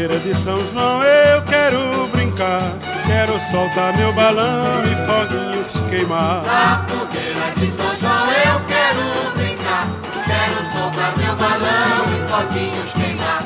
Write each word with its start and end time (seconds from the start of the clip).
Na 0.00 0.08
fogueira 0.08 0.18
de 0.20 0.34
São 0.34 0.56
João 0.72 1.02
eu 1.04 1.42
quero 1.42 2.08
brincar. 2.10 2.72
Quero 3.06 3.38
soltar 3.50 3.94
meu 3.98 4.10
balão 4.14 4.64
e 4.82 4.94
foguinhos 5.06 5.90
queimar. 5.90 6.42
Na 6.42 6.86
fogueira 6.88 7.52
de 7.56 7.70
São 7.70 8.00
João 8.00 8.24
eu 8.24 8.60
quero 8.66 9.02
brincar. 9.36 9.86
Quero 10.24 10.72
soltar 10.72 11.12
meu 11.18 11.36
balão 11.36 12.06
e 12.16 12.30
foguinhos 12.30 12.92
queimar. 12.94 13.44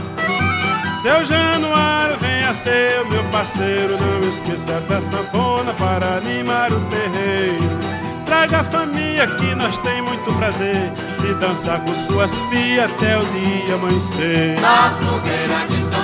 Seu 1.02 1.24
Januário, 1.24 2.16
venha 2.20 2.54
ser 2.54 3.00
o 3.02 3.08
meu 3.08 3.24
parceiro. 3.24 3.98
Não 3.98 4.28
esqueça 4.28 4.80
da 4.82 5.00
sanfona 5.00 5.72
para 5.72 6.18
animar 6.18 6.72
o 6.72 6.80
terreiro. 6.82 7.78
Traga 8.26 8.60
a 8.60 8.64
família 8.64 9.26
que 9.26 9.54
nós 9.56 9.76
tem 9.78 10.00
muito 10.02 10.32
prazer 10.38 10.92
de 11.20 11.34
dançar 11.34 11.80
com 11.80 11.94
suas 12.06 12.30
filhas 12.50 12.92
até 12.92 13.18
o 13.18 13.24
dia 13.24 13.74
amanhecer. 13.74 14.60
Na 14.60 14.90
fogueira 14.90 15.66
de 15.68 15.82
São 15.92 16.03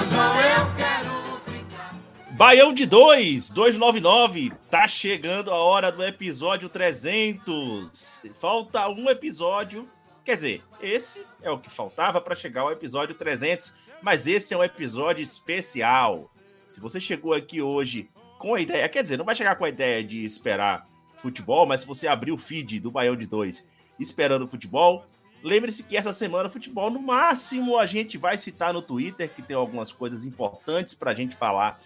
Baião 2.40 2.72
de 2.72 2.86
2, 2.86 3.50
299, 3.50 4.50
tá 4.70 4.88
chegando 4.88 5.50
a 5.50 5.56
hora 5.56 5.92
do 5.92 6.02
episódio 6.02 6.70
300. 6.70 8.22
Falta 8.32 8.88
um 8.88 9.10
episódio, 9.10 9.86
quer 10.24 10.36
dizer, 10.36 10.62
esse 10.80 11.26
é 11.42 11.50
o 11.50 11.58
que 11.58 11.68
faltava 11.68 12.18
para 12.18 12.34
chegar 12.34 12.62
ao 12.62 12.72
episódio 12.72 13.14
300, 13.14 13.74
mas 14.00 14.26
esse 14.26 14.54
é 14.54 14.56
um 14.56 14.64
episódio 14.64 15.22
especial. 15.22 16.30
Se 16.66 16.80
você 16.80 16.98
chegou 16.98 17.34
aqui 17.34 17.60
hoje 17.60 18.08
com 18.38 18.54
a 18.54 18.60
ideia, 18.62 18.88
quer 18.88 19.02
dizer, 19.02 19.18
não 19.18 19.26
vai 19.26 19.34
chegar 19.34 19.56
com 19.56 19.66
a 19.66 19.68
ideia 19.68 20.02
de 20.02 20.24
esperar 20.24 20.86
futebol, 21.18 21.66
mas 21.66 21.82
se 21.82 21.86
você 21.86 22.08
abrir 22.08 22.32
o 22.32 22.38
feed 22.38 22.80
do 22.80 22.90
Baião 22.90 23.16
de 23.16 23.26
2 23.26 23.66
esperando 23.98 24.48
futebol, 24.48 25.04
lembre-se 25.42 25.82
que 25.82 25.94
essa 25.94 26.14
semana 26.14 26.48
futebol, 26.48 26.90
no 26.90 27.02
máximo, 27.02 27.78
a 27.78 27.84
gente 27.84 28.16
vai 28.16 28.38
citar 28.38 28.72
no 28.72 28.80
Twitter, 28.80 29.28
que 29.30 29.42
tem 29.42 29.54
algumas 29.54 29.92
coisas 29.92 30.24
importantes 30.24 30.94
pra 30.94 31.12
gente 31.12 31.36
falar 31.36 31.78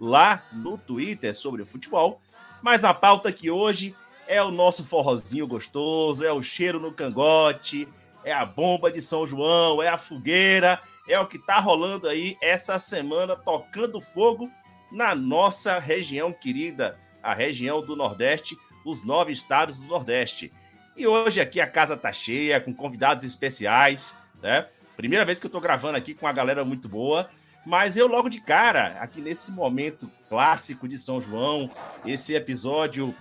lá 0.00 0.42
no 0.52 0.78
Twitter 0.78 1.34
sobre 1.34 1.62
o 1.62 1.66
futebol. 1.66 2.20
Mas 2.62 2.84
a 2.84 2.92
pauta 2.92 3.28
aqui 3.28 3.50
hoje 3.50 3.94
é 4.26 4.42
o 4.42 4.50
nosso 4.50 4.84
forrozinho 4.84 5.46
gostoso, 5.46 6.24
é 6.24 6.32
o 6.32 6.42
cheiro 6.42 6.78
no 6.78 6.92
cangote, 6.92 7.88
é 8.24 8.32
a 8.32 8.44
bomba 8.44 8.90
de 8.90 9.00
São 9.00 9.26
João, 9.26 9.82
é 9.82 9.88
a 9.88 9.96
fogueira, 9.98 10.80
é 11.08 11.18
o 11.18 11.26
que 11.26 11.38
tá 11.38 11.58
rolando 11.58 12.08
aí 12.08 12.36
essa 12.42 12.78
semana 12.78 13.34
tocando 13.34 14.00
fogo 14.00 14.50
na 14.92 15.14
nossa 15.14 15.78
região 15.78 16.32
querida, 16.32 16.98
a 17.22 17.32
região 17.34 17.84
do 17.84 17.96
Nordeste, 17.96 18.56
os 18.84 19.04
nove 19.04 19.32
estados 19.32 19.82
do 19.82 19.88
Nordeste. 19.88 20.52
E 20.96 21.06
hoje 21.06 21.40
aqui 21.40 21.60
a 21.60 21.66
casa 21.66 21.96
tá 21.96 22.12
cheia, 22.12 22.60
com 22.60 22.74
convidados 22.74 23.24
especiais, 23.24 24.16
né? 24.42 24.66
Primeira 24.96 25.24
vez 25.24 25.38
que 25.38 25.46
eu 25.46 25.50
tô 25.50 25.60
gravando 25.60 25.96
aqui 25.96 26.12
com 26.12 26.26
uma 26.26 26.32
galera 26.32 26.64
muito 26.64 26.88
boa. 26.88 27.28
Mas 27.68 27.98
eu 27.98 28.06
logo 28.06 28.30
de 28.30 28.40
cara, 28.40 28.96
aqui 28.98 29.20
nesse 29.20 29.52
momento 29.52 30.10
clássico 30.30 30.88
de 30.88 30.98
São 30.98 31.20
João, 31.20 31.70
esse 32.02 32.34
episódio 32.34 33.14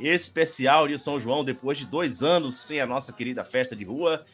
especial 0.00 0.88
de 0.88 0.98
São 0.98 1.20
João, 1.20 1.44
depois 1.44 1.76
de 1.76 1.86
dois 1.86 2.22
anos 2.22 2.56
sem 2.56 2.80
a 2.80 2.86
nossa 2.86 3.12
querida 3.12 3.44
festa 3.44 3.76
de 3.76 3.84
rua, 3.84 4.24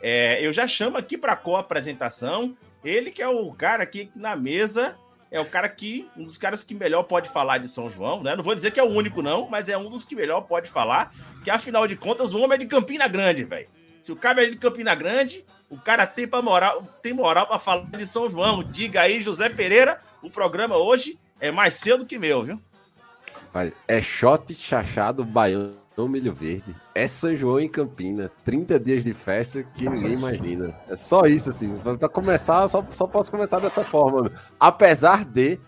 é, 0.00 0.46
eu 0.46 0.52
já 0.52 0.68
chamo 0.68 0.98
aqui 0.98 1.18
para 1.18 1.34
co-apresentação. 1.34 2.56
Ele 2.84 3.10
que 3.10 3.20
é 3.20 3.26
o 3.26 3.52
cara 3.52 3.82
aqui 3.82 4.08
na 4.14 4.36
mesa, 4.36 4.96
é 5.32 5.40
o 5.40 5.46
cara 5.46 5.68
que, 5.68 6.08
um 6.16 6.22
dos 6.22 6.38
caras 6.38 6.62
que 6.62 6.72
melhor 6.72 7.02
pode 7.02 7.28
falar 7.28 7.58
de 7.58 7.66
São 7.66 7.90
João, 7.90 8.22
né? 8.22 8.36
Não 8.36 8.44
vou 8.44 8.54
dizer 8.54 8.70
que 8.70 8.78
é 8.78 8.84
o 8.84 8.90
único, 8.90 9.20
não, 9.20 9.50
mas 9.50 9.68
é 9.68 9.76
um 9.76 9.90
dos 9.90 10.04
que 10.04 10.14
melhor 10.14 10.42
pode 10.42 10.70
falar, 10.70 11.12
que 11.42 11.50
afinal 11.50 11.88
de 11.88 11.96
contas 11.96 12.32
o 12.32 12.38
homem 12.38 12.54
é 12.54 12.58
de 12.58 12.66
Campina 12.66 13.08
Grande, 13.08 13.42
velho. 13.42 13.66
Se 14.00 14.12
o 14.12 14.16
cara 14.16 14.44
é 14.44 14.50
de 14.50 14.56
Campina 14.56 14.94
Grande, 14.94 15.44
o 15.72 15.78
cara 15.78 16.06
tem, 16.06 16.28
pra 16.28 16.42
moral, 16.42 16.82
tem 17.02 17.14
moral 17.14 17.46
para 17.46 17.58
falar 17.58 17.86
de 17.86 18.06
São 18.06 18.30
João. 18.30 18.62
Diga 18.62 19.00
aí, 19.00 19.22
José 19.22 19.48
Pereira, 19.48 19.98
o 20.22 20.28
programa 20.28 20.76
hoje 20.76 21.18
é 21.40 21.50
mais 21.50 21.72
cedo 21.72 22.04
que 22.04 22.18
meu, 22.18 22.44
viu? 22.44 22.60
É 23.88 24.02
shot 24.02 24.52
chachado 24.52 25.24
baiano 25.24 25.74
milho 25.96 26.34
verde. 26.34 26.74
É 26.94 27.06
São 27.06 27.34
João 27.34 27.58
em 27.58 27.70
Campina. 27.70 28.30
30 28.44 28.78
dias 28.78 29.02
de 29.02 29.14
festa 29.14 29.62
que 29.62 29.88
ninguém 29.88 30.12
imagina. 30.12 30.78
É 30.88 30.96
só 30.96 31.22
isso, 31.22 31.48
assim. 31.48 31.74
Pra 31.78 32.08
começar, 32.08 32.68
só, 32.68 32.84
só 32.90 33.06
posso 33.06 33.30
começar 33.30 33.58
dessa 33.58 33.82
forma. 33.82 34.24
meu. 34.24 34.32
Apesar 34.60 35.24
de 35.24 35.58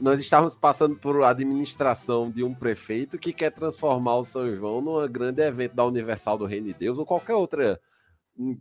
nós 0.00 0.20
estarmos 0.20 0.56
passando 0.56 0.96
por 0.96 1.22
administração 1.22 2.28
de 2.28 2.42
um 2.42 2.52
prefeito 2.52 3.16
que 3.16 3.32
quer 3.32 3.50
transformar 3.50 4.16
o 4.16 4.24
São 4.24 4.52
João 4.56 4.80
num 4.80 5.08
grande 5.08 5.40
evento 5.40 5.76
da 5.76 5.84
Universal 5.84 6.36
do 6.36 6.46
Reino 6.46 6.66
de 6.66 6.74
Deus 6.74 6.98
ou 6.98 7.06
qualquer 7.06 7.34
outra 7.34 7.80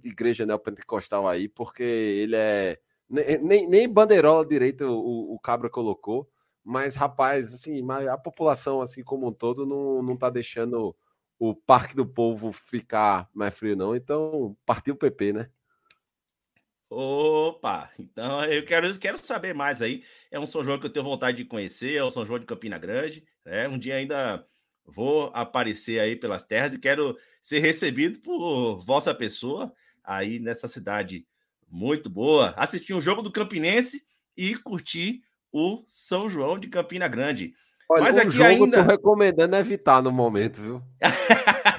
igreja 0.04 0.46
neopentecostal 0.46 1.28
aí, 1.28 1.48
porque 1.48 1.84
ele 1.84 2.36
é. 2.36 2.80
ne- 3.09 3.38
Nem, 3.38 3.68
nem 3.68 3.90
bandeirola 3.90 4.46
direita 4.46 4.88
o, 4.88 5.34
o 5.34 5.40
Cabra 5.40 5.70
colocou. 5.70 6.30
Mas, 6.64 6.96
rapaz, 6.96 7.54
assim, 7.54 7.81
a 8.08 8.18
população, 8.18 8.81
assim 8.81 9.04
como 9.04 9.28
um 9.28 9.34
todo, 9.34 9.66
não, 9.66 10.04
não 10.04 10.16
tá 10.16 10.30
deixando 10.30 10.96
o 11.40 11.56
Parque 11.56 11.96
do 11.96 12.06
Povo 12.06 12.52
ficar 12.52 13.28
mais 13.34 13.58
frio, 13.58 13.76
não. 13.76 13.96
Então, 13.96 14.56
partiu 14.64 14.94
o 14.94 14.98
PP, 14.98 15.34
né? 15.34 15.50
Opa, 16.88 17.90
então 17.98 18.44
eu 18.44 18.66
quero, 18.66 19.00
quero 19.00 19.18
saber 19.18 19.54
mais 19.56 19.81
aí. 19.81 20.04
É 20.30 20.38
um 20.38 20.46
São 20.46 20.62
João 20.62 20.78
que 20.78 20.86
eu 20.86 20.92
tenho 20.92 21.06
vontade 21.06 21.38
de 21.38 21.46
conhecer, 21.46 21.96
é 21.96 22.04
o 22.04 22.10
São 22.12 22.28
João 22.28 22.38
de 22.38 22.46
Campina 22.46 22.78
Grande. 22.78 23.26
Né? 23.46 23.68
Um 23.68 23.80
dia 23.80 23.96
ainda 23.96 24.46
vou 24.94 25.31
aparecer 25.34 26.00
aí 26.00 26.16
pelas 26.16 26.44
terras 26.44 26.74
e 26.74 26.79
quero 26.79 27.18
ser 27.41 27.59
recebido 27.59 28.19
por 28.19 28.84
vossa 28.85 29.13
pessoa 29.16 29.74
aí 30.03 30.40
nessa 30.40 30.68
cidade 30.68 31.25
muito 31.69 32.09
boa. 32.09 32.53
Assistir 32.57 32.94
um 32.94 33.01
jogo 33.01 33.22
do 33.22 33.31
Campinense 33.31 34.03
e 34.35 34.56
curtir 34.56 35.22
o 35.51 35.84
São 35.88 36.30
João 36.30 36.59
de 36.59 36.68
Campina 36.68 37.07
Grande. 37.07 37.53
Olha, 37.90 38.03
Mas 38.03 38.18
o 38.18 38.22
aqui 38.22 38.31
jogo 38.31 38.50
eu 38.50 38.63
ainda- 38.66 38.84
tô 38.84 38.90
recomendando 38.90 39.56
evitar 39.56 40.01
no 40.01 40.12
momento, 40.12 40.62
viu? 40.62 40.81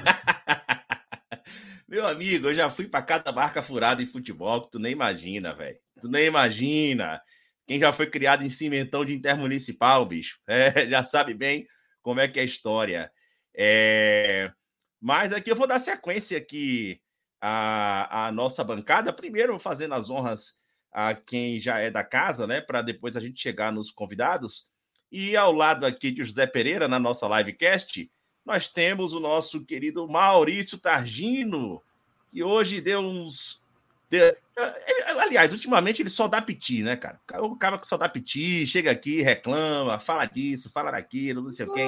Meu 1.88 2.06
amigo, 2.06 2.48
eu 2.48 2.54
já 2.54 2.70
fui 2.70 2.86
pra 2.86 3.02
cada 3.02 3.30
barca 3.30 3.60
furada 3.62 4.02
em 4.02 4.06
futebol 4.06 4.62
que 4.62 4.70
tu 4.70 4.78
nem 4.78 4.92
imagina, 4.92 5.54
velho. 5.54 5.76
Tu 6.00 6.08
nem 6.08 6.26
imagina. 6.26 7.20
Quem 7.66 7.78
já 7.78 7.92
foi 7.92 8.06
criado 8.06 8.42
em 8.44 8.50
cimentão 8.50 9.04
de 9.04 9.14
intermunicipal, 9.14 10.04
bicho, 10.06 10.38
é, 10.48 10.88
já 10.88 11.04
sabe 11.04 11.34
bem 11.34 11.66
como 12.02 12.20
é 12.20 12.28
que 12.28 12.38
é 12.38 12.42
a 12.42 12.46
história. 12.46 13.10
É, 13.54 14.52
Mas 15.00 15.32
aqui 15.32 15.50
eu 15.50 15.56
vou 15.56 15.66
dar 15.66 15.78
sequência 15.78 16.36
aqui 16.36 17.00
à, 17.40 18.26
à 18.26 18.32
nossa 18.32 18.62
bancada. 18.62 19.12
Primeiro, 19.12 19.58
fazendo 19.58 19.94
as 19.94 20.10
honras 20.10 20.60
a 20.92 21.14
quem 21.14 21.58
já 21.58 21.78
é 21.78 21.90
da 21.90 22.04
casa, 22.04 22.46
né? 22.46 22.60
Para 22.60 22.82
depois 22.82 23.16
a 23.16 23.20
gente 23.20 23.40
chegar 23.40 23.72
nos 23.72 23.90
convidados. 23.90 24.70
E 25.10 25.36
ao 25.36 25.52
lado 25.52 25.86
aqui 25.86 26.10
de 26.10 26.22
José 26.22 26.46
Pereira, 26.46 26.88
na 26.88 26.98
nossa 26.98 27.28
livecast, 27.28 28.10
nós 28.44 28.68
temos 28.68 29.14
o 29.14 29.20
nosso 29.20 29.64
querido 29.64 30.08
Maurício 30.08 30.78
Targino, 30.78 31.82
que 32.30 32.42
hoje 32.42 32.80
deu 32.80 33.00
uns. 33.00 33.61
Deu- 34.12 34.36
ele- 34.86 35.20
Aliás, 35.20 35.52
ultimamente 35.52 36.02
ele 36.02 36.10
só 36.10 36.28
dá 36.28 36.42
piti, 36.42 36.82
né, 36.82 36.94
cara? 36.96 37.18
O 37.40 37.56
cara 37.56 37.78
que 37.78 37.86
só 37.86 37.96
dá 37.96 38.08
piti, 38.08 38.66
chega 38.66 38.90
aqui, 38.90 39.22
reclama, 39.22 39.98
fala 39.98 40.26
disso, 40.26 40.70
fala 40.70 40.90
daquilo, 40.90 41.42
não 41.42 41.48
sei 41.48 41.66
o 41.66 41.72
quê. 41.72 41.80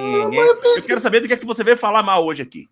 Eu 0.75 0.81
quero 0.83 0.99
saber 0.99 1.19
do 1.19 1.27
que 1.27 1.33
é 1.33 1.37
que 1.37 1.45
você 1.45 1.63
veio 1.63 1.77
falar 1.77 2.01
mal 2.01 2.25
hoje 2.25 2.41
aqui. 2.41 2.67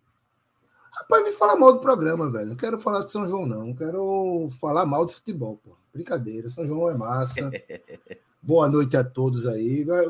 Rapaz, 0.92 1.24
me 1.24 1.32
fala 1.34 1.56
mal 1.56 1.74
do 1.74 1.80
programa, 1.80 2.32
velho. 2.32 2.48
Não 2.48 2.56
quero 2.56 2.80
falar 2.80 3.04
de 3.04 3.12
São 3.12 3.28
João, 3.28 3.46
não. 3.46 3.76
Quero 3.76 4.50
falar 4.60 4.86
mal 4.86 5.06
de 5.06 5.14
futebol, 5.14 5.60
pô. 5.64 5.76
Brincadeira. 5.94 6.50
São 6.50 6.66
João 6.66 6.90
é 6.90 6.96
massa. 6.96 7.52
Boa 8.42 8.68
noite 8.68 8.98
a 8.98 9.04
todos 9.04 9.46
aí. 9.46 9.84
Vai, 9.84 10.06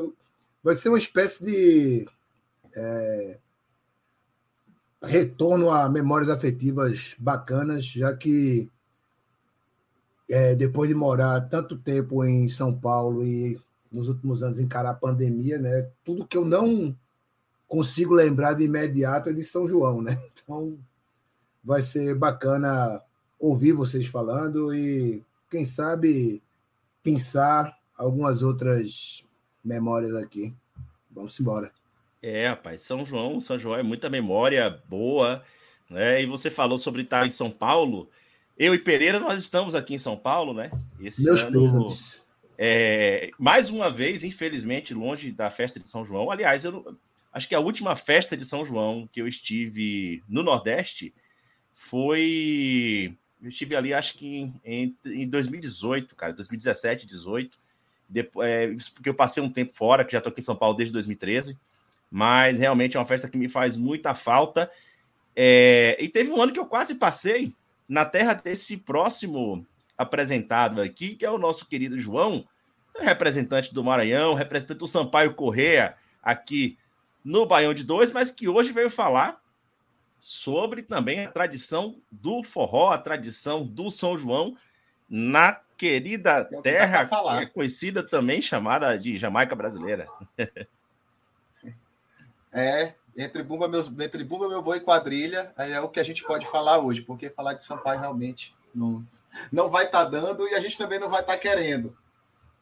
vai 0.62 0.74
ser 0.74 0.88
uma 0.88 0.98
espécie 0.98 1.44
de 1.44 2.08
é, 2.74 3.38
retorno 5.02 5.70
a 5.70 5.88
memórias 5.88 6.30
afetivas 6.30 7.14
bacanas, 7.18 7.84
já 7.84 8.14
que 8.14 8.68
é, 10.28 10.54
depois 10.54 10.88
de 10.88 10.94
morar 10.94 11.40
tanto 11.42 11.76
tempo 11.76 12.24
em 12.24 12.48
São 12.48 12.74
Paulo 12.74 13.24
e 13.24 13.58
nos 13.90 14.08
últimos 14.08 14.42
anos 14.42 14.58
encarar 14.58 14.90
a 14.90 14.94
pandemia, 14.94 15.58
né? 15.58 15.88
Tudo 16.04 16.26
que 16.26 16.36
eu 16.36 16.44
não 16.44 16.94
consigo 17.68 18.14
lembrar 18.14 18.54
de 18.54 18.64
imediato 18.64 19.30
é 19.30 19.32
de 19.32 19.42
São 19.42 19.68
João, 19.68 20.02
né? 20.02 20.20
Então 20.44 20.78
vai 21.62 21.80
ser 21.80 22.14
bacana 22.14 23.00
ouvir 23.40 23.72
vocês 23.72 24.06
falando 24.06 24.74
e 24.74 25.22
quem 25.50 25.64
sabe 25.64 26.42
pensar 27.02 27.74
algumas 27.96 28.42
outras 28.42 29.24
memórias 29.64 30.14
aqui. 30.14 30.52
Vamos 31.10 31.38
embora. 31.40 31.72
É, 32.22 32.48
rapaz, 32.48 32.82
São 32.82 33.04
João, 33.04 33.40
São 33.40 33.58
João 33.58 33.76
é 33.76 33.82
muita 33.82 34.10
memória 34.10 34.82
boa, 34.88 35.42
né? 35.88 36.22
E 36.22 36.26
você 36.26 36.50
falou 36.50 36.76
sobre 36.76 37.02
estar 37.02 37.26
em 37.26 37.30
São 37.30 37.50
Paulo. 37.50 38.08
Eu 38.56 38.74
e 38.74 38.78
Pereira, 38.78 39.18
nós 39.18 39.38
estamos 39.38 39.74
aqui 39.74 39.94
em 39.94 39.98
São 39.98 40.16
Paulo, 40.16 40.54
né? 40.54 40.70
Esse 41.00 41.24
Meus 41.24 41.42
ano, 41.42 41.90
é, 42.56 43.30
mais 43.38 43.68
uma 43.68 43.90
vez, 43.90 44.22
infelizmente, 44.22 44.94
longe 44.94 45.32
da 45.32 45.50
festa 45.50 45.80
de 45.80 45.88
São 45.88 46.06
João. 46.06 46.30
Aliás, 46.30 46.64
eu 46.64 46.96
acho 47.32 47.48
que 47.48 47.54
a 47.54 47.60
última 47.60 47.96
festa 47.96 48.36
de 48.36 48.44
São 48.46 48.64
João 48.64 49.08
que 49.10 49.20
eu 49.20 49.26
estive 49.26 50.22
no 50.28 50.42
Nordeste 50.42 51.12
foi. 51.72 53.16
Eu 53.42 53.48
estive 53.48 53.74
ali, 53.74 53.92
acho 53.92 54.14
que 54.14 54.52
em, 54.64 54.96
em 55.04 55.28
2018, 55.28 56.14
cara, 56.14 56.32
2017, 56.32 57.06
18. 57.06 57.58
Depois, 58.08 58.48
é, 58.48 58.68
porque 58.94 59.08
eu 59.08 59.14
passei 59.14 59.42
um 59.42 59.50
tempo 59.50 59.72
fora, 59.72 60.04
que 60.04 60.12
já 60.12 60.18
estou 60.18 60.30
aqui 60.30 60.40
em 60.40 60.44
São 60.44 60.54
Paulo 60.54 60.76
desde 60.76 60.92
2013. 60.92 61.58
Mas 62.08 62.60
realmente 62.60 62.96
é 62.96 63.00
uma 63.00 63.06
festa 63.06 63.28
que 63.28 63.36
me 63.36 63.48
faz 63.48 63.76
muita 63.76 64.14
falta. 64.14 64.70
É, 65.34 65.96
e 65.98 66.08
teve 66.08 66.30
um 66.30 66.40
ano 66.40 66.52
que 66.52 66.60
eu 66.60 66.66
quase 66.66 66.94
passei 66.94 67.52
na 67.88 68.04
terra 68.04 68.34
desse 68.34 68.76
próximo 68.76 69.66
apresentado 69.96 70.80
aqui, 70.80 71.14
que 71.14 71.24
é 71.24 71.30
o 71.30 71.38
nosso 71.38 71.66
querido 71.66 71.98
João, 72.00 72.46
representante 72.98 73.72
do 73.72 73.84
Maranhão, 73.84 74.34
representante 74.34 74.78
do 74.78 74.88
Sampaio 74.88 75.34
Correa 75.34 75.96
aqui 76.22 76.78
no 77.24 77.46
Baião 77.46 77.74
de 77.74 77.84
Dois, 77.84 78.12
mas 78.12 78.30
que 78.30 78.48
hoje 78.48 78.72
veio 78.72 78.90
falar 78.90 79.40
sobre 80.18 80.82
também 80.82 81.24
a 81.24 81.30
tradição 81.30 82.00
do 82.10 82.42
forró, 82.42 82.90
a 82.90 82.98
tradição 82.98 83.64
do 83.64 83.90
São 83.90 84.16
João 84.16 84.56
na 85.08 85.60
querida 85.76 86.48
é 86.50 86.60
terra 86.62 87.06
que 87.06 87.42
é 87.42 87.46
conhecida 87.46 88.02
também 88.02 88.40
chamada 88.40 88.96
de 88.96 89.18
Jamaica 89.18 89.54
brasileira. 89.54 90.08
é, 92.52 92.94
entre 93.16 93.42
Bumba, 93.42 93.68
meus, 93.68 93.88
entre 94.00 94.24
Bumba, 94.24 94.48
meu 94.48 94.62
boi 94.62 94.78
e 94.78 94.80
quadrilha, 94.80 95.52
é 95.56 95.80
o 95.80 95.88
que 95.88 96.00
a 96.00 96.04
gente 96.04 96.22
pode 96.24 96.46
falar 96.46 96.78
hoje, 96.78 97.02
porque 97.02 97.30
falar 97.30 97.54
de 97.54 97.64
Sampaio 97.64 98.00
realmente 98.00 98.54
não, 98.74 99.06
não 99.52 99.70
vai 99.70 99.86
estar 99.86 100.04
tá 100.04 100.10
dando 100.10 100.48
e 100.48 100.54
a 100.54 100.60
gente 100.60 100.78
também 100.78 100.98
não 100.98 101.08
vai 101.08 101.20
estar 101.20 101.34
tá 101.34 101.38
querendo. 101.38 101.96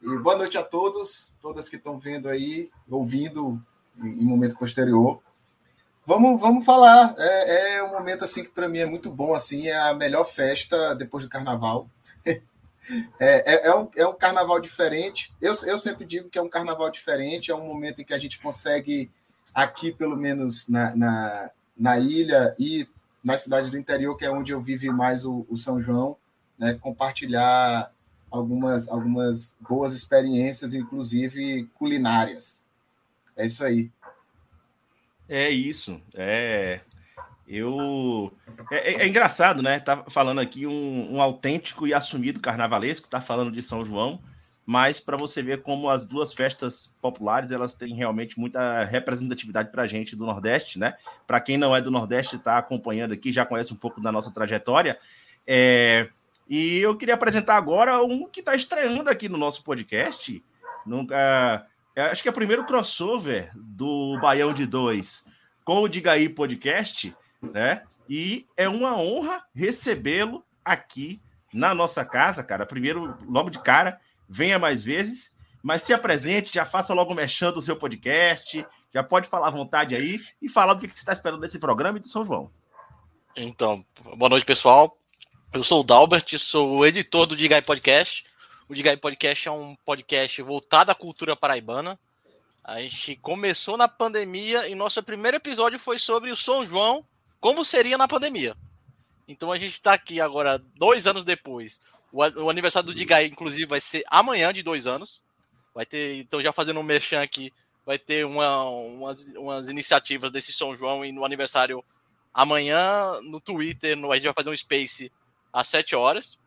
E 0.01 0.17
boa 0.17 0.37
noite 0.37 0.57
a 0.57 0.63
todos, 0.63 1.33
todas 1.41 1.69
que 1.69 1.77
estão 1.77 1.97
vendo 1.97 2.27
aí, 2.27 2.69
ouvindo 2.89 3.61
em 3.97 4.25
momento 4.25 4.57
posterior. 4.57 5.21
Vamos, 6.05 6.41
vamos 6.41 6.65
falar. 6.65 7.15
É, 7.17 7.75
é 7.75 7.83
um 7.83 7.91
momento 7.91 8.25
assim 8.25 8.43
que 8.43 8.49
para 8.49 8.67
mim 8.67 8.79
é 8.79 8.85
muito 8.85 9.09
bom, 9.09 9.33
assim, 9.33 9.67
é 9.67 9.77
a 9.77 9.93
melhor 9.93 10.25
festa 10.25 10.93
depois 10.93 11.23
do 11.23 11.29
carnaval. 11.29 11.87
É, 13.17 13.53
é, 13.53 13.67
é, 13.67 13.75
um, 13.75 13.89
é 13.95 14.05
um 14.05 14.13
carnaval 14.13 14.59
diferente. 14.59 15.33
Eu, 15.39 15.53
eu 15.65 15.79
sempre 15.79 16.05
digo 16.05 16.29
que 16.29 16.37
é 16.37 16.41
um 16.41 16.49
carnaval 16.49 16.89
diferente, 16.91 17.49
é 17.49 17.55
um 17.55 17.65
momento 17.65 18.01
em 18.01 18.03
que 18.03 18.13
a 18.13 18.17
gente 18.17 18.37
consegue, 18.41 19.09
aqui 19.53 19.91
pelo 19.91 20.17
menos 20.17 20.67
na, 20.67 20.95
na, 20.95 21.51
na 21.77 21.99
ilha 21.99 22.55
e 22.57 22.87
nas 23.23 23.41
cidades 23.41 23.69
do 23.69 23.77
interior, 23.77 24.17
que 24.17 24.25
é 24.25 24.31
onde 24.31 24.51
eu 24.51 24.61
vivo 24.61 24.91
mais 24.93 25.25
o, 25.25 25.45
o 25.49 25.57
São 25.57 25.79
João, 25.79 26.17
né, 26.57 26.73
compartilhar 26.73 27.91
algumas, 28.29 28.89
algumas 28.89 29.55
boas 29.61 29.93
experiências, 29.93 30.73
inclusive 30.73 31.69
culinárias. 31.73 32.67
É 33.37 33.45
isso 33.45 33.63
aí. 33.63 33.91
É 35.29 35.49
isso. 35.49 36.01
É. 36.13 36.81
Eu. 37.47 38.31
É, 38.71 38.93
é, 38.93 39.01
é 39.03 39.07
engraçado, 39.07 39.61
né? 39.61 39.79
Tá 39.79 40.05
falando 40.09 40.39
aqui 40.39 40.65
um, 40.65 41.15
um, 41.15 41.21
autêntico 41.21 41.85
e 41.85 41.93
assumido 41.93 42.39
carnavalesco, 42.39 43.09
tá 43.09 43.21
falando 43.21 43.51
de 43.51 43.61
São 43.61 43.85
João, 43.85 44.21
mas 44.65 44.99
para 44.99 45.17
você 45.17 45.41
ver 45.41 45.61
como 45.61 45.89
as 45.89 46.05
duas 46.05 46.33
festas 46.33 46.95
populares 47.01 47.51
elas 47.51 47.73
têm 47.73 47.93
realmente 47.93 48.39
muita 48.39 48.83
representatividade 48.83 49.71
para 49.71 49.83
a 49.83 49.87
gente 49.87 50.15
do 50.15 50.25
Nordeste, 50.25 50.79
né? 50.79 50.95
Para 51.27 51.41
quem 51.41 51.57
não 51.57 51.75
é 51.75 51.81
do 51.81 51.91
Nordeste, 51.91 52.37
está 52.37 52.57
acompanhando 52.57 53.13
aqui, 53.13 53.33
já 53.33 53.45
conhece 53.45 53.73
um 53.73 53.77
pouco 53.77 53.99
da 54.01 54.11
nossa 54.11 54.31
trajetória. 54.31 54.97
É, 55.45 56.09
e 56.47 56.79
eu 56.79 56.95
queria 56.95 57.15
apresentar 57.15 57.57
agora 57.57 58.01
um 58.03 58.27
que 58.27 58.39
está 58.39 58.55
estreando 58.55 59.09
aqui 59.09 59.27
no 59.27 59.37
nosso 59.37 59.63
podcast. 59.63 60.41
Nunca, 60.85 61.67
é, 61.95 62.03
acho 62.03 62.21
que 62.21 62.29
é 62.29 62.31
o 62.31 62.35
primeiro 62.35 62.65
crossover 62.65 63.51
do 63.55 64.17
Baião 64.21 64.53
de 64.53 64.65
Dois 64.65 65.25
com 65.63 65.81
o 65.81 65.87
Digaí 65.87 66.29
Podcast, 66.29 67.15
né? 67.41 67.83
E 68.09 68.45
é 68.57 68.67
uma 68.67 68.97
honra 68.97 69.43
recebê-lo 69.53 70.43
aqui 70.63 71.21
na 71.53 71.73
nossa 71.73 72.03
casa, 72.03 72.43
cara. 72.43 72.65
Primeiro, 72.65 73.17
logo 73.27 73.49
de 73.49 73.59
cara, 73.59 73.99
venha 74.33 74.57
mais 74.57 74.83
vezes, 74.83 75.37
mas 75.61 75.83
se 75.83 75.93
apresente, 75.93 76.51
já 76.51 76.65
faça 76.65 76.91
logo 76.93 77.13
mexendo 77.13 77.57
o 77.57 77.61
seu 77.61 77.75
podcast, 77.75 78.65
já 78.91 79.03
pode 79.03 79.29
falar 79.29 79.47
à 79.49 79.51
vontade 79.51 79.95
aí 79.95 80.19
e 80.41 80.49
falar 80.49 80.73
do 80.73 80.81
que 80.81 80.87
você 80.87 80.95
está 80.95 81.13
esperando 81.13 81.41
desse 81.41 81.59
programa 81.59 81.99
e 81.99 82.01
de 82.01 82.07
São 82.07 82.25
João. 82.25 82.51
Então, 83.35 83.85
boa 84.17 84.29
noite, 84.29 84.45
pessoal. 84.45 84.97
Eu 85.53 85.63
sou 85.63 85.81
o 85.81 85.83
Dalbert, 85.83 86.37
sou 86.39 86.77
o 86.77 86.85
editor 86.85 87.27
do 87.27 87.37
Digai 87.37 87.61
Podcast. 87.61 88.23
O 88.67 88.73
Digai 88.73 88.97
Podcast 88.97 89.47
é 89.47 89.51
um 89.51 89.75
podcast 89.85 90.41
voltado 90.41 90.89
à 90.89 90.95
cultura 90.95 91.35
paraibana. 91.35 91.99
A 92.63 92.81
gente 92.81 93.15
começou 93.17 93.77
na 93.77 93.87
pandemia 93.87 94.67
e 94.67 94.73
nosso 94.73 95.01
primeiro 95.03 95.37
episódio 95.37 95.77
foi 95.77 95.99
sobre 95.99 96.31
o 96.31 96.37
São 96.37 96.65
João, 96.65 97.05
como 97.39 97.63
seria 97.63 97.99
na 97.99 98.07
pandemia. 98.07 98.57
Então 99.27 99.51
a 99.51 99.57
gente 99.59 99.73
está 99.73 99.93
aqui 99.93 100.19
agora, 100.19 100.59
dois 100.75 101.05
anos 101.05 101.23
depois. 101.23 101.79
O, 102.13 102.19
o 102.43 102.49
aniversário 102.49 102.85
do 102.85 102.93
Digai, 102.93 103.25
inclusive, 103.25 103.65
vai 103.65 103.81
ser 103.81 104.03
amanhã 104.07 104.53
de 104.53 104.61
dois 104.61 104.85
anos. 104.85 105.23
Vai 105.73 105.83
ter, 105.83 106.17
então 106.17 106.39
já 106.39 106.53
fazendo 106.53 106.79
um 106.79 106.83
merchan 106.83 107.23
aqui, 107.23 107.51
vai 107.83 107.97
ter 107.97 108.23
uma, 108.23 108.63
umas, 108.69 109.25
umas 109.35 109.67
iniciativas 109.67 110.31
desse 110.31 110.53
São 110.53 110.75
João 110.75 111.03
e 111.03 111.11
no 111.11 111.25
aniversário 111.25 111.83
amanhã 112.31 113.19
no 113.23 113.39
Twitter, 113.39 113.97
no, 113.97 114.11
a 114.11 114.15
gente 114.15 114.25
vai 114.25 114.33
fazer 114.33 114.51
um 114.51 114.55
space 114.55 115.11
às 115.51 115.67
7 115.67 115.95
horas. 115.95 116.37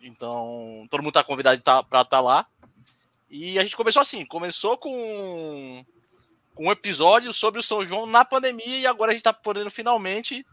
Então, 0.00 0.86
todo 0.90 1.00
mundo 1.00 1.10
está 1.10 1.22
convidado 1.22 1.60
para 1.62 1.80
estar 1.80 2.04
tá 2.04 2.20
lá. 2.22 2.46
E 3.28 3.58
a 3.58 3.62
gente 3.62 3.76
começou 3.76 4.00
assim, 4.00 4.24
começou 4.24 4.78
com, 4.78 5.84
com 6.54 6.66
um 6.66 6.72
episódio 6.72 7.32
sobre 7.34 7.60
o 7.60 7.62
São 7.62 7.84
João 7.84 8.06
na 8.06 8.24
pandemia 8.24 8.78
e 8.78 8.86
agora 8.86 9.10
a 9.10 9.12
gente 9.12 9.20
está 9.20 9.32
podendo 9.32 9.70
finalmente 9.70 10.38
estar 10.38 10.48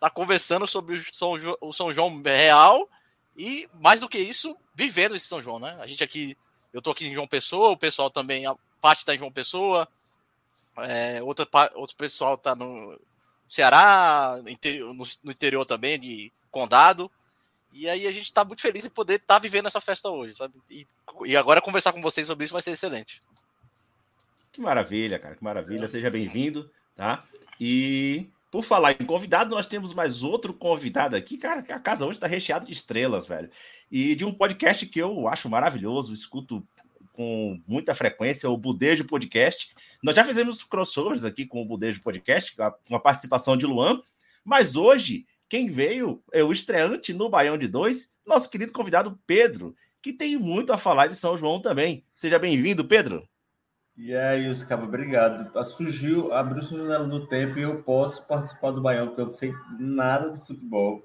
tá 0.00 0.10
conversando 0.10 0.66
sobre 0.66 0.96
o 0.96 1.14
São, 1.14 1.32
o 1.60 1.72
São 1.72 1.92
João 1.92 2.20
real 2.22 2.88
e, 3.36 3.68
mais 3.80 4.00
do 4.00 4.08
que 4.08 4.18
isso, 4.18 4.56
vivendo 4.74 5.14
esse 5.14 5.26
São 5.26 5.42
João, 5.42 5.58
né? 5.58 5.76
A 5.80 5.86
gente 5.86 6.04
aqui, 6.04 6.36
eu 6.72 6.80
tô 6.80 6.90
aqui 6.90 7.06
em 7.06 7.14
João 7.14 7.26
Pessoa, 7.26 7.70
o 7.70 7.76
pessoal 7.76 8.10
também, 8.10 8.46
a 8.46 8.54
parte 8.80 9.00
está 9.00 9.14
em 9.14 9.18
João 9.18 9.32
Pessoa, 9.32 9.88
é, 10.78 11.22
outra, 11.22 11.46
outro 11.74 11.96
pessoal 11.96 12.34
está 12.34 12.54
no 12.54 12.98
Ceará, 13.48 14.40
no, 14.42 15.30
interior 15.30 15.64
também, 15.64 15.98
de 15.98 16.32
Condado. 16.50 17.10
E 17.72 17.88
aí 17.88 18.06
a 18.06 18.12
gente 18.12 18.26
está 18.26 18.44
muito 18.44 18.62
feliz 18.62 18.84
em 18.84 18.90
poder 18.90 19.14
estar 19.14 19.34
tá 19.34 19.38
vivendo 19.38 19.66
essa 19.66 19.80
festa 19.80 20.08
hoje, 20.08 20.36
sabe? 20.36 20.54
E, 20.70 20.86
e, 21.24 21.36
agora 21.36 21.60
conversar 21.60 21.92
com 21.92 22.00
vocês 22.00 22.26
sobre 22.26 22.44
isso 22.44 22.52
vai 22.52 22.62
ser 22.62 22.70
excelente. 22.70 23.20
Que 24.52 24.60
maravilha, 24.60 25.18
cara, 25.18 25.34
que 25.34 25.42
maravilha. 25.42 25.88
Seja 25.88 26.10
bem-vindo, 26.10 26.70
tá? 26.94 27.24
E 27.60 28.28
por 28.54 28.62
falar 28.62 28.92
em 28.92 29.04
convidado, 29.04 29.52
nós 29.52 29.66
temos 29.66 29.92
mais 29.92 30.22
outro 30.22 30.54
convidado 30.54 31.16
aqui, 31.16 31.36
cara, 31.36 31.60
que 31.60 31.72
a 31.72 31.80
casa 31.80 32.06
hoje 32.06 32.18
está 32.18 32.28
recheada 32.28 32.64
de 32.64 32.72
estrelas, 32.72 33.26
velho. 33.26 33.50
E 33.90 34.14
de 34.14 34.24
um 34.24 34.32
podcast 34.32 34.86
que 34.86 35.00
eu 35.00 35.26
acho 35.26 35.48
maravilhoso, 35.48 36.14
escuto 36.14 36.64
com 37.12 37.60
muita 37.66 37.96
frequência, 37.96 38.48
o 38.48 38.56
Budejo 38.56 39.06
Podcast. 39.06 39.74
Nós 40.04 40.14
já 40.14 40.24
fizemos 40.24 40.62
crossovers 40.62 41.24
aqui 41.24 41.44
com 41.44 41.62
o 41.62 41.64
Budejo 41.64 42.00
Podcast, 42.00 42.54
com 42.54 42.94
a 42.94 43.00
participação 43.00 43.56
de 43.56 43.66
Luan, 43.66 44.00
mas 44.44 44.76
hoje 44.76 45.26
quem 45.48 45.68
veio 45.68 46.22
é 46.32 46.44
o 46.44 46.52
estreante 46.52 47.12
no 47.12 47.28
Baião 47.28 47.58
de 47.58 47.66
Dois, 47.66 48.14
nosso 48.24 48.48
querido 48.48 48.72
convidado 48.72 49.18
Pedro, 49.26 49.74
que 50.00 50.12
tem 50.12 50.38
muito 50.38 50.72
a 50.72 50.78
falar 50.78 51.08
de 51.08 51.16
São 51.16 51.36
João 51.36 51.58
também. 51.58 52.04
Seja 52.14 52.38
bem-vindo, 52.38 52.84
Pedro. 52.84 53.28
E 53.96 54.12
é 54.12 54.38
isso, 54.38 54.66
Cabo, 54.66 54.84
obrigado. 54.84 55.50
Surgiu, 55.64 56.32
abriu-se 56.32 56.76
janela 56.76 57.06
do 57.06 57.26
tempo 57.26 57.58
e 57.58 57.62
eu 57.62 57.82
posso 57.82 58.26
participar 58.26 58.72
do 58.72 58.80
Baião, 58.80 59.06
porque 59.06 59.20
eu 59.20 59.26
não 59.26 59.32
sei 59.32 59.54
nada 59.78 60.32
de 60.32 60.44
futebol. 60.44 61.04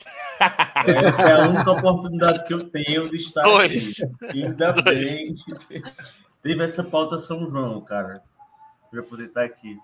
Essa 0.84 1.22
é 1.22 1.32
a 1.32 1.48
única 1.48 1.70
oportunidade 1.70 2.44
que 2.44 2.52
eu 2.52 2.68
tenho 2.68 3.08
de 3.08 3.16
estar 3.16 3.42
Dois. 3.42 4.02
aqui. 4.02 4.42
Ainda 4.42 4.72
Dois. 4.72 5.14
bem 5.14 5.34
que 5.34 5.82
teve 6.42 6.64
essa 6.64 6.82
pauta 6.82 7.16
São 7.16 7.48
João, 7.48 7.80
cara, 7.80 8.14
para 8.90 9.02
poder 9.02 9.26
estar 9.26 9.44
aqui. 9.44 9.78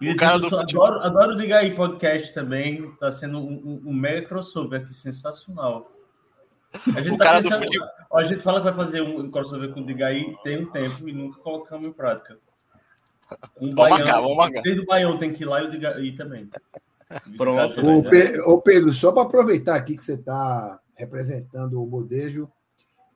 O 0.00 0.16
cara 0.16 0.38
do 0.38 0.58
adoro, 0.58 1.00
adoro 1.00 1.32
ligar 1.32 1.60
aí 1.60 1.74
podcast 1.74 2.32
também. 2.34 2.92
Tá 2.96 3.10
sendo 3.10 3.38
um, 3.38 3.80
um, 3.84 3.90
um 3.90 3.92
mega 3.94 4.28
crossover 4.28 4.82
aqui 4.82 4.94
sensacional. 4.94 5.90
A 6.94 7.00
gente, 7.00 7.14
O 7.14 7.18
tá 7.18 7.24
cara 7.24 7.40
do 7.40 7.44
pensando- 7.44 7.64
futebol- 7.64 7.88
Ó, 8.10 8.18
a 8.18 8.24
gente 8.24 8.42
fala 8.42 8.58
que 8.60 8.64
vai 8.64 8.74
fazer 8.74 9.02
um 9.02 9.30
crossover 9.30 9.72
com 9.72 9.80
o 9.80 9.86
Digaí 9.86 10.34
tem 10.42 10.62
um 10.62 10.70
tempo 10.70 11.08
e 11.08 11.12
nunca 11.12 11.38
colocamos 11.40 11.88
em 11.88 11.92
prática. 11.92 12.38
Um 13.60 13.74
Vamos 13.74 13.90
marcar, 13.90 14.20
vamos 14.20 14.36
marcar. 14.36 14.62
Desde 14.62 14.80
o 14.80 14.86
Baião 14.86 15.18
tem 15.18 15.32
que 15.34 15.42
ir 15.42 15.46
lá 15.46 15.62
e 15.62 15.66
o 15.66 15.70
Digaí 15.70 16.12
também. 16.12 16.48
Pronto. 17.36 17.80
Ô, 18.46 18.60
Pedro, 18.62 18.92
só 18.92 19.12
para 19.12 19.22
aproveitar 19.22 19.76
aqui 19.76 19.94
que 19.96 20.02
você 20.02 20.14
está 20.14 20.78
representando 20.94 21.80
o 21.82 21.86
Bodejo 21.86 22.50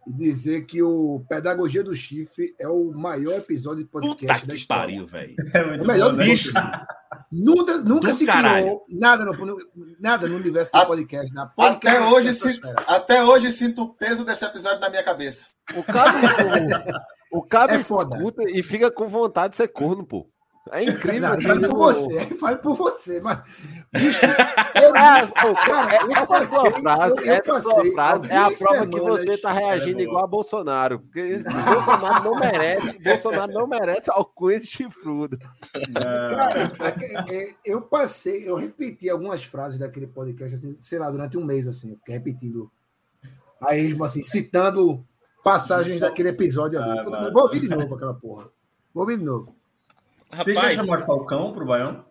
e 0.06 0.12
dizer 0.12 0.66
que 0.66 0.82
o 0.82 1.24
Pedagogia 1.28 1.82
do 1.84 1.94
Chifre 1.94 2.54
é 2.58 2.66
o 2.68 2.92
maior 2.92 3.38
episódio 3.38 3.84
de 3.84 3.90
podcast 3.90 4.20
Puta 4.26 4.46
da 4.46 4.52
que 4.54 4.58
história. 4.60 4.84
pariu, 4.84 5.06
velho. 5.06 5.34
É 5.54 5.58
É 5.58 5.82
o 5.82 5.86
melhor 5.86 6.10
bom, 6.12 6.16
né? 6.18 6.24
bicho. 6.24 6.52
Nunca, 7.30 7.78
nunca 7.78 8.08
Do 8.08 8.14
se 8.14 8.26
caralho. 8.26 8.64
criou 8.64 8.86
nada 8.90 9.24
no, 9.24 9.56
nada 10.00 10.26
no 10.28 10.36
universo 10.36 10.72
do 10.72 10.86
podcast. 10.86 11.32
Na 11.32 11.44
Até 11.44 11.54
podcast 11.56 12.14
hoje, 12.14 12.26
da 12.28 12.32
sinto, 12.34 12.68
até 12.86 13.24
hoje 13.24 13.50
sinto 13.50 13.82
o 13.82 13.94
peso 13.94 14.24
desse 14.24 14.44
episódio 14.44 14.80
na 14.80 14.90
minha 14.90 15.02
cabeça. 15.02 15.46
O 15.76 15.82
cara, 15.82 16.12
o, 17.32 17.38
o 17.38 17.42
cara 17.42 17.74
É 17.74 17.78
foda. 17.82 18.16
escuta 18.16 18.42
e 18.50 18.62
fica 18.62 18.90
com 18.90 19.06
vontade 19.08 19.50
de 19.52 19.56
ser 19.56 19.68
corno, 19.68 20.04
pô. 20.04 20.26
É 20.70 20.84
incrível. 20.84 21.20
Não, 21.22 21.32
assim, 21.32 21.42
fale 21.48 21.68
por 21.68 21.76
você, 21.76 22.26
fale 22.38 22.56
por 22.58 22.76
você, 22.76 23.20
mas. 23.20 23.40
Bicho, 23.92 24.24
eu, 24.80 24.92
Ah, 24.96 25.26
cara, 25.66 25.96
eu 26.04 26.12
essa 26.12 26.26
passei, 26.26 26.46
sua 26.48 26.70
frase, 26.70 27.10
eu- 27.18 27.24
eu 27.24 27.32
essa 27.32 27.60
sua 27.60 27.74
passei 27.74 27.92
frase 27.92 28.26
é 28.30 28.36
a 28.36 28.50
prova 28.50 28.86
que 28.86 29.00
você 29.00 29.38
tá 29.38 29.52
reagindo 29.52 30.00
É, 30.00 30.02
igual 30.04 30.24
a 30.24 30.26
Bolsonaro. 30.26 31.00
Porque 31.00 31.18
esse 31.18 31.48
Bolsonaro 31.50 32.24
não 32.24 32.38
merece, 32.38 32.98
Bolsonaro 33.00 33.52
não 33.52 33.66
merece 33.66 34.10
alcunha 34.10 34.60
de 34.60 34.66
chifrudo. 34.66 35.36
Cara, 35.94 36.72
é- 37.28 37.34
é- 37.34 37.54
eu 37.64 37.82
passei, 37.82 38.48
eu 38.48 38.54
repeti 38.56 39.10
algumas 39.10 39.42
frases 39.44 39.78
daquele 39.78 40.06
podcast, 40.06 40.54
assim, 40.54 40.76
sei 40.80 40.98
lá, 40.98 41.10
durante 41.10 41.36
um 41.36 41.44
mês, 41.44 41.66
assim, 41.66 41.90
eu 41.90 41.96
fiquei 41.98 42.14
repetindo 42.14 42.70
a 43.60 43.76
esmo, 43.76 44.04
assim, 44.04 44.22
citando 44.22 45.04
passagens 45.42 46.00
daquele 46.00 46.28
episódio 46.28 46.80
ali. 46.80 46.98
Ah, 47.00 47.30
vou 47.32 47.42
ouvir 47.42 47.60
de 47.60 47.68
novo 47.68 47.94
aquela 47.96 48.14
porra. 48.14 48.48
Vou 48.94 49.02
ouvir 49.02 49.18
de 49.18 49.24
novo. 49.24 49.54
Vocês 50.34 50.54
já 50.54 50.62
Rapaz, 50.62 50.80
chamaram 50.80 51.06
Falcão 51.06 51.52
pro 51.52 51.66
Baião? 51.66 52.04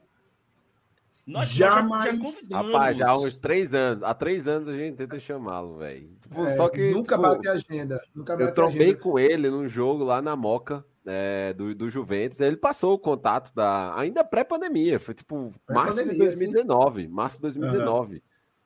nós, 1.27 1.49
Jamais. 1.49 2.19
já. 2.49 2.61
Rapaz, 2.61 2.97
já 2.97 3.09
há 3.09 3.17
uns 3.17 3.35
três 3.37 3.73
anos. 3.73 4.03
Há 4.03 4.13
três 4.13 4.47
anos 4.47 4.67
a 4.67 4.73
gente 4.73 4.95
tenta 4.97 5.19
chamá-lo, 5.19 5.77
velho. 5.77 6.09
Tipo, 6.21 6.45
É, 6.45 6.49
Só 6.51 6.67
que. 6.69 6.91
nunca 6.91 7.15
tipo, 7.15 7.27
bate 7.29 7.47
a 7.47 7.51
agenda. 7.53 8.01
Nunca 8.13 8.33
Eu 8.33 8.37
bate 8.39 8.49
a 8.51 8.53
trombei 8.53 8.95
com 8.95 9.17
ele 9.17 9.49
num 9.49 9.67
jogo 9.67 10.03
lá 10.03 10.21
na 10.21 10.35
Moca 10.35 10.83
é, 11.05 11.53
do, 11.53 11.73
do 11.73 11.89
Juventus. 11.89 12.39
Ele 12.39 12.57
passou 12.57 12.93
o 12.93 12.99
contato 12.99 13.53
da. 13.55 13.97
Ainda 13.97 14.23
pré-pandemia. 14.23 14.99
Foi 14.99 15.13
tipo 15.13 15.51
março 15.69 15.97
de 15.97 16.03
Pré-pandemia, 16.05 16.17
2019. 16.25 17.07
Março 17.07 17.37
de 17.37 17.41
2019. 17.43 18.23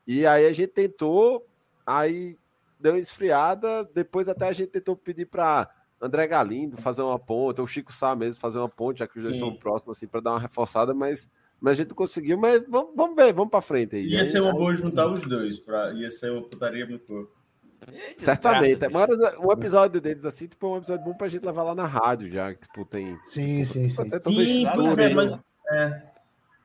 E 0.07 0.25
aí 0.25 0.45
a 0.45 0.53
gente 0.53 0.71
tentou. 0.71 1.45
Aí 1.85 2.37
deu 2.79 2.93
uma 2.93 2.99
esfriada. 2.99 3.83
Depois 3.93 4.27
até 4.27 4.47
a 4.47 4.53
gente 4.53 4.69
tentou 4.69 4.95
pedir 4.95 5.25
para 5.25 5.69
André 6.05 6.27
Galindo 6.27 6.77
fazer 6.77 7.01
uma 7.01 7.19
ponte, 7.19 7.59
ou 7.61 7.67
Chico 7.67 7.93
Sá 7.93 8.15
mesmo 8.15 8.39
fazer 8.39 8.59
uma 8.59 8.69
ponte, 8.69 8.99
já 8.99 9.07
que 9.07 9.17
os 9.17 9.23
dois 9.23 9.35
Sim. 9.35 9.41
são 9.41 9.55
próximos, 9.55 9.97
assim, 9.97 10.07
para 10.07 10.21
dar 10.21 10.31
uma 10.31 10.39
reforçada, 10.39 10.93
mas, 10.93 11.29
mas 11.59 11.71
a 11.73 11.75
gente 11.83 11.93
conseguiu. 11.93 12.37
Mas 12.37 12.63
vamos, 12.67 12.91
vamos 12.95 13.15
ver, 13.15 13.33
vamos 13.33 13.49
para 13.51 13.61
frente 13.61 13.95
aí. 13.95 14.07
Ia 14.07 14.19
Aí- 14.19 14.25
ser 14.25 14.41
uma 14.41 14.53
boa 14.53 14.73
juntar 14.73 15.07
os 15.07 15.21
dois. 15.21 15.59
Pra... 15.59 15.91
Ia 15.93 16.09
ser 16.09 16.31
uma 16.31 16.41
putaria 16.43 16.85
muito 16.85 17.05
boa. 17.07 17.27
Certamente. 18.17 18.79
Mas 18.91 19.07
um 19.39 19.51
episódio 19.51 20.01
deles 20.01 20.25
assim, 20.25 20.47
tipo, 20.47 20.65
é 20.65 20.69
um 20.69 20.77
episódio 20.77 21.05
bom 21.05 21.13
pra 21.13 21.27
gente 21.27 21.45
levar 21.45 21.63
lá 21.63 21.75
na 21.75 21.85
rádio 21.85 22.29
já. 22.31 22.53
que, 22.53 22.61
Tipo, 22.61 22.85
tem. 22.85 23.17
Sim, 23.25 23.63
sim, 23.65 23.89
sim. 23.89 24.09
Sim, 24.19 24.63
né? 24.63 24.71
é, 25.03 25.13
mas. 25.13 25.39
É. 25.71 26.01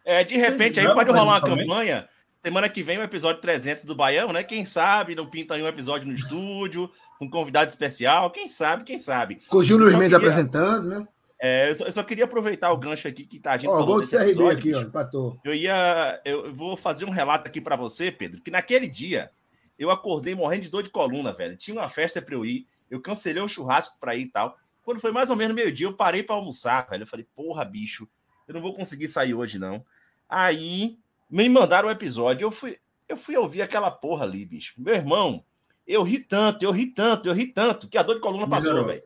É, 0.05 0.25
de 0.25 0.37
repente 0.37 0.81
aí 0.81 0.93
pode 0.93 1.11
rolar 1.11 1.25
uma 1.25 1.41
campanha. 1.41 2.09
Semana 2.43 2.71
que 2.71 2.83
vem 2.83 2.97
o 2.99 3.03
episódio 3.03 3.43
300 3.43 3.85
do 3.85 3.95
Baião, 3.95 4.33
né? 4.33 4.43
Quem 4.43 4.65
sabe 4.65 5.15
não 5.15 5.27
pinta 5.27 5.55
aí 5.55 5.63
um 5.63 5.69
episódio 5.69 6.09
no 6.09 6.15
estúdio, 6.15 6.91
com 7.19 7.29
convidado 7.29 7.69
especial. 7.69 8.31
Quem 8.31 8.49
sabe, 8.49 8.83
quem 8.83 8.99
sabe. 8.99 9.39
Com 9.47 9.59
o 9.59 9.65
Júlio 9.65 9.95
Mendes 9.99 10.15
apresentando, 10.15 10.89
né? 10.89 11.09
É, 11.39 11.71
eu, 11.71 11.77
só, 11.77 11.85
eu 11.85 11.93
só 11.93 12.03
queria 12.03 12.25
aproveitar 12.25 12.73
o 12.73 12.79
gancho 12.79 13.09
aqui 13.09 13.27
que 13.27 13.39
tá, 13.39 13.53
a 13.53 13.57
gente 13.59 13.69
Ó, 13.69 13.73
falou 13.73 13.87
gol 13.87 13.95
do 13.97 14.01
desse 14.01 14.17
CRB 14.17 14.31
episódio, 14.31 14.59
aqui, 14.59 14.75
ó, 14.75 14.81
empatou. 14.81 15.41
Eu 15.45 15.55
ia. 15.55 16.21
Eu 16.25 16.47
eu 16.47 16.55
vou 16.55 16.77
fazer 16.79 17.05
um 17.05 17.11
relato 17.11 17.47
aqui 17.47 17.61
pra 17.61 17.77
você, 17.77 18.11
Pedro, 18.11 18.41
que 18.41 18.51
naquele 18.51 18.89
dia 18.89 19.31
eu 19.79 19.91
acordei 19.91 20.35
morrendo 20.35 20.63
de 20.63 20.71
dor 20.71 20.83
de 20.83 20.91
coluna, 20.91 21.35
velho. 21.35 21.57
Tinha 21.59 21.77
uma 21.77 21.89
festa 21.89 22.23
pra 22.23 22.35
eu 22.35 22.45
ir, 22.45 22.67
eu 22.91 23.01
cancelei 23.01 23.43
o 23.43 23.49
churrasco 23.49 23.99
pra 24.01 24.17
ir 24.17 24.23
e 24.23 24.29
tal. 24.29 24.57
Quando 24.83 25.01
foi 25.01 25.13
mais 25.13 25.29
ou 25.29 25.37
menos 25.37 25.55
meio-dia, 25.55 25.87
eu 25.87 25.93
parei 25.95 26.23
pra 26.23 26.37
almoçar, 26.37 26.87
velho. 26.89 27.03
Eu 27.03 27.07
falei, 27.07 27.27
porra, 27.37 27.65
bicho, 27.67 28.09
eu 28.49 28.55
não 28.55 28.63
vou 28.63 28.75
conseguir 28.75 29.09
sair 29.09 29.35
hoje, 29.35 29.59
não. 29.59 29.85
Aí 30.29 30.99
me 31.31 31.49
mandaram 31.49 31.89
o 31.89 31.93
episódio, 31.93 32.47
eu 32.47 32.51
fui, 32.51 32.77
eu 33.09 33.17
fui 33.17 33.37
ouvir 33.37 33.63
aquela 33.63 33.91
porra 33.91 34.25
ali, 34.25 34.45
bicho. 34.45 34.75
Meu 34.79 34.95
irmão, 34.95 35.45
eu 35.87 36.03
ri 36.03 36.19
tanto, 36.19 36.65
eu 36.65 36.71
ri 36.71 36.87
tanto, 36.87 37.29
eu 37.29 37.35
ri 37.35 37.47
tanto, 37.47 37.89
que 37.89 37.99
a 37.99 38.03
dor 38.03 38.15
de 38.15 38.21
coluna 38.21 38.49
passou, 38.49 38.85
velho. 38.85 39.03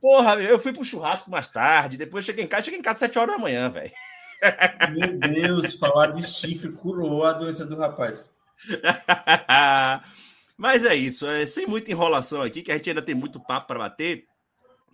Porra, 0.00 0.34
eu 0.42 0.58
fui 0.58 0.72
pro 0.72 0.84
churrasco 0.84 1.30
mais 1.30 1.48
tarde, 1.48 1.96
depois 1.96 2.24
cheguei 2.24 2.44
em 2.44 2.48
casa, 2.48 2.64
cheguei 2.64 2.78
em 2.78 2.82
casa 2.82 2.96
às 2.96 3.00
7 3.00 3.18
horas 3.18 3.36
da 3.36 3.42
manhã, 3.42 3.68
velho. 3.70 3.90
Meu 4.92 5.18
Deus, 5.18 5.74
falar 5.74 6.08
de 6.08 6.22
chifre 6.26 6.70
curou 6.72 7.24
a 7.24 7.32
doença 7.32 7.64
do 7.64 7.76
rapaz. 7.76 8.28
Mas 10.56 10.84
é 10.84 10.94
isso, 10.94 11.26
é, 11.26 11.46
sem 11.46 11.66
muita 11.66 11.90
enrolação 11.90 12.42
aqui, 12.42 12.62
que 12.62 12.72
a 12.72 12.76
gente 12.76 12.90
ainda 12.90 13.02
tem 13.02 13.14
muito 13.14 13.40
papo 13.40 13.68
para 13.68 13.78
bater. 13.78 14.26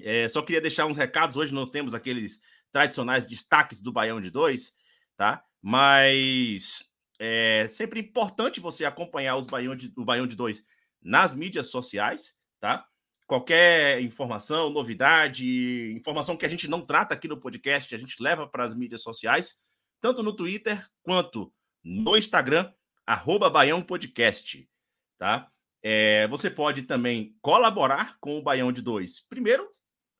É, 0.02 0.28
só 0.28 0.42
queria 0.42 0.60
deixar 0.60 0.86
uns 0.86 0.96
recados. 0.96 1.36
Hoje 1.36 1.54
não 1.54 1.66
temos 1.66 1.94
aqueles 1.94 2.40
tradicionais 2.70 3.26
destaques 3.26 3.80
do 3.80 3.92
Baião 3.92 4.20
de 4.20 4.30
Dois, 4.30 4.74
tá? 5.16 5.42
Mas 5.66 6.92
é 7.18 7.66
sempre 7.68 7.98
importante 7.98 8.60
você 8.60 8.84
acompanhar 8.84 9.38
os 9.38 9.46
Baião 9.46 9.74
de, 9.74 9.90
o 9.96 10.04
Baião 10.04 10.26
de 10.26 10.36
Dois 10.36 10.62
nas 11.00 11.32
mídias 11.32 11.70
sociais, 11.70 12.34
tá? 12.60 12.86
Qualquer 13.26 13.98
informação, 14.02 14.68
novidade, 14.68 15.90
informação 15.96 16.36
que 16.36 16.44
a 16.44 16.50
gente 16.50 16.68
não 16.68 16.82
trata 16.82 17.14
aqui 17.14 17.26
no 17.26 17.40
podcast, 17.40 17.94
a 17.94 17.98
gente 17.98 18.22
leva 18.22 18.46
para 18.46 18.62
as 18.62 18.74
mídias 18.74 19.00
sociais, 19.00 19.58
tanto 20.02 20.22
no 20.22 20.36
Twitter 20.36 20.86
quanto 21.02 21.50
no 21.82 22.14
Instagram, 22.14 22.70
arroba 23.06 23.48
Baião 23.48 23.80
Podcast, 23.80 24.68
tá? 25.16 25.50
É, 25.82 26.28
você 26.28 26.50
pode 26.50 26.82
também 26.82 27.38
colaborar 27.40 28.18
com 28.20 28.38
o 28.38 28.42
Baião 28.42 28.70
de 28.70 28.82
Dois. 28.82 29.20
Primeiro, 29.30 29.66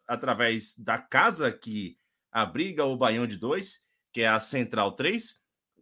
através 0.09 0.75
da 0.79 0.97
casa 0.97 1.53
que 1.53 1.99
abriga 2.33 2.87
o 2.87 2.97
Baião 2.97 3.27
de 3.27 3.37
Dois, 3.37 3.84
que 4.15 4.23
é 4.23 4.29
a 4.29 4.41
Central 4.41 4.93
3, 4.93 5.39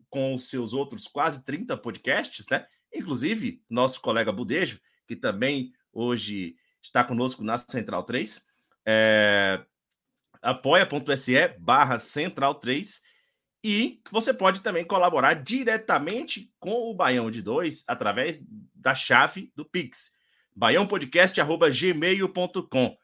com 0.09 0.35
os 0.35 0.49
seus 0.49 0.73
outros 0.73 1.07
quase 1.07 1.45
30 1.45 1.77
podcasts, 1.77 2.49
né? 2.51 2.67
Inclusive, 2.93 3.63
nosso 3.69 4.01
colega 4.01 4.33
Budejo, 4.33 4.81
que 5.07 5.15
também 5.15 5.73
hoje 5.93 6.57
está 6.83 7.05
conosco 7.05 7.45
na 7.45 7.59
Central 7.59 8.03
3, 8.05 8.43
é, 8.87 9.63
apoia.se 10.41 11.49
barra 11.59 11.99
Central 11.99 12.55
3 12.55 13.03
e 13.63 14.01
você 14.11 14.33
pode 14.35 14.63
também 14.63 14.85
colaborar 14.85 15.35
diretamente 15.35 16.51
com 16.59 16.91
o 16.91 16.95
Baião 16.95 17.31
de 17.31 17.43
Dois 17.43 17.85
através 17.87 18.43
da 18.75 18.95
chave 18.95 19.53
do 19.55 19.63
Pix, 19.65 20.15
baiãopodcast.gmail.com. 20.57 22.97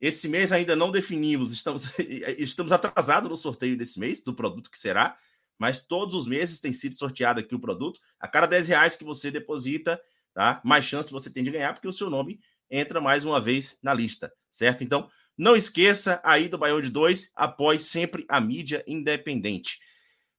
Esse 0.00 0.28
mês 0.28 0.52
ainda 0.52 0.76
não 0.76 0.90
definimos, 0.90 1.50
estamos, 1.50 1.90
estamos 2.38 2.72
atrasados 2.72 3.28
no 3.28 3.36
sorteio 3.36 3.76
desse 3.76 3.98
mês, 3.98 4.22
do 4.22 4.34
produto 4.34 4.70
que 4.70 4.78
será, 4.78 5.16
mas 5.58 5.80
todos 5.80 6.14
os 6.14 6.26
meses 6.26 6.60
tem 6.60 6.72
sido 6.72 6.94
sorteado 6.94 7.40
aqui 7.40 7.54
o 7.54 7.60
produto. 7.60 8.00
A 8.20 8.28
cada 8.28 8.46
10 8.46 8.68
reais 8.68 8.96
que 8.96 9.04
você 9.04 9.30
deposita, 9.30 10.00
tá? 10.32 10.60
mais 10.64 10.84
chance 10.84 11.10
você 11.10 11.30
tem 11.30 11.42
de 11.42 11.50
ganhar, 11.50 11.74
porque 11.74 11.88
o 11.88 11.92
seu 11.92 12.08
nome 12.08 12.38
entra 12.70 13.00
mais 13.00 13.24
uma 13.24 13.40
vez 13.40 13.78
na 13.82 13.92
lista, 13.92 14.32
certo? 14.50 14.84
Então, 14.84 15.10
não 15.36 15.56
esqueça 15.56 16.20
aí 16.24 16.48
do 16.48 16.58
Baião 16.58 16.80
de 16.80 16.90
Dois, 16.90 17.30
apoie 17.34 17.78
sempre 17.78 18.24
a 18.28 18.40
mídia 18.40 18.84
independente. 18.86 19.78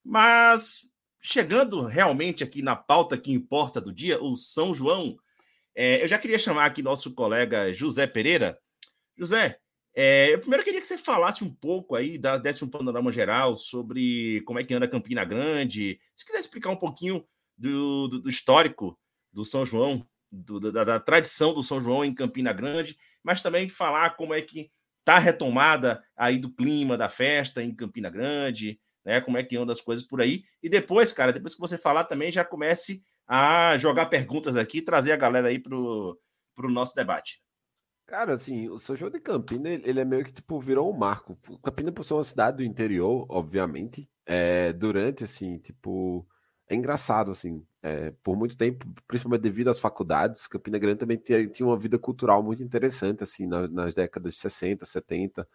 Mas, 0.04 0.90
chegando 1.22 1.86
realmente 1.86 2.44
aqui 2.44 2.62
na 2.62 2.76
pauta 2.76 3.18
que 3.18 3.32
importa 3.32 3.80
do 3.80 3.94
dia, 3.94 4.22
o 4.22 4.36
São 4.36 4.74
João, 4.74 5.18
é, 5.76 6.04
eu 6.04 6.08
já 6.08 6.18
queria 6.18 6.38
chamar 6.40 6.66
aqui 6.66 6.82
nosso 6.82 7.14
colega 7.14 7.74
José 7.74 8.08
Pereira. 8.08 8.60
José, 9.20 9.60
é, 9.94 10.34
eu 10.34 10.40
primeiro 10.40 10.64
queria 10.64 10.80
que 10.80 10.88
você 10.88 10.98
falasse 10.98 11.44
um 11.44 11.54
pouco 11.54 11.96
aí, 11.96 12.18
da, 12.18 12.38
desse 12.38 12.64
um 12.64 12.70
panorama 12.70 13.12
geral 13.12 13.56
sobre 13.56 14.42
como 14.46 14.60
é 14.60 14.64
que 14.64 14.74
anda 14.74 14.88
Campina 14.88 15.26
Grande. 15.26 16.00
Se 16.16 16.26
quiser 16.26 16.40
explicar 16.40 16.70
um 16.70 16.78
pouquinho 16.78 17.26
do, 17.58 18.08
do, 18.08 18.20
do 18.22 18.30
histórico 18.30 18.98
do 19.32 19.44
São 19.44 19.66
João, 19.66 20.04
do, 20.32 20.60
da, 20.60 20.84
da, 20.84 21.00
tradição 21.00 21.54
do 21.54 21.62
São 21.62 21.82
João 21.82 22.06
em 22.06 22.16
Campina 22.16 22.54
Grande, 22.54 22.98
mas 23.24 23.42
também 23.42 23.68
falar 23.68 24.12
como 24.12 24.34
é 24.34 24.42
que 24.42 24.70
está 25.00 25.18
a 25.18 25.20
retomada 25.20 26.02
aí 26.16 26.38
do 26.38 26.54
clima 26.54 26.96
da 26.96 27.10
festa 27.10 27.62
em 27.62 27.76
Campina 27.76 28.10
Grande, 28.10 28.80
né? 29.04 29.20
Como 29.20 29.38
é 29.38 29.44
que 29.44 29.58
andam 29.58 29.74
as 29.74 29.82
coisas 29.82 30.06
por 30.06 30.22
aí. 30.22 30.44
E 30.62 30.70
depois, 30.70 31.12
cara, 31.12 31.34
depois 31.34 31.56
que 31.56 31.60
você 31.60 31.78
falar 31.78 32.06
também, 32.06 32.32
já 32.32 32.46
comece 32.46 33.02
a 33.28 33.78
jogar 33.78 34.06
perguntas 34.06 34.56
aqui 34.56 34.82
trazer 34.82 35.12
a 35.12 35.18
galera 35.18 35.50
aí 35.50 35.60
para 35.60 35.76
o 35.76 36.18
nosso 36.70 36.96
debate. 36.96 37.42
Cara, 38.10 38.34
assim, 38.34 38.68
o 38.70 38.80
São 38.80 38.96
João 38.96 39.12
de 39.12 39.20
Campina, 39.20 39.70
ele 39.70 40.00
é 40.00 40.04
meio 40.04 40.26
que, 40.26 40.34
tipo, 40.34 40.60
virou 40.60 40.92
um 40.92 40.98
marco. 40.98 41.38
Campina, 41.64 41.92
por 41.92 42.04
ser 42.04 42.16
uma 42.16 42.24
cidade 42.24 42.58
do 42.58 42.64
interior, 42.64 43.28
obviamente, 43.30 44.10
é, 44.26 44.74
durante, 44.74 45.24
assim, 45.26 45.60
tipo, 45.60 46.28
é 46.68 46.74
engraçado, 46.74 47.30
assim, 47.30 47.64
é, 47.84 48.12
por 48.24 48.36
muito 48.36 48.58
tempo, 48.58 48.84
principalmente 49.08 49.42
devido 49.42 49.70
às 49.70 49.78
faculdades, 49.78 50.48
Campina 50.48 50.80
Grande 50.80 50.98
também 50.98 51.18
tinha, 51.18 51.48
tinha 51.48 51.68
uma 51.68 51.78
vida 51.78 52.00
cultural 52.00 52.42
muito 52.42 52.64
interessante, 52.64 53.24
assim, 53.24 53.46
na, 53.46 53.68
nas 53.68 53.94
décadas 53.94 54.34
de 54.34 54.40
60, 54.40 54.88
70. 54.88 55.48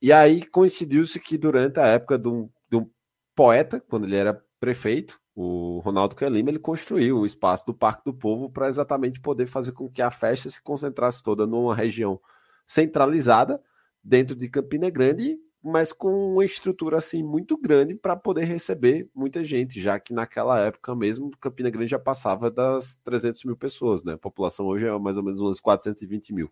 E 0.00 0.12
aí 0.12 0.44
coincidiu-se 0.44 1.20
que 1.20 1.38
durante 1.38 1.78
a 1.78 1.86
época 1.86 2.18
de 2.18 2.28
um, 2.28 2.50
de 2.68 2.78
um 2.78 2.90
poeta, 3.32 3.80
quando 3.80 4.06
ele 4.06 4.16
era 4.16 4.44
prefeito, 4.58 5.20
o 5.34 5.78
Ronaldo 5.78 6.14
Quelima, 6.14 6.50
ele 6.50 6.58
construiu 6.58 7.18
o 7.18 7.26
espaço 7.26 7.66
do 7.66 7.74
Parque 7.74 8.04
do 8.04 8.12
Povo 8.12 8.50
para 8.50 8.68
exatamente 8.68 9.20
poder 9.20 9.46
fazer 9.46 9.72
com 9.72 9.88
que 9.90 10.02
a 10.02 10.10
festa 10.10 10.50
se 10.50 10.60
concentrasse 10.62 11.22
toda 11.22 11.46
numa 11.46 11.74
região 11.74 12.20
centralizada 12.66 13.60
dentro 14.04 14.36
de 14.36 14.48
Campina 14.48 14.90
Grande, 14.90 15.38
mas 15.62 15.92
com 15.92 16.32
uma 16.32 16.44
estrutura 16.44 16.98
assim 16.98 17.22
muito 17.22 17.56
grande 17.56 17.94
para 17.94 18.16
poder 18.16 18.44
receber 18.44 19.08
muita 19.14 19.44
gente, 19.44 19.80
já 19.80 19.98
que 19.98 20.12
naquela 20.12 20.58
época 20.58 20.94
mesmo 20.94 21.30
Campina 21.38 21.70
Grande 21.70 21.90
já 21.90 21.98
passava 21.98 22.50
das 22.50 22.96
300 23.04 23.44
mil 23.44 23.56
pessoas, 23.56 24.04
né? 24.04 24.14
A 24.14 24.18
população 24.18 24.66
hoje 24.66 24.86
é 24.86 24.98
mais 24.98 25.16
ou 25.16 25.22
menos 25.22 25.40
uns 25.40 25.60
420 25.60 26.34
mil. 26.34 26.50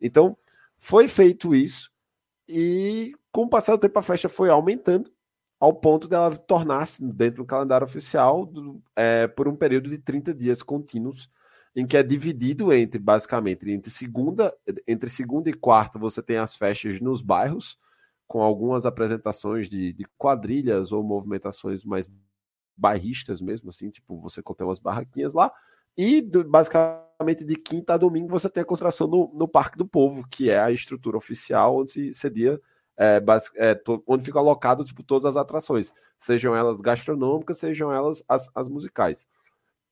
Então 0.00 0.36
foi 0.78 1.08
feito 1.08 1.54
isso 1.54 1.90
e 2.48 3.12
com 3.30 3.42
o 3.42 3.48
passar 3.48 3.76
do 3.76 3.80
tempo 3.80 3.98
a 3.98 4.02
festa 4.02 4.28
foi 4.28 4.48
aumentando 4.48 5.10
ao 5.60 5.72
ponto 5.74 6.06
dela 6.06 6.36
tornar-se 6.36 7.04
dentro 7.04 7.42
do 7.42 7.46
calendário 7.46 7.84
oficial 7.84 8.46
do, 8.46 8.80
é, 8.94 9.26
por 9.26 9.48
um 9.48 9.56
período 9.56 9.88
de 9.88 9.98
30 9.98 10.32
dias 10.34 10.62
contínuos, 10.62 11.28
em 11.74 11.86
que 11.86 11.96
é 11.96 12.02
dividido 12.02 12.72
entre 12.72 12.98
basicamente 12.98 13.70
entre 13.70 13.90
segunda, 13.90 14.54
entre 14.86 15.10
segunda 15.10 15.50
e 15.50 15.54
quarta 15.54 15.98
você 15.98 16.22
tem 16.22 16.36
as 16.36 16.56
festas 16.56 17.00
nos 17.00 17.22
bairros, 17.22 17.78
com 18.26 18.42
algumas 18.42 18.86
apresentações 18.86 19.68
de, 19.68 19.92
de 19.92 20.04
quadrilhas 20.16 20.92
ou 20.92 21.02
movimentações 21.02 21.84
mais 21.84 22.10
bairristas 22.76 23.40
mesmo, 23.40 23.70
assim, 23.70 23.90
tipo, 23.90 24.20
você 24.20 24.42
contém 24.42 24.66
umas 24.66 24.78
barraquinhas 24.78 25.34
lá, 25.34 25.52
e 25.96 26.22
basicamente 26.22 27.44
de 27.44 27.56
quinta 27.56 27.94
a 27.94 27.96
domingo 27.96 28.28
você 28.28 28.48
tem 28.48 28.62
a 28.62 28.66
concentração 28.66 29.08
no, 29.08 29.32
no 29.34 29.48
Parque 29.48 29.76
do 29.76 29.86
Povo, 29.86 30.26
que 30.28 30.48
é 30.48 30.60
a 30.60 30.70
estrutura 30.70 31.16
oficial 31.16 31.78
onde 31.78 31.90
se 31.90 32.12
cedia 32.12 32.60
é, 32.98 33.22
é, 33.56 33.74
to, 33.74 34.02
onde 34.06 34.24
fica 34.24 34.40
alocado 34.40 34.84
tipo, 34.84 35.02
todas 35.04 35.24
as 35.24 35.36
atrações, 35.36 35.92
sejam 36.18 36.54
elas 36.54 36.80
gastronômicas, 36.80 37.58
sejam 37.58 37.92
elas 37.92 38.22
as, 38.28 38.50
as 38.54 38.68
musicais. 38.68 39.26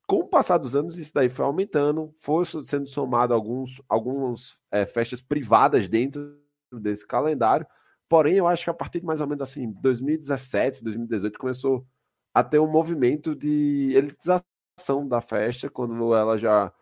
Com 0.06 0.20
o 0.20 0.28
passar 0.28 0.58
dos 0.58 0.76
anos, 0.76 0.98
isso 0.98 1.14
daí 1.14 1.28
foi 1.28 1.44
aumentando, 1.44 2.12
foi 2.18 2.44
sendo 2.44 2.88
somado 2.88 3.32
alguns, 3.32 3.80
algumas 3.88 4.56
é, 4.70 4.86
festas 4.86 5.20
privadas 5.20 5.88
dentro 5.88 6.36
desse 6.72 7.06
calendário. 7.06 7.66
Porém, 8.08 8.34
eu 8.34 8.46
acho 8.46 8.64
que 8.64 8.70
a 8.70 8.75
partir 8.75 9.00
de 9.00 9.06
mais 9.06 9.20
ou 9.20 9.26
menos 9.26 9.42
assim, 9.42 9.72
2017, 9.80 10.82
2018, 10.84 11.38
começou 11.38 11.86
a 12.34 12.44
ter 12.44 12.58
um 12.58 12.70
movimento 12.70 13.34
de 13.34 13.92
elitização 13.96 15.08
da 15.08 15.20
festa, 15.20 15.70
quando 15.70 16.14
ela 16.14 16.38
já. 16.38 16.72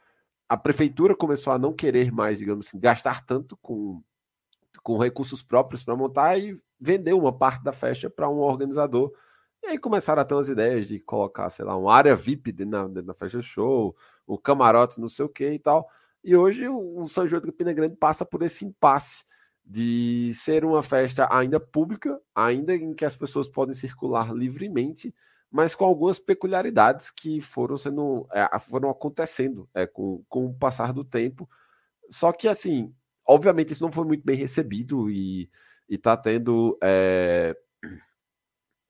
A 0.48 0.56
prefeitura 0.56 1.16
começou 1.16 1.52
a 1.52 1.58
não 1.58 1.72
querer 1.72 2.12
mais, 2.12 2.38
digamos 2.38 2.66
assim, 2.66 2.78
gastar 2.78 3.24
tanto 3.24 3.56
com 3.62 4.02
com 4.84 4.98
recursos 4.98 5.42
próprios 5.42 5.82
para 5.82 5.96
montar 5.96 6.38
e 6.38 6.56
vender 6.78 7.14
uma 7.14 7.36
parte 7.36 7.64
da 7.64 7.72
festa 7.72 8.08
para 8.10 8.28
um 8.28 8.36
organizador. 8.36 9.10
E 9.62 9.68
aí 9.68 9.78
começaram 9.78 10.20
a 10.20 10.24
ter 10.26 10.34
umas 10.34 10.50
ideias 10.50 10.86
de 10.86 11.00
colocar, 11.00 11.48
sei 11.48 11.64
lá, 11.64 11.74
uma 11.74 11.92
área 11.92 12.14
VIP 12.14 12.52
na, 12.66 12.86
na 12.86 13.14
festa 13.14 13.40
show, 13.40 13.96
o 14.26 14.38
camarote, 14.38 15.00
não 15.00 15.08
sei 15.08 15.24
o 15.24 15.28
que 15.28 15.48
e 15.48 15.58
tal. 15.58 15.88
E 16.22 16.36
hoje 16.36 16.68
o 16.68 17.08
São 17.08 17.26
João 17.26 17.40
de 17.40 17.50
Campina 17.50 17.72
Grande 17.72 17.96
passa 17.96 18.26
por 18.26 18.42
esse 18.42 18.64
impasse 18.66 19.24
de 19.64 20.30
ser 20.34 20.66
uma 20.66 20.82
festa 20.82 21.26
ainda 21.30 21.58
pública, 21.58 22.20
ainda 22.34 22.74
em 22.76 22.92
que 22.92 23.06
as 23.06 23.16
pessoas 23.16 23.48
podem 23.48 23.74
circular 23.74 24.34
livremente, 24.34 25.14
mas 25.50 25.74
com 25.74 25.86
algumas 25.86 26.18
peculiaridades 26.18 27.10
que 27.10 27.40
foram 27.40 27.78
sendo 27.78 28.26
é, 28.32 28.58
foram 28.58 28.90
acontecendo 28.90 29.66
é, 29.72 29.86
com, 29.86 30.22
com 30.28 30.44
o 30.44 30.54
passar 30.54 30.92
do 30.92 31.04
tempo. 31.04 31.48
Só 32.10 32.32
que 32.32 32.48
assim, 32.48 32.94
obviamente 33.26 33.72
isso 33.72 33.84
não 33.84 33.92
foi 33.92 34.04
muito 34.04 34.24
bem 34.24 34.36
recebido 34.36 35.10
e, 35.10 35.50
e 35.88 35.98
tá 35.98 36.16
tendo. 36.16 36.78
É... 36.82 37.56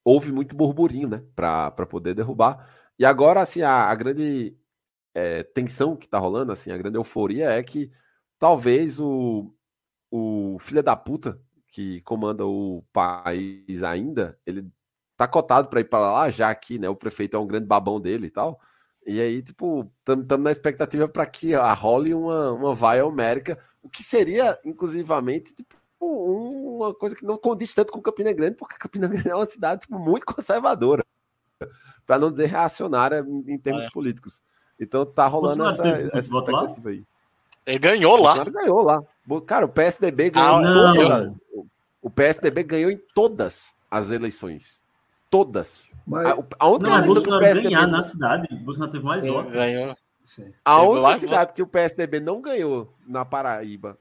Houve 0.04 0.30
muito 0.32 0.54
burburinho, 0.54 1.08
né? 1.08 1.23
Para 1.34 1.70
poder 1.86 2.14
derrubar. 2.14 2.68
E 2.99 3.04
agora, 3.04 3.40
assim, 3.40 3.62
a, 3.62 3.84
a 3.88 3.94
grande 3.94 4.56
é, 5.14 5.42
tensão 5.42 5.97
que 5.97 6.08
tá 6.08 6.18
rolando, 6.18 6.52
assim, 6.52 6.70
a 6.70 6.76
grande 6.76 6.99
euforia 6.99 7.50
é 7.50 7.62
que 7.62 7.90
talvez 8.38 9.00
o, 9.00 9.54
o 10.10 10.58
filho 10.60 10.82
da 10.82 10.94
puta 10.97 11.40
que 11.68 12.00
comanda 12.02 12.47
o 12.47 12.84
país 12.92 13.82
ainda, 13.82 14.38
ele 14.47 14.70
tá 15.16 15.26
cotado 15.26 15.68
para 15.68 15.80
ir 15.80 15.84
para 15.84 15.99
lá, 16.12 16.30
já 16.30 16.54
que 16.54 16.78
né, 16.78 16.88
o 16.88 16.97
prefeito 16.97 17.36
é 17.36 17.40
um 17.40 17.47
grande 17.47 17.66
babão 17.66 18.00
dele 18.00 18.26
e 18.26 18.30
tal. 18.30 18.60
E 19.06 19.20
aí, 19.20 19.42
tipo, 19.42 19.90
estamos 19.99 20.26
na 20.40 20.50
expectativa 20.50 21.08
para 21.08 21.26
que 21.26 21.54
a 21.54 21.73
role 21.73 22.14
uma, 22.14 22.52
uma 22.52 22.75
vai 22.75 23.00
América, 23.00 23.58
o 23.84 23.88
que 23.88 24.02
seria, 24.02 24.58
inclusivamente, 24.64 25.54
tipo, 25.54 25.76
uma 26.00 26.94
coisa 26.94 27.14
que 27.14 27.25
não 27.25 27.36
condiz 27.36 27.73
tanto 27.75 27.92
com 27.92 28.00
Campina 28.00 28.32
Grande, 28.32 28.56
porque 28.56 28.76
Campina 28.78 29.06
Grande 29.06 29.30
é 29.30 29.34
uma 29.34 29.47
cidade 29.47 29.82
tipo, 29.82 29.99
muito 29.99 30.26
conservadora, 30.26 31.04
para 32.06 32.18
não 32.18 32.30
dizer 32.30 32.47
reacionária 32.47 33.25
em, 33.26 33.54
em 33.54 33.58
termos 33.58 33.84
é. 33.84 33.90
políticos. 33.90 34.42
Então 34.80 35.06
tá 35.06 35.26
rolando 35.26 35.68
essa, 35.68 35.86
essa 35.86 36.18
expectativa 36.18 36.88
aí. 36.88 37.04
Ele 37.66 37.78
ganhou 37.78 38.20
lá. 38.20 38.44
ganhou 38.44 38.82
lá. 38.82 39.02
Cara, 39.47 39.64
o 39.66 39.68
PSDB 39.68 40.30
ganhou 40.30 40.56
ah, 40.56 40.92
todas. 40.94 41.32
O 42.02 42.10
PSDB 42.10 42.62
ganhou 42.62 42.90
em 42.90 43.00
todas 43.14 43.75
as 43.90 44.10
eleições. 44.10 44.82
Todas. 45.30 45.90
Mas... 46.06 46.26
A, 46.26 46.38
a 46.58 46.68
única 46.68 46.99
não, 46.99 47.06
Bolsonaro 47.06 47.42
PSDB... 47.42 47.68
ganhar 47.70 47.86
na 47.86 48.02
cidade. 48.02 48.54
Bolsonaro 48.56 48.92
teve 48.92 49.04
mais 49.04 49.25
votos. 49.25 49.52
Ganhou. 49.52 49.97
A 50.65 50.82
única 50.82 51.19
cidade 51.19 51.52
que 51.52 51.63
o 51.63 51.67
PSDB 51.67 52.21
não 52.21 52.41
ganhou 52.41 52.95
na 53.06 53.25
Paraíba, 53.25 53.99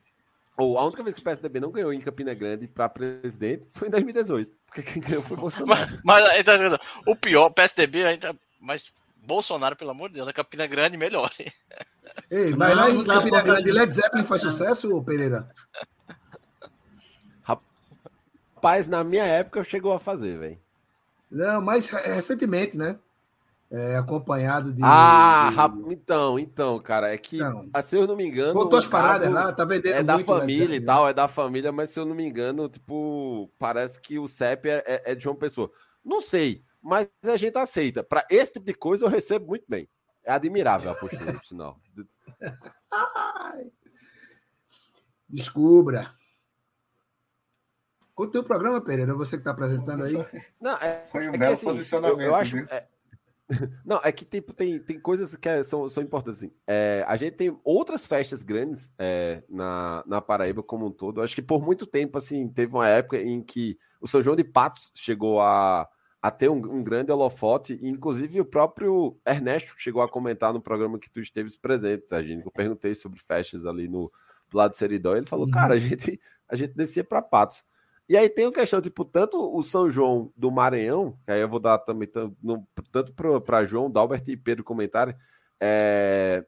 ou 0.56 0.78
a 0.78 0.86
única 0.86 1.04
vez 1.04 1.16
que 1.16 1.22
o 1.22 1.24
PSDB 1.24 1.60
não 1.60 1.72
ganhou 1.72 1.92
em 1.92 2.00
Campina 2.00 2.34
Grande 2.34 2.68
para 2.68 2.88
presidente 2.88 3.68
foi 3.74 3.88
em 3.88 3.92
2018. 3.92 4.52
Porque 4.68 4.84
quem 4.84 5.02
ganhou 5.02 5.24
foi 5.24 5.36
Bolsonaro. 5.36 6.00
Mas, 6.04 6.24
mas 6.24 6.44
tá 6.44 6.80
o 7.08 7.16
pior, 7.16 7.50
PSDB 7.50 8.06
ainda. 8.06 8.36
Mas 8.60 8.94
Bolsonaro, 9.18 9.76
pelo 9.76 9.92
amor 9.92 10.10
de 10.10 10.16
Deus, 10.16 10.28
na 10.28 10.34
Campina 10.34 10.68
Grande 10.68 10.96
melhor. 10.96 11.32
Ei, 12.30 12.54
mas 12.56 12.76
lá 12.76 12.90
em 12.90 13.04
Campina 13.04 13.42
Grande, 13.42 13.72
Led 13.72 13.92
Zeppelin 13.92 14.24
faz 14.24 14.42
sucesso, 14.42 15.04
Pereira? 15.04 15.50
Rapaz, 17.42 18.88
na 18.88 19.04
minha 19.04 19.26
época 19.26 19.64
chegou 19.64 19.94
a 19.94 20.00
fazer, 20.00 20.38
velho. 20.38 20.60
Não, 21.32 21.62
mas 21.62 21.90
recentemente, 21.90 22.78
né? 22.78 23.00
É, 23.76 23.96
acompanhado 23.96 24.72
de. 24.72 24.82
Ah, 24.84 25.52
de... 25.68 25.94
então, 25.96 26.38
então, 26.38 26.80
cara, 26.80 27.12
é 27.12 27.18
que, 27.18 27.38
então, 27.38 27.68
ah, 27.74 27.82
se 27.82 27.98
eu 27.98 28.06
não 28.06 28.16
me 28.16 28.24
engano. 28.24 28.54
Botou 28.54 28.78
as 28.78 28.86
paradas 28.86 29.32
lá, 29.32 29.52
tá 29.52 29.66
vendendo. 29.66 29.96
É 29.96 30.04
da 30.04 30.20
família 30.20 30.76
e 30.76 30.80
tal, 30.80 31.10
é 31.10 31.14
da 31.14 31.28
família, 31.28 31.72
mas 31.72 31.90
se 31.90 32.00
eu 32.00 32.06
não 32.06 32.14
me 32.14 32.24
engano, 32.24 32.70
tipo, 32.70 33.52
parece 33.58 34.00
que 34.00 34.20
o 34.20 34.28
CEP 34.28 34.70
é, 34.70 34.84
é, 34.86 35.12
é 35.14 35.16
de 35.16 35.28
uma 35.28 35.36
pessoa. 35.36 35.72
Não 36.06 36.22
sei, 36.22 36.64
mas 36.80 37.10
a 37.26 37.36
gente 37.36 37.58
aceita. 37.58 38.04
Para 38.04 38.24
esse 38.30 38.54
tipo 38.54 38.68
de 38.68 38.76
coisa, 38.76 39.06
eu 39.06 39.10
recebo 39.10 39.48
muito 39.48 39.66
bem. 39.68 39.90
É 40.24 40.34
admirável 40.34 40.92
a 40.92 40.96
postura, 40.96 41.34
por 41.34 41.44
sinal. 41.44 41.80
Descubra. 45.28 46.14
Qual 48.14 48.30
o 48.30 48.32
teu 48.32 48.44
programa, 48.44 48.80
Pereira? 48.80 49.16
Você 49.16 49.36
que 49.36 49.42
está 49.42 49.50
apresentando 49.50 50.04
aí? 50.04 50.14
Não, 50.62 50.78
é, 50.78 51.08
Foi 51.12 51.28
um 51.28 51.34
é 51.34 51.38
belo 51.40 51.54
que, 51.54 51.58
assim, 51.58 51.66
posicionamento. 51.66 52.22
Eu, 52.22 52.28
eu 52.28 52.36
acho, 52.36 52.58
é, 52.72 52.88
não, 53.86 54.00
é 54.04 54.12
que 54.12 54.26
tipo, 54.26 54.54
tem, 54.54 54.80
tem 54.80 55.00
coisas 55.00 55.36
que 55.36 55.50
é, 55.50 55.64
são, 55.64 55.88
são 55.90 56.04
importantes. 56.04 56.40
Assim. 56.40 56.54
É, 56.68 57.04
a 57.08 57.16
gente 57.16 57.34
tem 57.34 57.58
outras 57.64 58.06
festas 58.06 58.42
grandes 58.42 58.94
é, 58.98 59.44
na, 59.50 60.04
na 60.08 60.22
Paraíba 60.22 60.64
como 60.64 60.86
um 60.86 60.92
todo. 60.92 61.22
Acho 61.22 61.36
que 61.36 61.42
por 61.42 61.62
muito 61.62 61.86
tempo, 61.86 62.18
assim, 62.18 62.48
teve 62.48 62.74
uma 62.74 62.88
época 62.88 63.22
em 63.22 63.42
que 63.42 63.78
o 64.00 64.08
São 64.08 64.22
João 64.22 64.36
de 64.36 64.44
Patos 64.44 64.92
chegou 64.96 65.42
a, 65.42 65.88
a 66.22 66.32
ter 66.32 66.50
um, 66.50 66.58
um 66.58 66.84
grande 66.84 67.12
holofote. 67.12 67.78
E, 67.82 67.90
inclusive, 67.90 68.40
o 68.40 68.46
próprio 68.46 69.20
Ernesto 69.26 69.74
chegou 69.78 70.02
a 70.02 70.10
comentar 70.10 70.54
no 70.54 70.62
programa 70.62 71.00
que 71.00 71.10
tu 71.10 71.20
esteves 71.20 71.58
presente, 71.58 72.08
tá, 72.08 72.22
gente? 72.22 72.46
Eu 72.46 72.52
perguntei 72.52 72.96
sobre 72.96 73.20
festas 73.20 73.66
ali 73.66 73.88
no 73.88 74.12
lado 74.54 74.72
do 74.72 74.78
Seridó. 74.78 75.16
Ele 75.16 75.26
falou, 75.28 75.46
uhum. 75.46 75.52
cara, 75.52 75.74
a 75.74 75.78
gente, 75.78 76.20
a 76.48 76.56
gente 76.56 76.74
descia 76.74 77.04
para 77.04 77.22
Patos. 77.22 77.64
E 78.14 78.16
aí 78.16 78.30
tem 78.30 78.46
uma 78.46 78.52
questão, 78.52 78.80
tipo, 78.80 79.04
tanto 79.04 79.40
o 79.58 79.64
São 79.64 79.90
João 79.90 80.32
do 80.38 80.52
Maranhão, 80.52 81.18
que 81.26 81.32
aí 81.32 81.42
eu 81.42 81.50
vou 81.50 81.60
dar 81.60 81.80
também 81.80 82.08
tanto 82.08 83.12
para 83.42 83.66
João, 83.66 83.90
Dalbert 83.90 84.22
e 84.28 84.38
Pedro 84.38 84.64
comentário, 84.64 85.16
é, 85.60 86.46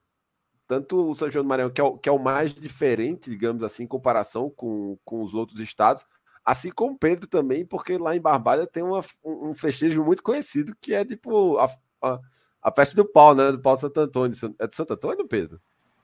tanto 0.68 1.10
o 1.10 1.16
São 1.16 1.28
João 1.28 1.44
do 1.44 1.50
Maranhão, 1.50 1.72
que 1.72 1.82
é 1.82 1.84
o, 1.84 1.98
que 1.98 2.08
é 2.08 2.12
o 2.12 2.20
mais 2.20 2.54
diferente, 2.54 3.32
digamos 3.32 3.64
assim, 3.64 3.86
em 3.86 3.88
comparação 3.88 4.48
com, 4.48 4.96
com 5.04 5.24
os 5.24 5.34
outros 5.34 5.60
estados, 5.60 6.06
assim 6.46 6.70
como 6.70 7.00
Pedro 7.00 7.26
também, 7.26 7.66
porque 7.66 7.98
lá 7.98 8.16
em 8.16 8.22
Barbalha 8.22 8.68
tem 8.68 8.84
uma, 8.84 9.02
um 9.24 9.52
festejo 9.56 10.04
muito 10.04 10.22
conhecido, 10.22 10.76
que 10.80 10.94
é 10.94 11.04
tipo 11.04 11.58
a, 11.58 11.66
a, 12.00 12.20
a 12.62 12.72
festa 12.72 12.96
do 12.96 13.06
pau, 13.06 13.34
né? 13.34 13.52
Do 13.52 13.60
pau 13.60 13.74
de 13.74 13.82
Santo 13.82 14.00
Antônio. 14.02 14.38
É 14.60 14.68
de 14.68 14.76
Santo 14.76 14.94
Antônio, 14.94 15.28
Pedro? 15.28 15.60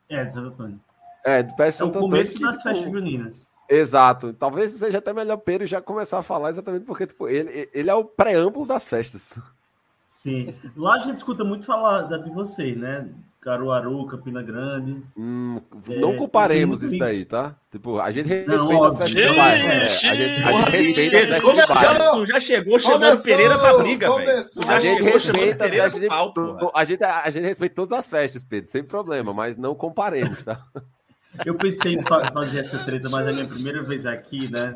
É, 0.10 0.26
de 0.26 0.34
Santo 0.34 0.48
Antônio. 0.48 0.82
É, 1.24 1.44
de 1.44 1.56
festa 1.56 1.86
de 1.86 1.94
Santo 1.94 2.00
é 2.00 2.02
o 2.02 2.10
começo 2.10 2.32
Antônio. 2.32 2.48
das 2.48 2.58
que, 2.58 2.64
festas 2.64 2.84
tipo, 2.84 2.98
juninas. 2.98 3.51
Exato. 3.74 4.34
Talvez 4.34 4.72
seja 4.72 4.98
até 4.98 5.14
melhor 5.14 5.38
Pedro 5.38 5.66
já 5.66 5.82
começar 5.82 6.20
a 6.20 6.24
falar 6.24 6.50
exatamente 6.50 6.84
porque 6.86 7.08
tipo, 7.08 7.28
ele, 7.28 7.70
ele 7.74 7.90
é 7.90 7.94
o 7.96 8.04
preâmbulo 8.04 8.66
das 8.66 8.88
festas. 8.90 9.40
Sim. 10.10 10.54
Lá 10.76 10.96
a 10.96 11.00
gente 11.00 11.18
escuta 11.18 11.44
muito 11.44 11.66
falar 11.66 12.02
da- 12.02 12.18
de 12.18 12.30
vocês, 12.30 12.78
né? 12.78 13.08
Caruaru, 13.40 14.06
Campina 14.06 14.44
Grande. 14.44 15.02
Hum, 15.18 15.58
É, 15.90 15.96
não 16.00 16.16
comparemos 16.16 16.82
tem 16.82 16.90
isso 16.90 17.00
daí, 17.00 17.26
tá? 17.26 17.56
Tipo, 17.72 18.00
a 18.00 18.12
gente 18.12 18.28
respeita 18.28 18.56
Não, 18.56 18.84
as 18.84 18.98
festas 18.98 19.36
bairro. 19.36 19.68
É, 19.68 19.84
a 19.84 19.88
gente, 19.88 20.08
a 20.08 20.14
gente 20.70 21.00
respeita 21.00 21.18
as 21.18 21.24
festas 21.26 21.42
começou, 21.42 21.76
bairro. 21.76 22.26
já 22.28 22.40
chegou 22.40 22.78
chamando 22.80 23.02
Começou, 23.04 23.24
Pereira 23.24 23.58
pra 23.58 23.78
briga, 23.80 24.16
velho. 24.16 24.44
já 24.64 24.74
A 24.76 24.80
gente 24.80 24.98
chegou 24.98 25.12
respeita 25.14 25.64
Pereira 25.66 26.08
pau, 26.08 26.34
porra. 26.34 26.72
a 26.76 26.84
gente, 26.84 27.04
a 27.04 27.30
gente 27.32 27.44
respeita 27.46 27.76
todas 27.76 27.94
as 27.94 28.08
festas, 28.08 28.44
Pedro, 28.44 28.70
sem 28.70 28.84
problema, 28.84 29.34
mas 29.34 29.58
não 29.58 29.74
comparemos, 29.74 30.44
tá? 30.44 30.64
Eu 31.46 31.56
pensei 31.56 31.94
em 31.94 32.04
fa- 32.06 32.32
fazer 32.32 32.60
essa 32.60 32.84
treta, 32.84 33.10
mas 33.10 33.26
é 33.26 33.30
a 33.30 33.34
minha 33.34 33.48
primeira 33.48 33.82
vez 33.84 34.06
aqui, 34.06 34.52
né? 34.52 34.76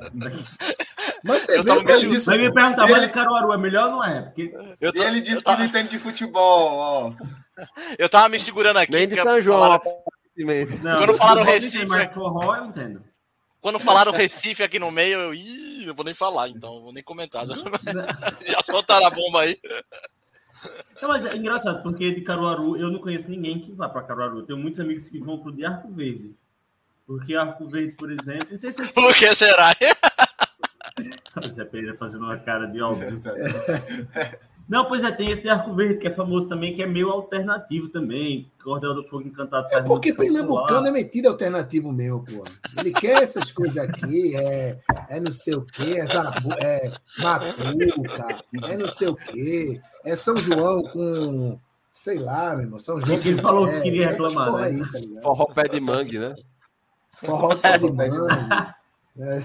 Mas 1.24 1.42
você 1.44 1.58
Eu 1.58 1.66
tava 1.66 1.80
me 1.80 1.86
cara, 1.86 2.00
segurando. 2.00 2.26
Mas 2.26 2.40
me 2.40 2.54
perguntar, 2.54 2.84
Ele- 2.90 2.94
mas 3.02 3.12
Caruaru 3.12 3.54
é 3.54 3.58
melhor 3.58 3.86
ou 3.86 3.92
não 3.92 4.04
é? 4.04 4.22
Porque 4.22 4.56
Eu, 4.80 4.94
tô- 4.94 5.04
ele 5.04 5.22
disse 5.22 5.36
eu, 5.36 5.38
que 5.40 5.44
tava, 5.44 5.58
não 5.60 5.66
entende 5.66 5.90
de 5.90 6.00
futebol, 6.00 6.74
ó. 6.78 7.12
eu 7.98 8.08
tava 8.08 8.30
me 8.30 8.40
segurando 8.40 8.78
aqui. 8.78 8.92
Nem 8.92 9.08
de 9.08 9.16
São 9.16 9.42
João, 9.42 9.60
falaram-. 9.60 9.84
Não, 10.84 10.98
Quando 11.00 11.16
falaram 11.16 11.44
Recife, 11.44 11.86
mas 11.86 12.14
forró 12.14 12.56
eu 12.56 12.66
entendo. 12.66 13.04
Quando 13.62 13.80
falaram 13.80 14.12
Recife 14.12 14.62
aqui 14.64 14.78
no 14.78 14.92
meio, 14.92 15.18
eu. 15.18 15.34
Ih, 15.34 15.86
não 15.88 15.96
vou 15.96 16.06
nem 16.06 16.14
falar, 16.14 16.48
então, 16.50 16.82
vou 16.82 16.94
nem 16.94 17.04
comentar. 17.04 17.46
Já, 17.48 17.56
já 18.46 18.60
soltaram 18.64 19.08
a 19.08 19.10
bomba 19.10 19.42
aí. 19.42 19.58
Não, 21.02 21.10
mas 21.10 21.26
é 21.26 21.36
engraçado, 21.36 21.82
porque 21.84 22.14
de 22.14 22.22
Caruaru 22.22 22.78
eu 22.78 22.90
não 22.92 23.00
conheço 23.00 23.30
ninguém 23.30 23.60
que 23.60 23.72
vá 23.72 23.90
para 23.90 24.04
Caruaru. 24.04 24.40
Eu 24.40 24.46
tenho 24.46 24.60
muitos 24.60 24.80
amigos 24.80 25.10
que 25.10 25.20
vão 25.20 25.40
pro 25.40 25.52
de 25.52 25.66
Arco 25.66 25.90
Verde. 25.92 26.36
Porque 27.06 27.36
Arco 27.36 27.68
Verde, 27.68 27.92
por 27.94 28.12
exemplo, 28.12 28.48
não 28.52 28.58
sei 28.58 28.72
se 28.72 28.94
Por 28.94 29.14
que 29.14 29.36
será? 29.36 29.76
Zé 31.48 31.66
Pereira 31.66 31.96
fazendo 31.98 32.26
uma 32.26 32.38
cara 32.38 32.66
de 32.66 32.82
óbvio. 32.82 33.20
Não, 34.68 34.86
pois 34.86 35.04
é, 35.04 35.12
tem 35.12 35.30
esse 35.30 35.44
de 35.44 35.50
Arco 35.50 35.76
Verde, 35.76 36.00
que 36.00 36.08
é 36.08 36.12
famoso 36.12 36.50
também, 36.50 36.74
que 36.76 36.82
é 36.82 36.88
meio 36.88 37.12
alternativo 37.12 37.88
também. 37.90 38.52
Cordel 38.64 38.96
do 38.96 39.04
Fogo 39.04 39.28
Encantado 39.28 39.68
É 39.72 39.82
porque 39.84 40.12
Pernambucano 40.12 40.88
é 40.88 40.92
metido 40.92 41.28
alternativo 41.28 41.92
meu, 41.92 42.22
pô. 42.22 42.44
Ele 42.80 42.92
quer 42.92 43.22
essas 43.22 43.52
coisas 43.52 43.78
aqui, 43.78 44.36
é, 44.36 44.80
é 45.08 45.20
não 45.20 45.32
sei 45.32 45.54
o 45.54 45.64
quê, 45.64 45.98
é, 46.00 46.06
zabu, 46.08 46.52
é 46.54 46.92
macuca, 47.20 48.44
é 48.68 48.78
não 48.78 48.88
sei 48.88 49.10
o 49.10 49.16
quê, 49.16 49.80
é 50.04 50.16
São 50.16 50.36
João 50.36 50.82
com, 50.82 51.60
sei 51.92 52.18
lá, 52.18 52.56
meu 52.56 52.66
irmão, 52.66 52.80
São 52.80 53.00
João 53.00 53.20
Ele 53.20 53.36
com 53.36 53.42
falou 53.44 53.68
que 53.68 53.76
é, 53.76 53.82
queria 53.82 54.10
essas 54.10 54.34
reclamar, 54.34 54.62
né? 54.62 54.64
aí, 54.64 54.80
tá? 54.80 55.22
Forró 55.22 55.46
pé 55.46 55.68
de 55.68 55.80
mangue, 55.80 56.18
né? 56.18 56.34
Forró 57.16 57.50
de 57.56 57.92
mangue, 57.92 58.74
é, 59.18 59.44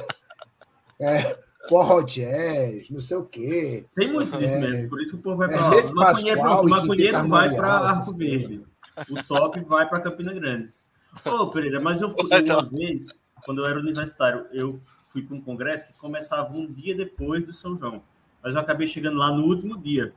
é, 1.01 1.39
forró 1.69 2.03
jazz, 2.03 2.91
não 2.91 3.01
sei 3.01 3.17
o 3.17 3.25
quê. 3.25 3.87
Tem 3.95 4.13
muito 4.13 4.37
disso 4.39 4.55
É. 4.55 4.59
mesmo, 4.59 4.89
por 4.89 5.01
isso 5.01 5.13
que 5.13 5.19
o 5.19 5.23
povo 5.23 5.37
vai 5.37 5.49
É 5.49 5.53
para 5.53 5.61
lá. 5.61 5.71
Rede 5.71 5.93
O 5.93 5.95
maconheiro, 5.95 6.41
Pascoal 6.41 6.57
pronto, 6.61 6.67
o 6.67 6.71
maconheiro 6.71 7.17
Quinta 7.17 7.29
vai 7.29 7.55
para 7.55 7.69
Arco. 7.79 8.15
Verde. 8.17 8.67
O 9.11 9.23
top 9.25 9.61
vai 9.61 9.89
para 9.89 10.01
Campina 10.01 10.33
Grande. 10.33 10.71
Ô, 11.25 11.47
Pereira, 11.49 11.81
mas 11.81 12.01
eu 12.01 12.11
fui 12.11 12.29
Então. 12.37 12.59
uma 12.61 12.69
vez, 12.69 13.09
quando 13.45 13.63
eu 13.63 13.67
era 13.67 13.79
universitário, 13.79 14.47
eu 14.53 14.79
fui 15.03 15.23
para 15.23 15.37
um 15.37 15.41
congresso 15.41 15.87
que 15.87 15.93
começava 15.99 16.53
um 16.53 16.71
dia 16.71 16.95
depois 16.95 17.45
do 17.45 17.53
São 17.53 17.75
João. 17.75 18.03
Mas 18.43 18.55
eu 18.55 18.61
acabei 18.61 18.87
chegando 18.87 19.19
lá 19.19 19.31
no 19.33 19.45
último 19.45 19.77
dia. 19.79 20.13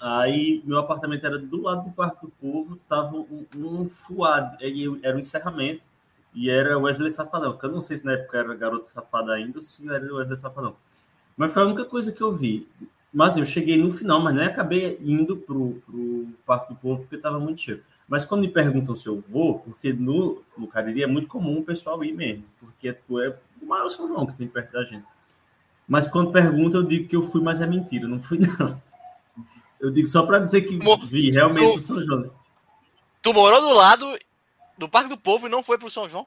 Aí 0.00 0.62
meu 0.66 0.78
apartamento 0.78 1.24
era 1.26 1.38
do 1.38 1.62
lado 1.62 1.84
do 1.84 1.90
Parque 1.90 2.26
do 2.26 2.32
Povo, 2.32 2.76
tava 2.88 3.16
um, 3.16 3.46
um 3.56 3.88
fuado, 3.88 4.58
era 5.02 5.16
um 5.16 5.20
encerramento, 5.20 5.86
e 6.36 6.50
era 6.50 6.78
Wesley 6.78 7.10
Safadão, 7.10 7.56
que 7.56 7.64
eu 7.64 7.72
não 7.72 7.80
sei 7.80 7.96
se 7.96 8.04
na 8.04 8.12
época 8.12 8.36
era 8.38 8.54
Garoto 8.54 8.86
Safado 8.86 9.32
ainda 9.32 9.58
ou 9.58 9.62
se 9.62 9.88
era 9.88 10.14
Wesley 10.14 10.36
Safadão. 10.36 10.76
Mas 11.36 11.52
foi 11.52 11.62
a 11.62 11.66
única 11.66 11.84
coisa 11.86 12.12
que 12.12 12.20
eu 12.22 12.32
vi. 12.32 12.68
Mas 13.12 13.36
eu 13.36 13.44
cheguei 13.46 13.78
no 13.78 13.90
final, 13.90 14.20
mas 14.20 14.34
nem 14.34 14.44
acabei 14.44 14.98
indo 15.02 15.36
pro, 15.38 15.82
pro 15.86 16.26
Parque 16.44 16.74
do 16.74 16.78
Povo, 16.78 17.00
porque 17.02 17.16
estava 17.16 17.38
muito 17.40 17.62
cheio. 17.62 17.82
Mas 18.06 18.24
quando 18.26 18.42
me 18.42 18.48
perguntam 18.48 18.94
se 18.94 19.06
eu 19.08 19.18
vou, 19.20 19.58
porque 19.60 19.92
no, 19.92 20.42
no 20.56 20.68
Cariri 20.68 21.02
é 21.02 21.06
muito 21.06 21.26
comum 21.26 21.58
o 21.60 21.64
pessoal 21.64 22.04
ir 22.04 22.12
mesmo, 22.12 22.44
porque 22.60 22.92
tu 22.92 23.18
é 23.18 23.34
o 23.60 23.66
maior 23.66 23.88
São 23.88 24.06
João 24.06 24.26
que 24.26 24.36
tem 24.36 24.46
perto 24.46 24.72
da 24.72 24.84
gente. 24.84 25.04
Mas 25.88 26.06
quando 26.06 26.30
perguntam, 26.30 26.82
eu 26.82 26.86
digo 26.86 27.08
que 27.08 27.16
eu 27.16 27.22
fui, 27.22 27.40
mas 27.40 27.60
é 27.60 27.66
mentira, 27.66 28.06
não 28.06 28.20
fui 28.20 28.38
não. 28.38 28.80
Eu 29.80 29.90
digo 29.90 30.06
só 30.06 30.24
para 30.24 30.38
dizer 30.38 30.62
que 30.62 30.78
vi 31.06 31.30
realmente 31.30 31.70
tu- 31.72 31.76
o 31.76 31.80
São 31.80 32.00
João. 32.02 32.30
Tu 33.22 33.32
morou 33.32 33.60
do 33.60 33.74
lado 33.74 34.06
do 34.78 34.88
Parque 34.88 35.08
do 35.08 35.16
Povo 35.16 35.46
e 35.46 35.50
não 35.50 35.62
foi 35.62 35.78
pro 35.78 35.90
São 35.90 36.08
João? 36.08 36.26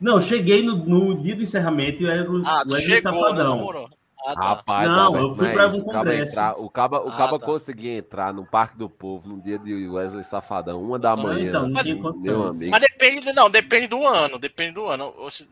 Não, 0.00 0.20
cheguei 0.20 0.62
no, 0.62 0.76
no 0.76 1.20
dia 1.20 1.34
do 1.34 1.42
encerramento 1.42 2.02
e 2.02 2.06
era 2.06 2.30
o 2.30 2.44
Ah, 2.44 2.62
Wesley 2.66 3.00
chegou, 3.00 3.32
né? 3.32 3.42
Safadão. 3.42 3.72
Não. 3.72 3.90
Ah, 4.26 4.34
tá. 4.34 4.42
Rapaz, 4.42 4.88
Não, 4.90 5.16
eu 5.16 5.36
fui 5.36 5.46
é 5.46 5.66
um 5.66 5.78
o 5.78 5.84
caba 5.84 6.10
congresso. 6.10 6.32
entrar, 6.32 6.58
o 6.58 6.70
caba, 6.70 7.00
o 7.00 7.08
Ah, 7.08 7.16
caba 7.16 7.38
tá. 7.38 7.46
conseguia 7.46 7.96
entrar 7.96 8.34
no 8.34 8.44
Parque 8.44 8.76
do 8.76 8.90
Povo 8.90 9.28
no 9.28 9.40
dia 9.40 9.58
de 9.58 9.88
Wesley 9.88 10.24
Safadão, 10.24 10.82
uma 10.82 10.98
da 10.98 11.12
Ah, 11.12 11.16
manhã. 11.16 11.48
então, 11.48 11.64
assim, 11.66 11.94
meu 12.22 12.42
amigo. 12.46 12.70
Mas 12.70 12.80
depende, 12.80 13.32
não, 13.32 13.48
depende 13.48 13.86
do 13.86 14.06
ano, 14.06 14.38
depende 14.38 14.72
do 14.72 14.84
ano. 14.86 15.14
Eu, 15.16 15.26
acho 15.26 15.44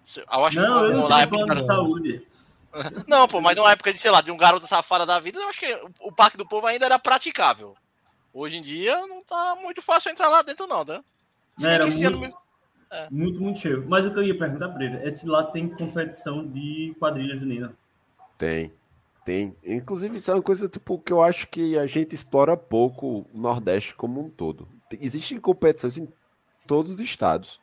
Não, 0.57 0.85
que 0.85 0.91
eu 0.91 0.97
não 0.97 1.09
na 1.09 1.17
tenho 1.17 1.29
época 1.29 1.47
plano 1.47 1.55
de 1.61 1.67
saúde. 1.67 2.27
Não, 3.07 3.29
pô, 3.29 3.41
mas 3.41 3.55
numa 3.55 3.71
época 3.71 3.93
de, 3.93 4.01
sei 4.01 4.11
lá, 4.11 4.21
de 4.21 4.33
um 4.33 4.37
garoto 4.37 4.67
safado 4.67 5.07
da 5.07 5.21
vida, 5.21 5.39
eu 5.39 5.49
acho 5.49 5.61
que 5.61 5.73
o, 6.01 6.09
o 6.09 6.13
Parque 6.13 6.37
do 6.37 6.45
Povo 6.45 6.67
ainda 6.67 6.85
era 6.85 6.99
praticável. 6.99 7.77
Hoje 8.33 8.57
em 8.57 8.63
dia 8.63 8.99
não 9.07 9.23
tá 9.23 9.57
muito 9.63 9.81
fácil 9.81 10.11
entrar 10.11 10.29
lá 10.29 10.43
dentro, 10.43 10.67
não, 10.67 10.85
tá? 10.85 11.01
Se 11.57 11.67
era 11.67 11.85
muito- 11.87 12.07
ano 12.07 12.19
mesmo- 12.21 12.39
Muito, 13.11 13.41
muito 13.41 13.59
cheio. 13.59 13.85
Mas 13.89 14.07
o 14.07 14.11
que 14.13 14.19
eu 14.19 14.23
ia 14.23 14.39
perguntar, 14.39 14.69
Pereira, 14.69 15.05
é 15.05 15.11
se 15.11 15.27
lá 15.27 15.43
tem 15.45 15.69
competição 15.69 16.47
de 16.47 16.95
quadrilha 17.01 17.35
junina. 17.35 17.75
Tem, 18.39 18.73
tem. 19.25 19.57
Inclusive, 19.65 20.19
isso 20.19 20.31
é 20.31 20.35
uma 20.35 20.43
coisa 20.43 20.69
tipo, 20.69 20.99
que 20.99 21.13
eu 21.13 21.21
acho 21.23 21.49
que 21.49 21.77
a 21.77 21.87
gente 21.87 22.15
explora 22.15 22.57
pouco 22.57 23.27
o 23.33 23.39
Nordeste 23.39 23.95
como 23.97 24.21
um 24.25 24.31
todo. 24.31 24.69
Tem- 24.89 25.01
Existem 25.03 25.39
competições 25.41 25.99
em 25.99 26.09
todos 26.67 26.91
os 26.93 27.01
estados. 27.01 27.61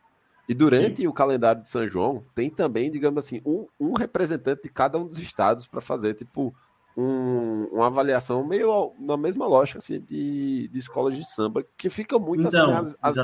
E 0.48 0.52
durante 0.54 1.06
o 1.06 1.12
calendário 1.14 1.62
de 1.62 1.68
São 1.68 1.88
João, 1.88 2.24
tem 2.34 2.50
também, 2.50 2.90
digamos 2.90 3.24
assim, 3.24 3.40
um, 3.46 3.66
um 3.80 3.92
representante 3.94 4.64
de 4.64 4.68
cada 4.68 4.98
um 4.98 5.06
dos 5.06 5.18
estados 5.18 5.66
para 5.66 5.80
fazer, 5.80 6.12
tipo, 6.14 6.54
um- 6.96 7.68
uma 7.72 7.86
avaliação 7.86 8.46
meio 8.46 8.92
na 8.98 9.16
mesma 9.16 9.46
lógica 9.46 9.78
assim, 9.78 10.00
de, 10.00 10.68
de 10.68 10.78
escolas 10.78 11.16
de 11.16 11.28
samba, 11.28 11.64
que 11.76 11.88
fica 11.90 12.18
muito 12.18 12.46
Então, 12.46 12.64
assim, 12.64 12.72
as, 12.78 12.96
as, 13.02 13.14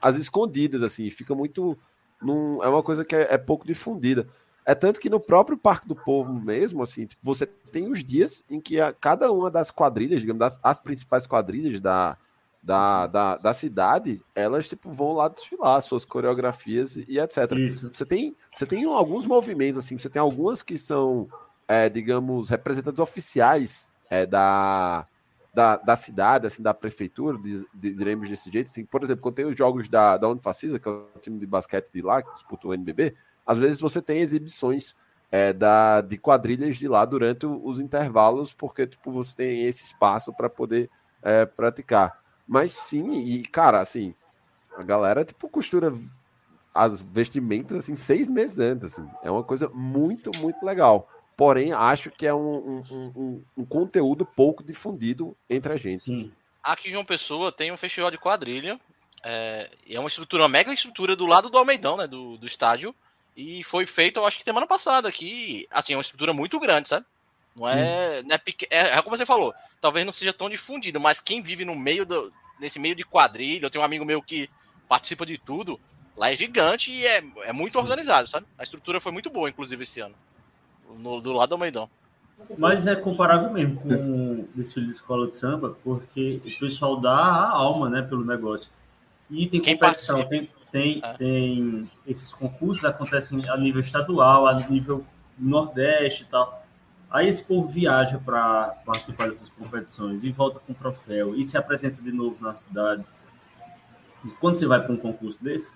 as 0.00 0.16
escondidas, 0.16 0.82
assim, 0.82 1.10
fica 1.10 1.34
muito. 1.34 1.76
num- 2.22 2.62
é 2.62 2.68
uma 2.68 2.82
coisa 2.82 3.04
que 3.04 3.14
é, 3.14 3.28
é 3.34 3.38
pouco 3.38 3.66
difundida. 3.66 4.26
É 4.66 4.74
tanto 4.74 5.00
que 5.00 5.08
no 5.08 5.18
próprio 5.20 5.56
Parque 5.56 5.88
do 5.88 5.96
Povo 5.96 6.32
mesmo, 6.34 6.82
assim, 6.82 7.06
tipo, 7.06 7.20
você 7.24 7.46
tem 7.46 7.90
os 7.90 8.04
dias 8.04 8.44
em 8.50 8.60
que 8.60 8.78
a- 8.80 8.92
cada 8.92 9.32
uma 9.32 9.50
das 9.50 9.70
quadrilhas, 9.70 10.20
digamos, 10.20 10.40
das, 10.40 10.60
as 10.62 10.78
principais 10.78 11.26
quadrilhas 11.26 11.80
da, 11.80 12.18
da, 12.62 13.06
da, 13.06 13.36
da 13.38 13.54
cidade, 13.54 14.20
elas 14.34 14.68
tipo, 14.68 14.90
vão 14.92 15.12
lá 15.12 15.28
desfilar 15.28 15.80
suas 15.80 16.04
coreografias 16.04 16.96
e, 16.96 17.04
e 17.08 17.18
etc. 17.18 17.50
Isso. 17.52 17.90
Você 17.92 18.04
tem, 18.04 18.36
você 18.54 18.66
tem 18.66 18.84
alguns 18.84 19.24
movimentos, 19.24 19.82
assim, 19.84 19.96
você 19.96 20.10
tem 20.10 20.20
algumas 20.20 20.62
que 20.62 20.76
são, 20.76 21.26
é, 21.68 21.88
digamos, 21.88 22.48
representantes 22.48 22.98
oficiais 22.98 23.92
é, 24.10 24.24
da, 24.24 25.06
da, 25.54 25.76
da 25.76 25.94
cidade, 25.96 26.46
assim, 26.46 26.62
da 26.62 26.72
prefeitura, 26.72 27.38
diz- 27.38 27.66
di- 27.74 27.92
diremos 27.92 28.28
desse 28.28 28.50
jeito. 28.50 28.68
Assim, 28.68 28.84
por 28.86 29.02
exemplo, 29.02 29.22
quando 29.22 29.34
tem 29.34 29.44
os 29.44 29.56
jogos 29.56 29.86
da, 29.88 30.16
da 30.16 30.28
Unifacisa, 30.28 30.78
que 30.78 30.88
é 30.88 30.92
o 30.92 31.08
time 31.20 31.38
de 31.38 31.46
basquete 31.46 31.90
de 31.92 32.00
lá, 32.00 32.22
que 32.22 32.32
disputa 32.32 32.68
o 32.68 32.74
NBB, 32.74 33.14
às 33.46 33.58
vezes 33.58 33.80
você 33.80 34.00
tem 34.00 34.20
exibições 34.20 34.94
é, 35.30 35.52
da, 35.52 36.00
de 36.00 36.16
quadrilhas 36.16 36.76
de 36.76 36.88
lá 36.88 37.04
durante 37.04 37.44
os 37.46 37.80
intervalos, 37.80 38.54
porque 38.54 38.86
tipo, 38.86 39.12
você 39.12 39.34
tem 39.36 39.64
esse 39.66 39.84
espaço 39.84 40.32
para 40.32 40.48
poder 40.48 40.90
é, 41.22 41.44
praticar. 41.44 42.18
Mas 42.46 42.72
sim, 42.72 43.20
e 43.20 43.42
cara, 43.42 43.80
assim, 43.80 44.14
a 44.76 44.82
galera 44.82 45.22
tipo 45.24 45.48
costura 45.50 45.92
as 46.74 47.00
vestimentas 47.00 47.78
assim 47.78 47.94
seis 47.94 48.28
meses 48.30 48.58
antes, 48.58 48.84
assim. 48.86 49.06
É 49.22 49.30
uma 49.30 49.42
coisa 49.44 49.68
muito, 49.68 50.30
muito 50.38 50.64
legal. 50.64 51.08
Porém, 51.38 51.72
acho 51.72 52.10
que 52.10 52.26
é 52.26 52.34
um, 52.34 52.82
um, 52.82 52.84
um- 52.90 53.44
um- 53.58 53.64
conteúdo 53.64 54.26
pouco 54.26 54.64
difundido 54.64 55.36
entre 55.48 55.72
a 55.72 55.76
gente. 55.76 56.02
Sim. 56.02 56.32
Aqui 56.60 56.88
em 56.88 56.90
João 56.90 57.04
Pessoa 57.04 57.52
tem 57.52 57.70
um 57.70 57.76
festival 57.76 58.10
de 58.10 58.18
quadrilha. 58.18 58.76
É, 59.22 59.70
é 59.88 60.00
uma 60.00 60.08
estrutura, 60.08 60.42
uma 60.42 60.48
mega 60.48 60.72
estrutura 60.72 61.14
do 61.14 61.26
lado 61.26 61.48
do 61.48 61.56
Almeidão, 61.56 61.96
né? 61.96 62.08
Do, 62.08 62.36
do 62.36 62.44
estádio. 62.44 62.92
E 63.36 63.62
foi 63.62 63.86
feito, 63.86 64.18
eu 64.18 64.26
acho 64.26 64.36
que 64.36 64.42
semana 64.42 64.66
passada 64.66 65.08
aqui. 65.08 65.64
Assim, 65.70 65.92
é 65.92 65.96
uma 65.96 66.02
estrutura 66.02 66.32
muito 66.32 66.58
grande, 66.58 66.88
sabe? 66.88 67.06
Não 67.54 67.68
é, 67.68 68.20
não 68.24 68.34
é, 68.34 68.40
é, 68.70 68.78
é 68.98 69.02
como 69.02 69.16
você 69.16 69.24
falou, 69.24 69.54
talvez 69.80 70.04
não 70.04 70.12
seja 70.12 70.32
tão 70.32 70.50
difundido, 70.50 70.98
mas 70.98 71.20
quem 71.20 71.40
vive 71.40 71.64
no 71.64 71.76
meio 71.76 72.04
do, 72.04 72.32
nesse 72.58 72.80
meio 72.80 72.96
de 72.96 73.04
quadrilha, 73.04 73.66
eu 73.66 73.70
tenho 73.70 73.82
um 73.82 73.84
amigo 73.84 74.04
meu 74.04 74.20
que 74.20 74.50
participa 74.88 75.24
de 75.24 75.38
tudo, 75.38 75.78
lá 76.16 76.32
é 76.32 76.36
gigante 76.36 76.90
e 76.90 77.06
é, 77.06 77.22
é 77.44 77.52
muito 77.52 77.78
organizado, 77.78 78.28
sabe? 78.28 78.46
A 78.58 78.64
estrutura 78.64 79.00
foi 79.00 79.12
muito 79.12 79.30
boa, 79.30 79.48
inclusive, 79.48 79.84
esse 79.84 80.00
ano. 80.00 80.14
No- 80.98 81.20
do 81.20 81.32
lado 81.32 81.48
do 81.50 81.54
Almeidão. 81.54 81.88
Mas 82.56 82.86
é 82.86 82.94
comparável 82.94 83.52
mesmo 83.52 83.80
com 83.80 83.88
o 83.88 84.48
desfile 84.54 84.86
de 84.86 84.92
escola 84.92 85.26
de 85.26 85.34
samba, 85.34 85.76
porque 85.82 86.40
o 86.44 86.58
pessoal 86.60 87.00
dá 87.00 87.16
a 87.16 87.50
alma 87.50 87.90
né, 87.90 88.00
pelo 88.02 88.24
negócio. 88.24 88.70
E 89.30 89.46
tem 89.46 89.60
Quem 89.60 89.76
competição, 89.76 90.24
tem, 90.24 90.48
tem, 90.70 91.00
É. 91.04 91.12
tem 91.14 91.90
esses 92.06 92.32
concursos 92.32 92.84
acontecem 92.84 93.48
a 93.50 93.56
nível 93.56 93.80
estadual, 93.80 94.46
a 94.46 94.54
nível 94.54 95.04
nordeste 95.36 96.22
e 96.22 96.26
tal. 96.26 96.64
Aí 97.10 97.26
esse 97.26 97.42
povo 97.42 97.66
viaja 97.68 98.18
para 98.24 98.76
participar 98.86 99.30
dessas 99.30 99.48
competições 99.50 100.22
e 100.24 100.30
volta 100.30 100.60
com 100.60 100.72
troféu 100.74 101.34
e 101.34 101.42
se 101.44 101.56
apresenta 101.56 102.00
de 102.00 102.12
novo 102.12 102.36
na 102.40 102.54
cidade. 102.54 103.04
E 104.24 104.28
quando 104.40 104.56
você 104.56 104.66
vai 104.66 104.80
para 104.82 104.92
um 104.92 104.96
concurso 104.96 105.42
desse, 105.42 105.72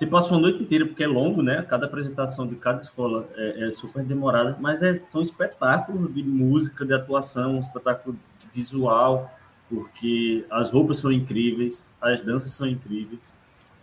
você 0.00 0.06
passa 0.06 0.30
uma 0.30 0.40
noite 0.40 0.62
inteira, 0.62 0.86
porque 0.86 1.04
é 1.04 1.06
longo, 1.06 1.42
né? 1.42 1.62
Cada 1.68 1.84
apresentação 1.84 2.46
de 2.46 2.54
cada 2.56 2.78
escola 2.78 3.28
é, 3.36 3.68
é 3.68 3.70
super 3.70 4.02
demorada, 4.02 4.56
mas 4.58 4.82
é, 4.82 4.98
são 5.02 5.20
espetáculos 5.20 6.14
de 6.14 6.22
música, 6.22 6.86
de 6.86 6.94
atuação, 6.94 7.56
um 7.56 7.60
espetáculo 7.60 8.16
visual, 8.54 9.30
porque 9.68 10.42
as 10.50 10.70
roupas 10.70 10.96
são 10.96 11.12
incríveis, 11.12 11.82
as 12.00 12.22
danças 12.22 12.52
são 12.52 12.66
incríveis. 12.66 13.38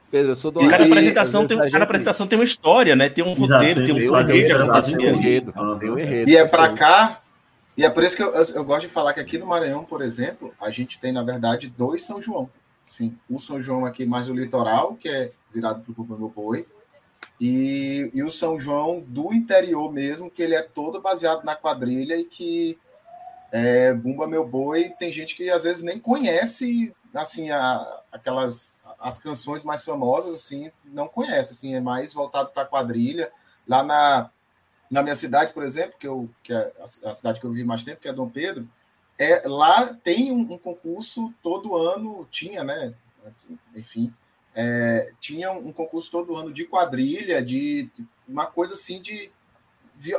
Pedro, 0.09 0.31
eu 0.31 0.35
sou 0.35 0.49
do 0.49 0.67
cada 0.67 0.85
apresentação, 0.85 1.45
tem, 1.45 1.69
cada 1.69 1.83
apresentação 1.83 2.25
tem 2.25 2.39
uma 2.39 2.45
história, 2.45 2.95
né? 2.95 3.09
Tem 3.09 3.23
um 3.23 3.33
roteiro, 3.33 3.83
tem 3.83 3.93
um 3.93 3.99
enredo 3.99 4.47
que 4.47 4.51
acontece 4.53 4.97
Tem 4.97 5.11
um 5.91 5.99
enredo. 5.99 6.31
E 6.31 6.35
é 6.35 6.47
para 6.47 6.73
cá, 6.73 7.21
e 7.77 7.85
é 7.85 7.89
por 7.91 8.03
isso 8.03 8.17
que 8.17 8.23
eu, 8.23 8.33
eu, 8.33 8.43
eu, 8.55 8.65
gosto 8.65 8.87
de 8.87 8.87
falar 8.87 9.13
que 9.13 9.19
aqui 9.19 9.37
no 9.37 9.45
Maranhão, 9.45 9.83
por 9.83 10.01
exemplo, 10.01 10.51
a 10.59 10.71
gente 10.71 10.99
tem, 10.99 11.11
na 11.11 11.21
verdade, 11.21 11.71
dois 11.77 12.01
São 12.01 12.19
João. 12.19 12.49
Sim, 12.87 13.19
o 13.29 13.37
São 13.37 13.59
João 13.59 13.85
aqui 13.85 14.05
mais 14.05 14.27
do 14.27 14.33
litoral, 14.33 14.95
que 14.95 15.09
é 15.09 15.31
virado 15.53 15.81
para 15.81 16.01
o 16.01 16.17
meu 16.17 16.29
boi, 16.29 16.65
e, 17.39 18.09
e 18.13 18.23
o 18.23 18.31
São 18.31 18.57
João 18.57 19.03
do 19.05 19.33
interior 19.33 19.91
mesmo, 19.91 20.31
que 20.31 20.41
ele 20.41 20.55
é 20.55 20.61
todo 20.61 21.01
baseado 21.01 21.43
na 21.43 21.55
quadrilha 21.55 22.15
e 22.15 22.23
que 22.23 22.79
é, 23.51 23.93
Bumba 23.93 24.27
Meu 24.27 24.47
Boi, 24.47 24.89
tem 24.97 25.11
gente 25.11 25.35
que 25.35 25.49
às 25.49 25.63
vezes 25.63 25.83
nem 25.83 25.99
conhece 25.99 26.95
assim 27.13 27.49
a, 27.49 28.01
aquelas 28.11 28.79
as 28.99 29.17
canções 29.17 29.63
mais 29.63 29.83
famosas 29.83 30.35
assim 30.35 30.71
não 30.85 31.07
conhece 31.07 31.53
assim 31.53 31.73
é 31.73 31.79
mais 31.79 32.13
voltado 32.13 32.49
para 32.49 32.65
quadrilha. 32.65 33.31
Lá 33.67 33.83
na, 33.83 34.29
na 34.89 35.01
minha 35.01 35.15
cidade 35.15 35.53
por 35.53 35.63
exemplo 35.63 35.95
que 35.97 36.07
eu 36.07 36.29
que 36.43 36.53
é 36.53 36.73
a, 36.79 37.09
a 37.09 37.13
cidade 37.13 37.39
que 37.39 37.45
eu 37.45 37.51
vivi 37.51 37.63
mais 37.63 37.83
tempo 37.83 38.01
que 38.01 38.07
é 38.07 38.13
Dom 38.13 38.29
Pedro 38.29 38.67
é 39.19 39.41
lá 39.45 39.93
tem 39.93 40.31
um, 40.31 40.53
um 40.53 40.57
concurso 40.57 41.33
todo 41.41 41.75
ano 41.75 42.27
tinha 42.29 42.63
né 42.63 42.93
enfim 43.75 44.13
é, 44.55 45.11
tinha 45.19 45.51
um 45.51 45.71
concurso 45.71 46.09
todo 46.11 46.35
ano 46.35 46.51
de 46.51 46.65
quadrilha 46.65 47.41
de 47.41 47.89
uma 48.27 48.45
coisa 48.45 48.73
assim 48.73 49.01
de 49.01 49.31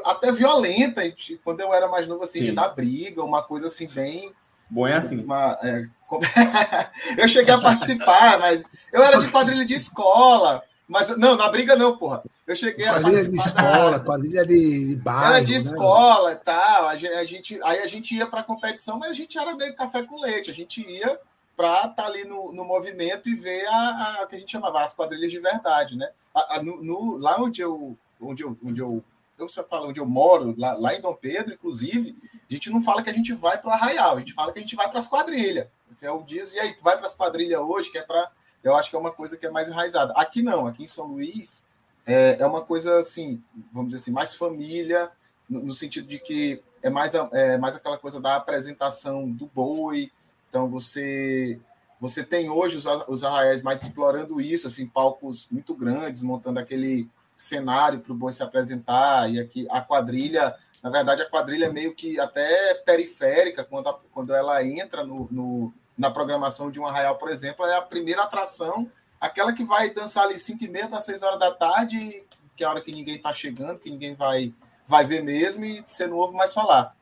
até 0.05 0.33
violenta 0.33 1.03
quando 1.45 1.61
eu 1.61 1.73
era 1.73 1.89
mais 1.89 2.09
novo 2.09 2.25
assim 2.25 2.53
da 2.53 2.69
briga 2.69 3.23
uma 3.23 3.43
coisa 3.43 3.67
assim 3.69 3.87
bem 3.87 4.35
Bom 4.71 4.87
é 4.87 4.95
assim. 4.95 5.23
Uma, 5.23 5.59
é, 5.63 5.85
eu 7.17 7.29
cheguei 7.29 7.55
a 7.55 7.59
participar, 7.59 8.39
mas 8.39 8.63
eu 8.93 9.03
era 9.03 9.19
de 9.19 9.31
quadrilha 9.31 9.65
de 9.65 9.75
escola. 9.75 10.63
Mas 10.89 11.15
não, 11.19 11.37
na 11.37 11.49
briga 11.49 11.77
não, 11.77 11.99
porra. 11.99 12.23
Eu 12.47 12.57
cheguei 12.57 12.87
quadrilha 12.87 13.21
a 13.21 13.29
de 13.29 13.37
escola, 13.37 13.99
da... 13.99 14.01
quadrilha 14.01 14.47
de, 14.47 14.87
de 14.87 14.97
bairro. 14.97 15.35
Era 15.35 15.45
de 15.45 15.53
né? 15.53 15.59
escola 15.59 16.33
e 16.33 16.37
tal. 16.37 16.89
A 16.89 16.97
gente, 16.97 17.61
aí 17.63 17.81
a 17.81 17.87
gente 17.87 18.15
ia 18.17 18.27
para 18.27 18.43
competição, 18.43 18.99
mas 18.99 19.11
a 19.11 19.15
gente 19.15 19.39
era 19.39 19.55
meio 19.55 19.77
café 19.77 20.03
com 20.03 20.19
leite. 20.19 20.51
A 20.51 20.55
gente 20.55 20.81
ia 20.81 21.21
para 21.55 21.75
estar 21.77 21.91
tá 21.91 22.07
ali 22.07 22.25
no, 22.25 22.53
no 22.53 22.65
movimento 22.65 23.29
e 23.29 23.35
ver 23.35 23.67
a, 23.67 24.21
a, 24.23 24.27
que 24.27 24.37
a 24.37 24.39
gente 24.39 24.51
chamava 24.51 24.83
as 24.83 24.95
quadrilhas 24.95 25.31
de 25.31 25.39
verdade, 25.41 25.95
né? 25.95 26.09
A, 26.35 26.57
a, 26.57 26.63
no, 26.63 26.83
no, 26.83 27.17
lá 27.19 27.37
onde 27.39 27.61
eu, 27.61 27.99
onde 28.21 28.43
eu, 28.43 28.57
onde 28.65 28.81
eu 28.81 29.05
eu 29.39 29.49
só 29.49 29.63
falo 29.63 29.89
onde 29.89 30.01
eu 30.01 30.07
moro, 30.07 30.55
lá, 30.59 30.75
lá, 30.75 30.95
em 30.95 31.01
Dom 31.01 31.15
Pedro, 31.15 31.55
inclusive, 31.55 32.17
a 32.51 32.53
gente 32.53 32.71
não 32.71 32.81
fala 32.81 33.03
que 33.03 33.11
a 33.11 33.13
gente 33.13 33.33
vai 33.33 33.57
para 33.59 33.71
o 33.71 33.73
Arraial, 33.73 34.17
a 34.17 34.19
gente 34.19 34.33
fala 34.33 34.53
que 34.53 34.59
a 34.59 34.63
gente 34.63 34.75
vai 34.75 34.89
para 34.89 34.99
as 34.99 35.07
quadrilhas. 35.07 35.69
Esse 35.91 36.05
é 36.05 36.11
o 36.11 36.23
diz, 36.23 36.53
e 36.55 36.59
aí, 36.59 36.75
tu 36.75 36.83
vai 36.83 36.97
para 36.97 37.07
as 37.07 37.15
quadrilhas 37.15 37.61
hoje, 37.61 37.91
que 37.91 37.99
é 37.99 38.03
para. 38.03 38.31
Eu 38.63 38.77
acho 38.77 38.91
que 38.91 38.97
é 38.97 38.99
uma 38.99 39.13
coisa 39.13 39.37
que 39.37 39.47
é 39.47 39.51
mais 39.51 39.69
enraizada. 39.69 40.13
Aqui 40.15 40.43
não, 40.43 40.67
aqui 40.67 40.83
em 40.83 40.87
São 40.87 41.07
Luís 41.07 41.63
é, 42.07 42.37
é 42.41 42.47
uma 42.47 42.63
coisa 42.63 42.99
assim, 42.99 43.43
vamos 43.73 43.91
dizer 43.91 44.03
assim, 44.03 44.11
mais 44.11 44.35
família, 44.35 45.11
no, 45.49 45.61
no 45.61 45.75
sentido 45.75 46.09
de 46.09 46.19
que 46.19 46.63
é 46.83 46.91
mais, 46.91 47.15
é 47.15 47.59
mais 47.59 47.77
aquela 47.77 47.99
coisa 47.99 48.21
da 48.21 48.37
apresentação 48.37 49.31
do 49.31 49.47
boi. 49.47 50.11
Então 50.49 50.69
você 50.69 51.61
você 52.01 52.23
tem 52.23 52.49
hoje 52.49 52.77
os, 52.77 52.87
os 53.09 53.25
arraiais 53.25 53.63
mais 53.63 53.83
explorando 53.83 54.41
isso, 54.41 54.67
assim, 54.67 54.87
palcos 54.87 55.49
muito 55.51 55.75
grandes, 55.75 56.23
montando 56.23 56.61
aquele 56.61 57.09
cenário 57.37 58.01
para 58.01 58.13
o 58.13 58.17
boi 58.17 58.33
se 58.33 58.43
apresentar, 58.43 59.33
e 59.33 59.39
aqui 59.39 59.67
a 59.71 59.81
quadrilha, 59.81 60.55
na 60.83 60.91
verdade, 60.91 61.23
a 61.23 61.29
quadrilha 61.29 61.67
é 61.67 61.73
meio 61.73 61.95
que 61.95 62.19
até 62.21 62.75
periférica, 62.75 63.65
quando, 63.65 63.89
a, 63.89 63.99
quando 64.13 64.35
ela 64.35 64.65
entra 64.65 65.05
no, 65.05 65.29
no, 65.31 65.73
na 65.99 66.11
programação 66.11 66.71
de 66.71 66.79
um 66.79 66.87
arraial, 66.87 67.17
por 67.17 67.29
exemplo, 67.29 67.67
é 67.67 67.77
a 67.77 67.83
primeira 67.83 68.23
atração, 68.23 68.91
aquela 69.21 69.53
que 69.53 69.65
vai 69.65 69.91
dançar 69.91 70.25
ali 70.25 70.39
5 70.39 70.65
e 70.65 70.69
meia 70.69 70.89
para 70.89 71.01
6 71.01 71.23
horas 71.23 71.41
da 71.41 71.51
tarde, 71.53 72.25
que 72.57 72.63
é 72.63 72.67
a 72.67 72.71
hora 72.71 72.81
que 72.81 72.93
ninguém 72.93 73.17
está 73.17 73.33
chegando, 73.33 73.79
que 73.79 73.91
ninguém 73.91 74.15
vai, 74.15 74.55
vai 74.87 75.05
ver 75.05 75.23
mesmo, 75.23 75.65
e 75.65 75.83
você 75.85 76.07
não 76.07 76.17
ouve 76.17 76.37
mais 76.37 76.55
falar. 76.55 76.97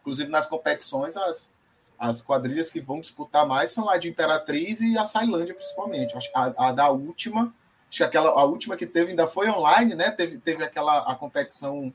Inclusive, 0.00 0.30
nas 0.30 0.46
competições, 0.46 1.16
as, 1.16 1.52
as 1.98 2.22
quadrilhas 2.22 2.70
que 2.70 2.80
vão 2.80 3.00
disputar 3.00 3.46
mais 3.46 3.70
são 3.70 3.84
lá 3.84 3.98
de 3.98 4.08
Imperatriz 4.08 4.80
e 4.80 4.96
a 4.96 5.04
Sailândia, 5.04 5.54
principalmente. 5.54 6.14
A, 6.34 6.68
a 6.68 6.72
da 6.72 6.88
última 6.88 7.54
Acho 7.90 7.98
que 7.98 8.04
aquela, 8.04 8.30
a 8.30 8.44
última 8.44 8.76
que 8.76 8.86
teve 8.86 9.10
ainda 9.10 9.26
foi 9.26 9.50
online, 9.50 9.96
né? 9.96 10.12
Teve, 10.12 10.38
teve 10.38 10.62
aquela 10.62 11.10
a 11.10 11.16
competição, 11.16 11.92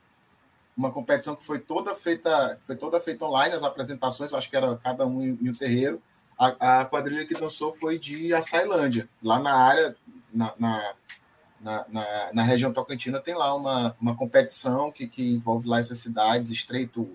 uma 0.75 0.91
competição 0.91 1.37
que 1.37 1.45
foi 1.45 1.57
toda 1.57 1.95
feita, 1.95 2.59
foi 2.67 2.75
toda 2.75 2.99
feita 2.99 3.23
online, 3.23 3.55
as 3.55 3.63
apresentações, 3.63 4.33
acho 4.33 4.49
que 4.49 4.57
era 4.57 4.75
cada 4.75 5.07
um 5.07 5.21
em, 5.21 5.49
um 5.49 5.53
terreiro. 5.53 6.01
A, 6.37 6.81
a, 6.81 6.85
quadrilha 6.85 7.25
que 7.25 7.33
dançou 7.33 7.71
foi 7.71 7.97
de 7.97 8.33
Açailândia, 8.33 9.09
lá 9.23 9.39
na 9.39 9.53
área, 9.53 9.95
na, 10.33 10.53
na, 10.59 10.93
na, 11.61 12.31
na, 12.33 12.43
região 12.43 12.73
tocantina, 12.73 13.21
tem 13.21 13.33
lá 13.33 13.53
uma, 13.55 13.95
uma 14.01 14.15
competição 14.15 14.91
que, 14.91 15.07
que 15.07 15.31
envolve 15.31 15.67
lá 15.67 15.79
essas 15.79 15.99
cidades, 15.99 16.49
Estreito, 16.49 17.09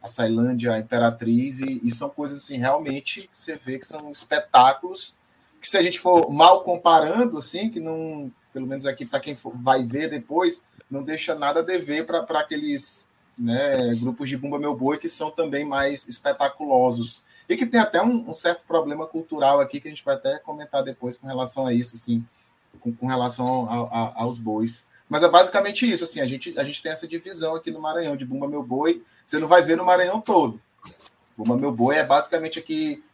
a 0.00 0.06
Sailândia, 0.06 0.74
a 0.74 0.78
Imperatriz, 0.78 1.60
e, 1.60 1.80
e, 1.84 1.90
são 1.90 2.08
coisas 2.08 2.42
assim, 2.42 2.56
realmente 2.56 3.22
que 3.22 3.36
você 3.36 3.56
vê 3.56 3.78
que 3.78 3.86
são 3.86 4.10
espetáculos 4.10 5.16
que 5.62 5.68
se 5.68 5.78
a 5.78 5.82
gente 5.82 6.00
for 6.00 6.28
mal 6.28 6.64
comparando, 6.64 7.38
assim, 7.38 7.70
que 7.70 7.78
não, 7.78 8.32
pelo 8.52 8.66
menos 8.66 8.84
aqui 8.84 9.06
para 9.06 9.20
quem 9.20 9.36
for, 9.36 9.52
vai 9.56 9.84
ver 9.84 10.10
depois, 10.10 10.60
não 10.90 11.04
deixa 11.04 11.36
nada 11.36 11.60
a 11.60 11.62
dever 11.62 12.04
para 12.04 12.40
aqueles 12.40 13.08
né, 13.38 13.94
grupos 13.94 14.28
de 14.28 14.36
Bumba 14.36 14.58
Meu 14.58 14.74
Boi 14.74 14.98
que 14.98 15.08
são 15.08 15.30
também 15.30 15.64
mais 15.64 16.08
espetaculosos. 16.08 17.22
E 17.52 17.56
que 17.56 17.66
tem 17.66 17.78
até 17.78 18.00
um, 18.00 18.30
um, 18.30 18.32
certo 18.32 18.62
problema 18.66 19.06
cultural 19.06 19.60
aqui 19.60 19.78
que 19.78 19.86
a 19.86 19.90
gente 19.90 20.02
vai 20.02 20.14
até 20.14 20.38
comentar 20.38 20.82
depois 20.82 21.18
com 21.18 21.26
relação 21.26 21.66
a 21.66 21.72
isso, 21.74 21.96
assim, 21.96 22.24
com, 22.80 22.94
com 22.94 23.06
relação 23.06 23.68
a, 23.68 23.82
a, 23.82 24.22
aos 24.22 24.38
bois. 24.38 24.86
Mas 25.06 25.22
é 25.22 25.28
basicamente 25.28 25.90
isso, 25.90 26.04
assim, 26.04 26.20
a 26.20 26.26
gente, 26.26 26.58
a 26.58 26.64
gente 26.64 26.82
tem 26.82 26.90
essa 26.90 27.06
divisão 27.06 27.54
aqui 27.54 27.70
no 27.70 27.78
Maranhão 27.78 28.16
de 28.16 28.24
Bumba 28.24 28.48
Meu 28.48 28.62
Boi. 28.62 29.02
Você 29.26 29.38
não 29.38 29.46
vai 29.46 29.60
ver 29.60 29.76
no 29.76 29.84
Maranhão 29.84 30.18
todo. 30.18 30.58
Bumba 31.36 31.54
Meu 31.58 31.70
Boi 31.70 31.96
é 31.96 32.04
basicamente 32.06 32.58
aqui 32.58 33.04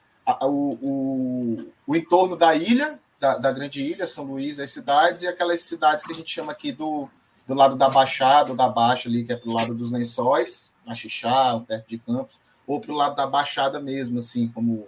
o, 0.42 0.78
o, 0.80 1.68
o 1.84 1.96
entorno 1.96 2.36
da 2.36 2.54
ilha, 2.54 3.00
da, 3.18 3.36
da, 3.36 3.50
grande 3.50 3.82
ilha, 3.82 4.06
São 4.06 4.22
Luís, 4.22 4.60
as 4.60 4.70
cidades, 4.70 5.24
e 5.24 5.26
aquelas 5.26 5.62
cidades 5.62 6.06
que 6.06 6.12
a 6.12 6.14
gente 6.14 6.30
chama 6.30 6.52
aqui 6.52 6.70
do, 6.70 7.08
do 7.44 7.54
lado 7.54 7.74
da 7.74 7.88
Baixada, 7.88 8.54
da 8.54 8.68
Baixa 8.68 9.08
ali, 9.08 9.24
que 9.24 9.32
é 9.32 9.36
pro 9.36 9.52
lado 9.52 9.74
dos 9.74 9.90
lençóis, 9.90 10.72
a 10.86 10.94
Xixá, 10.94 11.60
perto 11.66 11.88
de 11.88 11.98
Campos, 11.98 12.40
ou 12.68 12.80
pro 12.80 12.94
lado 12.94 13.16
da 13.16 13.26
Baixada 13.26 13.80
mesmo, 13.80 14.18
assim, 14.18 14.46
como 14.48 14.86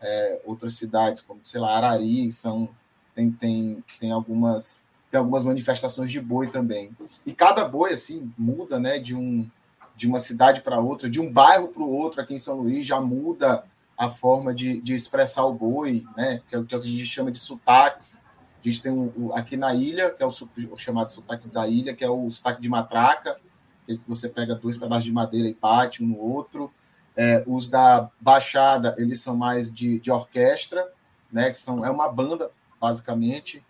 é, 0.00 0.40
outras 0.44 0.74
cidades, 0.74 1.20
como, 1.20 1.40
sei 1.42 1.60
lá, 1.60 1.76
Arari, 1.76 2.30
são, 2.32 2.68
tem, 3.14 3.30
tem, 3.30 3.84
tem 4.00 4.12
algumas 4.12 4.86
tem 5.10 5.18
algumas 5.18 5.44
manifestações 5.44 6.10
de 6.10 6.20
boi 6.20 6.48
também. 6.48 6.90
E 7.24 7.32
cada 7.32 7.66
boi, 7.66 7.92
assim, 7.92 8.32
muda, 8.36 8.78
né, 8.78 8.98
de, 8.98 9.14
um, 9.14 9.48
de 9.94 10.06
uma 10.08 10.18
cidade 10.18 10.60
para 10.60 10.80
outra, 10.80 11.08
de 11.08 11.20
um 11.20 11.32
bairro 11.32 11.68
para 11.68 11.82
o 11.82 11.90
outro 11.90 12.20
aqui 12.20 12.34
em 12.34 12.38
São 12.38 12.56
Luís, 12.56 12.84
já 12.84 13.00
muda 13.00 13.64
a 13.96 14.10
forma 14.10 14.52
de, 14.52 14.80
de 14.80 14.94
expressar 14.94 15.44
o 15.44 15.54
boi, 15.54 16.04
né? 16.16 16.42
Que 16.48 16.56
é, 16.56 16.64
que 16.64 16.74
é, 16.74 16.78
o 16.78 16.80
que 16.82 16.88
a 16.88 16.90
gente 16.90 17.06
chama 17.06 17.32
de 17.32 17.38
sotaques. 17.38 18.22
A 18.62 18.68
gente 18.68 18.82
tem 18.82 18.92
um, 18.92 19.30
aqui 19.32 19.56
na 19.56 19.74
ilha, 19.74 20.10
que 20.10 20.22
é 20.22 20.26
o, 20.26 20.30
o, 20.72 20.76
chamado 20.76 21.12
sotaque 21.12 21.48
da 21.48 21.66
ilha, 21.66 21.94
que 21.94 22.04
é 22.04 22.10
o 22.10 22.28
sotaque 22.28 22.60
de 22.60 22.68
matraca, 22.68 23.38
que 23.86 24.00
você 24.06 24.28
pega 24.28 24.54
dois 24.54 24.76
pedaços 24.76 25.04
de 25.04 25.12
madeira 25.12 25.48
e 25.48 25.54
bate 25.54 26.02
um 26.02 26.08
no 26.08 26.18
outro. 26.18 26.70
É, 27.16 27.42
os 27.46 27.68
da 27.68 28.10
Baixada, 28.20 28.94
eles 28.98 29.20
são 29.20 29.36
mais 29.36 29.72
de, 29.72 29.98
de 29.98 30.10
orquestra, 30.10 30.86
né? 31.32 31.50
Que 31.50 31.56
são, 31.56 31.84
é 31.84 31.90
uma 31.90 32.08
banda, 32.08 32.50
basicamente. 32.80 33.64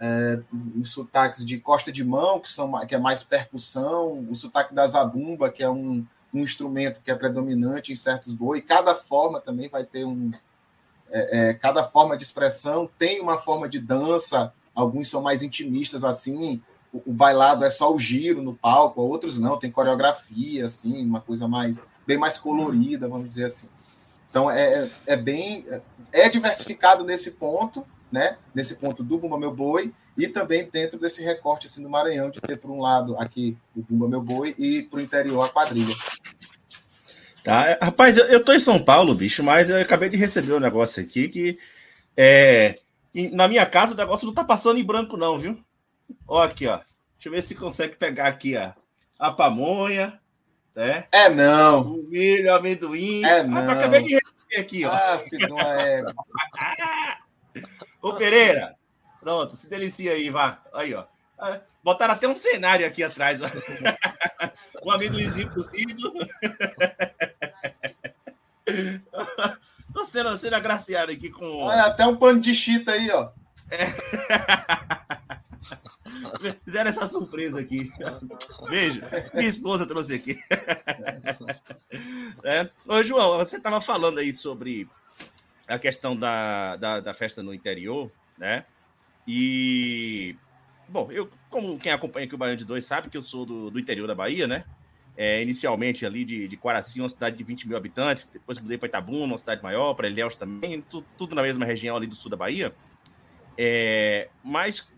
É, 0.00 0.40
os 0.80 0.90
sotaques 0.90 1.44
de 1.44 1.58
Costa 1.58 1.90
de 1.90 2.04
Mão, 2.04 2.40
que, 2.40 2.48
são, 2.48 2.72
que 2.86 2.94
é 2.94 2.98
mais 2.98 3.22
percussão, 3.22 4.26
o 4.30 4.34
sotaque 4.34 4.74
da 4.74 4.86
Zabumba, 4.86 5.50
que 5.50 5.62
é 5.62 5.70
um, 5.70 6.04
um 6.32 6.40
instrumento 6.40 7.00
que 7.02 7.10
é 7.10 7.14
predominante 7.14 7.92
em 7.92 7.96
certos 7.96 8.32
bois, 8.32 8.62
cada 8.66 8.94
forma 8.94 9.40
também 9.40 9.68
vai 9.68 9.84
ter 9.84 10.04
um. 10.04 10.30
É, 11.10 11.50
é, 11.50 11.54
cada 11.54 11.82
forma 11.82 12.16
de 12.16 12.22
expressão 12.22 12.88
tem 12.98 13.20
uma 13.20 13.38
forma 13.38 13.68
de 13.68 13.78
dança, 13.78 14.52
alguns 14.74 15.08
são 15.08 15.22
mais 15.22 15.42
intimistas 15.42 16.04
assim, 16.04 16.62
o, 16.92 17.12
bailado 17.12 17.64
é 17.64 17.70
só 17.70 17.92
o 17.92 17.98
giro 17.98 18.42
no 18.42 18.54
palco, 18.54 19.00
outros 19.00 19.38
não, 19.38 19.58
tem 19.58 19.70
coreografia, 19.70 20.64
assim, 20.64 21.04
uma 21.04 21.20
coisa 21.20 21.46
mais 21.46 21.84
bem 22.06 22.16
mais 22.16 22.38
colorida, 22.38 23.08
vamos 23.08 23.28
dizer 23.28 23.44
assim. 23.44 23.68
Então 24.30 24.50
é, 24.50 24.62
é, 24.62 24.90
é 25.06 25.16
bem. 25.16 25.64
É 26.12 26.28
diversificado 26.28 27.04
nesse 27.04 27.32
ponto, 27.32 27.84
né? 28.10 28.38
Nesse 28.54 28.76
ponto 28.76 29.02
do 29.02 29.18
Bumba 29.18 29.38
Meu 29.38 29.54
Boi, 29.54 29.92
e 30.16 30.26
também 30.26 30.68
dentro 30.70 30.98
desse 30.98 31.22
recorte 31.22 31.66
assim, 31.66 31.82
do 31.82 31.90
Maranhão, 31.90 32.30
de 32.30 32.40
ter, 32.40 32.56
por 32.56 32.70
um 32.70 32.80
lado, 32.80 33.16
aqui 33.18 33.56
o 33.76 33.82
Bumba 33.82 34.08
Meu 34.08 34.22
Boi 34.22 34.54
e 34.58 34.82
para 34.82 34.98
o 34.98 35.02
interior 35.02 35.42
a 35.44 35.48
quadrilha. 35.48 35.94
Tá? 37.44 37.78
Rapaz, 37.80 38.16
eu, 38.16 38.24
eu 38.26 38.44
tô 38.44 38.52
em 38.52 38.58
São 38.58 38.82
Paulo, 38.82 39.14
bicho, 39.14 39.42
mas 39.42 39.70
eu 39.70 39.80
acabei 39.80 40.08
de 40.08 40.16
receber 40.16 40.54
um 40.54 40.60
negócio 40.60 41.02
aqui 41.02 41.28
que 41.28 41.58
é, 42.16 42.78
na 43.32 43.46
minha 43.48 43.64
casa 43.64 43.94
o 43.94 43.96
negócio 43.96 44.26
não 44.26 44.34
tá 44.34 44.44
passando 44.44 44.78
em 44.78 44.84
branco, 44.84 45.16
não, 45.16 45.38
viu? 45.38 45.58
Ó, 46.26 46.42
aqui, 46.42 46.66
ó. 46.66 46.76
Deixa 46.78 47.28
eu 47.28 47.32
ver 47.32 47.42
se 47.42 47.54
consegue 47.54 47.96
pegar 47.96 48.26
aqui, 48.28 48.56
ó. 48.56 48.72
A 49.18 49.30
pamonha, 49.32 50.18
né? 50.76 51.06
É 51.12 51.28
não. 51.28 51.82
O 51.82 52.02
milho, 52.08 52.54
amendoim. 52.54 53.24
É 53.24 53.40
Ah, 53.40 53.44
não. 53.44 53.62
eu 53.64 53.70
acabei 53.70 54.02
de 54.02 54.14
receber 54.14 54.56
aqui, 54.60 54.84
ó. 54.84 54.92
Ah, 54.92 55.18
filho. 55.18 55.56
Ô, 58.02 58.12
Pereira. 58.14 58.76
Pronto, 59.20 59.56
se 59.56 59.68
delicia 59.68 60.12
aí, 60.12 60.30
vá. 60.30 60.62
Aí, 60.72 60.94
ó. 60.94 61.04
Ah, 61.38 61.60
Botaram 61.82 62.14
até 62.14 62.28
um 62.28 62.34
cenário 62.34 62.86
aqui 62.86 63.02
atrás, 63.02 63.40
ó. 63.42 63.46
Um 64.84 64.90
amendoinzinho 64.92 65.50
cozido. 65.52 66.12
Tô 69.92 70.04
sendo, 70.04 70.36
sendo 70.38 70.54
agraciado 70.54 71.10
aqui 71.10 71.30
com. 71.30 71.68
Até 71.68 72.06
um 72.06 72.14
pano 72.16 72.38
de 72.40 72.54
chita 72.54 72.92
aí, 72.92 73.10
ó. 73.10 73.30
Fizeram 76.64 76.90
essa 76.90 77.08
surpresa 77.08 77.60
aqui. 77.60 77.90
Beijo. 78.68 79.00
Minha 79.34 79.48
esposa 79.48 79.86
trouxe 79.86 80.14
aqui. 80.14 80.38
É. 82.44 82.70
Ô, 82.86 83.02
João, 83.02 83.38
você 83.38 83.56
estava 83.56 83.80
falando 83.80 84.18
aí 84.18 84.32
sobre 84.32 84.88
a 85.66 85.78
questão 85.78 86.16
da, 86.16 86.76
da, 86.76 87.00
da 87.00 87.14
festa 87.14 87.42
no 87.42 87.52
interior, 87.52 88.10
né? 88.38 88.64
E, 89.26 90.34
bom, 90.88 91.10
eu, 91.12 91.28
como 91.50 91.78
quem 91.78 91.92
acompanha 91.92 92.26
aqui 92.26 92.34
o 92.34 92.38
Baiano 92.38 92.56
de 92.56 92.64
Dois 92.64 92.84
sabe 92.84 93.10
que 93.10 93.16
eu 93.16 93.22
sou 93.22 93.44
do, 93.44 93.70
do 93.70 93.78
interior 93.78 94.06
da 94.06 94.14
Bahia, 94.14 94.46
né? 94.46 94.64
É, 95.16 95.42
inicialmente 95.42 96.06
ali 96.06 96.24
de, 96.24 96.48
de 96.48 96.56
Quaraci, 96.56 97.00
uma 97.00 97.08
cidade 97.08 97.36
de 97.36 97.44
20 97.44 97.68
mil 97.68 97.76
habitantes, 97.76 98.30
depois 98.32 98.60
mudei 98.60 98.78
para 98.78 98.88
Itabuna, 98.88 99.32
uma 99.32 99.38
cidade 99.38 99.62
maior, 99.62 99.92
para 99.94 100.08
Ilhéus 100.08 100.36
também, 100.36 100.80
tudo, 100.80 101.06
tudo 101.18 101.34
na 101.34 101.42
mesma 101.42 101.66
região 101.66 101.96
ali 101.96 102.06
do 102.06 102.14
sul 102.14 102.30
da 102.30 102.36
Bahia. 102.36 102.72
É, 103.58 104.28
mas 104.42 104.88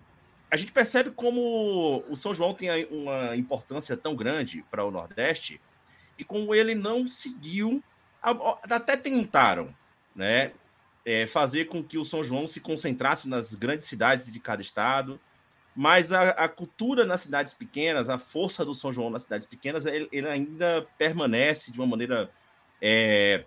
a 0.51 0.57
gente 0.57 0.73
percebe 0.73 1.11
como 1.11 2.05
o 2.09 2.17
São 2.17 2.35
João 2.35 2.53
tem 2.53 2.69
uma 2.87 3.37
importância 3.37 3.97
tão 3.97 4.17
grande 4.17 4.65
para 4.71 4.85
o 4.85 4.91
Nordeste 4.91 5.61
e 6.19 6.25
como 6.25 6.55
ele 6.55 6.75
não 6.75 7.07
seguiu, 7.07 7.83
até 8.21 8.97
tentaram, 8.97 9.75
né, 10.15 10.53
é, 11.07 11.27
fazer 11.27 11.67
com 11.67 11.83
que 11.83 11.97
o 11.97 12.05
São 12.05 12.25
João 12.25 12.47
se 12.47 12.61
concentrasse 12.61 13.29
nas 13.29 13.55
grandes 13.55 13.87
cidades 13.87 14.31
de 14.31 14.41
cada 14.41 14.61
estado, 14.61 15.21
mas 15.75 16.13
a, 16.13 16.31
a 16.31 16.49
cultura 16.49 17.07
nas 17.07 17.21
cidades 17.21 17.55
pequenas, 17.55 18.09
a 18.09 18.19
força 18.19 18.65
do 18.65 18.75
São 18.75 18.93
João 18.93 19.09
nas 19.09 19.23
cidades 19.23 19.47
pequenas, 19.47 19.87
ele, 19.87 20.09
ele 20.11 20.29
ainda 20.29 20.87
permanece 20.99 21.71
de 21.71 21.79
uma 21.79 21.87
maneira 21.87 22.31
é, 22.83 23.45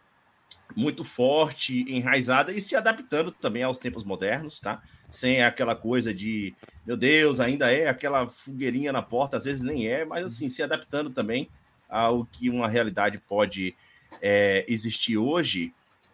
muito 0.75 1.03
forte, 1.03 1.85
enraizada 1.87 2.51
e 2.51 2.61
se 2.61 2.75
adaptando 2.75 3.31
também 3.31 3.63
aos 3.63 3.77
tempos 3.77 4.03
modernos, 4.03 4.59
tá? 4.59 4.81
Sem 5.09 5.43
aquela 5.43 5.75
coisa 5.75 6.13
de, 6.13 6.55
meu 6.85 6.97
Deus, 6.97 7.39
ainda 7.39 7.71
é 7.71 7.87
aquela 7.87 8.27
fogueirinha 8.27 8.91
na 8.91 9.01
porta, 9.01 9.37
às 9.37 9.45
vezes 9.45 9.61
nem 9.61 9.87
é, 9.87 10.03
mas 10.05 10.25
assim, 10.25 10.49
se 10.49 10.63
adaptando 10.63 11.11
também 11.11 11.49
ao 11.87 12.25
que 12.25 12.49
uma 12.49 12.67
realidade 12.67 13.17
pode 13.19 13.75
é, 14.21 14.65
existir 14.67 15.17
hoje. 15.17 15.73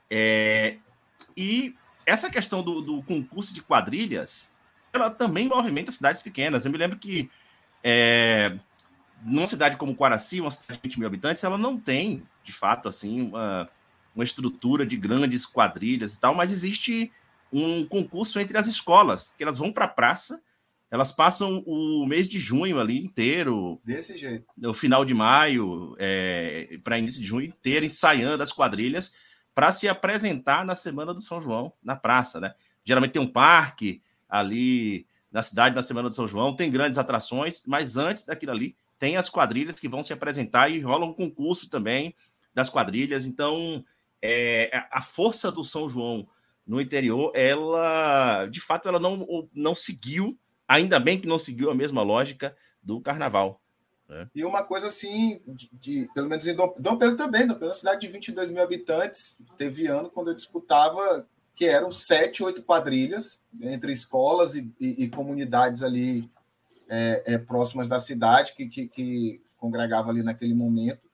É, 0.10 0.78
e 1.36 1.76
essa 2.06 2.30
questão 2.30 2.62
do, 2.62 2.82
do 2.82 3.04
concurso 3.04 3.54
de 3.54 3.62
quadrilhas, 3.62 4.54
ela 4.92 5.10
também 5.10 5.48
movimenta 5.48 5.92
cidades 5.92 6.22
pequenas. 6.22 6.66
Eu 6.66 6.72
me 6.72 6.78
lembro 6.78 6.98
que 6.98 7.30
é, 7.84 8.58
numa 9.24 9.46
cidade 9.46 9.78
como 9.78 9.96
Quaraci, 9.96 10.42
uma 10.42 10.52
cidade 10.52 10.80
de 10.82 10.90
20 10.90 11.00
mil 11.00 11.08
habitantes, 11.08 11.44
ela 11.44 11.58
não 11.58 11.78
tem, 11.78 12.24
de 12.44 12.52
fato, 12.52 12.90
assim, 12.90 13.22
uma, 13.22 13.70
uma 14.20 14.26
estrutura 14.26 14.86
de 14.86 14.98
grandes 14.98 15.46
quadrilhas 15.46 16.16
e 16.16 16.20
tal, 16.20 16.36
mas 16.36 16.52
existe 16.52 17.10
um 17.52 17.86
concurso 17.86 18.38
entre 18.40 18.58
as 18.58 18.68
escolas, 18.68 19.34
que 19.38 19.44
elas 19.44 19.58
vão 19.58 19.72
para 19.72 19.86
a 19.86 19.88
praça, 19.88 20.42
elas 20.92 21.12
passam 21.12 21.64
o 21.66 22.06
mês 22.06 22.28
de 22.28 22.38
junho 22.38 22.80
ali 22.80 23.02
inteiro, 23.02 23.80
Desse 23.84 24.18
jeito. 24.18 24.46
no 24.58 24.74
final 24.74 25.06
de 25.06 25.14
maio, 25.14 25.96
é, 25.98 26.80
para 26.84 27.00
início 27.00 27.22
de 27.22 27.28
junho 27.28 27.46
inteiro, 27.46 27.86
ensaiando 27.86 28.44
as 28.44 28.52
quadrilhas 28.52 29.14
para 29.56 29.72
se 29.72 29.88
apresentar 29.88 30.66
na 30.66 30.76
Semana 30.76 31.14
do 31.14 31.22
São 31.22 31.42
João, 31.42 31.72
na 31.82 31.96
praça, 31.96 32.40
né? 32.40 32.54
Geralmente 32.84 33.12
tem 33.12 33.22
um 33.22 33.28
parque 33.28 34.02
ali 34.28 35.06
na 35.32 35.42
cidade 35.42 35.76
na 35.76 35.84
Semana 35.84 36.10
do 36.10 36.16
São 36.16 36.28
João, 36.28 36.56
tem 36.56 36.72
grandes 36.72 36.98
atrações, 36.98 37.64
mas 37.66 37.96
antes 37.96 38.26
daquilo 38.26 38.52
ali 38.52 38.76
tem 38.98 39.16
as 39.16 39.30
quadrilhas 39.30 39.76
que 39.76 39.88
vão 39.88 40.04
se 40.04 40.12
apresentar 40.12 40.70
e 40.70 40.80
rola 40.80 41.06
um 41.06 41.14
concurso 41.14 41.70
também 41.70 42.14
das 42.54 42.68
quadrilhas. 42.68 43.26
Então, 43.26 43.84
é, 44.22 44.70
a 44.92 45.02
força 45.02 45.52
do 45.52 45.64
São 45.64 45.88
João 45.90 46.28
no 46.66 46.80
interior, 46.80 47.32
ela, 47.36 48.46
de 48.48 48.60
fato, 48.62 48.88
ela 48.88 49.00
não, 49.00 49.48
não 49.54 49.74
seguiu, 49.74 50.38
ainda 50.68 51.00
bem 51.00 51.20
que 51.20 51.28
não 51.28 51.40
seguiu 51.40 51.70
a 51.72 51.76
mesma 51.76 52.02
lógica 52.04 52.56
do 52.82 53.02
carnaval. 53.02 53.60
E 54.34 54.44
uma 54.44 54.64
coisa 54.64 54.88
assim, 54.88 55.40
de, 55.48 55.70
de- 55.74 56.10
pelo 56.16 56.28
menos 56.28 56.46
em 56.48 56.56
Dom, 56.56 56.74
Dom 56.80 56.98
Pedro 56.98 57.16
também, 57.16 57.46
Dom 57.46 57.54
Pedro 57.54 57.68
é 57.68 57.70
uma 57.70 57.76
cidade 57.76 58.02
de 58.02 58.08
22 58.08 58.50
mil 58.52 58.64
habitantes. 58.64 59.40
Teve 59.58 59.86
ano 59.88 60.10
quando 60.10 60.30
eu 60.30 60.34
disputava 60.36 61.28
que 61.56 61.66
eram 61.66 61.92
sete, 61.92 62.44
oito 62.44 62.64
quadrilhas 62.64 63.40
entre 63.62 63.92
escolas 63.92 64.56
e, 64.56 64.72
e- 64.80 65.04
e 65.04 65.10
comunidades 65.10 65.84
ali 65.84 66.30
é, 66.90 67.24
é, 67.34 67.38
próximas 67.38 67.88
da 67.88 68.00
cidade 68.00 68.54
que, 68.56 68.68
que, 68.68 68.88
que 68.88 69.42
congregava 69.58 70.10
ali 70.10 70.24
naquele 70.24 70.54
momento. 70.56 71.09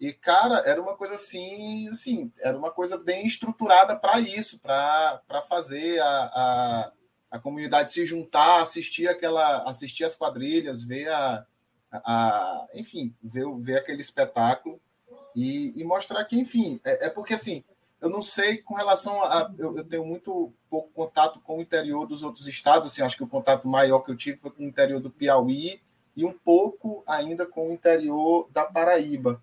E, 0.00 0.14
cara, 0.14 0.62
era 0.64 0.80
uma 0.80 0.96
coisa 0.96 1.14
assim, 1.14 1.86
assim, 1.88 2.32
era 2.40 2.56
uma 2.56 2.70
coisa 2.70 2.96
bem 2.96 3.26
estruturada 3.26 3.94
para 3.94 4.18
isso, 4.18 4.58
para 4.58 5.42
fazer 5.46 6.00
a, 6.00 6.30
a, 6.34 6.92
a 7.32 7.38
comunidade 7.38 7.92
se 7.92 8.06
juntar, 8.06 8.62
assistir 8.62 9.08
aquela, 9.08 9.68
assistir 9.68 10.04
as 10.04 10.14
quadrilhas, 10.14 10.82
ver 10.82 11.10
a, 11.10 11.46
a, 11.92 12.66
enfim, 12.72 13.14
ver, 13.22 13.44
ver 13.58 13.76
aquele 13.76 14.00
espetáculo 14.00 14.80
e, 15.36 15.78
e 15.78 15.84
mostrar 15.84 16.24
que, 16.24 16.40
enfim, 16.40 16.80
é, 16.82 17.06
é 17.06 17.10
porque 17.10 17.34
assim, 17.34 17.62
eu 18.00 18.08
não 18.08 18.22
sei 18.22 18.56
com 18.56 18.72
relação 18.72 19.22
a. 19.22 19.52
Eu, 19.58 19.76
eu 19.76 19.84
tenho 19.84 20.06
muito 20.06 20.50
pouco 20.70 20.88
contato 20.94 21.38
com 21.40 21.58
o 21.58 21.60
interior 21.60 22.06
dos 22.06 22.22
outros 22.22 22.46
estados, 22.46 22.86
assim, 22.86 23.02
acho 23.02 23.18
que 23.18 23.24
o 23.24 23.28
contato 23.28 23.68
maior 23.68 24.00
que 24.00 24.10
eu 24.10 24.16
tive 24.16 24.38
foi 24.38 24.50
com 24.50 24.62
o 24.62 24.66
interior 24.66 24.98
do 24.98 25.10
Piauí 25.10 25.78
e 26.16 26.24
um 26.24 26.32
pouco 26.32 27.04
ainda 27.06 27.46
com 27.46 27.68
o 27.68 27.72
interior 27.72 28.48
da 28.50 28.64
Paraíba. 28.64 29.42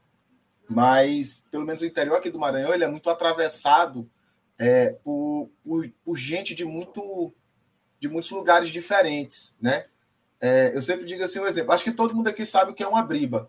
Mas, 0.69 1.43
pelo 1.49 1.65
menos 1.65 1.81
o 1.81 1.85
interior 1.85 2.17
aqui 2.17 2.29
do 2.29 2.39
Maranhão, 2.39 2.73
ele 2.73 2.83
é 2.83 2.87
muito 2.87 3.09
atravessado 3.09 4.09
é, 4.59 4.89
por, 5.03 5.49
por, 5.63 5.89
por 6.03 6.17
gente 6.17 6.53
de, 6.53 6.65
muito, 6.65 7.33
de 7.99 8.09
muitos 8.09 8.29
lugares 8.31 8.69
diferentes, 8.69 9.55
né? 9.61 9.85
É, 10.41 10.75
eu 10.75 10.81
sempre 10.81 11.05
digo 11.05 11.23
assim 11.23 11.39
um 11.39 11.47
exemplo. 11.47 11.71
Acho 11.73 11.83
que 11.83 11.91
todo 11.91 12.13
mundo 12.13 12.27
aqui 12.27 12.45
sabe 12.45 12.71
o 12.71 12.73
que 12.73 12.83
é 12.83 12.87
uma 12.87 13.01
briba. 13.01 13.47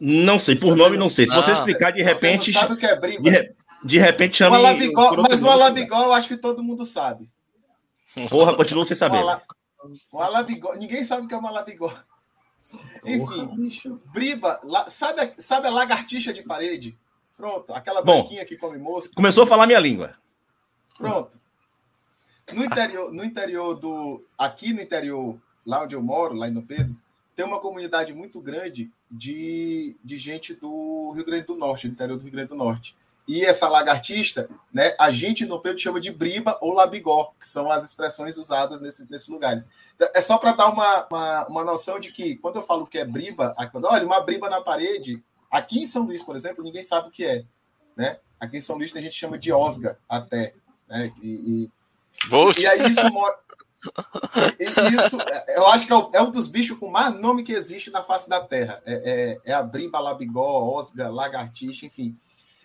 Não 0.00 0.38
sei, 0.38 0.56
por 0.56 0.76
nome 0.76 0.96
não- 0.96 1.04
não 1.04 1.08
sei. 1.08 1.26
Se 1.28 1.34
você 1.34 1.52
Ah, 1.52 1.54
explicar 1.54 1.92
de 1.92 2.00
Você 2.00 2.04
não 2.04 2.14
repente, 2.14 2.52
sabe 2.52 2.74
o 2.74 2.76
que 2.76 2.86
é 2.86 2.98
briba? 2.98 3.22
de, 3.22 3.30
re- 3.30 3.54
de 3.84 3.98
repente 3.98 4.42
por 4.42 4.50
outro 5.20 5.22
mas 5.22 5.42
o 5.42 5.48
alabigó 5.48 6.02
eu 6.02 6.12
acho 6.12 6.26
que 6.28 6.36
todo 6.36 6.62
mundo 6.62 6.84
sabe. 6.84 7.30
Porra, 8.28 8.54
continua 8.56 8.84
sem 8.84 8.96
saber. 8.96 9.22
alabigó, 10.12 10.74
ninguém 10.74 11.04
sabe 11.04 11.24
o 11.24 11.28
que 11.28 11.34
é 11.34 11.38
um 11.38 11.46
alabigó. 11.46 11.94
Enfim, 13.04 14.00
briba, 14.12 14.60
la- 14.62 14.88
sabe, 14.88 15.20
a- 15.20 15.34
sabe 15.38 15.66
a 15.66 15.70
lagartixa 15.70 16.32
de 16.32 16.42
parede? 16.42 16.96
Pronto, 17.36 17.72
aquela 17.74 18.02
Bom. 18.02 18.20
branquinha 18.20 18.44
que 18.44 18.56
come 18.56 18.78
mosca. 18.78 19.14
Começou 19.14 19.44
a 19.44 19.46
falar 19.46 19.66
minha 19.66 19.80
língua. 19.80 20.14
Pronto. 20.96 21.40
No 22.52 22.64
interior, 22.64 23.12
no 23.12 23.24
interior 23.24 23.74
do. 23.74 24.24
Aqui 24.38 24.72
no 24.72 24.80
interior, 24.80 25.38
lá 25.64 25.82
onde 25.82 25.94
eu 25.94 26.02
moro, 26.02 26.34
lá 26.34 26.48
em 26.48 26.52
Dom 26.52 26.62
Pedro, 26.62 26.94
tem 27.34 27.44
uma 27.44 27.58
comunidade 27.60 28.12
muito 28.12 28.40
grande 28.40 28.90
de, 29.10 29.96
de 30.04 30.18
gente 30.18 30.54
do 30.54 31.12
Rio 31.14 31.24
Grande 31.24 31.46
do 31.46 31.56
Norte, 31.56 31.88
do 31.88 31.92
interior 31.94 32.16
do 32.16 32.22
Rio 32.22 32.32
Grande 32.32 32.48
do 32.48 32.54
Norte. 32.56 32.96
E 33.26 33.44
essa 33.44 33.68
lagartista, 33.68 34.48
né, 34.72 34.96
a 34.98 35.10
gente 35.12 35.46
Dom 35.46 35.60
Pedro 35.60 35.78
chama 35.78 36.00
de 36.00 36.10
briba 36.10 36.58
ou 36.60 36.72
labigó, 36.74 37.32
que 37.38 37.46
são 37.46 37.70
as 37.70 37.84
expressões 37.84 38.36
usadas 38.36 38.80
nesses, 38.80 39.08
nesses 39.08 39.28
lugares. 39.28 39.66
Então, 39.94 40.08
é 40.12 40.20
só 40.20 40.38
para 40.38 40.52
dar 40.52 40.68
uma, 40.68 41.06
uma, 41.08 41.46
uma 41.46 41.64
noção 41.64 42.00
de 42.00 42.10
que, 42.10 42.36
quando 42.36 42.56
eu 42.56 42.62
falo 42.64 42.86
que 42.86 42.98
é 42.98 43.04
briba, 43.04 43.54
olha, 43.84 44.04
uma 44.04 44.20
briba 44.20 44.50
na 44.50 44.60
parede, 44.60 45.22
aqui 45.50 45.80
em 45.82 45.86
São 45.86 46.02
Luís, 46.02 46.22
por 46.22 46.34
exemplo, 46.34 46.64
ninguém 46.64 46.82
sabe 46.82 47.08
o 47.08 47.10
que 47.12 47.24
é. 47.24 47.44
Né? 47.96 48.18
Aqui 48.40 48.56
em 48.56 48.60
São 48.60 48.76
Luís 48.76 48.94
a 48.96 49.00
gente 49.00 49.14
chama 49.14 49.38
de 49.38 49.52
osga 49.52 49.98
até. 50.08 50.54
Né? 50.88 51.12
E, 51.22 51.28
e- 51.28 51.70
e 52.60 52.66
aí 52.66 52.90
isso 52.90 53.08
mostra. 53.12 53.40
E 54.58 54.64
Isso, 54.94 55.16
eu 55.56 55.66
acho 55.68 55.86
que 55.86 55.92
é, 55.92 56.08
é 56.14 56.22
um 56.22 56.30
dos 56.30 56.46
bichos 56.46 56.78
com 56.78 56.88
mais 56.88 57.14
nome 57.18 57.42
que 57.42 57.52
existe 57.52 57.90
na 57.90 58.02
face 58.02 58.28
da 58.28 58.40
Terra. 58.40 58.80
É, 58.86 59.38
é, 59.44 59.50
é 59.50 59.54
a 59.54 59.62
briba, 59.62 59.98
labigó, 59.98 60.76
osga, 60.76 61.08
lagartixa, 61.08 61.86
enfim. 61.86 62.16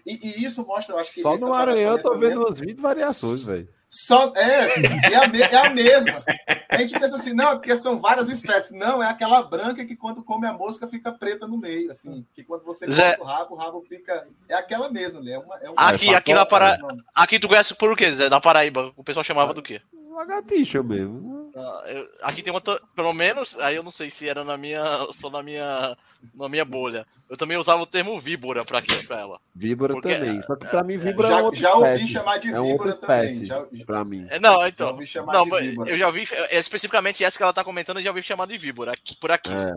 E, 0.08 0.20
e 0.40 0.46
isso 0.46 0.66
mostra, 0.66 0.96
eu 0.96 1.00
acho 1.00 1.14
que. 1.14 1.22
Só 1.22 1.38
no 1.38 1.50
Maranhão 1.50 1.98
eu 1.98 2.02
tô 2.02 2.18
vendo 2.18 2.40
umas 2.40 2.60
20 2.60 2.80
variações, 2.80 3.44
velho. 3.44 3.68
Só, 3.90 4.34
é, 4.36 5.14
é 5.14 5.16
a, 5.16 5.28
me- 5.28 5.42
é 5.42 5.56
a 5.56 5.70
mesma. 5.70 6.22
A 6.70 6.78
gente 6.78 7.00
pensa 7.00 7.16
assim, 7.16 7.34
não, 7.34 7.52
é 7.52 7.56
porque 7.56 7.76
são 7.78 8.00
várias 8.00 8.30
espécies. 8.30 8.72
Não, 8.78 9.02
é 9.02 9.08
aquela 9.10 9.42
branca 9.42 9.86
que 9.86 9.96
quando 9.96 10.22
come 10.24 10.46
a 10.46 10.52
mosca 10.52 10.86
fica 10.88 11.10
preta 11.12 11.48
no 11.48 11.58
meio, 11.58 11.90
assim. 11.90 12.26
Que 12.36 12.44
quando 12.44 12.64
você 12.66 12.90
Zé- 12.92 13.16
corta 13.16 13.24
o 13.24 13.26
rabo, 13.26 13.56
o 13.56 13.58
rabo 13.58 13.82
fica. 13.88 14.28
É 14.50 14.56
aquela 14.56 14.90
mesma, 14.90 15.22
né? 15.22 15.32
É 15.32 15.40
uma, 15.40 15.56
é 15.62 15.70
uma- 15.70 15.90
Aqui, 15.90 16.10
é 16.10 16.16
aqui 16.16 16.34
na 16.34 16.46
Para-? 16.46 16.78
Aqui 17.16 17.40
tu 17.40 17.48
conhece 17.48 17.74
por 17.76 17.90
o 17.92 17.96
quê, 17.96 18.12
Zé? 18.12 18.30
Na 18.30 18.42
Paraíba. 18.42 18.92
O 18.98 19.04
pessoal 19.06 19.24
chamava 19.24 19.54
do 19.54 19.62
quê? 19.62 19.82
Lagartixa 20.18 20.82
mesmo. 20.82 21.52
Ah, 21.56 21.84
eu- 21.88 22.10
aqui 22.24 22.42
tem 22.42 22.52
outra, 22.54 22.80
pelo 22.96 23.14
menos, 23.14 23.58
aí 23.60 23.76
eu 23.76 23.84
não 23.84 23.92
sei 23.92 24.10
se 24.10 24.28
era 24.28 24.44
na 24.44 24.58
minha, 24.58 24.82
só 25.16 25.30
na 25.30 25.42
minha, 25.44 25.96
na 26.34 26.50
minha 26.50 26.66
bolha. 26.66 27.06
Eu 27.30 27.38
também 27.38 27.58
usava 27.58 27.82
o 27.82 27.86
termo 27.86 28.20
víbora 28.20 28.64
pra 28.66 28.82
pra 29.08 29.20
ela. 29.20 29.40
Víbora 29.54 29.94
Porque- 29.94 30.16
também. 30.16 30.42
Só 30.42 30.56
que 30.56 30.66
pra 30.68 30.84
mim, 30.84 30.98
víbora 30.98 31.30
Já- 31.30 31.40
é 31.40 31.44
outra 31.44 31.60
já 31.60 31.74
ouvi 31.76 31.88
espécie. 31.94 32.08
chamar 32.14 32.38
de 32.40 32.48
é 32.54 32.62
víbora 32.62 32.94
também, 32.94 33.46
já- 33.46 33.66
pra 33.86 34.04
mim. 34.06 34.26
É, 34.30 34.40
Não, 34.40 34.60
Já 34.62 34.70
então. 34.70 34.88
ouvi 34.90 35.06
chamar 35.08 35.34
Não, 35.34 35.44
de 35.46 35.62
víbora. 35.68 35.90
eu 35.92 35.98
já 35.98 36.08
ouvi, 36.08 36.28
é, 36.32 36.58
especificamente 36.60 37.24
essa 37.24 37.38
que 37.38 37.44
ela 37.44 37.54
tá 37.54 37.64
comentando, 37.64 37.98
eu 37.98 38.04
já 38.04 38.10
ouvi 38.10 38.24
chamar 38.24 38.48
de 38.48 38.58
víbora, 38.58 38.94
aqui, 38.94 39.16
por 39.16 39.30
aqui. 39.32 39.52
É. 39.54 39.74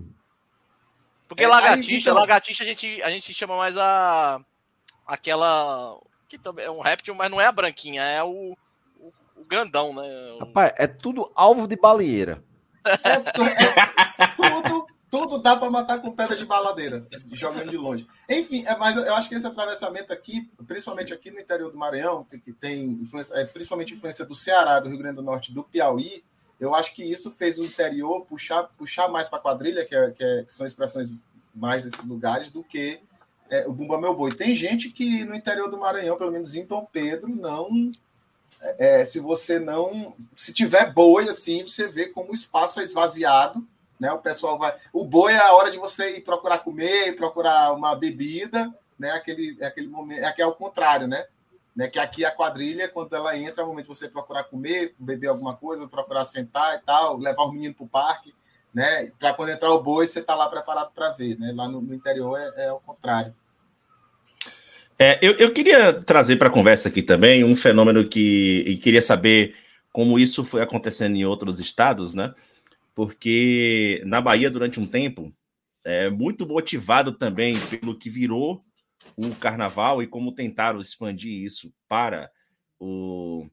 Porque 1.28 1.42
É, 1.42 1.46
aí, 1.46 1.52
lagartixa, 1.52 1.96
então- 2.00 2.14
lagartixa 2.14 2.62
a 2.64 2.66
gente, 2.66 3.02
a 3.02 3.10
gente 3.10 3.34
chama 3.34 3.56
mais 3.56 3.76
a. 3.76 4.40
aquela. 5.06 5.98
que 6.28 6.38
também 6.38 6.64
é 6.64 6.70
um 6.70 6.80
réptil, 6.80 7.12
mas 7.16 7.28
não 7.30 7.40
é 7.40 7.46
a 7.46 7.52
branquinha, 7.52 8.02
é 8.04 8.22
o 8.22 8.56
grandão, 9.50 9.92
né? 9.94 10.02
Rapaz, 10.38 10.72
é 10.76 10.86
tudo 10.86 11.30
alvo 11.34 11.66
de 11.66 11.76
baleeira. 11.76 12.42
É, 13.04 13.16
tu- 13.18 13.42
é 13.42 14.26
tudo, 14.36 14.86
tudo 15.10 15.38
dá 15.42 15.56
para 15.56 15.68
matar 15.70 16.00
com 16.00 16.12
pedra 16.12 16.36
de 16.36 16.46
baladeira, 16.46 17.04
jogando 17.32 17.68
de 17.70 17.76
longe. 17.76 18.06
Enfim, 18.28 18.64
é, 18.66 18.76
mas 18.76 18.96
eu 18.96 19.14
acho 19.14 19.28
que 19.28 19.34
esse 19.34 19.46
atravessamento 19.46 20.12
aqui, 20.12 20.48
principalmente 20.66 21.12
aqui 21.12 21.30
no 21.30 21.40
interior 21.40 21.70
do 21.70 21.76
Maranhão, 21.76 22.24
tem- 22.24 22.40
que 22.40 22.52
tem 22.52 22.84
influência, 22.84 23.34
é, 23.34 23.44
principalmente 23.44 23.92
influência 23.92 24.24
do 24.24 24.34
Ceará, 24.34 24.80
do 24.80 24.88
Rio 24.88 24.98
Grande 24.98 25.16
do 25.16 25.22
Norte, 25.22 25.52
do 25.52 25.62
Piauí, 25.64 26.24
eu 26.58 26.74
acho 26.74 26.94
que 26.94 27.02
isso 27.02 27.30
fez 27.30 27.58
o 27.58 27.64
interior 27.64 28.24
puxar, 28.24 28.62
puxar 28.78 29.08
mais 29.08 29.28
para 29.28 29.38
a 29.38 29.42
quadrilha, 29.42 29.84
que, 29.84 29.94
é- 29.94 30.10
que 30.10 30.22
é- 30.24 30.42
que 30.44 30.52
são 30.52 30.64
expressões 30.66 31.12
mais 31.54 31.84
desses 31.84 32.06
lugares, 32.06 32.50
do 32.50 32.62
que 32.62 33.00
é, 33.50 33.66
o 33.66 33.72
Bumba 33.72 34.00
Meu 34.00 34.14
Boi. 34.14 34.32
Tem 34.32 34.54
gente 34.54 34.90
que 34.90 35.24
no 35.24 35.34
interior 35.34 35.68
do 35.68 35.76
Maranhão, 35.76 36.16
pelo 36.16 36.30
menos 36.30 36.54
em 36.54 36.64
Dom 36.64 36.86
Pedro, 36.90 37.28
não 37.28 37.90
é, 38.78 39.04
se 39.04 39.20
você 39.20 39.58
não. 39.58 40.14
Se 40.36 40.52
tiver 40.52 40.92
boi, 40.92 41.28
assim, 41.28 41.64
você 41.64 41.88
vê 41.88 42.06
como 42.06 42.30
o 42.30 42.34
espaço 42.34 42.80
é 42.80 42.84
esvaziado, 42.84 43.66
né? 43.98 44.12
O 44.12 44.18
pessoal 44.18 44.58
vai. 44.58 44.76
O 44.92 45.04
boi 45.04 45.32
é 45.32 45.38
a 45.38 45.52
hora 45.52 45.70
de 45.70 45.78
você 45.78 46.18
ir 46.18 46.20
procurar 46.22 46.58
comer, 46.58 47.16
procurar 47.16 47.72
uma 47.72 47.94
bebida, 47.94 48.72
né? 48.98 49.12
Aquele, 49.12 49.56
é 49.60 49.66
aquele 49.66 49.88
momento. 49.88 50.34
Que 50.34 50.42
é 50.42 50.46
o 50.46 50.54
contrário, 50.54 51.06
né? 51.06 51.24
né? 51.74 51.88
Que 51.88 51.98
aqui 51.98 52.24
a 52.24 52.30
quadrilha, 52.30 52.88
quando 52.88 53.14
ela 53.14 53.36
entra, 53.36 53.62
é 53.62 53.64
o 53.64 53.68
momento 53.68 53.88
de 53.88 53.96
você 53.96 54.08
procurar 54.08 54.44
comer, 54.44 54.94
beber 54.98 55.28
alguma 55.28 55.56
coisa, 55.56 55.88
procurar 55.88 56.24
sentar 56.24 56.76
e 56.76 56.78
tal, 56.80 57.16
levar 57.16 57.44
os 57.44 57.52
meninos 57.52 57.76
para 57.76 57.84
o 57.84 57.88
parque, 57.88 58.34
né? 58.74 59.10
Para 59.18 59.32
quando 59.32 59.50
entrar 59.50 59.70
o 59.72 59.82
boi, 59.82 60.06
você 60.06 60.22
tá 60.22 60.34
lá 60.34 60.48
preparado 60.48 60.92
para 60.94 61.10
ver, 61.10 61.38
né? 61.38 61.52
Lá 61.54 61.66
no, 61.68 61.80
no 61.80 61.94
interior 61.94 62.38
é, 62.38 62.66
é 62.66 62.72
o 62.72 62.80
contrário. 62.80 63.34
É, 65.02 65.18
eu, 65.22 65.32
eu 65.38 65.50
queria 65.50 65.94
trazer 66.02 66.36
para 66.36 66.48
a 66.48 66.52
conversa 66.52 66.90
aqui 66.90 67.02
também 67.02 67.42
um 67.42 67.56
fenômeno 67.56 68.06
que 68.06 68.62
e 68.66 68.76
queria 68.76 69.00
saber 69.00 69.56
como 69.90 70.18
isso 70.18 70.44
foi 70.44 70.60
acontecendo 70.60 71.16
em 71.16 71.24
outros 71.24 71.58
estados, 71.58 72.12
né? 72.12 72.34
Porque 72.94 74.02
na 74.04 74.20
Bahia, 74.20 74.50
durante 74.50 74.78
um 74.78 74.86
tempo, 74.86 75.32
é 75.82 76.10
muito 76.10 76.46
motivado 76.46 77.12
também 77.12 77.58
pelo 77.68 77.98
que 77.98 78.10
virou 78.10 78.62
o 79.16 79.34
carnaval 79.36 80.02
e 80.02 80.06
como 80.06 80.34
tentaram 80.34 80.78
expandir 80.78 81.32
isso 81.32 81.72
para 81.88 82.30
o, 82.78 83.48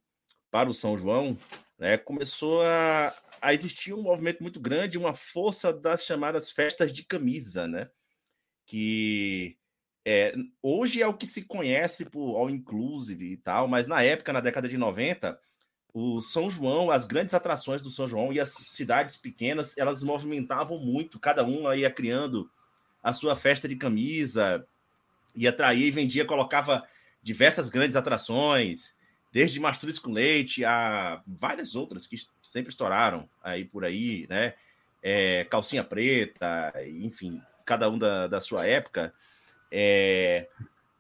para 0.52 0.70
o 0.70 0.74
São 0.74 0.98
João, 0.98 1.38
né? 1.80 1.98
Começou 1.98 2.62
a, 2.62 3.16
a 3.42 3.54
existir 3.54 3.94
um 3.94 4.02
movimento 4.02 4.44
muito 4.44 4.60
grande, 4.60 4.98
uma 4.98 5.16
força 5.16 5.72
das 5.72 6.04
chamadas 6.04 6.52
festas 6.52 6.92
de 6.92 7.06
camisa, 7.06 7.70
né? 7.70 7.90
Que 8.66 9.56
é, 10.10 10.34
hoje 10.64 11.02
é 11.02 11.08
o 11.08 11.14
que 11.14 11.26
se 11.26 11.42
conhece 11.42 12.06
por 12.06 12.38
all 12.38 12.50
inclusive 12.50 13.26
e 13.26 13.36
tal, 13.36 13.68
mas 13.68 13.88
na 13.88 14.02
época, 14.02 14.32
na 14.32 14.40
década 14.40 14.70
de 14.70 14.78
90, 14.78 15.38
o 15.94 16.22
São 16.22 16.50
João, 16.50 16.90
as 16.90 17.04
grandes 17.04 17.34
atrações 17.34 17.82
do 17.82 17.92
São 17.92 18.08
João 18.08 18.32
e 18.32 18.40
as 18.40 18.48
cidades 18.48 19.18
pequenas, 19.18 19.78
elas 19.78 20.02
movimentavam 20.02 20.80
muito, 20.80 21.20
cada 21.20 21.44
uma 21.44 21.76
ia 21.76 21.92
criando 21.92 22.50
a 23.04 23.12
sua 23.12 23.36
festa 23.36 23.68
de 23.68 23.76
camisa, 23.76 24.66
ia 25.36 25.50
atrair 25.50 25.88
e 25.88 25.92
vendia, 25.92 26.24
colocava 26.24 26.88
diversas 27.22 27.70
grandes 27.70 27.98
atrações, 27.98 28.96
desde 29.30 29.60
mastruz 29.60 30.00
com 30.00 30.14
leite 30.14 30.64
a 30.64 31.22
várias 31.28 31.76
outras 31.76 32.08
que 32.08 32.16
sempre 32.42 32.70
estouraram 32.70 33.30
aí 33.44 33.66
por 33.66 33.84
aí, 33.84 34.26
né? 34.30 34.54
É, 35.04 35.44
calcinha 35.50 35.84
preta, 35.84 36.72
enfim, 36.88 37.42
cada 37.66 37.90
um 37.90 37.98
da, 37.98 38.28
da 38.28 38.40
sua 38.40 38.66
época. 38.66 39.14
É, 39.72 40.48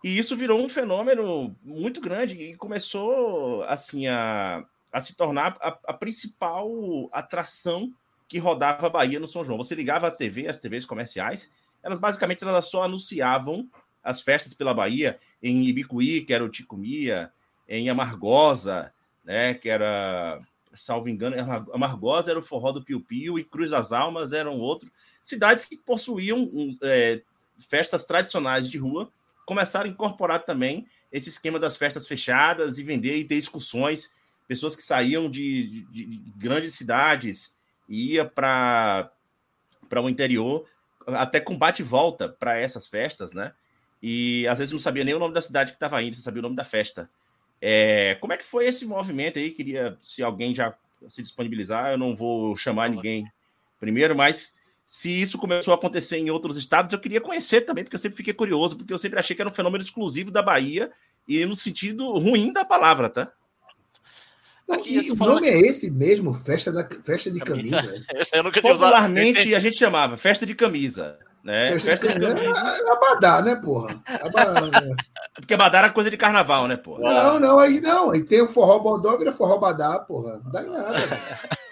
e 0.03 0.17
isso 0.17 0.35
virou 0.35 0.59
um 0.59 0.69
fenômeno 0.69 1.55
muito 1.63 1.99
grande 1.99 2.35
e 2.37 2.55
começou 2.55 3.63
assim 3.63 4.07
a, 4.07 4.63
a 4.91 5.01
se 5.01 5.15
tornar 5.15 5.57
a, 5.59 5.77
a 5.85 5.93
principal 5.93 6.69
atração 7.11 7.93
que 8.27 8.37
rodava 8.37 8.87
a 8.87 8.89
Bahia 8.89 9.19
no 9.19 9.27
São 9.27 9.45
João. 9.45 9.57
Você 9.57 9.73
ligava 9.73 10.07
a 10.07 10.11
TV, 10.11 10.47
as 10.47 10.57
TVs 10.57 10.85
comerciais, 10.85 11.51
elas 11.81 11.99
basicamente 11.99 12.43
elas 12.43 12.69
só 12.69 12.83
anunciavam 12.83 13.67
as 14.03 14.21
festas 14.21 14.53
pela 14.53 14.73
Bahia 14.73 15.19
em 15.41 15.67
Ibicuí, 15.67 16.21
que 16.21 16.33
era 16.33 16.43
o 16.43 16.49
Ticumia, 16.49 17.31
em 17.67 17.89
Amargosa, 17.89 18.93
né, 19.23 19.53
que 19.53 19.69
era, 19.69 20.39
salvo 20.73 21.09
engano, 21.09 21.35
Amargosa 21.73 22.31
era 22.31 22.39
o 22.39 22.43
Forró 22.43 22.71
do 22.71 22.83
Piu 22.83 23.01
Piu 23.01 23.37
e 23.37 23.43
Cruz 23.43 23.71
das 23.71 23.91
Almas 23.91 24.31
eram 24.31 24.59
outro. 24.59 24.89
Cidades 25.21 25.65
que 25.65 25.75
possuíam 25.75 26.39
um, 26.39 26.77
é, 26.81 27.21
festas 27.59 28.05
tradicionais 28.05 28.69
de 28.69 28.77
rua, 28.77 29.11
começaram 29.45 29.85
a 29.85 29.89
incorporar 29.89 30.43
também 30.43 30.87
esse 31.11 31.29
esquema 31.29 31.57
das 31.57 31.77
festas 31.77 32.07
fechadas 32.07 32.77
e 32.77 32.83
vender 32.83 33.15
e 33.15 33.23
ter 33.23 33.35
excursões, 33.35 34.15
pessoas 34.47 34.75
que 34.75 34.83
saíam 34.83 35.29
de, 35.29 35.85
de, 35.89 36.05
de 36.05 36.31
grandes 36.35 36.75
cidades 36.75 37.55
e 37.87 38.13
ia 38.13 38.25
para 38.25 39.11
para 39.89 40.01
o 40.01 40.09
interior, 40.09 40.65
até 41.07 41.39
com 41.39 41.57
bate 41.57 41.81
e 41.81 41.85
volta 41.85 42.27
para 42.27 42.59
essas 42.59 42.87
festas, 42.87 43.33
né? 43.33 43.53
E 44.03 44.45
às 44.47 44.59
vezes 44.59 44.73
não 44.73 44.79
sabia 44.79 45.05
nem 45.05 45.13
o 45.13 45.19
nome 45.19 45.33
da 45.33 45.41
cidade 45.41 45.71
que 45.71 45.77
estava 45.77 46.03
indo, 46.03 46.13
você 46.13 46.21
sabia 46.21 46.41
o 46.41 46.43
nome 46.43 46.57
da 46.57 46.65
festa. 46.65 47.09
É, 47.61 48.15
como 48.15 48.33
é 48.33 48.37
que 48.37 48.43
foi 48.43 48.65
esse 48.65 48.85
movimento 48.85 49.39
aí? 49.39 49.51
Queria, 49.51 49.97
se 50.01 50.21
alguém 50.21 50.53
já 50.53 50.75
se 51.07 51.23
disponibilizar, 51.23 51.91
eu 51.91 51.97
não 51.97 52.15
vou 52.15 52.55
chamar 52.57 52.89
ninguém 52.89 53.31
primeiro, 53.79 54.15
mas 54.15 54.56
se 54.87 55.09
isso 55.21 55.37
começou 55.37 55.73
a 55.73 55.75
acontecer 55.75 56.17
em 56.17 56.29
outros 56.29 56.55
estados, 56.55 56.93
eu 56.93 56.99
queria 56.99 57.19
conhecer 57.19 57.59
também, 57.59 57.83
porque 57.83 57.97
eu 57.97 57.99
sempre 57.99 58.15
fiquei 58.15 58.33
curioso, 58.33 58.77
porque 58.77 58.93
eu 58.93 58.97
sempre 58.97 59.19
achei 59.19 59.35
que 59.35 59.41
era 59.41 59.49
um 59.49 59.53
fenômeno 59.53 59.83
exclusivo 59.83 60.31
da 60.31 60.41
Bahia 60.41 60.89
e 61.27 61.45
no 61.45 61.53
sentido 61.53 62.17
ruim 62.17 62.53
da 62.53 62.63
palavra, 62.63 63.09
tá? 63.09 63.29
Não, 64.65 64.85
e 64.85 65.11
o 65.11 65.15
nome 65.15 65.49
é 65.49 65.59
esse 65.59 65.91
mesmo? 65.91 66.33
Festa, 66.33 66.71
da, 66.71 66.87
festa 67.03 67.29
de 67.29 67.41
camisa. 67.41 68.01
Eu 68.33 68.43
nunca 68.43 68.61
Popularmente 68.61 69.53
a 69.53 69.59
gente 69.59 69.77
chamava 69.77 70.15
festa 70.15 70.45
de 70.45 70.55
camisa. 70.55 71.19
Né? 71.43 71.71
Festa, 71.79 71.89
Festa 71.89 72.07
de 72.07 72.13
de 72.19 72.25
camisa. 72.25 72.53
camisa. 72.53 72.83
É 72.85 72.91
Abadá, 72.91 73.41
né, 73.41 73.55
porra? 73.55 74.03
Abadá, 74.21 74.61
né? 74.61 74.95
Porque 75.33 75.55
Badar 75.57 75.83
era 75.83 75.93
coisa 75.93 76.09
de 76.09 76.17
carnaval, 76.17 76.65
né, 76.67 76.77
porra? 76.77 77.01
Não, 77.01 77.39
não, 77.39 77.59
aí 77.59 77.81
não. 77.81 78.11
Aí 78.11 78.23
tem 78.23 78.41
o 78.41 78.47
forró 78.47 78.79
bodó, 78.79 79.17
vira 79.17 79.33
forró 79.33 79.57
badá, 79.57 79.99
porra. 79.99 80.41
Não 80.43 80.51
dá 80.51 80.63
em 80.63 80.69
nada. 80.69 81.21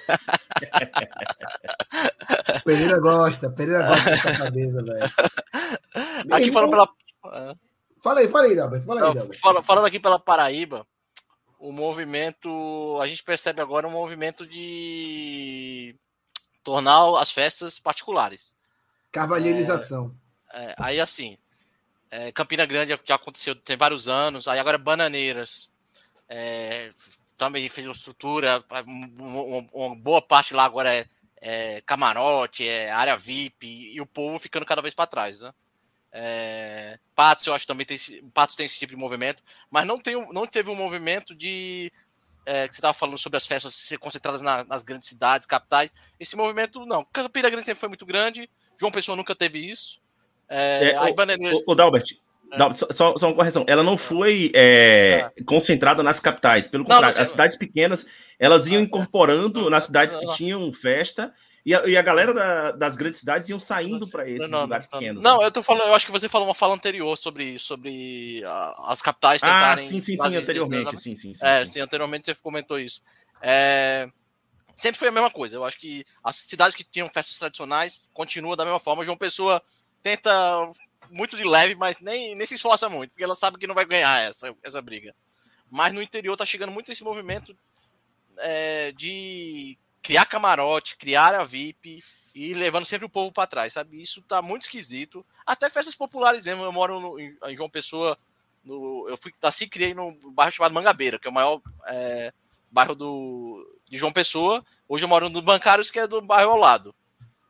Pereira 2.66 3.00
gosta, 3.00 3.50
Pereira 3.52 3.88
gosta 3.88 4.10
dessa 4.10 4.38
cabeça, 4.38 4.84
velho. 4.84 5.12
Aqui 6.32 6.52
falando 6.52 6.72
pela. 6.72 6.90
Fala 8.02 8.20
aí, 8.22 8.28
fala 8.28 8.46
aí, 8.46 8.56
Dalberto. 8.56 8.86
Fala 8.88 9.00
aí, 9.08 9.14
Dalberto. 9.14 9.40
fala- 9.40 9.64
falando 9.64 9.86
aqui 9.86 10.00
pela 10.00 10.20
Paraíba, 10.20 10.86
o 11.60 11.72
movimento. 11.72 12.98
A 13.02 13.08
gente 13.08 13.24
percebe 13.24 13.62
agora 13.62 13.88
um 13.88 13.92
movimento 13.92 14.46
de 14.48 15.96
tornar 16.64 17.20
as 17.22 17.32
festas 17.32 17.78
particulares. 17.78 18.56
Cavalheirização. 19.12 20.14
É, 20.52 20.74
aí 20.78 21.00
assim, 21.00 21.38
é, 22.10 22.32
Campina 22.32 22.66
Grande 22.66 23.00
já 23.06 23.16
aconteceu 23.16 23.56
tem 23.56 23.78
vários 23.78 24.08
anos, 24.08 24.48
aí 24.48 24.58
agora 24.58 24.78
Bananeiras 24.78 25.70
é, 26.28 26.92
também 27.38 27.70
fez 27.70 27.86
uma 27.86 27.94
estrutura, 27.94 28.64
uma- 28.88 29.68
uma 29.72 29.96
boa 29.96 30.22
parte 30.22 30.54
lá 30.54 30.66
agora 30.66 30.94
é, 30.94 31.06
é 31.48 31.82
camarote, 31.82 32.68
é 32.68 32.92
área 32.92 33.16
VIP, 33.16 33.94
e, 33.94 34.02
o 34.02 34.06
povo 34.06 34.40
ficando 34.40 34.66
cada 34.66 34.82
vez 34.82 34.96
para 34.96 35.06
trás, 35.06 35.40
né? 35.40 35.54
É, 36.12 36.98
Patos, 37.14 37.46
eu 37.46 37.54
acho 37.54 37.68
também 37.68 37.86
tem, 37.86 37.98
Patos 38.34 38.56
tem 38.56 38.66
esse 38.66 38.80
tipo 38.80 38.92
de 38.94 38.98
movimento, 38.98 39.44
mas 39.70 39.86
não, 39.86 40.00
tem, 40.00 40.16
não 40.34 40.48
teve 40.48 40.72
um 40.72 40.76
movimento 40.76 41.36
de 41.36 41.92
é, 42.46 42.68
que 42.68 42.74
você 42.74 42.80
estava 42.80 42.94
falando 42.94 43.18
sobre 43.18 43.38
as 43.38 43.46
festas 43.46 43.76
ser 43.76 44.00
concentradas 44.00 44.42
na- 44.42 44.64
nas 44.64 44.84
grandes 44.84 45.10
cidades, 45.10 45.48
capitais. 45.48 45.94
Esse 46.20 46.36
movimento, 46.36 46.86
não. 46.86 47.04
Campina 47.06 47.50
Grande 47.50 47.66
sempre 47.66 47.80
foi 47.80 47.90
muito 47.90 48.06
grande, 48.06 48.50
João 48.80 48.92
Pessoa 48.92 49.16
nunca 49.16 49.36
teve 49.36 49.60
isso. 49.60 50.00
É, 50.48 50.92
É, 50.92 51.02
o, 51.02 51.14
Bananeiras. 51.14 51.62
o, 51.66 51.72
o 51.72 51.76
Dalbert, 51.76 52.18
Não, 52.58 52.74
só, 52.76 52.88
só, 52.92 53.18
só 53.18 53.28
uma 53.28 53.36
correção. 53.36 53.66
Ela 53.68 53.84
não 53.84 53.98
foi 53.98 54.52
é, 54.56 55.30
concentrada 55.46 56.02
nas 56.02 56.20
capitais. 56.20 56.68
Pelo 56.68 56.84
Ah. 56.84 56.88
Não, 56.88 56.96
contrário, 56.96 57.16
não, 57.18 57.24
as 57.24 57.30
cidades 57.30 57.58
pequenas 57.58 58.06
elas 58.40 58.68
iam 58.68 58.80
Ah, 58.82 58.84
incorporando 58.84 59.70
nas 59.70 59.86
cidades 59.86 60.16
que 60.16 60.26
não. 60.26 60.36
tinham 60.36 60.74
festa 60.74 61.34
e 61.66 61.74
a, 61.74 61.86
e 61.88 61.98
a 61.98 62.02
galera 62.02 62.34
da- 62.34 62.72
das 62.74 62.96
grandes 62.96 63.20
cidades 63.20 63.50
iam 63.50 63.60
saindo 63.60 64.08
para 64.08 64.30
esses 64.30 64.52
lugares 64.52 64.88
não, 64.92 65.00
pequenos. 65.00 65.24
não, 65.24 65.40
né? 65.40 65.46
eu 65.46 65.52
tô 65.52 65.64
falando, 65.64 65.88
eu 65.88 65.96
acho 65.96 66.06
que 66.06 66.12
você 66.12 66.30
falou 66.30 66.48
uma 66.48 66.54
fala 66.54 66.76
anterior 66.76 67.18
sobre, 67.18 67.58
sobre 67.58 68.44
ah, 68.46 68.76
as 68.88 69.02
capitais 69.02 69.42
Ah, 69.42 69.48
tentarem. 69.48 69.88
sim, 69.88 70.00
sim, 70.00 70.16
sim, 70.16 70.28
isso, 70.28 70.38
anteriormente. 70.38 70.94
né? 70.94 71.00
Sim, 71.00 71.16
sim, 71.16 71.34
sim. 71.34 71.46
É, 71.46 71.66
sim. 71.66 71.72
sim, 71.72 71.80
anteriormente 71.80 72.26
você 72.26 72.36
comentou 72.36 72.80
isso. 72.80 73.02
É, 73.42 74.08
sempre 74.76 75.00
foi 75.00 75.08
a 75.08 75.12
mesma 75.12 75.32
coisa. 75.32 75.56
Eu 75.56 75.64
acho 75.64 75.80
que 75.80 76.06
as 76.24 76.36
cidades 76.36 76.76
que 76.76 76.84
tinham 76.84 77.10
festas 77.10 77.38
tradicionais 77.38 78.10
continuam 78.14 78.56
da 78.56 78.64
mesma 78.64 78.80
forma. 78.80 79.04
João 79.04 79.18
Pessoa 79.18 79.62
tenta 80.04 80.32
muito 81.10 81.38
de 81.38 81.44
leve, 81.44 81.76
mas 81.76 82.00
nem, 82.02 82.36
nem 82.36 82.48
se 82.48 82.56
esforça 82.56 82.90
muito, 82.90 83.12
porque 83.12 83.24
ela 83.24 83.36
sabe 83.36 83.58
que 83.58 83.68
não 83.68 83.76
vai 83.76 83.86
ganhar 83.86 84.22
essa, 84.22 84.56
essa 84.64 84.82
briga. 84.82 85.16
Mas 85.70 85.94
no 85.94 86.02
interior 86.02 86.38
tá 86.38 86.46
chegando 86.46 86.72
muito 86.72 86.92
esse 86.92 87.04
movimento 87.04 87.58
é, 88.38 88.92
de 88.92 89.78
criar 90.02 90.26
camarote, 90.26 90.98
criar 90.98 91.34
a 91.36 91.44
VIP 91.44 92.04
e 92.34 92.54
levando 92.54 92.86
sempre 92.86 93.06
o 93.06 93.10
povo 93.10 93.32
para 93.32 93.48
trás, 93.48 93.74
sabe? 93.74 94.02
Isso 94.02 94.22
tá 94.22 94.42
muito 94.42 94.64
esquisito. 94.64 95.26
Até 95.46 95.70
festas 95.70 95.96
populares 95.96 96.44
mesmo. 96.44 96.64
Eu 96.64 96.72
moro 96.72 97.00
no- 97.00 97.20
em, 97.20 97.36
João 97.56 97.70
Pessoa, 97.70 98.18
no, 98.64 99.06
eu 99.10 99.18
fui 99.18 99.34
assim 99.42 99.68
criei 99.68 99.94
num 99.94 100.14
bairro 100.34 100.52
chamado 100.52 100.74
Mangabeira, 100.74 101.18
que 101.18 101.28
é 101.28 101.32
o 101.32 101.34
maior 101.34 101.62
é, 101.88 102.34
bairro 102.70 102.94
do, 102.94 103.80
de 103.90 103.98
João 103.98 104.12
Pessoa. 104.12 104.64
Hoje 104.88 105.06
eu 105.06 105.10
moro 105.10 105.30
no 105.30 105.42
Bancários, 105.42 105.90
que 105.90 105.98
é 106.00 106.06
do 106.06 106.22
bairro 106.22 106.52
ao 106.52 106.58
lado. 106.58 106.94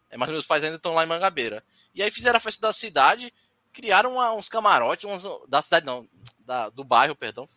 É, 0.09 0.17
mas 0.17 0.29
meus 0.29 0.45
pais 0.45 0.63
ainda 0.63 0.77
estão 0.77 0.93
lá 0.93 1.03
em 1.03 1.07
Mangabeira. 1.07 1.63
E 1.93 2.03
aí 2.03 2.11
fizeram 2.11 2.37
a 2.37 2.39
festa 2.39 2.67
da 2.67 2.73
cidade, 2.73 3.33
criaram 3.75 4.13
uma- 4.13 4.33
uns 4.33 4.47
camarotes, 4.47 5.05
da 5.47 5.61
cidade 5.61 5.85
não, 5.85 6.07
da- 6.39 6.69
do 6.69 6.83
bairro, 6.83 7.15
perdão. 7.15 7.47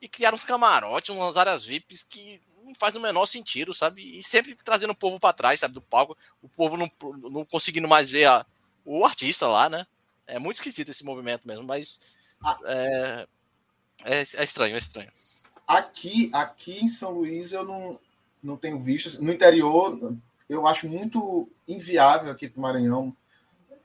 E 0.00 0.08
criaram 0.08 0.34
uns 0.34 0.44
camarotes, 0.44 1.14
umas 1.14 1.36
áreas 1.36 1.64
VIPs 1.64 2.02
que 2.02 2.40
não 2.64 2.74
faz 2.74 2.94
o 2.94 3.00
menor 3.00 3.26
sentido, 3.26 3.72
sabe? 3.72 4.18
E 4.18 4.22
sempre 4.24 4.56
trazendo 4.64 4.90
o 4.90 4.96
povo 4.96 5.20
para 5.20 5.32
trás, 5.32 5.60
sabe, 5.60 5.74
do 5.74 5.80
palco. 5.82 6.16
O 6.42 6.48
povo 6.48 6.76
não, 6.76 6.90
não 7.30 7.44
conseguindo 7.44 7.86
mais 7.88 8.10
ver 8.10 8.26
a- 8.26 8.44
o 8.84 9.04
artista 9.04 9.46
lá, 9.46 9.68
né? 9.68 9.86
É 10.26 10.38
muito 10.38 10.56
esquisito 10.56 10.90
esse 10.90 11.04
movimento 11.04 11.46
mesmo, 11.46 11.64
mas 11.64 12.00
é, 12.64 13.26
é, 14.04 14.20
é 14.20 14.44
estranho, 14.44 14.74
é 14.74 14.78
estranho. 14.78 15.10
Aqui, 15.66 16.30
aqui 16.32 16.78
em 16.82 16.88
São 16.88 17.12
Luís 17.12 17.52
eu 17.52 17.64
não, 17.64 17.98
não 18.42 18.56
tenho 18.56 18.80
visto. 18.80 19.22
No 19.22 19.32
interior, 19.32 20.14
eu 20.48 20.66
acho 20.66 20.88
muito 20.88 21.48
inviável 21.68 22.32
aqui 22.32 22.48
para 22.48 22.58
o 22.58 22.62
Maranhão 22.62 23.16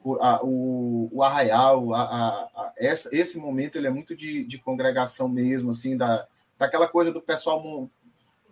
o, 0.06 0.16
a- 0.22 0.40
o, 0.44 1.10
o 1.12 1.24
arraial, 1.24 1.94
a, 1.94 2.02
a- 2.04 2.74
essa, 2.78 3.10
esse 3.16 3.38
momento 3.40 3.76
ele 3.78 3.88
é 3.88 3.90
muito 3.90 4.16
de, 4.16 4.44
de 4.46 4.58
congregação 4.60 5.28
mesmo, 5.28 5.72
assim, 5.72 5.98
da, 5.98 6.28
daquela 6.58 6.88
coisa 6.88 7.12
do 7.12 7.22
pessoal 7.22 7.90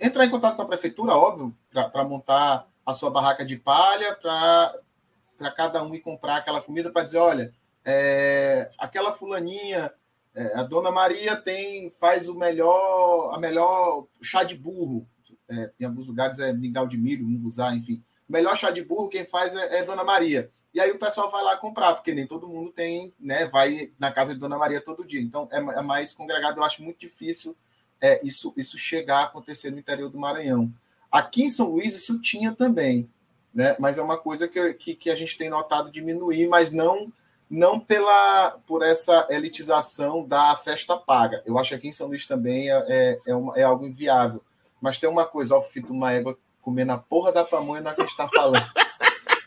entrar 0.02 0.26
em 0.26 0.30
contato 0.32 0.56
com 0.56 0.64
a 0.64 0.68
prefeitura, 0.68 1.14
óbvio, 1.14 1.56
para 1.72 2.04
montar 2.04 2.68
a 2.86 2.94
sua 2.94 3.12
barraca 3.12 3.46
de 3.46 3.56
palha, 3.56 4.16
para 4.16 5.52
cada 5.56 5.84
um 5.84 5.94
ir 5.94 6.00
comprar 6.02 6.38
aquela 6.38 6.62
comida 6.62 6.92
para 6.92 7.04
dizer, 7.04 7.20
olha, 7.20 7.54
é, 7.86 8.70
aquela 8.80 9.14
fulaninha 9.14 9.94
é, 10.36 10.58
a 10.58 10.64
Dona 10.64 10.90
Maria 10.90 11.36
tem 11.36 11.92
faz 11.92 12.28
o 12.28 12.34
melhor 12.34 13.32
a 13.36 13.40
melhor 13.40 14.08
chá 14.22 14.44
de 14.44 14.56
burro. 14.56 15.06
É, 15.50 15.72
em 15.80 15.86
alguns 15.86 16.08
lugares 16.08 16.40
é 16.40 16.52
mingau 16.52 16.88
de 16.88 16.98
milho, 16.98 17.28
munguzá, 17.28 17.76
enfim. 17.76 18.02
O 18.28 18.32
melhor 18.34 18.58
chá 18.58 18.72
de 18.72 18.82
burro 18.82 19.10
quem 19.10 19.26
faz 19.26 19.54
é, 19.56 19.80
é 19.80 19.84
Dona 19.84 20.04
Maria. 20.04 20.50
E 20.74 20.80
aí 20.82 20.90
o 20.92 20.98
pessoal 20.98 21.30
vai 21.30 21.44
lá 21.44 21.56
comprar, 21.56 21.94
porque 21.94 22.14
nem 22.14 22.26
todo 22.26 22.48
mundo 22.48 22.72
tem, 22.72 23.14
né? 23.20 23.46
Vai 23.46 23.92
na 24.00 24.12
casa 24.12 24.34
de 24.34 24.40
Dona 24.40 24.58
Maria 24.58 24.82
todo 24.82 25.06
dia. 25.06 25.22
Então 25.22 25.48
é, 25.52 25.58
é 25.58 25.82
mais 25.82 26.14
congregado. 26.14 26.58
Eu 26.58 26.64
acho 26.64 26.82
muito 26.82 26.98
difícil 27.00 27.56
é, 28.02 28.20
isso, 28.26 28.54
isso 28.58 28.78
chegar 28.78 29.20
a 29.20 29.24
acontecer 29.26 29.70
no 29.70 29.78
interior 29.80 30.10
do 30.10 30.18
Maranhão. 30.20 30.72
Aqui 31.12 31.44
em 31.44 31.50
São 31.50 31.70
Luís 31.70 31.96
isso 31.96 32.20
tinha 32.20 32.52
também, 32.54 33.08
né? 33.54 33.76
Mas 33.80 34.00
é 34.00 34.02
uma 34.02 34.18
coisa 34.18 34.48
que, 34.48 34.74
que, 34.74 34.96
que 34.96 35.10
a 35.12 35.16
gente 35.16 35.38
tem 35.38 35.48
notado 35.50 35.92
diminuir, 35.92 36.48
mas 36.48 36.72
não 36.72 37.12
não 37.50 37.80
pela 37.80 38.58
por 38.66 38.82
essa 38.82 39.28
elitização 39.30 40.26
da 40.28 40.56
festa 40.56 40.98
paga. 40.98 41.44
Eu 41.46 41.60
acho 41.60 41.70
que 41.70 41.76
aqui 41.76 41.88
em 41.90 41.92
São 41.92 42.08
Luís 42.08 42.26
também 42.26 42.72
é, 42.72 42.84
é, 42.88 43.20
é, 43.28 43.36
uma- 43.36 43.56
é 43.56 43.62
algo 43.62 43.86
inviável. 43.86 44.42
Mas 44.82 44.98
tem 44.98 45.08
uma 45.08 45.24
coisa, 45.26 45.56
ó, 45.56 45.62
filho 45.62 45.86
de 45.86 45.92
uma 45.92 46.12
égua 46.12 46.36
comendo 46.64 46.94
a 46.94 46.98
porra 46.98 47.32
da 47.32 47.44
pamonha 47.44 47.82
na 47.82 47.94
que 47.94 48.02
a 48.02 48.06
gente 48.06 48.18
tá 48.18 48.28
falando. 48.28 48.66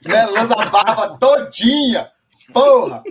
Melando 0.07 0.55
a 0.61 0.67
barba 0.67 1.19
todinha! 1.19 2.13
Porra! 2.53 3.03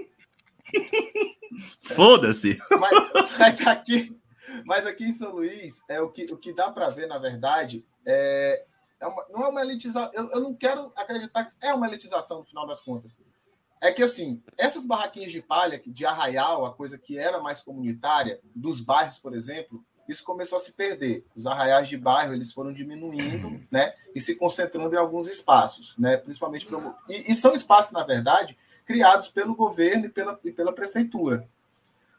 Foda-se. 1.95 2.57
Mas, 2.79 3.11
mas 3.37 3.67
aqui, 3.67 4.17
mas 4.65 4.85
aqui 4.85 5.05
em 5.05 5.11
São 5.13 5.31
Luís, 5.31 5.83
é 5.87 6.01
o 6.01 6.09
que, 6.09 6.25
o 6.25 6.37
que 6.37 6.53
dá 6.53 6.69
para 6.71 6.89
ver, 6.89 7.07
na 7.07 7.17
verdade, 7.17 7.85
é, 8.05 8.63
é 8.99 9.07
uma- 9.07 9.25
não 9.29 9.43
é 9.43 9.47
uma 9.49 9.61
elitização. 9.61 10.09
Eu, 10.13 10.29
eu 10.31 10.39
não 10.41 10.53
quero 10.53 10.91
acreditar 10.95 11.43
que 11.45 11.53
é 11.61 11.73
uma 11.73 11.87
elitização 11.87 12.39
no 12.39 12.45
final 12.45 12.65
das 12.67 12.81
contas. 12.81 13.17
É 13.81 13.91
que 13.91 14.01
assim, 14.01 14.41
essas 14.57 14.85
barraquinhas 14.85 15.31
de 15.31 15.41
palha, 15.41 15.81
de 15.85 16.05
arraial, 16.05 16.65
a 16.65 16.73
coisa 16.73 16.97
que 16.97 17.17
era 17.17 17.39
mais 17.39 17.61
comunitária, 17.61 18.39
dos 18.55 18.79
bairros, 18.81 19.19
por 19.19 19.33
exemplo, 19.35 19.83
isso 20.07 20.23
começou 20.23 20.57
a 20.57 20.61
se 20.61 20.71
perder. 20.71 21.25
Os 21.35 21.45
arraiais 21.47 21.87
de 21.87 21.97
bairro 21.97 22.33
eles 22.33 22.51
foram 22.53 22.71
diminuindo, 22.73 23.61
né, 23.71 23.93
e 24.13 24.19
se 24.21 24.35
concentrando 24.35 24.95
em 24.95 24.99
alguns 24.99 25.27
espaços, 25.27 25.95
né, 25.97 26.17
principalmente 26.17 26.65
pelo, 26.65 26.93
e, 27.09 27.31
e 27.31 27.35
são 27.35 27.53
espaços, 27.53 27.91
na 27.91 28.03
verdade, 28.03 28.57
criados 28.85 29.27
pelo 29.29 29.55
governo 29.55 30.05
e 30.05 30.09
pela, 30.09 30.39
e 30.43 30.51
pela 30.51 30.71
prefeitura. 30.73 31.47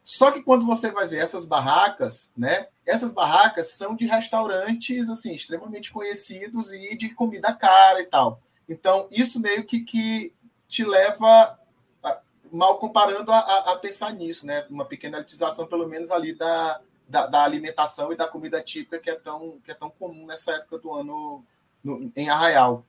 Só 0.02 0.30
que 0.30 0.42
quando 0.42 0.64
você 0.64 0.90
vai 0.92 1.08
ver 1.08 1.18
essas 1.18 1.44
barracas, 1.44 2.30
né? 2.36 2.68
Essas 2.86 3.12
barracas 3.12 3.72
são 3.72 3.96
de 3.96 4.06
restaurantes 4.06 5.08
assim 5.08 5.34
extremamente 5.34 5.90
conhecidos 5.92 6.72
e 6.72 6.94
de 6.96 7.08
comida 7.12 7.52
cara 7.52 8.00
e 8.00 8.06
tal. 8.06 8.40
Então 8.68 9.08
isso 9.10 9.40
meio 9.40 9.64
que, 9.64 9.80
que 9.80 10.32
te 10.68 10.84
leva 10.84 11.58
a- 12.04 12.20
mal 12.52 12.78
comparando 12.78 13.32
a, 13.32 13.38
a- 13.38 13.72
a 13.72 13.76
pensar 13.78 14.12
nisso, 14.12 14.46
né? 14.46 14.64
Uma 14.70 14.84
pequena 14.84 15.18
elitização 15.18 15.66
pelo 15.66 15.88
menos 15.88 16.12
ali 16.12 16.32
da, 16.34 16.80
da, 17.08 17.26
da 17.26 17.42
alimentação 17.44 18.12
e 18.12 18.16
da 18.16 18.26
comida 18.26 18.60
típica 18.62 18.98
que 18.98 19.10
é 19.10 19.14
tão 19.14 19.58
que 19.64 19.70
é 19.70 19.74
tão 19.74 19.90
comum 19.90 20.26
nessa 20.26 20.52
época 20.52 20.78
do 20.78 20.92
ano 20.94 21.44
no- 21.82 22.10
em 22.16 22.28
Arraial. 22.28 22.84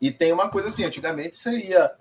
E 0.00 0.10
tem 0.10 0.32
uma 0.32 0.48
coisa 0.50 0.68
assim, 0.68 0.84
antigamente 0.84 1.36
você 1.36 1.56
ia 1.56 1.94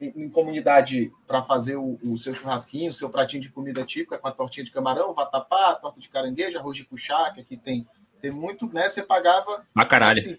em, 0.00 0.24
em 0.24 0.28
comunidade 0.30 1.12
para 1.26 1.42
fazer 1.42 1.76
o, 1.76 1.98
o 2.02 2.16
seu 2.18 2.32
churrasquinho, 2.34 2.90
o 2.90 2.92
seu 2.92 3.10
pratinho 3.10 3.42
de 3.42 3.50
comida 3.50 3.84
típica 3.84 4.16
com 4.18 4.28
a 4.28 4.32
tortinha 4.32 4.64
de 4.64 4.70
camarão, 4.70 5.12
vatapá, 5.12 5.74
torta 5.74 6.00
de 6.00 6.08
caranguejo, 6.08 6.58
arroz 6.58 6.76
de 6.76 6.84
cuchá, 6.84 7.30
que 7.32 7.40
aqui 7.40 7.56
tem, 7.56 7.86
tem 8.20 8.30
muito, 8.30 8.66
né? 8.72 8.88
Você 8.88 9.02
pagava 9.02 9.64
Pra 9.74 9.84
caralho. 9.84 10.18
assim, 10.18 10.38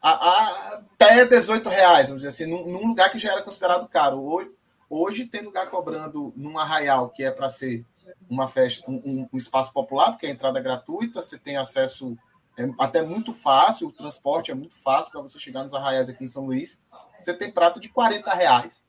a, 0.00 0.10
a- 0.10 0.82
até 0.94 1.24
18 1.24 1.68
reais, 1.68 2.08
vamos 2.08 2.22
dizer 2.22 2.28
assim, 2.28 2.50
num, 2.50 2.68
num 2.68 2.86
lugar 2.88 3.10
que 3.10 3.18
já 3.18 3.32
era 3.32 3.42
considerado 3.42 3.88
caro. 3.88 4.20
Hoje, 4.22 4.50
hoje 4.92 5.24
tem 5.24 5.40
lugar 5.40 5.70
cobrando 5.70 6.34
num 6.36 6.58
arraial 6.58 7.08
que 7.08 7.24
é 7.24 7.30
para 7.30 7.48
ser 7.48 7.82
uma 8.28 8.46
festa, 8.46 8.90
um, 8.90 9.26
um- 9.32 9.36
espaço 9.36 9.72
popular, 9.72 10.10
porque 10.10 10.26
a 10.26 10.30
entrada 10.30 10.58
é 10.58 10.62
gratuita, 10.62 11.22
você 11.22 11.38
tem 11.38 11.56
acesso 11.56 12.16
é 12.58 12.64
até 12.78 13.00
muito 13.00 13.32
fácil, 13.32 13.88
o 13.88 13.92
transporte 13.92 14.50
é 14.50 14.54
muito 14.54 14.74
fácil 14.74 15.10
para 15.10 15.22
você 15.22 15.38
chegar 15.38 15.62
nos 15.62 15.72
arraiais 15.72 16.10
aqui 16.10 16.24
em 16.24 16.28
São 16.28 16.44
Luís. 16.44 16.84
Você 17.18 17.32
tem 17.32 17.50
prato 17.50 17.80
de 17.80 17.88
40 17.88 18.30
reais, 18.34 18.84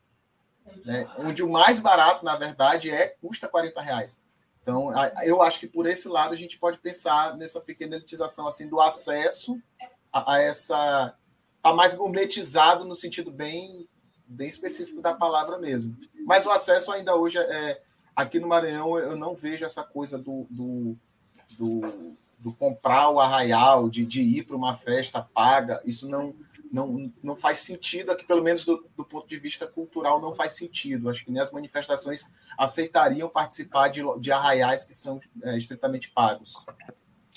né? 0.83 1.09
onde 1.17 1.41
o 1.41 1.49
mais 1.49 1.79
barato, 1.79 2.25
na 2.25 2.35
verdade, 2.35 2.89
é 2.89 3.07
custa 3.21 3.47
40 3.47 3.81
reais. 3.81 4.21
Então, 4.61 4.89
eu 5.23 5.41
acho 5.41 5.61
que 5.61 5.67
por 5.67 5.85
esse 5.85 6.09
lado 6.09 6.33
a 6.33 6.37
gente 6.37 6.59
pode 6.59 6.77
pensar 6.77 7.37
nessa 7.37 7.61
pequena 7.61 7.95
elitização 7.95 8.49
assim 8.49 8.67
do 8.67 8.81
acesso 8.81 9.57
a, 10.11 10.33
a 10.33 10.41
essa 10.41 11.15
tá 11.61 11.73
mais 11.73 11.93
gourmetizado 11.93 12.83
no 12.83 12.95
sentido 12.95 13.31
bem 13.31 13.87
bem 14.33 14.47
específico 14.47 15.01
da 15.01 15.13
palavra 15.13 15.57
mesmo. 15.57 15.95
Mas 16.25 16.45
o 16.45 16.51
acesso 16.51 16.91
ainda 16.91 17.15
hoje 17.15 17.37
é 17.37 17.81
aqui 18.15 18.39
no 18.39 18.47
Maranhão 18.47 18.97
eu 18.97 19.15
não 19.15 19.33
vejo 19.33 19.65
essa 19.65 19.83
coisa 19.83 20.17
do, 20.17 20.45
do, 20.49 20.97
do, 21.57 22.15
do 22.39 22.53
comprar 22.53 23.09
o 23.09 23.19
arraial, 23.19 23.89
de, 23.89 24.05
de 24.05 24.21
ir 24.21 24.43
para 24.43 24.55
uma 24.55 24.73
festa 24.73 25.21
paga. 25.21 25.81
Isso 25.85 26.07
não 26.07 26.35
não, 26.73 27.13
não 27.21 27.35
faz 27.35 27.59
sentido 27.59 28.11
aqui, 28.11 28.25
pelo 28.25 28.41
menos 28.41 28.65
do, 28.65 28.83
do 28.97 29.05
ponto 29.05 29.29
de 29.29 29.37
vista 29.37 29.67
cultural, 29.67 30.19
não 30.19 30.33
faz 30.33 30.53
sentido. 30.53 31.07
Acho 31.07 31.23
que 31.23 31.31
nem 31.31 31.39
as 31.39 31.51
manifestações 31.51 32.27
aceitariam 32.57 33.29
participar 33.29 33.89
de, 33.89 34.01
de 34.19 34.31
arraiais 34.31 34.83
que 34.83 34.93
são 34.93 35.19
é, 35.43 35.55
estritamente 35.55 36.09
pagos. 36.09 36.55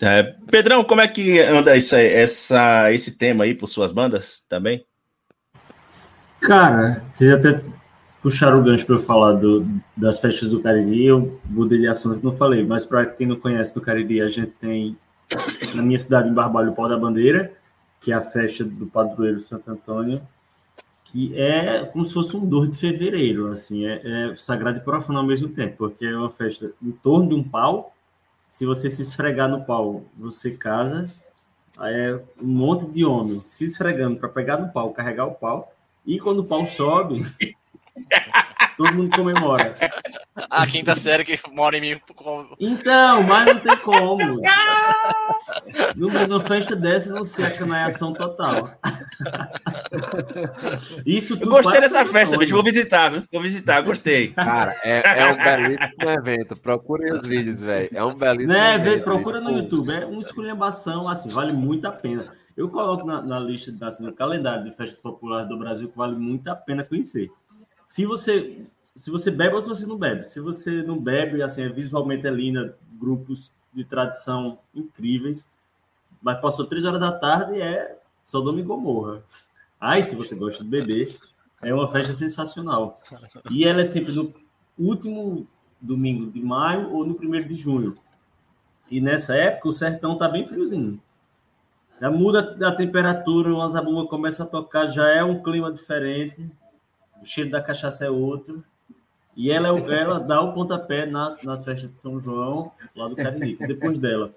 É, 0.00 0.22
Pedrão, 0.50 0.82
como 0.82 1.02
é 1.02 1.08
que 1.08 1.38
anda 1.40 1.76
essa, 1.76 2.00
essa, 2.00 2.90
esse 2.90 3.18
tema 3.18 3.44
aí 3.44 3.54
por 3.54 3.66
suas 3.66 3.92
bandas 3.92 4.42
também? 4.48 4.86
Cara, 6.46 7.02
vocês 7.12 7.28
até 7.32 7.60
puxaram 8.22 8.60
o 8.60 8.62
gancho 8.62 8.86
para 8.86 8.94
eu 8.94 9.00
falar 9.00 9.32
do, 9.32 9.66
das 9.96 10.20
festas 10.20 10.50
do 10.50 10.60
Cariri. 10.60 11.06
Eu 11.06 11.40
mudei 11.44 11.80
de 11.80 11.88
assunto, 11.88 12.22
não 12.22 12.32
falei, 12.32 12.64
mas 12.64 12.86
para 12.86 13.04
quem 13.04 13.26
não 13.26 13.34
conhece, 13.34 13.74
no 13.74 13.82
Cariri 13.82 14.20
a 14.20 14.28
gente 14.28 14.52
tem, 14.60 14.96
na 15.74 15.82
minha 15.82 15.98
cidade, 15.98 16.28
em 16.28 16.32
Barbalho, 16.32 16.70
o 16.70 16.74
Pau 16.74 16.88
da 16.88 16.96
Bandeira, 16.96 17.52
que 18.00 18.12
é 18.12 18.14
a 18.14 18.20
festa 18.20 18.62
do 18.62 18.86
padroeiro 18.86 19.40
Santo 19.40 19.68
Antônio. 19.68 20.22
que 21.06 21.36
é 21.36 21.84
como 21.84 22.04
se 22.04 22.14
fosse 22.14 22.36
um 22.36 22.46
2 22.46 22.70
de 22.70 22.78
fevereiro, 22.78 23.48
assim, 23.48 23.84
é, 23.84 24.30
é 24.30 24.36
sagrado 24.36 24.78
e 24.78 24.80
profano 24.80 25.18
ao 25.18 25.26
mesmo 25.26 25.48
tempo, 25.48 25.76
porque 25.78 26.06
é 26.06 26.16
uma 26.16 26.30
festa 26.30 26.70
em 26.80 26.92
torno 26.92 27.28
de 27.28 27.34
um 27.34 27.42
pau. 27.42 27.92
Se 28.48 28.64
você 28.64 28.88
se 28.88 29.02
esfregar 29.02 29.48
no 29.48 29.64
pau, 29.64 30.04
você 30.16 30.52
casa. 30.52 31.10
É 31.80 32.18
um 32.40 32.46
monte 32.46 32.86
de 32.86 33.04
homens 33.04 33.46
se 33.46 33.64
esfregando 33.64 34.16
para 34.16 34.28
pegar 34.28 34.58
no 34.58 34.72
pau, 34.72 34.92
carregar 34.92 35.26
o 35.26 35.34
pau. 35.34 35.75
E 36.06 36.18
quando 36.20 36.38
o 36.40 36.44
pau 36.44 36.64
sobe, 36.66 37.26
todo 38.76 38.94
mundo 38.94 39.16
comemora. 39.16 39.74
A 40.50 40.66
quinta 40.66 40.94
série 40.96 41.24
que 41.24 41.38
mora 41.52 41.76
em 41.76 41.80
mim. 41.80 42.00
Então, 42.60 43.22
mas 43.24 43.46
não 43.46 43.60
tem 43.60 43.76
como. 43.78 44.40
Numa, 45.96 46.26
numa 46.26 46.40
festa 46.40 46.76
dessa, 46.76 47.10
não 47.10 47.24
se 47.24 47.42
a 47.42 47.50
canaiação 47.50 48.12
total. 48.12 48.70
Isso 51.04 51.38
Eu 51.40 51.48
gostei 51.48 51.80
dessa 51.80 52.04
festa, 52.06 52.36
bicho. 52.38 52.54
Vou 52.54 52.62
visitar, 52.62 53.10
viu? 53.10 53.24
Vou 53.32 53.42
visitar, 53.42 53.80
gostei. 53.80 54.28
Cara, 54.28 54.76
é, 54.84 55.02
é 55.20 55.26
um 55.32 55.36
belíssimo 55.36 56.10
evento. 56.10 56.56
Procurem 56.56 57.12
os 57.12 57.26
vídeos, 57.26 57.60
velho. 57.60 57.88
É 57.92 58.04
um 58.04 58.14
belíssimo 58.14 58.52
Né, 58.52 58.78
vê, 58.78 58.90
evento. 58.90 59.04
procura 59.04 59.40
no 59.40 59.50
YouTube. 59.50 59.92
É 59.92 60.04
uma 60.04 60.20
esculhambação, 60.20 61.08
assim, 61.08 61.30
vale 61.30 61.52
muito 61.52 61.86
a 61.86 61.92
pena. 61.92 62.24
Eu 62.56 62.68
coloco 62.68 63.04
na, 63.04 63.20
na 63.20 63.38
lista, 63.38 63.74
assim, 63.86 64.02
no 64.02 64.12
calendário 64.12 64.64
de 64.64 64.70
festas 64.70 64.98
populares 64.98 65.48
do 65.48 65.58
Brasil 65.58 65.88
que 65.88 65.96
vale 65.96 66.16
muito 66.16 66.48
a 66.48 66.56
pena 66.56 66.82
conhecer. 66.82 67.30
Se 67.86 68.06
você, 68.06 68.64
se 68.94 69.10
você 69.10 69.30
bebe 69.30 69.54
ou 69.54 69.60
se 69.60 69.68
você 69.68 69.86
não 69.86 69.98
bebe. 69.98 70.22
Se 70.22 70.40
você 70.40 70.82
não 70.82 70.98
bebe, 70.98 71.42
assim, 71.42 71.62
é 71.62 71.68
visualmente 71.68 72.26
é 72.26 72.30
linda, 72.30 72.76
grupos 72.92 73.52
de 73.74 73.84
tradição 73.84 74.58
incríveis, 74.74 75.50
mas 76.22 76.40
passou 76.40 76.66
três 76.66 76.84
horas 76.84 76.98
da 76.98 77.12
tarde 77.12 77.60
é 77.60 77.98
Sodoma 78.24 78.58
e 78.58 78.62
Gomorra. 78.62 79.22
Ai, 79.78 80.02
se 80.02 80.16
você 80.16 80.34
gosta 80.34 80.64
de 80.64 80.70
beber, 80.70 81.14
é 81.62 81.74
uma 81.74 81.86
festa 81.92 82.14
sensacional. 82.14 83.00
E 83.50 83.64
ela 83.64 83.82
é 83.82 83.84
sempre 83.84 84.12
no 84.12 84.32
último 84.78 85.46
domingo 85.80 86.30
de 86.30 86.40
maio 86.40 86.92
ou 86.92 87.06
no 87.06 87.14
primeiro 87.14 87.46
de 87.46 87.54
junho. 87.54 87.92
E 88.90 89.00
nessa 89.00 89.36
época 89.36 89.68
o 89.68 89.72
sertão 89.72 90.16
tá 90.16 90.28
bem 90.28 90.46
friozinho. 90.46 91.00
Já 92.00 92.10
muda 92.10 92.56
a 92.68 92.72
temperatura, 92.72 93.54
uma 93.54 93.68
zabumba 93.68 94.06
começa 94.06 94.42
a 94.42 94.46
tocar, 94.46 94.86
já 94.86 95.08
é 95.08 95.24
um 95.24 95.42
clima 95.42 95.72
diferente, 95.72 96.44
o 97.22 97.24
cheiro 97.24 97.50
da 97.50 97.62
cachaça 97.62 98.04
é 98.04 98.10
outro. 98.10 98.62
E 99.34 99.50
ela, 99.50 99.68
é 99.68 99.72
o- 99.72 99.90
ela 99.92 100.18
dá 100.20 100.40
o 100.40 100.52
pontapé 100.52 101.04
nas, 101.06 101.42
nas 101.42 101.64
festas 101.64 101.90
de 101.92 101.98
São 102.00 102.18
João, 102.20 102.72
lá 102.94 103.08
do 103.08 103.16
Caririca. 103.16 103.66
Depois 103.66 103.98
dela, 103.98 104.30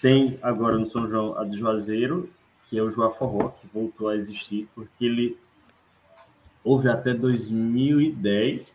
tem 0.00 0.38
agora 0.42 0.76
no 0.78 0.86
São 0.86 1.06
João 1.08 1.38
a 1.38 1.44
de 1.44 1.56
Juazeiro, 1.58 2.28
que 2.68 2.78
é 2.78 2.82
o 2.82 2.90
Joá 2.90 3.10
Forró, 3.10 3.48
que 3.50 3.66
voltou 3.72 4.08
a 4.08 4.16
existir, 4.16 4.68
porque 4.74 5.04
ele 5.04 5.38
houve 6.64 6.88
até 6.88 7.12
2010. 7.14 8.74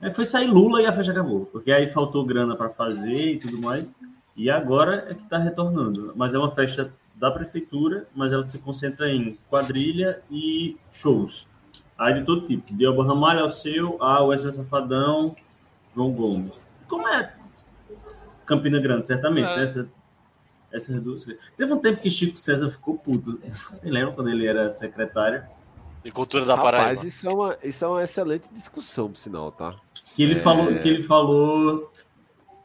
Aí 0.00 0.12
foi 0.12 0.24
sair 0.24 0.46
Lula 0.48 0.82
e 0.82 0.86
a 0.86 0.92
festa 0.92 1.12
acabou, 1.12 1.46
porque 1.46 1.72
aí 1.72 1.88
faltou 1.88 2.24
grana 2.24 2.54
para 2.56 2.68
fazer 2.68 3.34
e 3.34 3.38
tudo 3.38 3.60
mais. 3.62 3.92
E 4.36 4.50
agora 4.50 5.06
é 5.10 5.14
que 5.14 5.22
está 5.22 5.38
retornando. 5.38 6.12
Mas 6.14 6.34
é 6.34 6.38
uma 6.38 6.50
festa 6.50 6.92
da 7.14 7.30
prefeitura, 7.30 8.06
mas 8.14 8.32
ela 8.32 8.44
se 8.44 8.58
concentra 8.58 9.08
em 9.10 9.38
quadrilha 9.48 10.20
e 10.30 10.76
shows. 10.92 11.46
Aí 11.98 12.14
de 12.14 12.24
todo 12.26 12.46
tipo. 12.46 12.74
De 12.74 12.84
Elba 12.84 13.04
Ramalho 13.06 13.40
ao 13.40 13.48
seu, 13.48 13.96
a 14.02 14.22
Wesley 14.22 14.52
Safadão, 14.52 15.34
João 15.94 16.12
Gomes. 16.12 16.68
Como 16.86 17.08
é 17.08 17.32
Campina 18.44 18.78
Grande, 18.78 19.06
certamente, 19.06 19.48
É. 19.48 19.56
né? 19.56 19.64
Essa- 19.64 19.88
essas 20.72 21.00
duas. 21.00 21.24
Teve 21.56 21.72
um 21.72 21.78
tempo 21.78 22.00
que 22.02 22.10
Chico 22.10 22.36
César 22.36 22.70
ficou 22.70 22.98
puto. 22.98 23.38
Você 23.48 23.90
lembra 23.90 24.12
quando 24.12 24.28
ele 24.28 24.46
era 24.46 24.70
secretário? 24.70 25.42
De 26.04 26.10
cultura 26.12 26.44
da 26.44 26.56
Paraíba. 26.56 26.90
Rapaz, 26.90 27.02
isso 27.02 27.26
é, 27.26 27.32
uma, 27.32 27.56
isso 27.64 27.84
é 27.84 27.88
uma 27.88 28.02
excelente 28.04 28.48
discussão, 28.52 29.08
por 29.10 29.16
sinal, 29.16 29.50
tá? 29.50 29.70
Que 30.14 30.22
ele 30.22 30.34
É. 30.34 30.38
falou, 30.38 30.66
que 30.66 30.88
ele 30.88 31.02
falou, 31.02 31.90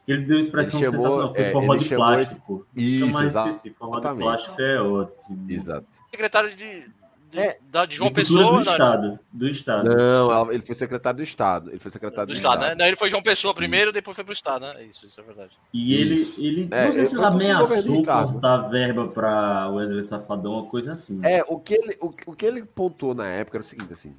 ele 0.08 0.26
deu 0.26 0.40
expressão 0.40 0.80
Ele 0.80 0.90
chamou- 0.92 1.02
sensacional, 1.06 1.34
foi 1.34 1.44
é, 1.44 1.52
forró 1.52 1.76
de 1.76 1.90
plástico. 1.96 2.68
Isso, 2.76 3.08
mais 3.14 3.28
exato- 3.28 3.74
forró 3.74 4.00
de 4.00 4.16
plástico 4.16 4.62
é 4.62 4.82
ótimo. 4.82 5.46
Exato. 5.52 5.88
Secretário 6.10 6.50
de, 6.56 6.92
de, 7.30 7.40
É. 7.40 7.58
da, 7.70 7.86
de 7.86 7.96
João 7.96 8.12
Pessoa. 8.12 8.44
do 8.44 8.52
não, 8.54 8.62
estado, 8.62 9.20
do 9.32 9.48
estado. 9.48 9.96
Não, 9.96 10.52
ele 10.52 10.62
foi 10.66 10.76
secretário 10.76 11.18
do 11.18 11.24
Estado. 11.24 11.70
Ele 11.70 11.80
foi 11.80 11.90
secretário 11.92 12.28
do 12.28 12.34
do, 12.34 12.36
Estado, 12.36 12.62
né? 12.66 12.76
Não, 12.76 12.86
ele 12.86 12.98
foi 12.98 13.10
João 13.10 13.22
Pessoa 13.24 13.54
primeiro, 13.54 13.94
depois 13.94 14.16
foi 14.16 14.24
pro 14.26 14.34
Estado, 14.34 14.66
né? 14.66 14.84
Isso, 14.84 15.06
isso 15.06 15.20
é 15.20 15.24
verdade. 15.24 15.58
E 15.74 15.94
ele, 15.94 16.16
Isso. 16.16 16.42
ele 16.42 16.68
É, 16.72 16.86
não 16.86 16.92
sei 16.92 17.06
se 17.06 17.14
ele 17.16 17.22
o 17.22 17.26
ameaçou 17.28 18.04
cortar 18.04 18.58
verba 18.70 19.08
para 19.08 19.70
Wesley 19.70 20.04
Safadão, 20.04 20.54
uma 20.54 20.66
coisa 20.66 20.92
assim. 20.94 21.20
É, 21.24 21.42
o 21.48 21.58
que 21.60 21.74
ele, 21.76 21.98
o, 22.02 22.08
o 22.26 22.36
que 22.36 22.46
ele 22.46 22.66
pontuou 22.66 23.14
na 23.16 23.28
época 23.28 23.58
era 23.58 23.64
o 23.64 23.66
seguinte, 23.68 23.94
assim. 23.94 24.14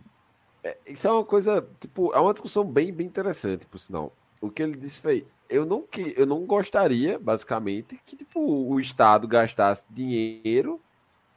é, 0.64 0.76
isso 0.86 1.06
é 1.06 1.10
uma 1.12 1.24
coisa, 1.24 1.66
tipo, 1.80 2.12
é 2.14 2.18
uma 2.20 2.32
discussão 2.32 2.64
bem, 2.64 2.92
bem 2.94 3.06
interessante, 3.06 3.66
por 3.66 3.78
sinal. 3.78 4.10
O 4.40 4.48
que 4.50 4.62
ele 4.62 4.76
disse 4.76 4.98
foi, 5.00 5.26
eu 5.53 5.66
não, 5.66 5.82
que, 5.82 6.14
eu 6.16 6.26
não 6.26 6.46
gostaria, 6.46 7.18
basicamente, 7.18 8.00
que 8.07 8.16
tipo, 8.16 8.40
o 8.40 8.80
Estado 8.80 9.28
gastasse 9.28 9.86
dinheiro 9.90 10.80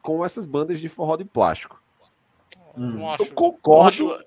com 0.00 0.24
essas 0.24 0.46
bandas 0.46 0.80
de 0.80 0.88
forró 0.88 1.16
de 1.16 1.24
plástico. 1.24 1.80
Hum. 2.76 2.96
Eu 3.18 3.26
concordo, 3.32 4.18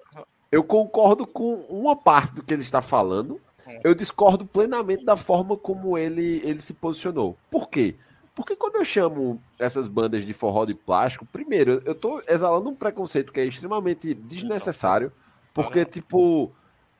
eu 0.52 0.64
concordo 0.64 1.26
com 1.26 1.56
uma 1.70 1.96
parte 1.96 2.36
do 2.36 2.44
que 2.44 2.54
ele 2.54 2.62
está 2.62 2.82
falando. 2.82 3.42
Eu 3.84 3.94
discordo 3.94 4.46
plenamente 4.46 5.06
da 5.06 5.16
forma 5.16 5.56
como 5.56 5.96
ele, 5.98 6.42
ele 6.44 6.62
se 6.62 6.74
posicionou. 6.74 7.36
Por 7.52 7.70
quê? 7.70 7.96
Porque 8.34 8.56
quando 8.56 8.78
eu 8.78 8.86
chamo 8.86 9.42
essas 9.60 9.88
bandas 9.88 10.26
de 10.26 10.34
forró 10.34 10.66
de 10.66 10.74
plástico, 10.74 11.26
primeiro, 11.26 11.82
eu 11.86 11.94
tô 11.94 12.22
exalando 12.28 12.70
um 12.70 12.76
preconceito 12.76 13.32
que 13.32 13.40
é 13.40 13.46
extremamente 13.46 14.14
desnecessário, 14.14 15.12
porque, 15.54 15.86
tipo, 15.86 16.52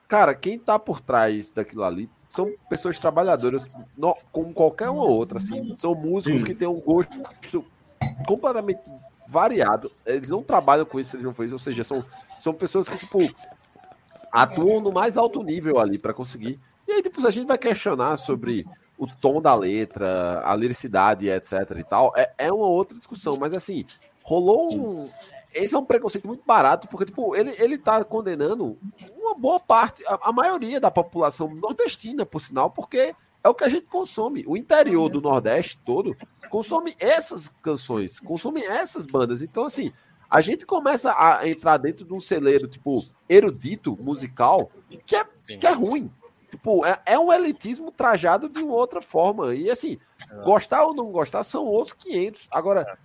cara, 0.10 0.36
quem 0.36 0.60
tá 0.60 0.78
por 0.78 1.00
trás 1.00 1.52
daquilo 1.52 1.84
ali 1.84 2.10
são 2.28 2.52
pessoas 2.70 3.00
trabalhadoras, 3.00 3.66
no- 3.98 4.18
como 4.32 4.54
qualquer 4.54 4.90
uma 4.90 5.06
outra, 5.06 5.38
assim. 5.38 5.76
São 5.78 5.96
músicos 5.96 6.42
Sim. 6.42 6.46
que 6.48 6.54
têm 6.56 6.68
um 6.68 6.80
gosto 6.82 7.64
completamente 8.28 8.82
variado. 9.28 9.92
Eles 10.06 10.30
não 10.30 10.44
trabalham 10.44 10.86
com 10.86 11.00
isso, 11.00 11.16
eles 11.16 11.24
não 11.26 11.34
fazem 11.34 11.54
ou 11.54 11.60
seja, 11.60 11.84
são, 11.84 12.04
são 12.40 12.54
pessoas 12.54 12.90
que, 12.90 12.98
tipo, 12.98 13.20
atuam 14.32 14.82
no 14.82 14.92
mais 14.92 15.18
alto 15.18 15.42
nível 15.44 15.80
ali 15.80 15.98
para 15.98 16.14
conseguir. 16.14 16.60
E 16.88 16.92
aí, 16.92 17.02
tipo, 17.04 17.22
se 17.22 17.28
a 17.28 17.32
gente 17.32 17.48
vai 17.48 17.58
questionar 17.58 18.18
sobre 18.18 18.66
o 18.98 19.08
tom 19.08 19.42
da 19.42 19.56
letra, 19.56 20.42
a 20.44 20.56
liricidade, 20.56 21.30
etc 21.30 21.54
e 21.78 21.84
tal, 21.84 22.12
é, 22.18 22.32
é 22.38 22.52
uma 22.52 22.66
outra 22.68 22.98
discussão. 22.98 23.38
Mas 23.40 23.54
assim, 23.54 23.86
rolou 24.24 24.74
um. 24.74 25.10
Esse 25.54 25.76
é 25.76 25.78
um 25.78 25.86
preconceito 25.86 26.28
muito 26.28 26.44
barato, 26.46 26.88
porque, 26.88 27.06
tipo, 27.06 27.36
ele, 27.36 27.56
ele 27.58 27.78
tá 27.78 28.04
condenando 28.04 28.78
uma 29.18 29.36
boa 29.36 29.60
parte, 29.60 30.04
a, 30.08 30.30
a 30.30 30.32
maioria 30.32 30.80
da 30.80 30.92
população 30.92 31.54
nordestina, 31.56 32.26
por 32.26 32.40
sinal, 32.40 32.70
porque 32.70 33.16
é 33.44 33.50
o 33.50 33.54
que 33.54 33.64
a 33.64 33.70
gente 33.70 33.86
consome. 33.88 34.44
O 34.48 34.58
interior 34.58 35.10
do 35.10 35.22
Nordeste 35.22 35.80
todo 35.86 36.16
consome 36.50 36.96
essas 37.00 37.50
canções, 37.62 38.20
consome 38.20 38.64
essas 38.64 39.06
bandas. 39.06 39.42
Então, 39.42 39.66
assim, 39.66 39.92
a 40.30 40.42
gente 40.42 40.66
começa 40.66 41.14
a 41.18 41.48
entrar 41.48 41.78
dentro 41.78 42.06
de 42.06 42.14
um 42.14 42.20
celeiro, 42.20 42.68
tipo, 42.68 43.02
erudito, 43.28 43.98
musical, 44.00 44.70
que 45.06 45.16
é, 45.16 45.26
Sim. 45.42 45.60
que 45.60 45.66
é 45.66 45.72
ruim. 45.72 46.12
Tipo, 46.50 46.86
é, 46.86 47.00
é 47.06 47.20
um 47.20 47.32
elitismo 47.32 47.92
trajado 47.92 48.50
de 48.50 48.62
uma 48.62 48.74
outra 48.74 49.02
forma. 49.02 49.56
E 49.56 49.70
assim, 49.70 50.00
gostar 50.44 50.86
ou 50.86 50.96
não 50.96 51.12
gostar 51.12 51.44
são 51.44 51.66
outros 51.66 51.94
500. 51.94 52.48
Agora, 52.52 52.98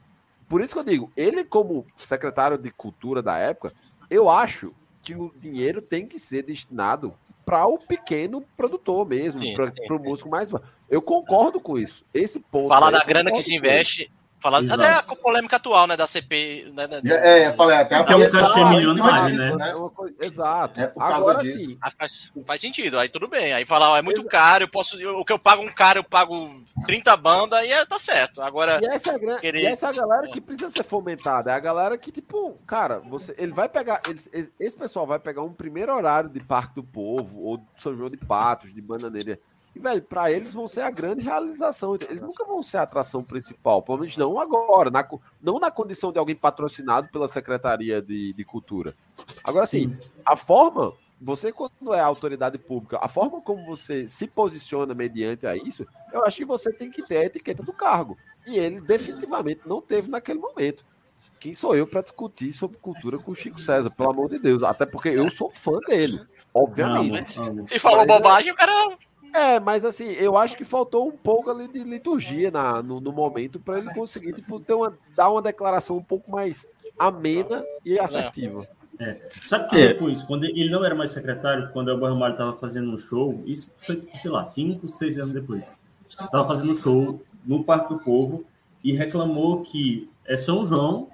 por 0.49 0.61
isso 0.61 0.74
que 0.74 0.78
eu 0.80 0.84
digo, 0.84 1.12
ele 1.16 1.45
como 1.45 1.86
secretário 1.97 2.59
de 2.59 2.70
cultura 2.70 3.22
da 3.22 3.36
época, 3.38 3.72
eu 4.11 4.28
acho 4.28 4.72
que 5.03 5.14
o 5.14 5.32
dinheiro 5.36 5.82
tem 5.82 6.07
que 6.07 6.18
ser 6.18 6.42
destinado 6.42 7.14
para 7.45 7.66
o 7.66 7.78
pequeno 7.78 8.42
produtor 8.57 9.07
mesmo, 9.07 9.40
para 9.55 9.97
o 9.97 10.03
músico 10.03 10.30
mais. 10.30 10.49
Eu 10.88 11.03
concordo 11.03 11.61
com 11.61 11.78
isso. 11.78 12.05
Esse 12.12 12.40
ponto. 12.40 12.68
Falar 12.68 12.90
da 12.90 13.05
grana 13.05 13.30
que 13.30 13.42
se 13.42 13.55
investe. 13.55 14.11
Falar, 14.45 14.62
Exato. 14.62 14.82
até 14.82 14.92
a 14.92 15.16
polêmica 15.16 15.57
atual, 15.57 15.86
né? 15.86 15.97
Da 15.97 16.07
CP. 16.07 16.70
Né, 16.74 16.86
da- 16.86 17.01
Já- 17.03 17.14
É, 17.14 17.47
eu 17.49 17.55
falei, 17.55 17.78
até 17.78 17.95
a 17.95 18.01
É 18.01 18.05
milionário, 18.05 19.38
cima 19.38 19.57
né? 19.57 19.70
É 19.70 19.88
coisa- 19.88 20.14
Exato. 20.20 20.80
É 20.82 20.86
por 20.86 21.01
causa 21.01 21.16
Agora 21.16 21.38
disso. 21.38 21.59
sim. 21.70 21.78
Ah, 21.80 21.90
faz, 21.90 22.30
faz 22.45 22.61
sentido, 22.61 22.99
aí 22.99 23.09
tudo 23.09 23.26
bem. 23.26 23.55
Aí 23.55 23.64
falar, 23.64 23.92
ó, 23.92 23.97
é 23.97 24.03
muito 24.03 24.22
caro, 24.24 24.64
eu 24.64 24.68
posso. 24.68 25.01
eu- 25.01 25.18
o 25.18 25.24
que 25.24 25.32
eu 25.32 25.38
pago 25.38 25.62
um 25.62 25.72
cara, 25.72 25.99
eu 25.99 26.05
pago 26.05 26.51
30 26.84 27.16
bandas 27.16 27.59
e 27.66 27.72
é, 27.72 27.86
tá 27.86 27.99
certo. 27.99 28.42
Agora, 28.42 28.78
E 28.82 28.86
essa, 28.86 29.12
é 29.12 29.14
a 29.14 29.18
gran- 29.18 29.38
Querer- 29.38 29.62
e 29.62 29.66
essa 29.66 29.86
é 29.86 29.88
a 29.88 29.92
galera 29.95 30.28
que 30.28 30.42
precisa 30.42 30.68
ser 30.70 30.84
fomentada. 30.84 31.51
É 31.51 31.55
a 31.55 31.59
galera 31.61 31.97
que, 31.97 32.12
tipo, 32.12 32.59
cara, 32.66 32.99
você, 32.99 33.34
ele 33.38 33.53
vai 33.55 33.66
pegar. 33.66 34.03
eles- 34.07 34.28
esse- 34.61 34.76
pessoal 34.76 35.07
vai 35.07 35.18
pegar 35.18 35.40
um 35.40 35.55
primeiro 35.55 35.95
horário 35.97 36.28
de 36.28 36.40
Parque 36.40 36.74
do 36.74 36.84
Povo, 36.84 37.40
ou 37.42 37.57
de 37.57 37.64
São 37.78 37.97
João 37.97 38.11
de 38.11 38.18
Patos, 38.18 38.74
de 38.74 38.82
Bananeira. 38.82 39.38
E, 39.75 39.81
velho, 39.81 40.03
pra 40.03 40.31
eles 40.31 40.55
vão 40.55 40.68
ser 40.68 40.83
a 40.83 40.91
grande 40.91 41.22
realização. 41.22 41.97
Eles 42.09 42.20
nunca 42.20 42.45
vão 42.45 42.62
ser 42.62 42.79
a 42.79 42.83
atração 42.83 43.25
principal. 43.25 43.83
Pelo 43.83 43.99
menos 43.99 44.16
não 44.16 44.39
agora. 44.39 44.91
na 44.91 45.07
não 45.43 45.59
na 45.59 45.70
condição 45.70 46.12
de 46.12 46.18
alguém 46.18 46.37
patrocinado 46.37 47.09
pela 47.09 47.27
Secretaria 47.27 48.01
de, 48.01 48.33
de 48.33 48.45
Cultura. 48.45 48.95
Agora, 49.43 49.64
assim, 49.64 49.97
a 50.25 50.37
forma. 50.37 50.93
Você, 51.20 51.53
quando 51.53 51.95
é 51.95 52.01
autoridade 52.01 52.59
pública, 52.59 52.99
a 53.01 53.09
forma 53.09 53.41
como 53.41 53.64
você 53.64 54.07
se 54.07 54.27
posiciona 54.27 54.93
mediante 54.95 55.47
a 55.47 55.57
isso, 55.57 55.87
eu 56.12 56.22
acho 56.22 56.37
que 56.37 56.45
você 56.45 56.70
tem 56.70 56.91
que 56.91 57.03
ter 57.03 57.16
a 57.16 57.25
etiqueta 57.25 57.62
do 57.62 57.72
cargo. 57.72 58.16
E 58.47 58.59
ele 58.59 58.81
definitivamente 58.81 59.62
não 59.64 59.81
teve 59.81 60.11
naquele 60.11 60.39
momento. 60.39 60.85
quem 61.41 61.55
sou 61.55 61.75
eu 61.75 61.87
para 61.87 62.03
discutir 62.03 62.53
sobre 62.53 62.77
cultura 62.79 63.16
com 63.16 63.31
o 63.31 63.35
Chico 63.35 63.61
César, 63.61 63.91
pelo 63.91 64.11
amor 64.11 64.29
de 64.29 64.39
Deus. 64.39 64.62
Até 64.62 64.85
porque 64.85 65.09
eu 65.09 65.31
sou 65.31 65.51
fã 65.51 65.79
dele, 65.87 66.20
obviamente. 66.53 67.33
Se 67.68 67.79
falou 67.79 68.07
bobagem, 68.07 68.53
o 68.53 68.55
cara. 68.55 68.72
É, 69.35 69.59
mas 69.59 69.85
assim, 69.85 70.12
eu 70.12 70.37
acho 70.37 70.57
que 70.57 70.64
faltou 70.64 71.09
um 71.09 71.11
pouco 71.11 71.51
ali 71.51 71.66
de 71.66 71.80
liturgia 71.80 72.53
na, 72.53 72.80
no, 72.80 73.01
no 73.01 73.11
momento 73.11 73.59
para 73.59 73.78
ele 73.80 73.93
conseguir 73.93 74.32
tipo, 74.32 74.61
ter 74.61 74.74
uma, 74.74 74.97
dar 75.16 75.28
uma 75.28 75.43
declaração 75.43 75.97
um 75.97 76.03
pouco 76.03 76.30
mais 76.30 76.68
amena 76.97 77.64
e 77.85 77.99
assertiva. 77.99 78.64
É. 79.01 79.20
Sabe 79.28 79.70
que 79.70 79.89
depois, 79.89 80.22
quando 80.22 80.45
ele 80.45 80.70
não 80.70 80.85
era 80.85 80.95
mais 80.95 81.11
secretário, 81.11 81.68
quando 81.72 81.89
o 81.89 82.01
Ramalho 82.01 82.35
estava 82.35 82.53
fazendo 82.55 82.93
um 82.93 82.97
show, 82.97 83.43
isso 83.45 83.74
foi, 83.85 84.07
sei 84.22 84.30
lá, 84.30 84.45
cinco, 84.45 84.89
seis 84.89 85.18
anos 85.18 85.35
depois. 85.35 85.68
Estava 86.09 86.47
fazendo 86.47 86.70
um 86.70 86.74
show 86.74 87.20
no 87.45 87.64
Parque 87.64 87.93
do 87.93 88.05
Povo 88.05 88.45
e 88.85 88.93
reclamou 88.93 89.62
que 89.62 90.09
é 90.24 90.37
São 90.37 90.64
João, 90.64 91.09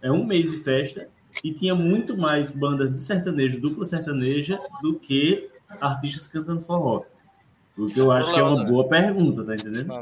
é 0.00 0.10
um 0.10 0.24
mês 0.24 0.50
de 0.50 0.56
festa, 0.58 1.08
e 1.44 1.52
tinha 1.52 1.74
muito 1.74 2.16
mais 2.16 2.50
bandas 2.50 2.90
de 2.90 3.00
sertanejo, 3.02 3.60
dupla 3.60 3.84
sertaneja, 3.84 4.58
do 4.80 4.94
que 4.98 5.50
artistas 5.78 6.26
cantando 6.26 6.62
forró. 6.62 7.02
O 7.78 7.86
que 7.86 7.98
eu 8.00 8.10
acho 8.10 8.32
que 8.32 8.40
é 8.40 8.42
uma 8.42 8.64
boa 8.64 8.88
pergunta, 8.88 9.44
tá 9.44 9.54
entendendo? 9.54 9.92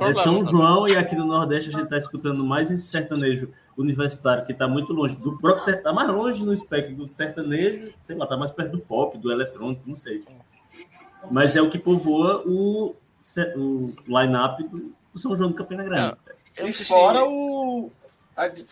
É 0.00 0.12
São 0.14 0.42
João 0.44 0.88
e 0.88 0.96
aqui 0.96 1.14
no 1.14 1.26
Nordeste 1.26 1.68
a 1.68 1.72
gente 1.72 1.84
está 1.84 1.98
escutando 1.98 2.44
mais 2.44 2.70
esse 2.70 2.86
sertanejo 2.86 3.50
universitário 3.76 4.46
que 4.46 4.52
está 4.52 4.66
muito 4.66 4.92
longe 4.94 5.16
do 5.16 5.36
próprio 5.36 5.62
sertanejo, 5.62 5.78
está 5.78 5.92
mais 5.92 6.10
longe 6.10 6.44
no 6.44 6.52
espectro 6.52 6.94
do 6.94 7.12
sertanejo, 7.12 7.92
sei 8.04 8.16
lá, 8.16 8.24
está 8.24 8.36
mais 8.38 8.50
perto 8.50 8.72
do 8.72 8.78
pop, 8.78 9.18
do 9.18 9.30
eletrônico, 9.30 9.82
não 9.86 9.94
sei. 9.94 10.24
Mas 11.30 11.54
é 11.54 11.60
o 11.60 11.70
que 11.70 11.78
povoa 11.78 12.42
o, 12.46 12.94
o 13.56 13.94
line-up 14.06 14.62
do, 14.64 14.94
do 15.12 15.18
São 15.18 15.36
João 15.36 15.50
do 15.50 15.56
Campina 15.56 15.84
Grande. 15.84 16.16
E 16.62 16.72
fora 16.72 17.24
o. 17.24 17.90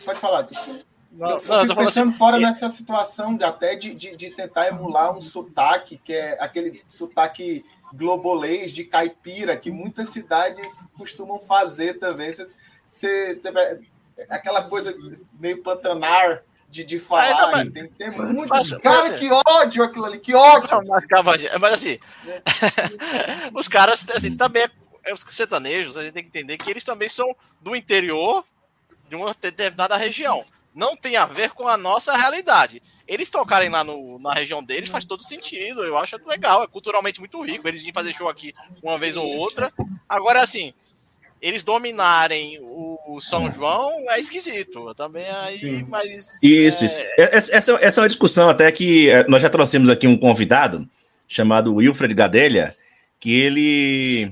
Pode 0.03 0.19
falar. 0.19 0.43
tipo, 0.45 0.79
Não, 1.11 1.27
eu 1.27 1.27
não, 1.27 1.35
eu 1.35 1.39
fico 1.39 1.47
tô 1.47 1.49
falando 1.51 1.75
pensando 1.75 2.09
assim, 2.09 2.17
fora 2.17 2.37
e- 2.37 2.41
nessa 2.41 2.67
situação 2.69 3.35
de, 3.35 3.43
até 3.43 3.75
de, 3.75 3.93
de, 3.93 4.15
de 4.15 4.29
tentar 4.31 4.67
emular 4.67 5.15
um 5.15 5.21
sotaque, 5.21 5.99
que 6.03 6.13
é 6.13 6.43
aquele 6.43 6.81
sotaque 6.87 7.63
globolês 7.93 8.71
de 8.71 8.83
caipira, 8.83 9.57
que 9.57 9.71
muitas 9.71 10.09
cidades 10.09 10.87
costumam 10.97 11.39
fazer 11.39 11.99
também. 11.99 12.31
Você, 12.31 12.47
você- 12.87 13.41
aquela 14.29 14.63
coisa 14.63 14.93
meio 15.39 15.61
pantanar 15.63 16.43
de, 16.69 16.83
de 16.83 16.99
falar. 16.99 17.29
não, 17.41 17.51
mas- 17.51 17.71
tem, 17.73 17.87
tem 17.87 18.11
muito. 18.11 18.47
mas- 18.49 18.77
cara, 18.77 19.09
mas- 19.09 19.19
que 19.19 19.29
ódio 19.47 19.83
aquilo 19.83 20.05
ali, 20.05 20.19
que 20.19 20.33
ódio! 20.35 20.69
Não, 20.69 20.85
mas, 20.87 21.05
calma, 21.05 21.33
mas 21.59 21.73
assim, 21.73 21.97
os 23.53 23.67
caras, 23.67 24.05
assim, 24.15 24.35
também, 24.37 24.63
é- 25.03 25.13
os 25.13 25.25
sertanejos, 25.31 25.97
a 25.97 26.03
gente 26.03 26.13
tem 26.13 26.23
que 26.23 26.29
entender 26.29 26.57
que 26.57 26.69
eles 26.69 26.83
também 26.83 27.09
são 27.09 27.35
do 27.61 27.75
interior 27.75 28.43
de 29.09 29.15
uma 29.15 29.35
determinada 29.39 29.97
região. 29.97 30.45
Não 30.75 30.95
tem 30.95 31.15
a 31.17 31.25
ver 31.25 31.49
com 31.51 31.67
a 31.67 31.75
nossa 31.77 32.15
realidade. 32.15 32.81
Eles 33.09 33.29
tocarem 33.29 33.69
lá 33.69 33.83
no- 33.83 34.19
na 34.19 34.33
região 34.33 34.63
deles 34.63 34.87
faz 34.89 35.03
todo 35.03 35.23
sentido. 35.23 35.83
Eu 35.83 35.97
acho 35.97 36.15
legal, 36.27 36.63
é 36.63 36.67
culturalmente 36.67 37.19
muito 37.19 37.41
rico. 37.41 37.67
Eles 37.67 37.83
iam 37.83 37.91
fazer 37.93 38.13
show 38.13 38.29
aqui 38.29 38.53
uma 38.83 38.97
vez 38.99 39.17
ou 39.17 39.25
outra. 39.25 39.73
Agora, 40.07 40.41
assim, 40.43 40.71
eles 41.41 41.63
dominarem 41.63 42.59
o, 42.61 42.99
o 43.07 43.19
São 43.19 43.51
João 43.51 43.89
é 44.11 44.19
esquisito. 44.19 44.93
Também 44.93 45.25
aí, 45.27 45.83
mas. 45.87 46.37
Isso, 46.43 46.83
é, 46.83 46.85
isso. 46.85 46.99
Essa, 47.17 47.55
essa- 47.55 47.77
essa 47.81 47.99
é 47.99 48.03
uma 48.03 48.07
discussão 48.09 48.47
até 48.47 48.71
que 48.71 49.09
eh, 49.09 49.25
nós 49.27 49.41
já 49.41 49.49
trouxemos 49.49 49.89
aqui 49.89 50.05
um 50.05 50.15
convidado 50.17 50.87
chamado 51.27 51.73
Wilfred 51.75 52.13
Gadelha, 52.13 52.75
que 53.19 53.31
ele 53.39 54.31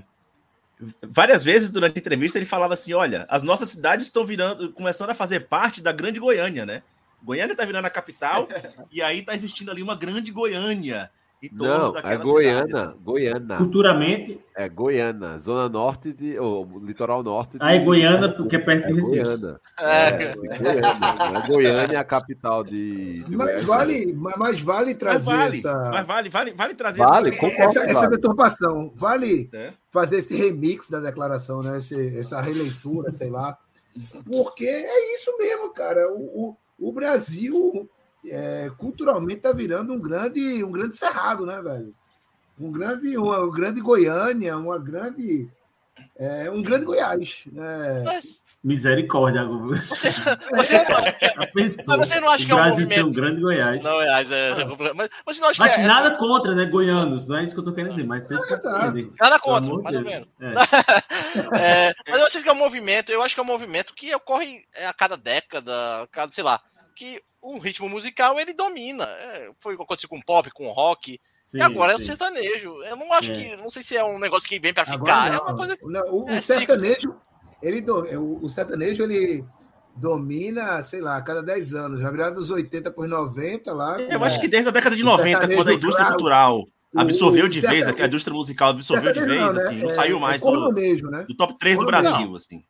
várias 1.02 1.44
vezes 1.44 1.70
durante 1.72 1.98
a 1.98 2.00
entrevista 2.00 2.38
ele 2.38 2.46
falava 2.46 2.76
assim: 2.76 2.94
olha, 2.94 3.26
as 3.30 3.42
nossas 3.42 3.70
cidades 3.70 4.06
estão 4.06 4.24
virando, 4.24 4.72
começando 4.74 5.10
a 5.10 5.16
fazer 5.16 5.42
parte 5.48 5.82
da 5.82 5.92
grande 5.92 6.20
Goiânia, 6.20 6.66
né? 6.66 6.84
Goiânia 7.24 7.54
está 7.54 7.66
virando 7.66 7.86
a 7.86 7.90
capital 7.90 8.48
e 8.92 9.02
aí 9.02 9.20
está 9.20 9.34
existindo 9.34 9.72
ali 9.72 9.82
uma 9.84 9.96
grande 9.96 10.32
Goiânia. 10.32 11.10
em 11.44 11.50
torno 11.50 11.94
Não, 11.94 11.98
é 12.00 12.18
Goiânia, 12.18 12.66
cidades. 12.68 13.02
Goiânia. 13.04 13.58
Culturalmente, 13.58 14.42
É 14.56 14.68
Goiânia, 14.70 15.38
zona 15.38 15.70
norte 15.70 16.12
de. 16.14 16.40
Ou 16.40 16.80
litoral 16.84 17.22
norte 17.22 17.60
de. 17.60 17.64
aí 17.64 17.80
Goiânia, 17.80 18.32
porque 18.34 18.56
é 18.56 18.60
perto 18.60 18.86
É 18.86 18.88
de 18.88 18.94
Recife. 18.94 19.24
Goiânia. 19.24 19.60
É. 19.80 20.08
É, 20.08 20.36
Goiânia. 20.36 20.82
É 21.44 21.48
Goiânia 21.48 22.00
a 22.00 22.04
capital 22.04 22.64
de. 22.64 23.22
de 23.24 23.36
Mas 23.36 23.64
vale, 23.66 24.14
mas 24.14 24.34
mas 24.38 24.60
vale 24.62 24.86
Mas 24.92 24.98
trazer 24.98 25.26
vale, 25.26 25.58
essa, 25.60 25.74
mas 25.92 26.08
vale, 26.08 26.30
vale, 26.30 26.54
vale 26.54 26.76
trazer 26.76 27.00
Vale, 27.00 27.30
essa 27.30 27.40
concordo. 27.40 27.70
essa, 27.80 27.86
essa 27.86 27.94
vale. 28.00 28.16
deturpação. 28.16 28.92
Vale 28.96 29.50
É. 29.54 29.74
fazer 29.92 30.18
esse 30.18 30.36
remix 30.36 30.90
da 30.90 31.00
declaração, 31.00 31.62
né? 31.62 31.78
Esse- 31.78 32.18
essa 32.20 32.42
releitura, 32.42 33.12
sei 33.12 33.30
lá. 33.30 33.58
Porque 34.26 34.66
é 34.66 35.14
isso 35.16 35.36
mesmo, 35.38 35.70
cara. 35.74 36.08
O, 36.12 36.50
o, 36.50 36.58
o 36.80 36.92
Brasil 36.92 37.90
é, 38.26 38.70
culturalmente 38.78 39.40
está 39.40 39.52
virando 39.52 39.94
um 39.94 40.00
grande, 40.00 40.64
um 40.64 40.72
grande 40.72 40.98
cerrado, 40.98 41.46
né, 41.46 41.62
velho? 41.62 41.94
Um 42.60 42.72
grande, 42.72 43.18
uma, 43.18 43.40
um 43.44 43.52
grande 43.52 43.82
Goiânia, 43.82 44.58
uma 44.58 44.80
grande. 44.80 45.50
É, 46.20 46.50
um 46.50 46.62
grande 46.62 46.86
Goiás. 46.86 47.44
Né? 47.52 48.02
Mas 48.06 48.44
Misericórdia. 48.64 49.46
você, 49.46 50.12
você 50.56 50.80
não 50.84 50.98
acha 51.00 51.14
que 51.14 51.26
é, 51.26 51.34
Mas 51.56 51.86
você 52.10 52.20
não 52.20 52.30
acha 52.30 52.44
o 52.44 52.46
que 52.48 52.52
é 52.52 52.56
um 52.56 52.70
movimento- 52.70 53.08
um 53.08 53.12
grande 53.12 53.42
Goiás. 53.42 53.84
Não, 53.84 54.02
é, 54.02 54.06
é, 54.24 54.66
mas 54.96 55.10
você 55.26 55.42
não 55.42 55.50
acha 55.50 55.62
Mas 55.64 55.76
que 55.76 55.82
é, 55.82 55.88
nada 55.88 56.18
contra, 56.18 56.56
né, 56.56 56.66
goianos? 56.66 57.28
Não 57.28 57.38
é 57.38 57.44
isso 57.44 57.54
que 57.54 57.60
eu 57.60 57.66
tô 57.66 57.72
querendo 57.74 57.92
dizer, 57.92 58.06
mas 58.06 58.28
vocês 58.28 58.44
compreendem. 58.50 59.12
Nada 59.20 59.40
contra, 59.40 59.74
mais 59.82 59.96
ou 59.96 60.04
Deus. 60.04 60.06
menos. 60.06 60.28
É. 60.42 60.54
É, 61.60 61.94
mas 62.10 62.20
eu 62.20 62.30
sei 62.30 62.42
que 62.42 62.50
é 62.50 62.54
um 62.54 62.56
movimento, 62.56 63.12
eu 63.12 63.22
acho 63.22 63.34
que 63.36 63.40
é 63.40 63.44
um 63.44 63.48
movimento 63.48 63.94
que 63.94 64.14
ocorre 64.16 64.64
a 64.88 64.94
cada 64.94 65.16
década, 65.16 66.02
a 66.04 66.08
cada, 66.08 66.32
sei 66.32 66.44
lá, 66.44 66.60
que 66.96 67.22
o 67.42 67.60
ritmo 67.60 67.88
musical 67.88 68.40
ele 68.40 68.54
domina. 68.54 69.06
É, 69.06 69.52
foi 69.60 69.74
o 69.76 69.78
que 69.78 69.84
aconteceu 69.84 70.10
com 70.10 70.18
o 70.18 70.26
pop, 70.26 70.50
com 70.52 70.68
o 70.68 70.72
rock, 70.74 71.20
Sim, 71.50 71.60
e 71.60 71.62
agora 71.62 71.94
é 71.94 71.96
o 71.96 72.00
sim. 72.00 72.06
sertanejo. 72.08 72.84
Eu 72.84 72.98
não 72.98 73.14
acho 73.14 73.32
É. 73.32 73.36
que, 73.36 73.56
não 73.56 73.70
sei 73.70 73.82
se 73.82 73.96
é 73.96 74.04
um 74.04 74.20
negócio 74.20 74.50
que 74.50 74.60
vem 74.60 74.74
pra 74.74 74.84
Agora 74.84 75.00
ficar, 75.00 75.28
é 75.28 75.38
não. 75.38 75.44
uma 75.46 75.56
coisa. 75.56 75.78
Não, 75.82 76.02
o, 76.14 76.26
o 76.26 76.30
é 76.30 76.42
sertanejo, 76.42 77.16
ele 77.64 77.80
do- 77.80 78.04
o, 78.20 78.44
o 78.44 78.50
sertanejo, 78.50 79.04
ele 79.04 79.46
domina, 79.96 80.84
sei 80.84 81.00
lá, 81.00 81.16
a 81.16 81.22
cada 81.22 81.42
10 81.42 81.74
anos. 81.74 82.02
Já 82.02 82.12
virado 82.12 82.36
dos 82.36 82.50
80 82.52 82.92
por 82.92 83.08
90 83.08 83.74
lá. 83.74 84.00
Eu 84.02 84.22
acho 84.26 84.42
que 84.42 84.48
desde 84.50 84.68
a 84.68 84.72
década 84.74 84.96
de 84.96 85.04
90, 85.04 85.30
sertanejo 85.30 85.58
quando 85.60 85.70
a 85.70 85.74
indústria 85.74 86.06
claro. 86.06 86.16
cultural 86.18 86.60
O- 86.60 87.00
absorveu 87.00 87.46
o 87.46 87.50
de 87.50 87.62
vez, 87.62 87.88
a 87.88 88.06
indústria 88.06 88.34
musical 88.36 88.70
absorveu 88.72 89.14
de 89.14 89.22
vez, 89.22 89.40
não, 89.42 89.54
né? 89.54 89.62
assim, 89.64 89.78
não 89.78 89.86
É- 89.86 89.90
saiu 89.90 90.18
é 90.18 90.20
mais 90.20 90.42
do, 90.42 90.48
cornonejo, 90.48 91.08
né? 91.10 91.26
do 91.28 91.34
top 91.36 91.58
3 91.58 91.78
do 91.78 91.86
Cornonejo. 91.86 92.12
Brasil, 92.14 92.36
assim. 92.36 92.64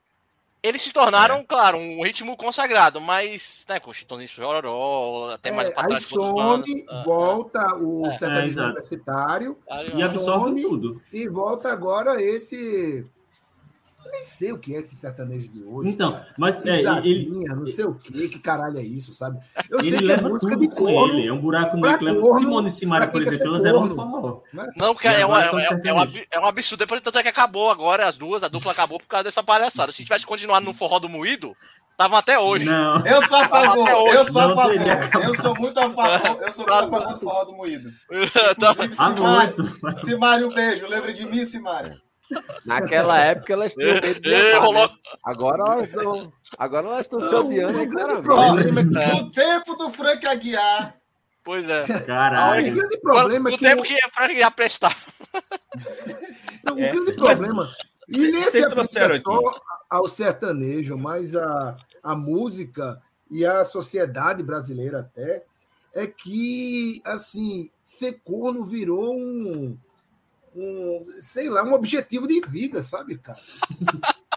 Eles 0.63 0.81
se 0.81 0.91
tornaram, 0.91 1.45
claro, 1.47 1.77
um 1.77 2.03
ritmo 2.03 2.35
consagrado, 2.35 2.99
mas, 2.99 3.63
né, 3.69 3.79
com 3.79 3.93
Chitãozinho 3.93 4.27
Chororó, 4.27 5.29
até 5.33 5.51
mais 5.51 5.69
É, 5.69 5.71
pra 5.71 5.83
aí 5.83 5.87
trás. 5.89 6.09
bandas. 6.09 6.65
some, 6.67 6.85
Ah, 6.89 7.03
volta 7.05 7.75
o 7.75 8.07
É. 8.07 8.17
sertanejo 8.17 8.59
É, 8.59 8.65
universitário 8.65 9.57
E 9.95 10.01
absorve 10.03 10.61
tudo. 10.61 11.01
e 11.13 11.27
volta 11.29 11.71
agora 11.71 12.21
esse. 12.21 13.05
Eu 14.07 14.11
nem 14.13 14.23
sei 14.25 14.51
o 14.53 14.57
que 14.57 14.73
é 14.73 14.79
esse 14.79 14.95
sertanejo 14.95 15.47
de 15.49 15.63
hoje. 15.63 15.89
Então, 15.89 16.17
mas 16.37 16.65
é, 16.65 16.79
ele, 17.03 17.29
não 17.45 17.67
sei 17.67 17.83
o 17.85 17.93
que, 17.95 18.29
que 18.29 18.39
caralho 18.39 18.77
é 18.77 18.81
isso, 18.81 19.13
sabe? 19.13 19.37
Eu 19.69 19.79
ele 19.79 19.89
sei 19.89 19.97
que 19.99 20.05
é 20.05 20.15
leva 20.15 20.29
música 20.29 20.51
tudo 20.53 20.61
de 20.61 20.69
corno, 20.75 21.17
ele. 21.19 21.27
É 21.27 21.33
um 21.33 21.41
buraco 21.41 21.75
negro. 21.75 21.97
que 21.99 22.05
leva- 22.05 22.19
corno, 22.21 22.39
Simone 22.39 22.67
e 22.67 22.71
Simaria, 22.71 23.07
por 23.09 23.21
quer 23.21 23.27
exemplo, 23.33 23.47
elas 23.47 23.65
eram 23.65 23.83
um 23.83 23.95
corno. 23.95 24.11
forró. 24.11 24.41
Não, 24.77 24.93
porque 24.93 25.07
é, 25.09 25.25
uma- 25.25 25.43
é, 25.43 25.45
é, 25.47 25.49
é, 25.89 25.93
um 25.93 25.99
é 26.31 26.39
um 26.39 26.45
absurdo. 26.45 26.79
Depois 26.79 27.01
tanto 27.01 27.19
é 27.19 27.23
que 27.23 27.29
acabou 27.29 27.69
agora, 27.69 28.07
as 28.07 28.15
duas, 28.17 28.43
a 28.43 28.47
dupla 28.47 28.71
acabou 28.71 28.97
por 28.99 29.07
causa 29.07 29.25
dessa 29.25 29.43
palhaçada. 29.43 29.91
Se 29.91 30.03
tivesse 30.03 30.25
continuado 30.25 30.65
no 30.65 30.73
forró 30.73 30.99
do 30.99 31.09
moído, 31.09 31.53
estavam 31.91 32.17
até 32.17 32.39
hoje. 32.39 32.65
Não. 32.65 33.05
Eu 33.05 33.27
sou 33.27 33.37
a 33.37 33.45
favor, 33.49 33.83
Até 33.87 33.95
hoje. 33.97 34.15
eu 34.15 34.31
sou 34.31 34.41
a 34.41 34.55
favor. 34.55 35.23
Eu 35.23 35.35
sou 35.41 35.55
muito 35.59 35.79
a 35.79 35.89
favor, 35.91 36.41
eu 36.43 36.51
sou 36.51 36.65
muito 36.65 36.73
a 36.73 36.87
favor 36.89 37.13
do 37.13 37.19
forró 37.19 37.43
do 37.45 37.53
moído. 37.53 37.89
Então, 38.51 38.71
Inclusive, 38.85 38.95
Simário. 38.95 39.97
Simário, 39.99 40.47
um 40.47 40.53
beio. 40.53 40.87
Lembra 40.87 41.13
de 41.13 41.25
mim, 41.25 41.43
Simário? 41.43 41.95
Naquela 42.65 43.17
época 43.19 43.53
elas 43.53 43.73
tinham 43.73 43.93
medo 44.01 44.19
de 44.21 44.29
né? 44.29 44.89
Agora 45.23 45.63
elas 45.63 45.87
estão. 45.89 46.33
Agora 46.57 46.87
elas 46.87 46.99
estão 47.01 47.21
se 47.21 47.33
odiando, 47.33 47.81
o 47.81 47.85
grande 47.87 48.21
claramente. 48.23 48.73
problema 48.73 48.79
é 48.79 48.83
que 49.13 49.21
No 49.23 49.31
tempo 49.31 49.75
do 49.75 49.89
Frank 49.91 50.27
Aguiar, 50.27 50.95
Pois 51.43 51.69
é. 51.69 51.83
o 51.85 52.05
Caralho. 52.05 52.75
grande 52.75 52.97
problema 52.99 53.49
é 53.49 53.51
que 53.53 53.59
tempo 53.59 53.81
o- 53.81 53.85
que 53.85 53.97
pra 54.13 54.31
ia 54.33 54.51
prestar. 54.51 54.95
Não, 56.63 56.75
o 56.75 56.79
É, 56.79 56.91
grande 56.91 57.15
mas 57.17 57.39
problema. 57.39 57.69
E 58.09 58.17
nem 58.31 58.49
se 58.51 58.67
trouxeram 58.69 59.05
aplica 59.15 59.31
só 59.31 59.59
ao 59.89 60.07
sertanejo, 60.09 60.97
mas 60.97 61.35
a, 61.35 61.77
a 62.03 62.15
música 62.15 63.01
e 63.31 63.45
a 63.45 63.63
sociedade 63.65 64.41
brasileira 64.43 64.99
até, 64.99 65.43
é 65.93 66.05
que, 66.07 67.01
assim, 67.05 67.69
ser 67.83 68.19
corno 68.23 68.63
virou 68.65 69.13
um, 69.15 69.77
um, 70.57 71.05
sei 71.21 71.49
lá, 71.49 71.63
um 71.63 71.73
objetivo 71.73 72.27
de 72.27 72.41
vida, 72.41 72.81
sabe, 72.81 73.17
cara? 73.17 73.39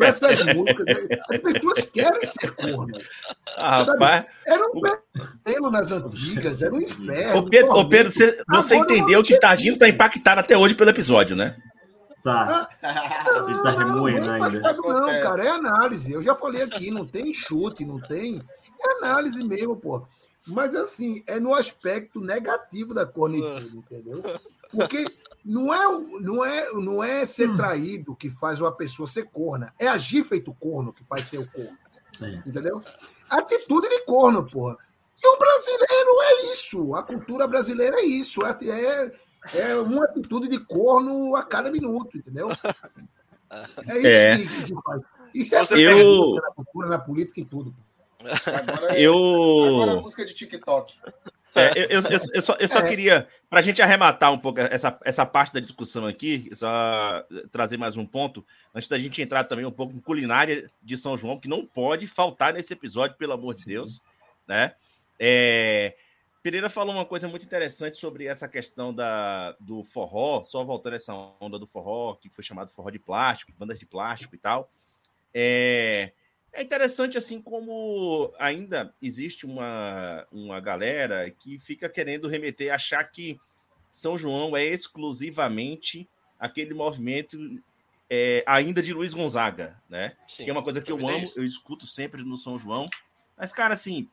Essas 0.00 0.44
músicas, 0.54 0.84
né? 0.86 1.18
as 1.30 1.38
pessoas 1.38 1.84
querem 1.92 2.26
ser 2.26 2.50
cornas. 2.52 3.08
Ah, 3.56 3.82
rapaz, 3.82 4.26
Era 4.46 4.66
um 4.66 4.80
pesadelo 4.80 5.70
nas 5.70 5.90
antigas, 5.90 6.62
era 6.62 6.74
um 6.74 6.80
inferno. 6.80 7.38
ô 7.38 7.48
Pedro, 7.48 7.72
ô. 7.72 7.88
Pedro 7.88 8.10
você, 8.10 8.42
você 8.48 8.74
Agora 8.74 8.92
entendeu 8.92 9.22
que 9.22 9.38
Tadinho 9.38 9.78
tá 9.78 9.88
impactado 9.88 10.40
até 10.40 10.56
hoje 10.56 10.74
pelo 10.74 10.90
episódio, 10.90 11.36
né? 11.36 11.56
Tá. 12.22 12.68
Ele 13.48 13.62
tá 13.62 13.70
remoendo 13.70 14.26
não, 14.26 14.38
mas 14.38 14.54
ainda. 14.54 14.72
Não, 14.72 15.22
cara, 15.22 15.44
é 15.44 15.48
análise. 15.48 16.12
Eu 16.12 16.22
já 16.22 16.34
falei 16.34 16.62
aqui, 16.62 16.90
não 16.90 17.06
tem 17.06 17.32
chute, 17.34 17.84
não 17.84 18.00
tem. 18.00 18.42
é 18.80 18.96
análise 18.98 19.42
mesmo, 19.44 19.76
pô. 19.76 20.06
Mas 20.46 20.74
assim, 20.74 21.22
é 21.26 21.38
no 21.38 21.54
aspecto 21.54 22.20
negativo 22.20 22.94
da 22.94 23.06
cornitude, 23.06 23.76
entendeu? 23.76 24.22
Porque 24.70 25.06
não 25.44 25.72
é, 25.74 25.88
o- 25.88 26.20
não 26.20 26.44
é, 26.44 26.72
não 26.72 27.02
é 27.04 27.26
ser 27.26 27.54
traído 27.56 28.14
que 28.16 28.30
faz 28.30 28.60
uma 28.60 28.72
pessoa 28.72 29.06
ser 29.08 29.24
corna. 29.30 29.72
É 29.78 29.88
agir 29.88 30.24
feito 30.24 30.54
corno 30.54 30.92
que 30.92 31.04
faz 31.04 31.24
ser 31.26 31.38
o 31.38 31.50
corno. 31.50 31.76
É. 32.20 32.42
Entendeu? 32.46 32.80
Atitude 33.28 33.88
de 33.88 34.00
corno, 34.04 34.44
porra. 34.48 34.76
E 35.22 35.26
o 35.26 35.38
brasileiro 35.38 36.10
é 36.22 36.52
isso. 36.52 36.94
A 36.94 37.02
cultura 37.02 37.46
brasileira 37.46 38.00
é 38.00 38.04
isso. 38.04 38.40
É, 38.44 38.56
é, 38.68 39.12
é 39.54 39.74
uma 39.76 40.04
atitude 40.04 40.48
de 40.48 40.58
corno 40.60 41.34
a 41.36 41.42
cada 41.44 41.70
minuto, 41.70 42.16
entendeu? 42.18 42.48
É 43.86 43.98
isso 43.98 44.06
É. 44.06 44.36
Que, 44.36 44.46
que- 44.48 44.64
que 44.64 44.82
faz. 44.82 45.02
Isso 45.34 45.54
é 45.54 45.58
Eu- 45.80 46.34
na 46.36 46.52
cultura, 46.52 46.88
na 46.88 46.98
política 46.98 47.40
e 47.40 47.44
tudo. 47.44 47.74
Agora, 48.20 48.98
é- 48.98 49.00
Eu. 49.00 49.14
agora 49.74 49.92
a 49.92 50.00
música 50.00 50.24
de 50.24 50.34
TikTok. 50.34 50.94
É, 51.54 51.78
eu, 51.78 51.82
eu- 51.84 52.00
eu- 52.02 52.18
eu 52.34 52.42
só, 52.42 52.54
eu 52.58 52.66
só 52.68 52.78
É. 52.78 52.88
queria, 52.88 53.28
para 53.50 53.58
a 53.58 53.62
gente 53.62 53.82
arrematar 53.82 54.32
um 54.32 54.38
pouco 54.38 54.58
essa, 54.60 54.98
essa 55.04 55.26
parte 55.26 55.52
da 55.52 55.60
discussão 55.60 56.06
aqui, 56.06 56.48
só 56.54 57.22
trazer 57.50 57.76
mais 57.76 57.96
um 57.96 58.06
ponto, 58.06 58.44
antes 58.74 58.88
da 58.88 58.98
gente 58.98 59.20
entrar 59.20 59.44
também 59.44 59.66
um 59.66 59.70
pouco 59.70 59.94
em 59.94 60.00
culinária 60.00 60.70
de 60.82 60.96
São 60.96 61.16
João, 61.18 61.38
que 61.38 61.48
não 61.48 61.66
pode 61.66 62.06
faltar 62.06 62.54
nesse 62.54 62.72
episódio, 62.72 63.16
pelo 63.18 63.34
amor 63.34 63.54
de 63.54 63.66
Deus, 63.66 64.00
né? 64.48 64.74
É, 65.20 65.94
Pereira 66.42 66.68
falou 66.70 66.94
uma 66.94 67.04
coisa 67.04 67.28
muito 67.28 67.44
interessante 67.44 67.96
sobre 67.98 68.26
essa 68.26 68.48
questão 68.48 68.92
da, 68.92 69.54
do 69.60 69.84
forró, 69.84 70.42
só 70.42 70.64
voltando 70.64 70.96
essa 70.96 71.14
onda 71.38 71.58
do 71.58 71.66
forró, 71.66 72.14
que 72.14 72.30
foi 72.30 72.42
chamado 72.42 72.70
forró 72.72 72.90
de 72.90 72.98
plástico, 72.98 73.52
bandas 73.58 73.78
de 73.78 73.86
plástico 73.86 74.34
e 74.34 74.38
tal. 74.38 74.68
É, 75.34 76.12
é 76.52 76.62
interessante, 76.62 77.16
assim, 77.16 77.40
como 77.40 78.32
ainda 78.38 78.94
existe 79.00 79.46
uma, 79.46 80.26
uma 80.30 80.60
galera 80.60 81.30
que 81.30 81.58
fica 81.58 81.88
querendo 81.88 82.28
remeter, 82.28 82.72
achar 82.72 83.02
que 83.04 83.38
São 83.90 84.18
João 84.18 84.56
é 84.56 84.64
exclusivamente 84.64 86.08
aquele 86.38 86.74
movimento 86.74 87.38
é, 88.10 88.44
ainda 88.46 88.82
de 88.82 88.92
Luiz 88.92 89.14
Gonzaga, 89.14 89.80
né? 89.88 90.14
Sim, 90.28 90.44
que 90.44 90.50
é 90.50 90.52
uma 90.52 90.62
coisa 90.62 90.80
que 90.82 90.92
eu 90.92 91.08
amo, 91.08 91.26
eu 91.36 91.44
escuto 91.44 91.86
sempre 91.86 92.22
no 92.22 92.36
São 92.36 92.58
João. 92.58 92.88
Mas, 93.36 93.52
cara, 93.52 93.72
assim, 93.74 94.08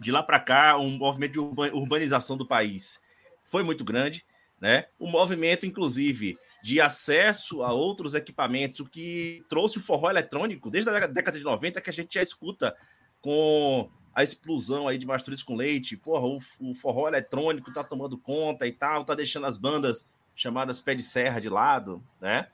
de 0.00 0.10
lá 0.10 0.22
para 0.22 0.40
cá, 0.40 0.76
um 0.76 0.98
movimento 0.98 1.32
de 1.32 1.38
urba- 1.38 1.72
urbanização 1.72 2.36
do 2.36 2.46
país 2.46 3.00
foi 3.44 3.62
muito 3.62 3.84
grande, 3.84 4.24
né? 4.60 4.86
O 4.98 5.08
movimento, 5.08 5.66
inclusive, 5.66 6.36
de 6.62 6.80
acesso 6.80 7.62
a 7.62 7.72
outros 7.72 8.14
equipamentos, 8.14 8.80
o 8.80 8.84
que 8.84 9.44
trouxe 9.48 9.78
o 9.78 9.80
forró 9.80 10.10
eletrônico 10.10 10.70
desde 10.70 10.90
a 10.90 11.06
década 11.06 11.38
de 11.38 11.44
90, 11.44 11.80
que 11.80 11.90
a 11.90 11.92
gente 11.92 12.14
já 12.14 12.22
escuta 12.22 12.76
com 13.20 13.88
a 14.14 14.22
explosão 14.22 14.88
aí 14.88 14.98
de 14.98 15.06
Mastruz 15.06 15.42
com 15.42 15.54
Leite. 15.54 15.96
Porra, 15.96 16.26
o, 16.26 16.38
o 16.60 16.74
forró 16.74 17.06
eletrônico 17.06 17.72
tá 17.72 17.84
tomando 17.84 18.18
conta 18.18 18.66
e 18.66 18.72
tal, 18.72 19.04
tá 19.04 19.14
deixando 19.14 19.46
as 19.46 19.56
bandas 19.56 20.08
chamadas 20.34 20.80
pé 20.80 20.94
de 20.94 21.02
serra 21.02 21.40
de 21.40 21.48
lado, 21.48 22.02
né? 22.20 22.48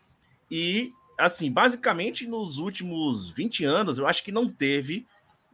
E, 0.50 0.92
assim, 1.18 1.50
basicamente 1.50 2.26
nos 2.26 2.58
últimos 2.58 3.30
20 3.30 3.64
anos, 3.64 3.98
eu 3.98 4.06
acho 4.06 4.22
que 4.22 4.32
não 4.32 4.48
teve 4.48 5.06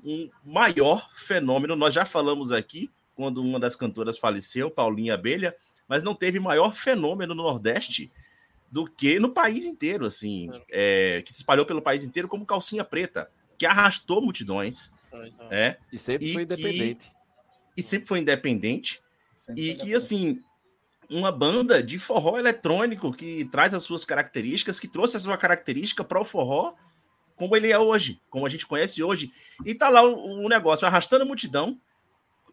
um 0.05 0.29
maior 0.45 1.09
fenômeno. 1.13 1.77
Nós 1.77 1.95
já 1.95 2.05
falamos 2.05 2.53
aqui, 2.53 2.91
quando 3.15 3.43
uma 3.43 3.61
das 3.61 3.77
cantoras 3.77 4.19
faleceu, 4.19 4.71
Paulinha 4.71 5.15
Abelha, 5.15 5.55
mas 5.89 6.03
não 6.03 6.15
teve 6.15 6.39
maior 6.41 6.75
fenômeno 6.75 7.35
no 7.35 7.43
Nordeste 7.43 8.11
do 8.71 8.87
que 8.87 9.19
no 9.19 9.31
país 9.31 9.65
inteiro, 9.65 10.07
assim, 10.07 10.49
é, 10.71 11.23
que 11.23 11.33
se 11.33 11.41
espalhou 11.41 11.67
pelo 11.67 11.83
país 11.83 12.05
inteiro 12.05 12.29
como 12.29 12.47
calcinha 12.47 12.85
preta, 12.85 13.31
que 13.59 13.67
arrastou 13.67 14.23
multidões, 14.23 14.93
né? 15.51 15.77
E 15.93 15.99
sempre 15.99 16.27
E 16.29 16.33
foi 16.33 16.47
que- 16.47 16.55
independente. 16.55 17.13
E 17.77 17.83
sempre 17.83 18.07
foi 18.07 18.19
independente. 18.21 19.01
Sempre 19.35 19.63
E 19.71 19.75
que, 19.75 19.95
assim, 19.95 20.41
uma 21.11 21.33
banda 21.33 21.83
de 21.83 21.99
forró 21.99 22.39
eletrônico 22.39 23.13
que 23.13 23.45
traz 23.47 23.75
as 23.75 23.83
suas 23.83 24.05
características, 24.05 24.79
que 24.79 24.87
trouxe 24.87 25.17
a 25.17 25.21
sua 25.21 25.37
característica 25.37 26.05
para 26.05 26.21
o 26.21 26.25
forró 26.25 26.75
como 27.37 27.57
ele 27.57 27.73
é 27.73 27.79
hoje, 27.79 28.21
como 28.29 28.45
a 28.45 28.49
gente 28.51 28.67
conhece 28.67 29.03
hoje. 29.03 29.33
E 29.65 29.75
tá 29.75 29.89
lá 29.89 30.03
o, 30.03 30.45
o 30.45 30.49
negócio 30.49 30.87
arrastando 30.87 31.23
a 31.25 31.27
multidão. 31.27 31.81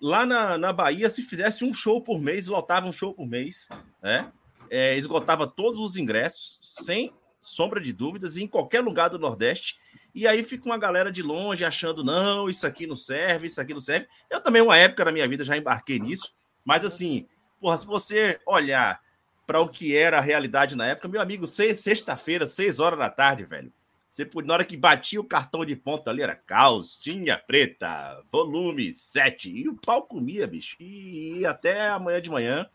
Lá 0.01 0.25
na, 0.25 0.57
na 0.57 0.71
Bahia, 0.71 1.09
se 1.09 1.23
fizesse 1.23 1.65
um 1.65 1.73
show 1.73 2.01
por 2.01 2.19
mês, 2.19 2.47
lotava 2.47 2.87
um 2.87 2.93
show 2.93 3.13
por 3.13 3.27
mês, 3.27 3.67
né? 4.01 4.31
É, 4.69 4.95
esgotava 4.95 5.47
todos 5.47 5.79
os 5.79 5.97
ingressos, 5.97 6.59
sem 6.61 7.13
sombra 7.41 7.79
de 7.79 7.93
dúvidas, 7.93 8.37
em 8.37 8.47
qualquer 8.47 8.81
lugar 8.81 9.09
do 9.09 9.19
Nordeste. 9.19 9.77
E 10.13 10.27
aí 10.27 10.43
fica 10.43 10.65
uma 10.65 10.77
galera 10.77 11.11
de 11.11 11.21
longe 11.21 11.63
achando, 11.63 12.03
não, 12.03 12.49
isso 12.49 12.65
aqui 12.65 12.87
não 12.87 12.95
serve, 12.95 13.47
isso 13.47 13.61
aqui 13.61 13.73
não 13.73 13.79
serve. 13.79 14.07
Eu 14.29 14.41
também, 14.41 14.61
uma 14.61 14.77
época 14.77 15.05
da 15.05 15.11
minha 15.11 15.27
vida, 15.27 15.45
já 15.45 15.55
embarquei 15.55 15.99
nisso. 15.99 16.33
Mas 16.65 16.83
assim, 16.83 17.27
porra, 17.59 17.77
se 17.77 17.85
você 17.85 18.39
olhar 18.45 19.01
para 19.45 19.61
o 19.61 19.69
que 19.69 19.95
era 19.95 20.17
a 20.17 20.21
realidade 20.21 20.75
na 20.75 20.87
época, 20.87 21.07
meu 21.07 21.21
amigo, 21.21 21.47
sexta-feira, 21.47 22.45
seis 22.45 22.79
horas 22.79 22.99
da 22.99 23.09
tarde, 23.09 23.45
velho. 23.45 23.71
Você, 24.09 24.27
na 24.43 24.53
hora 24.55 24.65
que 24.65 24.75
batia 24.75 25.21
o 25.21 25.23
cartão 25.23 25.63
de 25.63 25.75
ponta 25.75 26.09
ali, 26.09 26.23
era 26.23 26.35
calcinha 26.35 27.37
preta, 27.37 28.21
volume 28.31 28.93
7. 28.93 29.49
E 29.49 29.69
o 29.69 29.75
pau 29.75 30.03
comia, 30.03 30.47
bicho. 30.47 30.75
E, 30.79 31.39
ia 31.39 31.51
até 31.51 31.89
amanhã 31.89 32.21
de 32.21 32.29
manhã, 32.29 32.67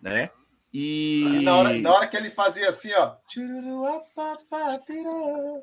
né? 0.00 0.30
E. 0.76 1.40
Na 1.44 1.56
hora, 1.56 1.78
na 1.78 1.92
hora 1.92 2.06
que 2.08 2.16
ele 2.16 2.30
fazia 2.30 2.68
assim, 2.68 2.92
ó. 2.94 3.14
Tchururuapapapirô. 3.28 5.62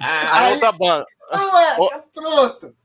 A 0.00 0.40
Aí- 0.44 0.52
outra 0.52 0.72
banda, 0.72 1.04
Ué, 1.32 1.76
Ô. 1.78 1.88
pronto. 2.12 2.76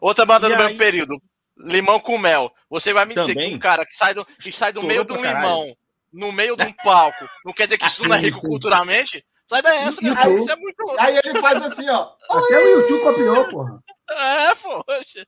outra 0.00 0.26
banda 0.26 0.46
E 0.46 0.50
do 0.50 0.54
aí- 0.56 0.62
mesmo 0.64 0.78
período. 0.78 1.16
Limão 1.56 1.98
com 2.00 2.18
mel. 2.18 2.50
Você 2.70 2.92
vai 2.92 3.04
me 3.04 3.14
dizer 3.14 3.34
Também. 3.34 3.50
que 3.50 3.56
um 3.56 3.58
cara 3.58 3.84
que 3.86 3.94
sai 3.94 4.14
do, 4.14 4.24
que 4.24 4.50
sai 4.52 4.72
do 4.72 4.82
meio 4.82 5.04
de 5.04 5.12
um 5.12 5.20
caralho. 5.22 5.46
limão, 5.46 5.76
no 6.12 6.32
meio 6.32 6.56
de 6.56 6.62
um 6.64 6.72
palco, 6.72 7.28
não 7.44 7.52
quer 7.52 7.64
dizer 7.66 7.78
que 7.78 7.86
isso 7.86 8.06
não 8.06 8.14
é 8.14 8.18
rico 8.18 8.40
culturalmente? 8.60 9.24
Sai 9.48 9.62
dessa, 9.62 10.00
meu 10.02 10.12
irmão. 10.12 10.38
Isso 10.38 10.50
é 10.50 10.56
muito. 10.56 10.84
Aí 10.98 11.16
ele 11.24 11.40
faz 11.40 11.62
assim, 11.64 11.88
ó. 11.88 12.10
Até 12.30 12.58
o 12.58 12.80
YouTube 12.80 13.02
copiou, 13.02 13.48
porra. 13.48 13.78
É, 14.10 14.54
poxa. 14.54 15.26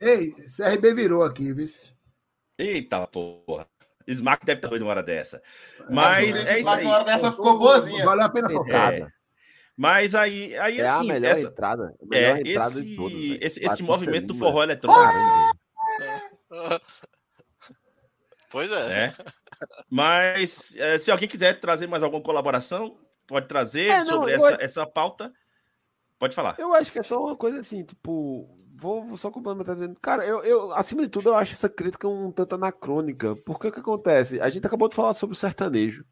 Ei, 0.00 0.32
CRB 0.56 0.94
virou 0.94 1.22
aqui, 1.22 1.52
viu? 1.52 1.68
Eita 2.60 3.06
porra. 3.06 3.66
Smack 4.06 4.44
deve 4.44 4.58
estar 4.58 4.68
doido 4.68 4.82
uma 4.82 4.90
hora 4.90 5.02
dessa. 5.02 5.40
Mas 5.88 6.34
Essa 6.34 6.48
é 6.52 6.60
isso 6.60 6.68
aí. 6.70 6.84
Uma 6.84 6.94
hora 6.94 7.04
dessa 7.04 7.30
ficou 7.30 7.58
boazinha. 7.58 8.04
Valeu 8.04 8.24
a 8.24 8.28
pena 8.28 8.50
focar. 8.50 8.94
Entrada. 8.94 9.14
Mas 9.76 10.14
aí, 10.14 10.56
aí 10.58 10.80
É 10.80 10.86
a 10.86 10.96
assim, 10.96 11.08
melhor 11.08 11.30
essa, 11.30 11.46
entrada. 11.48 11.94
A 12.02 12.06
melhor 12.06 12.36
é, 12.36 12.40
entrada 12.40 12.70
esse, 12.72 12.84
de 12.84 12.96
velho. 12.96 13.38
esse, 13.40 13.64
esse 13.64 13.82
movimento 13.82 14.26
do 14.26 14.34
forró 14.34 14.62
eletrônico, 14.62 15.02
Caramba. 16.50 16.80
Pois 18.50 18.70
é. 18.72 18.88
né? 18.88 19.14
Mas 19.88 20.74
eh, 20.76 20.98
se 20.98 21.10
alguém 21.10 21.28
quiser 21.28 21.60
trazer 21.60 21.86
mais 21.86 22.02
alguma 22.02 22.22
colaboração, 22.22 22.98
pode 23.26 23.46
trazer 23.46 23.86
É, 23.86 23.98
não, 23.98 24.04
sobre 24.04 24.32
essa, 24.32 24.48
acho- 24.48 24.60
essa 24.60 24.86
pauta. 24.86 25.32
Pode 26.18 26.34
falar. 26.34 26.56
Eu 26.58 26.74
acho 26.74 26.90
que 26.92 26.98
é 26.98 27.02
só 27.02 27.22
uma 27.24 27.36
coisa 27.36 27.60
assim, 27.60 27.84
tipo, 27.84 28.48
vou, 28.80 29.16
só 29.16 29.30
complementar 29.30 29.74
dizendo, 29.74 29.96
cara, 30.00 30.26
eu, 30.26 30.42
eu, 30.42 30.72
acima 30.72 31.02
de 31.02 31.08
tudo, 31.08 31.28
eu 31.28 31.34
acho 31.36 31.52
essa 31.52 31.68
crítica 31.68 32.08
um 32.08 32.32
tanto 32.32 32.54
anacrônica, 32.54 33.36
porque 33.44 33.68
o 33.68 33.72
que 33.72 33.80
acontece? 33.80 34.40
A 34.40 34.48
gente 34.48 34.66
acabou 34.66 34.88
de 34.88 34.94
falar 34.94 35.12
sobre 35.12 35.34
o 35.34 35.38
sertanejo, 35.38 36.04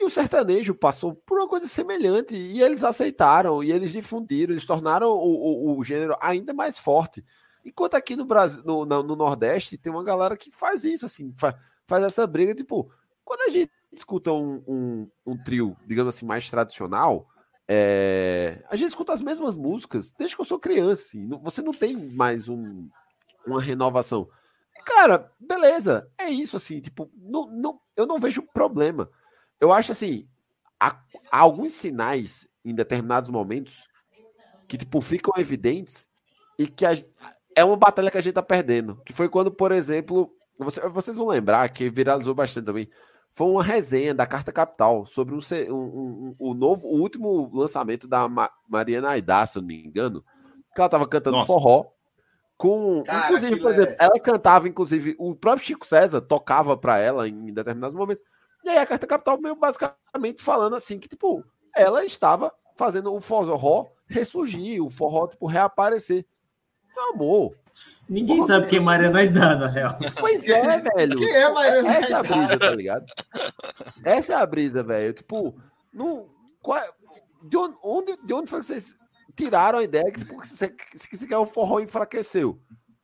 e 0.00 0.04
o 0.04 0.10
sertanejo 0.10 0.74
passou 0.74 1.14
por 1.14 1.38
uma 1.38 1.48
coisa 1.48 1.68
semelhante, 1.68 2.34
e 2.34 2.62
eles 2.62 2.82
aceitaram, 2.82 3.62
e 3.62 3.70
eles 3.70 3.92
difundiram, 3.92 4.52
eles 4.52 4.64
tornaram 4.64 5.08
o, 5.10 5.74
o, 5.74 5.78
o 5.78 5.84
gênero 5.84 6.16
ainda 6.20 6.52
mais 6.54 6.78
forte. 6.78 7.24
Enquanto 7.64 7.94
aqui 7.94 8.16
no 8.16 8.24
Brasil, 8.24 8.62
no, 8.64 8.84
na- 8.86 9.02
no 9.02 9.16
Nordeste, 9.16 9.76
tem 9.76 9.92
uma 9.92 10.04
galera 10.04 10.36
que 10.36 10.50
faz 10.50 10.84
isso, 10.84 11.04
assim, 11.04 11.34
faz, 11.36 11.54
faz 11.86 12.04
essa 12.04 12.26
briga, 12.26 12.54
tipo, 12.54 12.90
quando 13.24 13.42
a 13.42 13.48
gente 13.48 13.72
escuta 13.92 14.32
um, 14.32 14.62
um, 14.66 15.10
um 15.26 15.36
trio, 15.36 15.76
digamos 15.86 16.14
assim, 16.14 16.24
mais 16.24 16.48
tradicional, 16.48 17.26
é, 17.68 18.62
a 18.70 18.76
gente 18.76 18.88
escuta 18.90 19.12
as 19.12 19.20
mesmas 19.20 19.56
músicas 19.56 20.12
desde 20.18 20.36
que 20.36 20.40
eu 20.40 20.46
sou 20.46 20.58
criança. 20.58 21.02
Assim, 21.08 21.28
você 21.42 21.62
não 21.62 21.72
tem 21.72 21.96
mais 22.14 22.48
um, 22.48 22.88
uma 23.46 23.60
renovação. 23.60 24.28
Cara, 24.84 25.32
beleza, 25.40 26.08
é 26.16 26.28
isso 26.30 26.56
assim. 26.56 26.80
Tipo, 26.80 27.10
não, 27.16 27.50
não, 27.50 27.80
eu 27.96 28.06
não 28.06 28.20
vejo 28.20 28.42
problema. 28.42 29.10
Eu 29.60 29.72
acho 29.72 29.90
assim, 29.92 30.28
há, 30.78 30.90
há 31.30 31.40
alguns 31.40 31.72
sinais 31.72 32.46
em 32.64 32.74
determinados 32.74 33.28
momentos 33.30 33.88
que 34.68 34.76
tipo 34.78 35.00
ficam 35.00 35.32
evidentes 35.36 36.08
e 36.58 36.66
que 36.68 36.84
a- 36.86 36.92
é 37.54 37.64
uma 37.64 37.76
batalha 37.76 38.10
que 38.10 38.18
a 38.18 38.20
gente 38.20 38.34
tá 38.34 38.42
perdendo. 38.42 39.00
Que 39.04 39.12
foi 39.12 39.28
quando, 39.28 39.50
por 39.50 39.72
exemplo, 39.72 40.32
você- 40.58 40.86
vocês 40.88 41.16
vão 41.16 41.26
lembrar 41.28 41.68
que 41.70 41.90
viralizou 41.90 42.34
bastante 42.34 42.64
também. 42.66 42.88
Foi 43.36 43.46
uma 43.48 43.62
resenha 43.62 44.14
da 44.14 44.26
Carta 44.26 44.50
Capital 44.50 45.04
sobre 45.04 45.34
um, 45.34 45.38
um- 45.38 45.74
um- 45.74 45.76
um- 46.30 46.36
o 46.38 46.54
novo, 46.54 46.86
o 46.86 46.98
último 46.98 47.50
lançamento 47.52 48.08
da 48.08 48.26
Ma- 48.26 48.50
Mariana 48.66 49.10
Aidá, 49.10 49.44
se 49.44 49.58
eu 49.58 49.60
não 49.60 49.66
me 49.66 49.84
engano, 49.84 50.24
que 50.74 50.80
ela 50.80 50.88
tava 50.88 51.06
cantando 51.06 51.36
Nossa. 51.36 51.52
forró. 51.52 51.84
Com, 52.56 53.02
Cara, 53.04 53.26
inclusive, 53.26 53.60
por 53.60 53.70
exemplo, 53.72 53.92
é- 53.92 53.96
ela 54.06 54.18
cantava, 54.18 54.66
inclusive, 54.66 55.14
o 55.18 55.34
próprio 55.34 55.66
Chico 55.66 55.86
César 55.86 56.22
tocava 56.22 56.78
para 56.78 56.98
ela 56.98 57.28
em 57.28 57.52
determinados 57.52 57.94
momentos. 57.94 58.22
E 58.64 58.70
aí 58.70 58.78
a 58.78 58.86
Carta 58.86 59.06
Capital 59.06 59.38
meio 59.38 59.54
basicamente 59.54 60.42
falando 60.42 60.74
assim 60.74 60.98
que, 60.98 61.06
tipo, 61.06 61.44
ela 61.76 62.06
estava 62.06 62.50
fazendo 62.74 63.12
o 63.12 63.20
forró 63.20 63.84
ressurgir, 64.06 64.82
o 64.82 64.88
forró, 64.88 65.28
tipo, 65.28 65.46
reaparecer. 65.46 66.24
Meu 66.96 67.12
amor. 67.12 67.54
Ninguém 68.08 68.36
Porra, 68.36 68.46
sabe 68.46 68.68
quem 68.68 68.78
é 68.78 68.82
Mariana 68.82 69.18
Aidar, 69.18 69.58
na 69.58 69.66
real. 69.66 69.98
Pois 70.18 70.48
é, 70.48 70.80
velho. 70.80 71.18
Quem 71.18 71.30
é 71.30 71.52
Mariana 71.52 71.94
Essa 71.94 72.12
é 72.12 72.14
a 72.14 72.22
brisa, 72.22 72.58
tá 72.58 72.70
ligado? 72.70 73.06
Essa 74.02 74.32
é 74.32 74.36
a 74.36 74.46
brisa, 74.46 74.82
velho. 74.82 75.12
Tipo, 75.12 75.54
no, 75.92 76.28
qual, 76.62 76.80
de, 77.42 77.56
onde, 77.56 78.16
de 78.24 78.32
onde 78.32 78.48
foi 78.48 78.60
que 78.60 78.66
vocês 78.66 78.96
tiraram 79.36 79.80
a 79.80 79.84
ideia 79.84 80.10
que, 80.10 80.20
tipo, 80.20 80.40
que, 80.40 80.48
se, 80.48 81.26
que 81.26 81.34
o 81.34 81.46
forró 81.46 81.80
enfraqueceu? 81.80 82.58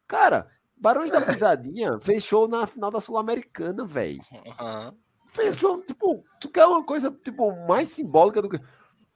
Cara, 0.07 0.49
Barões 0.83 1.11
da 1.11 1.21
Pisadinha 1.21 1.99
fez 2.01 2.25
show 2.25 2.49
na 2.49 2.67
final 2.67 2.91
da 2.91 3.01
Sul-Americana, 3.01 3.85
velho. 3.85 4.21
Uhum. 4.33 4.97
Fez 5.29 5.55
show, 5.55 5.81
tipo, 5.83 6.25
tu 6.41 6.49
quer 6.49 6.67
uma 6.67 6.85
coisa, 6.85 7.11
tipo, 7.25 7.53
mais 7.69 7.91
simbólica 7.91 8.43
do 8.43 8.49
que. 8.49 8.61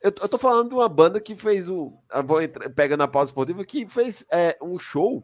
Eu, 0.03 0.13
eu 0.21 0.29
tô 0.29 0.39
falando 0.39 0.69
de 0.69 0.75
uma 0.75 0.89
banda 0.89 1.21
que 1.21 1.35
fez 1.35 1.69
o. 1.69 1.89
Vou 2.25 2.43
entrar, 2.43 2.69
pega 2.71 2.97
na 2.97 3.09
pausa 3.09 3.31
esportiva, 3.31 3.65
que 3.65 3.89
fez 3.89 4.25
é, 4.31 4.57
um 4.63 4.79
show 4.79 5.23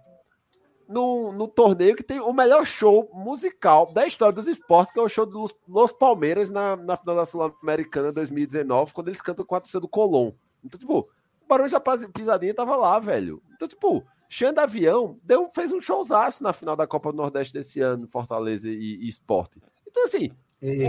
no, 0.88 1.32
no 1.32 1.48
torneio 1.48 1.96
que 1.96 2.02
tem 2.02 2.20
o 2.20 2.32
melhor 2.32 2.66
show 2.66 3.08
musical 3.12 3.92
da 3.92 4.06
história 4.06 4.34
dos 4.34 4.48
esportes, 4.48 4.92
que 4.92 4.98
é 4.98 5.02
o 5.02 5.08
show 5.08 5.24
dos 5.24 5.54
Los 5.66 5.92
Palmeiras 5.92 6.50
na, 6.50 6.76
na 6.76 6.96
final 6.96 7.16
da 7.16 7.24
Sul-Americana 7.24 8.12
2019, 8.12 8.92
quando 8.92 9.08
eles 9.08 9.22
cantam 9.22 9.44
com 9.44 9.54
a 9.54 9.60
torcida 9.60 9.80
do 9.80 9.88
Colom. 9.88 10.32
Então, 10.62 10.78
tipo, 10.78 11.00
o 11.00 11.48
Barão 11.48 11.66
de 11.66 12.08
Pisadinha 12.12 12.54
tava 12.54 12.76
lá, 12.76 12.98
velho. 12.98 13.42
Então, 13.54 13.66
tipo, 13.66 14.04
Xanda 14.28 14.62
Avião 14.62 15.18
deu, 15.22 15.50
fez 15.54 15.72
um 15.72 15.80
showzaço 15.80 16.42
na 16.42 16.52
final 16.52 16.76
da 16.76 16.86
Copa 16.86 17.10
do 17.10 17.16
Nordeste 17.16 17.52
desse 17.52 17.80
ano, 17.80 18.06
Fortaleza 18.06 18.68
e, 18.68 18.96
e 19.02 19.08
Esporte. 19.08 19.62
Então, 19.86 20.04
assim. 20.04 20.30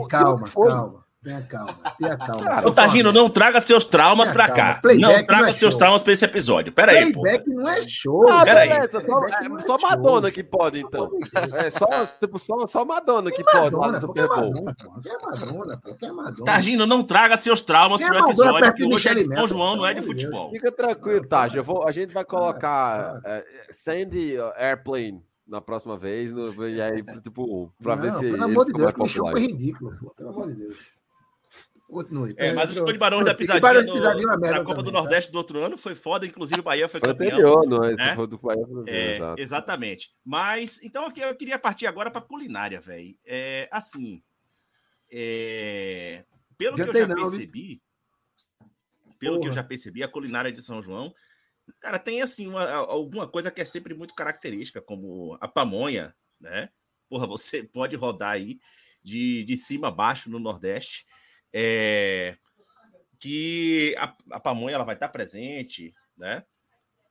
Calma, 0.07 0.47
calma. 0.49 1.05
Tenha 1.23 1.41
calma, 1.43 1.73
tenha 1.97 2.17
calma. 2.17 2.67
Ô, 2.67 2.71
Tagino, 2.73 3.13
não 3.13 3.29
traga 3.29 3.61
seus 3.61 3.85
traumas 3.85 4.27
tenha 4.27 4.33
pra 4.33 4.47
calma. 4.47 4.73
cá. 4.73 4.81
Playback 4.81 5.01
não 5.01 5.25
traga 5.25 5.41
não 5.43 5.47
é 5.47 5.53
seus 5.53 5.71
show. 5.71 5.79
traumas 5.79 6.03
pra 6.03 6.11
esse 6.11 6.25
episódio. 6.25 6.73
Pera 6.73 6.91
aí, 6.91 7.13
pô. 7.13 7.21
Playback 7.21 7.49
não 7.49 7.69
é 7.69 7.81
show. 7.87 8.29
Ah, 8.29 8.43
Pera 8.43 8.59
beleza, 8.59 8.97
aí. 8.99 9.05
Só, 9.05 9.09
é, 9.15 9.61
só 9.61 9.75
é 9.75 9.81
Madonna 9.81 10.27
show. 10.27 10.31
que 10.33 10.43
pode, 10.43 10.79
então. 10.81 11.09
É 11.53 11.69
só, 11.69 12.05
tipo, 12.19 12.37
só, 12.37 12.67
só 12.67 12.83
Madonna 12.83 13.31
que, 13.31 13.37
que 13.37 13.43
pode 13.43 13.71
Madonna, 13.75 13.85
fazer 13.85 14.01
Super 14.01 14.27
Bowl. 14.27 14.53
Que 15.01 15.09
é 15.09 15.17
Madonna, 15.17 15.77
pô. 15.81 15.95
Que 15.95 16.05
é 16.05 16.11
Madonna. 16.11 16.45
Tagino, 16.45 16.85
não 16.85 17.01
traga 17.01 17.37
seus 17.37 17.61
traumas 17.61 18.01
que 18.01 18.07
pro 18.07 18.17
episódio, 18.17 18.73
que 18.73 18.83
hoje 18.83 19.07
é 19.07 19.23
São 19.23 19.47
João, 19.47 19.77
não 19.77 19.85
é 19.85 19.93
de 19.93 20.01
futebol. 20.01 20.49
Fica 20.49 20.73
tranquilo, 20.73 21.25
Taj. 21.25 21.55
A 21.87 21.91
gente 21.91 22.13
vai 22.13 22.25
colocar 22.25 23.15
uh, 23.19 23.43
Sandy 23.71 24.35
Airplane 24.57 25.23
na 25.47 25.61
próxima 25.61 25.97
vez, 25.97 26.33
no, 26.33 26.67
e 26.67 26.81
aí, 26.81 27.03
tipo, 27.21 27.71
pra 27.81 27.95
não, 27.95 28.03
ver 28.03 28.11
se. 28.11 28.31
Pelo 28.31 28.43
amor 28.43 28.65
de 28.65 28.73
Deus, 28.73 28.91
que 28.91 29.09
show 29.09 29.29
foi 29.29 29.41
ridículo, 29.41 29.95
pô. 29.99 30.13
Pelo 30.15 30.29
amor 30.29 30.47
de 30.47 30.55
Deus. 30.55 30.93
Continue. 31.93 32.33
É, 32.37 32.51
mas 32.53 32.75
o 32.75 32.85
de 32.85 32.97
Barões 32.97 33.25
da 33.25 33.35
Pisadinha, 33.35 33.61
Barões 33.61 33.85
no, 33.85 33.93
Pisadinha 33.93 34.33
é 34.33 34.37
na 34.37 34.59
Copa 34.59 34.75
também, 34.75 34.83
do 34.83 34.91
tá? 34.91 34.99
Nordeste 34.99 35.31
do 35.31 35.37
outro 35.37 35.59
ano 35.59 35.77
foi 35.77 35.93
foda, 35.95 36.25
inclusive 36.25 36.59
o 36.59 36.63
Bahia 36.63 36.89
foi, 36.89 36.99
foi 36.99 37.09
campeão. 37.09 37.31
Anterior, 37.31 37.67
não, 37.67 37.83
é? 37.83 37.95
né? 37.95 38.15
foi 38.15 38.27
do 38.27 38.37
Bahia 38.37 38.65
foi 38.65 38.89
é, 38.89 39.15
exato. 39.15 39.41
Exatamente. 39.41 40.11
Mas, 40.25 40.81
então 40.83 41.11
eu 41.15 41.35
queria 41.35 41.59
partir 41.59 41.85
agora 41.85 42.09
para 42.09 42.21
culinária, 42.21 42.79
velho. 42.79 43.15
É, 43.25 43.69
assim, 43.71 44.21
é, 45.11 46.25
pelo 46.57 46.75
já 46.77 46.85
que 46.85 46.89
eu 46.89 46.95
já 46.95 47.07
não, 47.07 47.15
percebi, 47.15 47.81
pelo 49.19 49.35
Porra. 49.35 49.43
que 49.43 49.49
eu 49.49 49.53
já 49.53 49.63
percebi, 49.63 50.03
a 50.03 50.07
culinária 50.07 50.51
de 50.51 50.61
São 50.61 50.81
João, 50.81 51.13
cara, 51.79 51.99
tem 51.99 52.21
assim 52.21 52.47
uma, 52.47 52.67
alguma 52.71 53.27
coisa 53.27 53.51
que 53.51 53.61
é 53.61 53.65
sempre 53.65 53.93
muito 53.93 54.15
característica, 54.15 54.81
como 54.81 55.37
a 55.39 55.47
pamonha, 55.47 56.15
né? 56.39 56.69
Porra, 57.07 57.27
você 57.27 57.63
pode 57.71 57.95
rodar 57.95 58.31
aí 58.31 58.59
de, 59.03 59.43
de 59.43 59.55
cima 59.57 59.89
a 59.89 59.91
baixo 59.91 60.29
no 60.29 60.39
Nordeste 60.39 61.05
é, 61.53 62.35
que 63.19 63.95
a, 63.97 64.15
a, 64.31 64.39
pamonha 64.39 64.75
ela 64.75 64.83
vai 64.83 64.95
estar 64.95 65.09
presente, 65.09 65.93
né? 66.17 66.43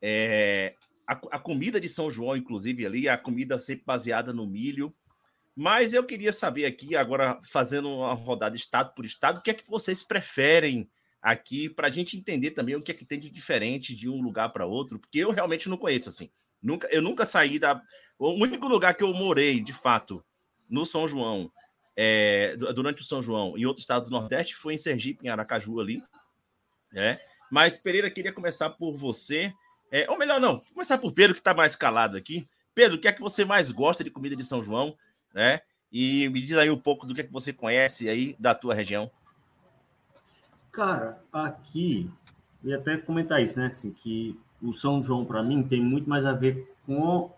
É, 0.00 0.74
a, 1.06 1.12
a, 1.12 1.38
comida 1.38 1.80
de 1.80 1.88
São 1.88 2.10
João, 2.10 2.36
inclusive, 2.36 2.84
ali, 2.84 3.08
a 3.08 3.16
comida 3.16 3.58
sempre 3.58 3.84
baseada 3.86 4.32
no 4.32 4.46
milho. 4.46 4.94
Mas 5.54 5.92
eu 5.92 6.04
queria 6.04 6.32
saber 6.32 6.64
aqui, 6.64 6.96
agora 6.96 7.38
fazendo 7.42 7.88
uma 7.88 8.14
rodada 8.14 8.56
estado 8.56 8.94
por 8.94 9.04
estado, 9.04 9.38
o 9.38 9.42
que 9.42 9.50
é 9.50 9.54
que 9.54 9.68
vocês 9.68 10.02
preferem 10.02 10.90
aqui, 11.20 11.68
para 11.68 11.86
a 11.86 11.90
gente 11.90 12.16
entender 12.16 12.50
também 12.50 12.74
o 12.74 12.82
que 12.82 12.90
é 12.90 12.94
que 12.94 13.04
tem 13.04 13.20
de 13.20 13.30
diferente 13.30 13.94
de 13.94 14.08
um 14.08 14.20
lugar 14.20 14.48
para 14.52 14.66
outro, 14.66 14.98
porque 14.98 15.18
eu 15.20 15.30
realmente 15.30 15.68
não 15.68 15.76
conheço 15.76 16.08
assim. 16.08 16.30
Nunca, 16.60 16.88
eu 16.88 17.02
nunca 17.02 17.26
saí 17.26 17.58
da. 17.58 17.80
O 18.18 18.30
único 18.32 18.66
lugar 18.66 18.94
que 18.94 19.04
eu 19.04 19.12
morei, 19.12 19.60
de 19.60 19.72
fato, 19.72 20.24
no 20.68 20.86
São 20.86 21.06
João, 21.06 21.50
é, 21.96 22.56
durante 22.56 23.02
o 23.02 23.04
São 23.04 23.22
João 23.22 23.56
em 23.56 23.66
outros 23.66 23.82
estados 23.82 24.08
do 24.08 24.18
Nordeste, 24.18 24.54
foi 24.54 24.74
em 24.74 24.78
Sergipe, 24.78 25.26
em 25.26 25.28
Aracaju 25.28 25.80
ali. 25.80 26.02
Né? 26.92 27.18
Mas, 27.50 27.76
Pereira, 27.76 28.10
queria 28.10 28.32
começar 28.32 28.70
por 28.70 28.96
você. 28.96 29.52
É, 29.90 30.10
ou 30.10 30.18
melhor, 30.18 30.40
não, 30.40 30.60
começar 30.72 30.98
por 30.98 31.12
Pedro, 31.12 31.34
que 31.34 31.40
está 31.40 31.52
mais 31.52 31.76
calado 31.76 32.16
aqui. 32.16 32.46
Pedro, 32.74 32.96
o 32.96 33.00
que 33.00 33.08
é 33.08 33.12
que 33.12 33.20
você 33.20 33.44
mais 33.44 33.70
gosta 33.70 34.02
de 34.02 34.10
comida 34.10 34.34
de 34.34 34.44
São 34.44 34.62
João? 34.62 34.96
Né? 35.34 35.60
E 35.92 36.28
me 36.30 36.40
diz 36.40 36.56
aí 36.56 36.70
um 36.70 36.78
pouco 36.78 37.06
do 37.06 37.14
que 37.14 37.20
é 37.20 37.24
que 37.24 37.32
você 37.32 37.52
conhece 37.52 38.08
aí 38.08 38.34
da 38.38 38.54
tua 38.54 38.74
região. 38.74 39.10
Cara, 40.70 41.22
aqui, 41.30 42.10
eu 42.64 42.70
ia 42.70 42.78
até 42.78 42.96
comentar 42.96 43.42
isso, 43.42 43.58
né? 43.58 43.66
Assim, 43.66 43.92
que 43.92 44.38
o 44.62 44.72
São 44.72 45.02
João, 45.02 45.22
para 45.22 45.42
mim, 45.42 45.62
tem 45.62 45.82
muito 45.82 46.08
mais 46.08 46.24
a 46.24 46.32
ver 46.32 46.72
com 46.86 47.30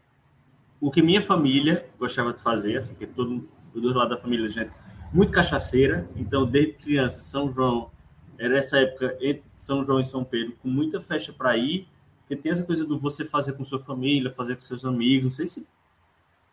o 0.81 0.91
que 0.91 1.03
minha 1.03 1.21
família 1.21 1.89
gostava 1.99 2.33
de 2.33 2.41
fazer, 2.41 2.77
assim, 2.77 2.95
que 2.95 3.07
todo 3.07 3.49
do 3.81 3.93
lado 3.93 4.11
da 4.11 4.17
família, 4.17 4.49
gente, 4.49 4.71
muito 5.13 5.33
cachaceira. 5.33 6.09
Então, 6.17 6.47
desde 6.47 6.73
criança, 6.75 7.21
São 7.21 7.51
João 7.51 7.91
era 8.39 8.57
essa 8.57 8.79
época 8.79 9.17
entre 9.21 9.45
São 9.55 9.85
João 9.85 10.01
e 10.01 10.05
São 10.05 10.25
Pedro, 10.25 10.57
com 10.63 10.69
muita 10.69 11.01
festa 11.01 11.33
para 11.33 11.57
ir, 11.57 11.87
porque 12.21 12.37
tem 12.37 12.51
essa 12.51 12.65
coisa 12.65 12.85
do 12.85 12.99
você 12.99 13.25
fazer 13.25 13.53
com 13.53 13.65
sua 13.65 13.79
família, 13.79 14.31
fazer 14.31 14.55
com 14.55 14.61
seus 14.61 14.85
amigos. 14.85 15.25
Não 15.25 15.31
sei 15.31 15.47
se 15.47 15.67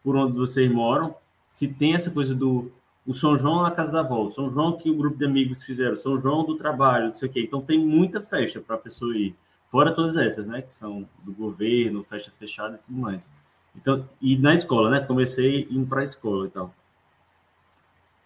por 0.04 0.16
onde 0.16 0.38
vocês 0.38 0.72
moram, 0.72 1.16
se 1.48 1.68
tem 1.68 1.94
essa 1.94 2.12
coisa 2.12 2.34
do 2.34 2.72
o 3.06 3.14
São 3.14 3.36
João 3.36 3.64
na 3.64 3.72
casa 3.72 3.92
da 3.92 4.02
avó, 4.02 4.24
o 4.24 4.30
São 4.30 4.50
João 4.50 4.78
que 4.78 4.90
o 4.90 4.96
grupo 4.96 5.18
de 5.18 5.26
amigos 5.26 5.64
fizeram, 5.64 5.96
São 5.96 6.20
João 6.20 6.46
do 6.46 6.56
trabalho, 6.56 7.08
não 7.08 7.14
sei 7.14 7.28
o 7.28 7.32
quê. 7.32 7.42
Então 7.42 7.62
tem 7.62 7.80
muita 7.80 8.22
festa 8.22 8.60
para 8.60 8.76
a 8.76 8.80
pessoa 8.80 9.16
ir. 9.18 9.36
Fora 9.68 9.92
todas 9.92 10.16
essas, 10.18 10.46
né, 10.46 10.62
que 10.62 10.72
são 10.72 11.08
do 11.24 11.32
governo, 11.32 12.04
festa 12.04 12.32
fechada 12.38 12.76
e 12.76 12.86
tudo 12.86 13.00
mais. 13.00 13.30
Então, 13.76 14.08
e 14.22 14.38
na 14.38 14.54
escola, 14.54 14.90
né? 14.90 15.00
Comecei 15.00 15.68
indo 15.72 15.88
para 15.88 16.02
a 16.02 16.04
escola 16.04 16.46
e 16.46 16.50
tal. 16.50 16.76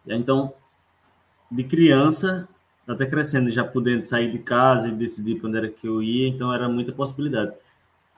Então, 0.08 0.54
de 1.50 1.64
criança, 1.64 2.48
até 2.88 3.06
crescendo, 3.06 3.50
já 3.50 3.64
podendo 3.64 4.04
sair 4.04 4.32
de 4.32 4.40
casa 4.40 4.90
e 4.90 4.92
decidir 4.92 5.40
para 5.40 5.50
onde 5.50 5.58
era 5.58 5.70
que 5.70 5.88
eu 5.88 6.02
ia, 6.02 6.28
então 6.28 6.54
era 6.54 6.70
muita 6.70 6.92
possibilidade. 6.92 7.54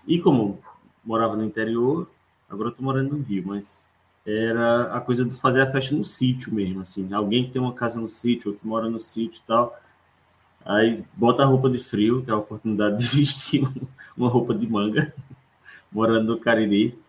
E 0.06 0.20
como 0.20 0.60
morava 1.04 1.36
no 1.36 1.44
interior, 1.44 2.10
agora 2.50 2.70
estou 2.70 2.84
morando 2.84 3.16
no 3.16 3.24
Rio, 3.24 3.44
mas 3.46 3.86
era 4.26 4.94
a 4.94 5.00
coisa 5.00 5.24
de 5.24 5.34
fazer 5.34 5.62
a 5.62 5.68
festa 5.68 5.96
no 5.96 6.04
sítio 6.04 6.54
mesmo, 6.54 6.82
assim. 6.82 7.12
Alguém 7.14 7.46
que 7.46 7.52
tem 7.52 7.62
uma 7.62 7.74
casa 7.74 8.00
no 8.00 8.10
sítio, 8.10 8.52
ou 8.52 8.58
que 8.58 8.68
mora 8.68 8.90
no 8.90 9.00
sítio 9.00 9.40
e 9.40 9.48
tal, 9.48 9.80
aí 10.66 11.04
bota 11.14 11.44
a 11.44 11.46
roupa 11.46 11.70
de 11.70 11.78
frio, 11.78 12.24
que 12.24 12.30
é 12.30 12.34
a 12.34 12.38
oportunidade 12.38 12.98
de 12.98 13.08
vestir 13.16 13.66
uma 14.18 14.30
roupa 14.30 14.54
de 14.54 14.68
manga, 14.68 15.14
morando 15.90 16.34
no 16.34 16.40
Cariri, 16.40 17.00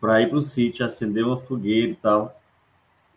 para 0.00 0.22
ir 0.22 0.28
para 0.28 0.38
o 0.38 0.40
sítio, 0.42 0.84
acender 0.84 1.24
uma 1.24 1.36
fogueira 1.36 1.90
e 1.90 1.96
tal. 1.96 2.40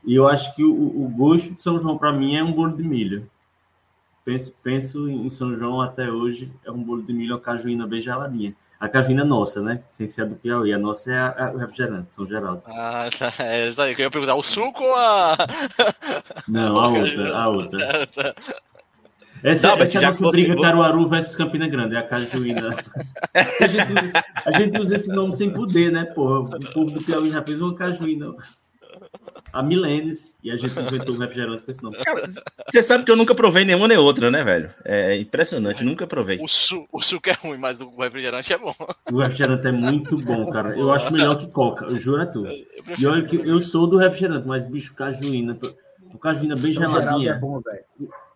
E 0.05 0.15
eu 0.15 0.27
acho 0.27 0.55
que 0.55 0.63
o, 0.63 0.71
o 0.71 1.09
gosto 1.09 1.53
de 1.53 1.61
São 1.61 1.77
João, 1.79 1.97
para 1.97 2.11
mim, 2.11 2.35
é 2.35 2.43
um 2.43 2.51
bolo 2.51 2.75
de 2.75 2.83
milho. 2.83 3.29
Penso, 4.23 4.53
penso 4.63 5.09
em 5.09 5.29
São 5.29 5.55
João 5.55 5.81
até 5.81 6.09
hoje, 6.09 6.51
é 6.65 6.71
um 6.71 6.81
bolo 6.81 7.01
de 7.01 7.13
milho, 7.13 7.35
uma 7.35 7.41
cajuína 7.41 7.87
bem 7.87 8.01
geladinha. 8.01 8.55
A 8.79 8.89
cajuína 8.89 9.23
nossa, 9.23 9.61
né? 9.61 9.83
Sem 9.91 10.07
ser 10.07 10.23
a 10.23 10.25
do 10.25 10.35
Piauí. 10.35 10.73
A 10.73 10.79
nossa 10.79 11.11
é 11.11 11.19
a, 11.19 11.27
a, 11.27 11.57
refrigerante, 11.57 12.15
São 12.15 12.25
Geraldo. 12.25 12.63
Ah, 12.65 13.07
tá. 13.15 13.31
É 13.45 13.67
isso 13.67 13.79
aí 13.79 13.93
eu 13.93 13.99
ia 13.99 14.09
perguntar. 14.09 14.33
O 14.33 14.41
suco 14.41 14.83
ou 14.83 14.95
a. 14.95 15.37
Não, 16.49 16.79
a 16.79 16.87
outra. 16.89 17.37
A 17.37 17.45
outra. 17.49 18.35
Essa, 19.43 19.69
não, 19.69 19.77
essa 19.77 19.97
é 19.97 20.03
a 20.03 20.07
nossa 20.09 20.29
briga 20.29 20.53
você... 20.53 20.61
Caruaru 20.61 21.07
versus 21.07 21.35
Campina 21.35 21.67
Grande, 21.67 21.95
é 21.95 21.99
a 21.99 22.03
cajuína. 22.03 22.75
a, 23.33 23.67
gente 23.67 23.91
usa, 23.91 24.11
a 24.45 24.51
gente 24.51 24.79
usa 24.79 24.95
esse 24.95 25.09
nome 25.09 25.35
sem 25.35 25.51
poder, 25.51 25.91
né, 25.91 26.05
porra? 26.05 26.41
O 26.41 26.73
povo 26.73 26.91
do 26.91 27.03
Piauí 27.03 27.31
já 27.31 27.41
fez 27.41 27.59
uma 27.59 27.73
cajuína 27.73 28.35
há 29.51 29.63
milênios 29.63 30.35
e 30.43 30.51
a 30.51 30.57
gente 30.57 30.77
inventou 30.79 31.15
o 31.15 31.19
refrigerante 31.19 31.65
com 31.65 31.71
esse 31.71 31.83
nome. 31.83 31.97
Cara, 31.97 32.27
você 32.69 32.83
sabe 32.83 33.03
que 33.03 33.11
eu 33.11 33.15
nunca 33.15 33.35
provei 33.35 33.65
nenhuma 33.65 33.87
nem 33.87 33.97
outra, 33.97 34.31
né, 34.31 34.43
velho? 34.43 34.69
É 34.83 35.15
impressionante, 35.17 35.83
nunca 35.83 36.07
provei. 36.07 36.39
O, 36.41 36.47
su 36.47 36.87
o 36.91 37.01
suco 37.01 37.29
é 37.29 37.33
ruim, 37.33 37.57
mas 37.57 37.81
o 37.81 37.89
refrigerante 37.97 38.53
é 38.53 38.57
bom. 38.57 38.73
O 39.11 39.17
refrigerante 39.19 39.67
é 39.67 39.71
muito 39.71 40.15
bom, 40.17 40.45
cara. 40.47 40.77
Eu 40.77 40.91
acho 40.91 41.11
melhor 41.11 41.37
que 41.37 41.47
coca, 41.47 41.85
eu 41.85 41.95
juro 41.95 42.21
a 42.21 42.25
tu. 42.25 42.45
E 42.47 43.05
olha 43.05 43.25
que 43.25 43.35
eu 43.35 43.59
sou 43.59 43.87
do 43.87 43.97
refrigerante, 43.97 44.47
mas 44.47 44.65
bicho, 44.65 44.93
cajuína. 44.93 45.57
O 46.13 46.17
cajuína 46.17 46.55
bem 46.55 46.73
São 46.73 46.87
geladinha. 46.87 47.31
É 47.31 47.39
bom, 47.39 47.61
velho. 47.61 47.83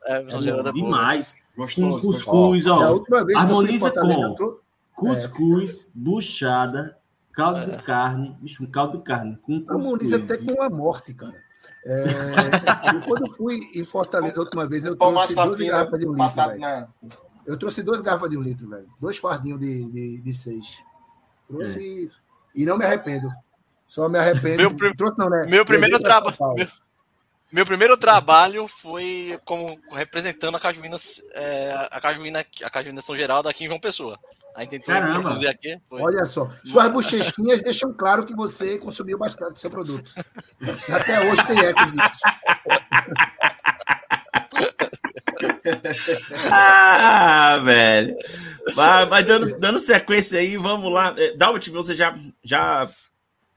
É, 0.06 0.18
é 0.18 0.24
bom, 0.24 0.72
demais. 0.72 1.44
Gostoso, 1.58 1.90
com 1.90 2.00
cuscuz, 2.00 2.68
ó. 2.68 3.04
Harmoniza 3.36 3.92
com 3.92 4.58
cuscuz, 4.96 5.88
buchada, 5.94 6.98
Caldo 7.36 7.60
é. 7.60 7.66
de 7.66 7.84
carne, 7.84 8.38
bicho, 8.40 8.64
um 8.64 8.68
caldo 8.68 8.98
de 8.98 9.04
carne 9.04 9.38
com 9.44 9.66
Harmoniza 9.68 10.18
até 10.18 10.38
com 10.38 10.62
a 10.62 10.70
morte, 10.70 11.14
cara. 11.14 11.36
É, 11.86 13.02
quando 13.06 13.32
fui 13.34 13.60
em 13.74 13.84
Fortaleza 13.84 14.40
a 14.40 14.44
última 14.44 14.66
vez, 14.68 14.86
eu 14.86 14.96
trouxe 14.96 15.36
duas 15.36 15.60
garrafas 15.60 16.00
de 16.00 16.08
um 16.08 16.14
litro. 16.14 16.60
Na... 16.60 16.88
Eu 17.46 17.58
trouxe 17.58 17.84
duas 17.84 18.02
garrafas 18.02 18.30
de 18.30 18.38
um 18.38 18.42
litro, 18.42 18.68
velho. 18.68 18.88
Dois 19.00 19.18
fardinhos 19.18 19.60
de, 19.60 19.92
de, 19.92 20.22
de 20.22 20.34
seis. 20.34 20.66
Trouxe 21.48 21.80
e, 21.80 22.10
e 22.62 22.66
não 22.66 22.78
me 22.78 22.86
arrependo. 22.86 23.30
Só 23.88 24.10
me 24.10 24.18
arrependo. 24.18 24.58
Meu 24.58 24.76
prim- 24.76 24.96
trouxe 24.96 25.16
não, 25.20 25.30
né? 25.30 25.46
Meu 25.48 25.64
primeiro 25.64 26.00
trabalho. 26.00 26.36
Meu, 26.56 26.68
meu 27.52 27.66
primeiro 27.66 27.96
trabalho 27.98 28.68
foi 28.68 29.40
como 29.46 29.80
representando 29.92 30.56
a 30.56 30.60
Cajuína, 30.60 30.98
é, 31.34 31.88
a 31.92 32.02
Cajuína, 32.02 32.46
a 32.64 32.70
Cajuína 32.70 33.02
São 33.02 33.16
Geraldo 33.16 33.48
aqui 33.48 33.64
em 33.64 33.68
João 33.68 33.80
Pessoa. 33.80 34.20
A 34.56 34.62
gente 34.62 34.72
tentou 34.72 34.94
Caramba. 34.94 35.18
introduzir 35.20 35.50
aqui. 35.50 35.78
Foi. 35.90 36.02
Olha 36.02 36.26
só, 36.26 36.50
suas 36.66 36.92
bochechinhas 36.92 37.62
deixam 37.62 37.94
claro 37.94 38.26
que 38.26 38.36
você 38.36 38.78
consumiu 38.78 39.18
bastante 39.18 39.54
do 39.54 39.60
seu 39.60 39.70
produto. 39.70 40.12
Até 40.94 41.20
hoje 41.30 41.46
tem 41.48 41.60
eco 41.66 41.86
disso. 41.92 42.20
Ah, 46.52 47.60
velho. 47.64 48.16
Mas, 48.76 49.10
mas 49.10 49.26
dando, 49.26 49.60
dando 49.60 49.80
sequência 49.80 50.40
aí, 50.40 50.58
vamos 50.58 50.92
lá. 50.92 51.14
Eh, 51.18 51.36
Dalbert, 51.36 51.70
você 51.72 51.96
já, 51.96 52.16
já 52.44 52.90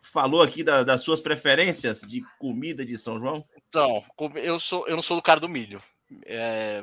falou 0.02 0.42
aqui 0.42 0.62
da- 0.64 0.82
das 0.82 1.02
suas 1.02 1.20
preferências 1.20 2.00
de 2.02 2.22
comida 2.38 2.84
de 2.84 2.96
São 2.98 3.18
João? 3.18 3.44
Então, 3.68 4.02
como 4.16 4.38
eu, 4.38 4.58
sou, 4.58 4.86
eu 4.88 4.96
não 4.96 5.02
sou 5.02 5.16
do 5.16 5.22
cara 5.22 5.40
do 5.40 5.48
milho. 5.48 5.82
É, 6.24 6.82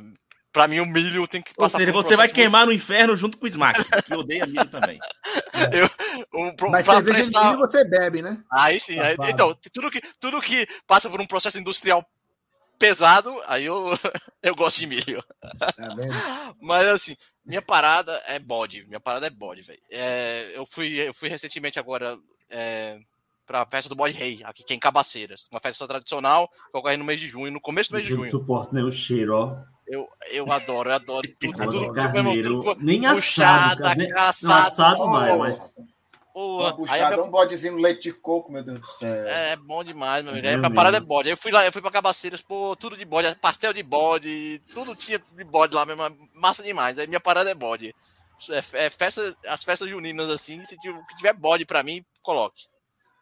pra 0.53 0.67
mim, 0.67 0.79
o 0.79 0.85
milho 0.85 1.27
tem 1.27 1.41
que 1.41 1.51
Ou 1.51 1.63
passar 1.65 1.79
seja, 1.79 1.91
por 1.91 1.99
um 1.99 2.01
você 2.03 2.15
vai 2.15 2.29
queimar 2.29 2.65
no 2.65 2.71
inferno 2.71 3.15
junto 3.17 3.37
com 3.37 3.45
o 3.45 3.47
Smack, 3.47 3.83
que 4.03 4.13
odeia 4.13 4.45
milho 4.45 4.67
também. 4.69 4.99
muito- 5.73 5.89
um- 6.33 6.55
pro- 6.55 6.69
Mas 6.69 6.85
pra 6.85 6.95
cerveja 6.95 7.23
de 7.23 7.31
prestar- 7.31 7.45
milho 7.51 7.59
você 7.59 7.83
bebe, 7.83 8.21
né? 8.21 8.37
Aí 8.51 8.79
sim, 8.79 8.99
aí- 8.99 9.15
então, 9.27 9.53
tudo 9.73 9.89
que, 9.89 10.01
tudo 10.19 10.41
que 10.41 10.67
passa 10.85 11.09
por 11.09 11.19
um 11.19 11.25
processo 11.25 11.57
industrial 11.57 12.05
pesado, 12.77 13.33
aí 13.47 13.65
eu, 13.65 13.85
eu 14.43 14.55
gosto 14.55 14.79
de 14.79 14.87
milho. 14.87 15.23
Tá? 15.41 15.73
Mas 16.61 16.85
assim, 16.87 17.15
minha 17.45 17.61
parada 17.61 18.21
é 18.27 18.37
bode. 18.37 18.85
Minha 18.85 18.99
parada 18.99 19.25
é 19.27 19.29
bode, 19.29 19.61
velho. 19.61 19.79
É, 19.89 20.51
eu, 20.53 20.65
fui, 20.65 20.99
eu 20.99 21.13
fui 21.13 21.29
recentemente 21.29 21.79
agora 21.79 22.17
é, 22.49 22.99
pra 23.45 23.65
festa 23.65 23.87
do 23.89 23.95
bode 23.95 24.13
rei, 24.13 24.41
aqui 24.43 24.63
que 24.63 24.73
é 24.73 24.75
em 24.75 24.79
Cabaceiras. 24.79 25.47
Uma 25.51 25.59
festa 25.59 25.87
tradicional 25.87 26.47
que 26.71 26.77
ocorre 26.77 26.97
no 26.97 27.05
mês 27.05 27.19
de 27.19 27.27
junho, 27.27 27.51
no 27.51 27.61
começo 27.61 27.91
do 27.91 27.95
mês 27.95 28.05
de 28.05 28.11
Eu 28.11 28.17
não 28.17 28.23
junho. 28.25 28.31
suporto 28.31 28.73
nem 28.73 28.83
o 28.83 28.91
cheiro, 28.91 29.35
ó. 29.35 29.55
Eu, 29.87 30.07
eu 30.31 30.51
adoro, 30.51 30.89
eu 30.89 30.95
adoro 30.95 31.27
tudo, 31.39 31.61
Agora 31.61 31.69
tudo, 31.79 31.93
carneiro, 31.93 32.61
tudo, 32.63 32.83
nem 32.83 33.05
assado, 33.05 33.21
puxada, 33.21 33.83
cara, 33.83 33.95
nem- 33.95 34.07
não, 34.07 34.15
caçada, 34.15 34.67
assado 34.67 35.05
vai, 35.11 35.31
oh, 35.31 35.37
mas 35.37 35.59
porra. 36.33 36.69
A 36.89 37.09
minha- 37.11 37.23
um 37.23 37.29
bodezinho 37.29 37.73
no 37.75 37.79
leite 37.81 38.01
de 38.09 38.13
coco, 38.13 38.51
meu 38.51 38.63
Deus 38.63 38.79
do 38.79 38.85
céu. 38.87 39.13
É 39.27 39.55
bom 39.55 39.83
demais, 39.83 40.23
meu 40.23 40.33
amigo. 40.33 40.47
É 40.47 40.53
É, 40.53 40.55
a 40.55 40.69
parada 40.71 40.97
é 40.97 40.99
bode. 40.99 41.29
Eu 41.29 41.37
fui 41.37 41.51
lá, 41.51 41.63
eu 41.65 41.71
fui 41.71 41.81
pra 41.83 41.91
Cabaceiras, 41.91 42.41
pô, 42.41 42.75
tudo 42.75 42.97
de 42.97 43.05
bode, 43.05 43.33
pastel 43.35 43.71
de 43.73 43.83
bode, 43.83 44.59
tudo 44.73 44.95
tinha 44.95 45.19
de 45.19 45.43
bode 45.43 45.75
lá 45.75 45.85
mesmo, 45.85 46.01
massa 46.33 46.63
demais. 46.63 46.97
Aí 46.97 47.05
minha 47.05 47.19
parada 47.21 47.51
é 47.51 47.55
bode. 47.55 47.93
É, 48.49 48.85
é 48.85 48.89
festa, 48.89 49.37
as 49.47 49.63
festas 49.63 49.87
juninas 49.87 50.29
assim, 50.31 50.65
se 50.65 50.75
tiver, 50.79 50.99
que 51.07 51.15
tiver 51.17 51.33
bode 51.33 51.63
pra 51.63 51.83
mim, 51.83 52.03
coloque. 52.23 52.63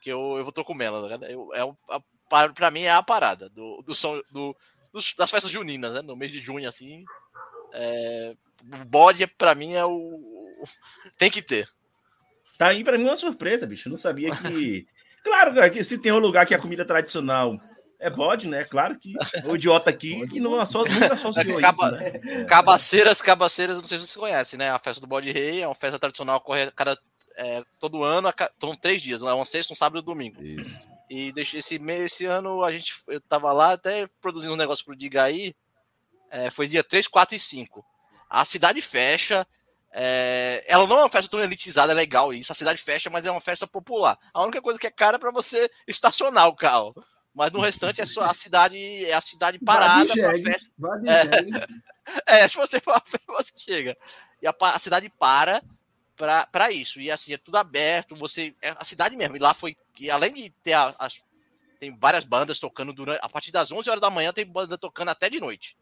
Que 0.03 0.09
eu, 0.11 0.35
eu 0.37 0.43
vou 0.43 0.51
tô 0.51 0.65
comendo. 0.65 1.01
ligado? 1.03 1.25
Eu, 1.25 1.49
é 1.53 1.61
a, 1.95 1.99
pra, 2.29 2.49
pra 2.49 2.69
mim 2.71 2.81
é 2.83 2.91
a 2.91 3.01
parada 3.01 3.47
do, 3.49 3.81
do, 3.81 3.95
São- 3.95 4.21
do, 4.31 4.55
dos- 4.91 5.15
das 5.15 5.31
festas 5.31 5.51
juninas, 5.51 5.93
né? 5.93 6.01
No 6.01 6.15
mês 6.15 6.31
de 6.31 6.41
junho, 6.41 6.67
assim. 6.67 7.05
É, 7.73 8.35
o 8.81 8.85
bode, 8.85 9.25
pra 9.27 9.55
mim, 9.55 9.73
é 9.73 9.85
o. 9.85 10.19
Tem 11.17 11.31
que 11.31 11.41
ter. 11.41 11.67
Tá 12.57 12.67
aí 12.67 12.83
pra 12.83 12.97
mim 12.97 13.05
uma 13.05 13.15
surpresa, 13.15 13.65
bicho. 13.65 13.87
Eu 13.87 13.91
não 13.91 13.97
sabia 13.97 14.29
que. 14.35 14.85
Claro, 15.23 15.53
que 15.71 15.81
se 15.85 15.99
tem 15.99 16.11
um 16.11 16.19
lugar 16.19 16.45
que 16.45 16.53
a 16.53 16.59
comida 16.59 16.83
tradicional 16.83 17.57
é 17.97 18.09
bode, 18.09 18.45
né? 18.45 18.65
Claro 18.65 18.99
que 18.99 19.13
o 19.45 19.55
idiota 19.55 19.89
aqui 19.89 20.27
que 20.27 20.37
não 20.37 20.59
asso- 20.59 20.79
nunca 20.79 21.13
associou 21.13 21.59
Acaba- 21.59 21.85
isso, 21.85 21.95
né? 21.95 22.43
Cabaceiras, 22.43 23.21
Cabaceiras, 23.21 23.77
não 23.77 23.85
sei 23.85 23.97
se 23.99 24.05
você 24.05 24.19
conhece, 24.19 24.57
né? 24.57 24.69
A 24.69 24.77
festa 24.79 24.99
do 24.99 25.07
Bode 25.07 25.31
Rei 25.31 25.61
é 25.61 25.65
uma 25.65 25.73
festa 25.73 25.97
tradicional 25.97 26.41
que 26.41 26.43
ocorre 26.43 26.63
a 26.63 26.71
cada, 26.71 26.99
é, 27.37 27.63
todo 27.79 28.03
ano, 28.03 28.33
são 28.59 28.75
três 28.75 29.01
dias, 29.01 29.21
é 29.21 29.33
uma 29.33 29.45
sexta, 29.45 29.73
um 29.73 29.75
sábado 29.75 29.99
e 29.99 30.01
um 30.01 30.05
domingo. 30.05 30.43
Isso. 30.43 30.79
E 31.09 31.33
esse, 31.35 31.75
esse 31.77 32.25
ano 32.25 32.63
a 32.63 32.71
gente, 32.71 32.93
eu 33.07 33.21
tava 33.21 33.51
lá 33.53 33.73
até 33.73 34.07
produzindo 34.21 34.53
um 34.53 34.57
negócio 34.57 34.83
pro 34.83 34.95
Diga 34.95 35.23
aí, 35.23 35.55
é, 36.31 36.49
foi 36.49 36.67
dia 36.67 36.83
3, 36.83 37.07
4 37.07 37.35
e 37.35 37.39
5. 37.39 37.85
A 38.29 38.43
cidade 38.43 38.81
fecha, 38.81 39.45
é, 39.91 40.63
ela 40.67 40.87
não 40.87 40.97
é 40.97 41.03
uma 41.03 41.09
festa 41.09 41.29
tão 41.29 41.39
elitizada, 41.39 41.91
é 41.91 41.95
legal 41.95 42.33
isso, 42.33 42.51
a 42.51 42.55
cidade 42.55 42.81
fecha, 42.81 43.09
mas 43.09 43.25
é 43.25 43.31
uma 43.31 43.41
festa 43.41 43.67
popular. 43.67 44.17
A 44.33 44.41
única 44.41 44.61
coisa 44.61 44.79
que 44.79 44.87
é 44.87 44.91
cara 44.91 45.17
é 45.17 45.19
pra 45.19 45.31
você 45.31 45.69
estacionar 45.87 46.47
o 46.47 46.55
carro. 46.55 46.95
Mas 47.35 47.51
no 47.51 47.61
restante 47.61 47.99
é 47.99 48.05
só 48.05 48.21
a 48.21 48.33
cidade, 48.33 48.77
é 49.05 49.13
a 49.13 49.21
cidade 49.21 49.57
parada 49.57 50.13
jegue, 50.13 50.43
festa. 50.43 50.71
É. 51.07 51.83
É, 52.27 52.45
se 52.49 52.57
você 52.57 52.81
for, 52.81 53.01
você 53.27 53.53
chega. 53.57 53.97
E 54.41 54.45
a, 54.45 54.53
a 54.59 54.77
cidade 54.77 55.09
para 55.09 55.63
pra 56.51 56.71
isso. 56.71 56.99
E 56.99 57.09
assim, 57.11 57.33
é 57.33 57.37
tudo 57.37 57.57
aberto. 57.57 58.15
Você. 58.15 58.55
É 58.61 58.69
a 58.69 58.85
cidade 58.85 59.15
mesmo. 59.15 59.35
E 59.35 59.39
lá 59.39 59.53
foi. 59.53 59.75
E 59.99 60.09
além 60.09 60.33
de 60.33 60.49
ter 60.49 60.73
a- 60.73 60.95
as. 60.99 61.21
Tem 61.79 61.95
várias 61.97 62.23
bandas 62.23 62.59
tocando 62.59 62.93
durante. 62.93 63.19
A 63.23 63.27
partir 63.29 63.51
das 63.51 63.71
11 63.71 63.89
horas 63.89 64.01
da 64.01 64.09
manhã 64.09 64.31
tem 64.31 64.45
banda 64.45 64.77
tocando 64.77 65.09
até 65.09 65.29
de 65.29 65.39
noite. 65.39 65.75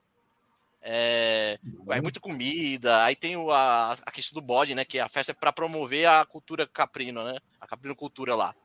É, 0.81 1.59
é 1.91 2.01
muita 2.01 2.19
comida. 2.19 3.03
Aí 3.03 3.15
tem 3.15 3.35
o, 3.37 3.51
a, 3.51 3.91
a 3.93 4.11
questão 4.11 4.33
do 4.39 4.45
bode, 4.45 4.73
né? 4.73 4.83
Que 4.83 4.99
a 4.99 5.07
festa 5.07 5.31
é 5.31 5.35
para 5.35 5.53
promover 5.53 6.07
a 6.07 6.25
cultura 6.25 6.65
caprino, 6.65 7.23
né? 7.23 7.37
A 7.59 7.67
caprino 7.67 7.95
cultura 7.95 8.35
lá. 8.35 8.55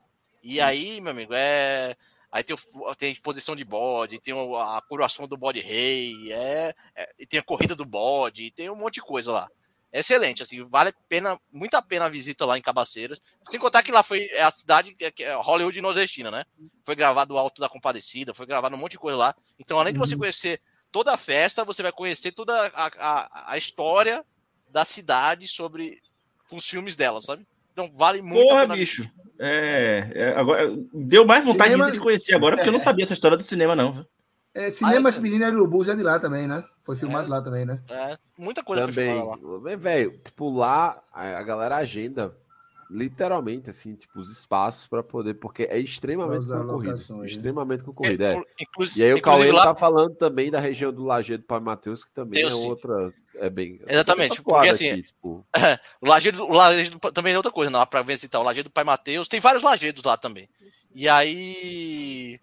E 0.43 0.61
aí, 0.61 1.01
meu 1.01 1.11
amigo, 1.13 1.35
é. 1.35 1.95
Aí 2.33 2.43
tem, 2.43 2.57
o- 2.57 2.95
tem 2.95 3.11
a 3.11 3.13
exposição 3.13 3.55
de 3.55 3.65
bode, 3.65 4.19
tem 4.21 4.35
a 4.35 4.81
coroação 4.89 5.27
do 5.29 5.37
bode 5.37 5.61
rei, 5.61 6.33
é, 6.33 6.75
é, 6.95 7.13
e 7.19 7.27
tem 7.27 7.39
a 7.41 7.43
corrida 7.43 7.75
do 7.75 7.85
bode, 7.85 8.51
tem 8.51 8.69
um 8.69 8.75
monte 8.77 8.95
de 8.95 9.01
coisa 9.03 9.33
lá. 9.33 9.51
É 9.97 10.01
excelente, 10.01 10.43
assim, 10.43 10.63
vale 10.69 10.91
a 10.91 10.95
pena, 11.09 11.41
muito 11.51 11.75
a 11.75 11.81
pena 11.81 12.05
a 12.05 12.09
visita 12.11 12.45
lá 12.45 12.59
em 12.59 12.61
Cabaceiras. 12.61 13.19
Sem 13.49 13.59
contar 13.59 13.83
que 13.83 13.91
lá 13.91 14.03
foi 14.03 14.27
é 14.33 14.43
a 14.43 14.51
cidade 14.51 14.93
que 14.95 15.05
é- 15.07 15.11
que 15.11 15.25
é 15.25 15.35
Hollywood 15.37 15.81
nordestina, 15.81 16.31
né? 16.31 16.45
Foi 16.85 16.95
gravado 16.95 17.33
o 17.33 17.39
Alto 17.39 17.63
da 17.63 17.69
Compadecida, 17.69 18.35
foi 18.35 18.45
gravado 18.45 18.77
um 18.77 18.79
monte 18.79 18.93
de 18.93 18.99
coisa 18.99 19.17
lá. 19.17 19.35
Então, 19.59 19.81
além 19.81 19.95
de 19.95 19.99
você 19.99 20.15
conhecer 20.19 20.61
toda 20.93 21.15
a 21.15 21.17
festa, 21.17 21.65
você 21.65 21.83
vai 21.83 21.93
conhecer 21.93 22.33
toda 22.33 22.67
a, 22.75 22.91
a, 22.99 23.53
a 23.53 23.57
história 23.57 24.23
da 24.69 24.85
cidade 24.85 25.49
sobre 25.49 25.99
os 26.51 26.69
filmes 26.69 26.95
dela, 26.95 27.23
sabe? 27.23 27.47
Então 27.73 27.91
vale 27.97 28.21
muito 28.21 28.39
a 28.41 28.45
Porra, 28.51 28.61
pena 28.63 28.77
bicho. 28.77 29.11
É, 29.39 30.11
é, 30.15 30.29
agora, 30.39 30.77
deu 30.93 31.25
mais 31.25 31.43
vontade 31.45 31.71
Cinema- 31.73 31.91
de 31.91 31.99
conhecer 32.01 32.35
agora, 32.35 32.55
porque 32.57 32.69
eu 32.69 32.73
não 32.73 32.79
sabia 32.79 33.05
essa 33.05 33.15
história 33.15 33.37
do 33.37 33.43
cinema, 33.43 33.75
não. 33.75 34.07
É, 34.57 34.71
Cinema 34.71 35.11
Ah, 35.11 35.13
e 35.13 35.53
Urubus 35.53 35.87
é 35.89 35.95
de 35.95 36.03
lá 36.03 36.19
também, 36.19 36.47
né? 36.47 36.65
Foi 36.83 36.97
filmado 36.97 37.27
É. 37.27 37.31
lá 37.31 37.43
também, 37.43 37.67
né? 37.67 37.79
É, 37.91 38.17
muita 38.39 38.65
coisa 38.65 38.85
foi 38.85 38.93
Também, 38.95 39.15
filmada 39.17 39.47
lá. 39.47 39.61
Mas, 39.61 39.79
velho, 39.81 40.19
tipo, 40.25 40.49
lá 40.57 41.03
a 41.13 41.43
galera 41.43 41.77
agenda 41.77 42.35
literalmente, 42.89 43.69
assim, 43.69 43.95
tipo, 43.95 44.19
os 44.21 44.31
espaços 44.31 44.87
pra 44.87 45.03
poder, 45.03 45.35
porque 45.35 45.65
é 45.65 45.79
extremamente 45.79 46.47
concorrido. 46.47 46.73
locações, 46.93 47.21
né? 47.21 47.27
Extremamente 47.27 47.83
concorrido, 47.83 48.25
é. 48.25 48.35
Por- 48.35 48.47
inclusive- 48.61 49.01
E 49.01 49.05
aí 49.05 49.13
o 49.13 49.21
Cauê 49.21 49.51
lá- 49.51 49.65
tá 49.65 49.75
falando 49.75 50.15
também 50.15 50.51
da 50.51 50.61
região 50.61 50.93
do 50.93 51.03
Lajeado 51.05 51.43
Pai 51.43 51.59
Mateus, 51.61 52.05
que 52.05 52.13
também 52.13 52.41
Eu 52.41 52.49
é 52.49 52.53
sim. 52.53 52.67
outra. 52.69 53.13
É 53.35 53.51
bem. 53.51 53.81
Exatamente, 53.87 54.39
outra 54.39 54.45
porque 54.45 54.69
assim, 54.69 55.03
tipo, 55.03 55.45
O 56.01 56.07
Lajeado, 56.09 56.45
o 56.45 56.53
Lajeado 56.53 56.99
também 57.13 57.35
é 57.35 57.37
outra 57.37 57.53
coisa, 57.53 57.71
não, 57.71 57.85
para 57.85 58.03
visitar. 58.03 58.39
O 58.39 58.43
Lajeado 58.45 58.69
do 58.69 58.73
Pai 58.73 58.85
Mateus, 58.85 59.29
tem 59.29 59.41
vários 59.41 59.63
lajedos 59.63 60.03
lá 60.05 60.17
também. 60.17 60.49
E 60.95 61.09
aí 61.09 62.39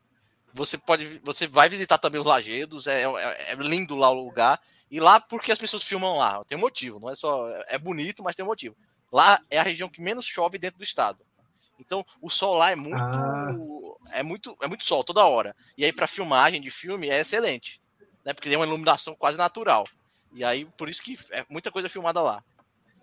você 0.54 0.78
pode, 0.78 1.20
você 1.24 1.48
vai 1.48 1.68
visitar 1.68 1.98
também 1.98 2.22
os 2.22 2.28
lajedos, 2.28 2.88
é, 2.88 3.04
é- 3.04 3.52
é 3.52 3.56
lindo 3.56 3.96
lá 3.96 4.10
o 4.10 4.24
lugar. 4.24 4.60
E 4.90 5.00
lá, 5.00 5.20
porque 5.20 5.52
as 5.52 5.58
pessoas 5.58 5.84
filmam 5.84 6.18
lá? 6.18 6.44
Tem 6.44 6.58
um 6.58 6.62
motivo, 6.62 7.00
não 7.00 7.10
é 7.10 7.16
só. 7.16 7.50
É 7.68 7.78
bonito, 7.78 8.22
mas 8.22 8.36
tem 8.36 8.46
um 8.46 8.50
motivo. 8.50 8.76
Lá 9.12 9.40
é 9.50 9.58
a 9.58 9.64
região 9.64 9.90
que 9.90 10.02
menos 10.02 10.26
chove 10.26 10.60
dentro 10.60 10.78
do 10.78 10.84
estado. 10.84 11.20
Então, 11.80 12.06
o 12.22 12.30
sol 12.30 12.56
lá 12.56 12.72
é 12.72 12.76
muito. 12.76 12.96
Ah. 12.96 13.52
É 14.12 14.22
muito, 14.22 14.56
é 14.62 14.68
muito 14.68 14.86
sol 14.86 15.04
toda 15.04 15.26
hora. 15.26 15.56
E 15.76 15.84
aí, 15.84 15.92
para 15.92 16.06
filmagem 16.06 16.62
de 16.62 16.70
filme, 16.70 17.10
é 17.10 17.22
excelente. 17.22 17.82
Né? 18.24 18.34
Porque 18.34 18.48
tem 18.48 18.58
uma 18.58 18.68
iluminação 18.68 19.16
quase 19.16 19.38
natural. 19.38 19.84
E 20.36 20.44
aí, 20.44 20.66
por 20.78 20.88
isso 20.88 21.02
que 21.02 21.18
é 21.32 21.44
muita 21.50 21.72
coisa 21.72 21.90
filmada 21.90 22.22
lá. 22.22 22.44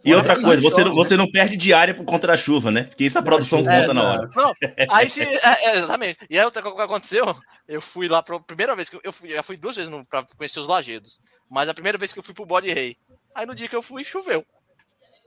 E 0.02 0.14
outra 0.14 0.40
coisa, 0.40 0.62
você, 0.62 0.82
chove, 0.82 0.94
você 0.94 1.16
não 1.16 1.30
perde 1.30 1.56
diária 1.56 1.92
por 1.94 2.04
conta 2.04 2.26
da 2.26 2.36
chuva, 2.36 2.70
né? 2.70 2.84
Porque 2.84 3.04
isso 3.04 3.18
a 3.18 3.22
produção 3.22 3.58
É, 3.60 3.80
conta 3.80 3.92
na 3.94 4.02
hora. 4.02 4.30
Não, 4.34 4.52
aí 4.90 5.10
se. 5.10 5.20
É, 5.44 5.64
é, 5.66 5.76
exatamente. 5.78 6.18
E 6.30 6.38
aí 6.38 6.44
outra 6.44 6.62
coisa 6.62 6.76
que 6.76 6.82
aconteceu, 6.82 7.36
eu 7.68 7.82
fui 7.82 8.08
lá 8.08 8.22
pra 8.22 8.40
primeira 8.40 8.74
vez 8.74 8.88
que 8.88 8.96
eu, 8.96 9.00
eu 9.04 9.12
fui, 9.12 9.30
já 9.30 9.42
fui 9.42 9.56
duas 9.58 9.76
vezes 9.76 9.90
no, 9.90 10.04
pra 10.06 10.24
conhecer 10.36 10.58
os 10.60 10.66
lajedos. 10.66 11.20
Mas 11.50 11.68
a 11.68 11.74
primeira 11.74 11.98
vez 11.98 12.12
que 12.12 12.18
eu 12.18 12.22
fui 12.22 12.32
pro 12.34 12.46
Bode 12.46 12.72
Rei. 12.72 12.96
Aí 13.34 13.44
no 13.44 13.54
dia 13.54 13.68
que 13.68 13.76
eu 13.76 13.82
fui, 13.82 14.02
choveu. 14.04 14.44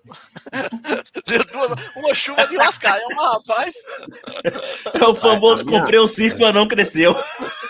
Deu 1.26 1.44
duas- 1.45 1.95
uma 1.95 2.14
chuva 2.14 2.45
de 2.48 2.58
lascar. 2.58 3.00
Eu, 3.00 3.08
mas, 3.16 3.32
rapaz. 3.34 3.74
É 5.02 5.06
o 5.06 5.16
famoso 5.16 5.66
minha- 5.66 5.80
comprei 5.80 6.00
o 6.00 6.08
circo, 6.08 6.40
mas 6.41 6.54
não 6.54 6.68
cresceu. 6.68 7.16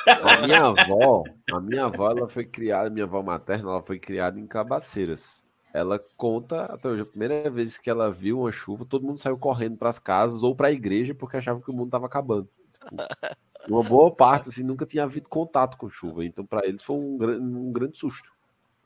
A 0.07 0.37
minha 0.45 0.63
avó, 0.65 1.23
a 1.51 1.59
minha 1.59 1.85
avó, 1.85 2.09
ela 2.11 2.27
foi 2.27 2.45
criada, 2.45 2.89
minha 2.89 3.05
avó 3.05 3.21
materna, 3.21 3.69
ela 3.71 3.83
foi 3.83 3.99
criada 3.99 4.39
em 4.39 4.47
Cabaceiras. 4.47 5.42
Ela 5.73 5.99
conta 6.15 6.65
até 6.65 6.87
hoje, 6.87 7.01
a 7.01 7.05
primeira 7.05 7.49
vez 7.49 7.79
que 7.79 7.89
ela 7.89 8.11
viu 8.11 8.41
uma 8.41 8.51
chuva, 8.51 8.85
todo 8.85 9.05
mundo 9.05 9.17
saiu 9.17 9.37
correndo 9.39 9.75
para 9.75 9.89
as 9.89 9.97
casas 9.97 10.43
ou 10.43 10.55
para 10.55 10.67
a 10.67 10.71
igreja 10.71 11.15
porque 11.15 11.35
achava 11.35 11.59
que 11.61 11.71
o 11.71 11.73
mundo 11.73 11.87
estava 11.87 12.05
acabando. 12.05 12.47
Tipo, 12.71 12.87
uma 13.67 13.81
boa 13.81 14.11
parte 14.11 14.49
assim 14.49 14.61
nunca 14.61 14.85
tinha 14.85 15.03
havido 15.03 15.27
contato 15.27 15.75
com 15.75 15.89
chuva, 15.89 16.23
então 16.23 16.45
para 16.45 16.67
eles 16.67 16.83
foi 16.83 16.95
um, 16.95 17.17
um 17.19 17.71
grande 17.71 17.97
susto. 17.97 18.31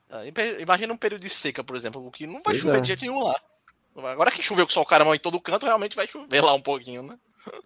Ah, 0.10 0.22
Imagina 0.62 0.94
um 0.94 0.98
período 0.98 1.22
de 1.22 1.30
seca, 1.30 1.62
por 1.62 1.76
exemplo, 1.76 2.06
o 2.06 2.10
que 2.10 2.26
não 2.26 2.36
vai 2.36 2.44
Pois 2.44 2.60
chover 2.60 2.78
é. 2.78 2.82
de 2.82 2.88
jeito 2.88 3.02
nenhum 3.02 3.22
lá. 3.22 3.36
Agora 3.98 4.32
que 4.32 4.42
choveu 4.42 4.66
com 4.66 4.72
sol 4.72 4.86
caramão 4.86 5.14
em 5.14 5.20
todo 5.20 5.42
canto, 5.42 5.66
realmente 5.66 5.96
vai 5.96 6.08
chover 6.08 6.42
lá 6.42 6.54
um 6.54 6.62
pouquinho, 6.62 7.04
né? 7.04 7.20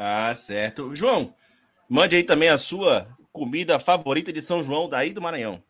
Ah, 0.00 0.32
certo. 0.32 0.94
João, 0.94 1.34
mande 1.88 2.14
aí 2.14 2.22
também 2.22 2.48
a 2.48 2.56
sua 2.56 3.08
comida 3.32 3.80
favorita 3.80 4.32
de 4.32 4.40
São 4.40 4.62
João 4.62 4.88
daí 4.88 5.12
do 5.12 5.20
Maranhão. 5.20 5.60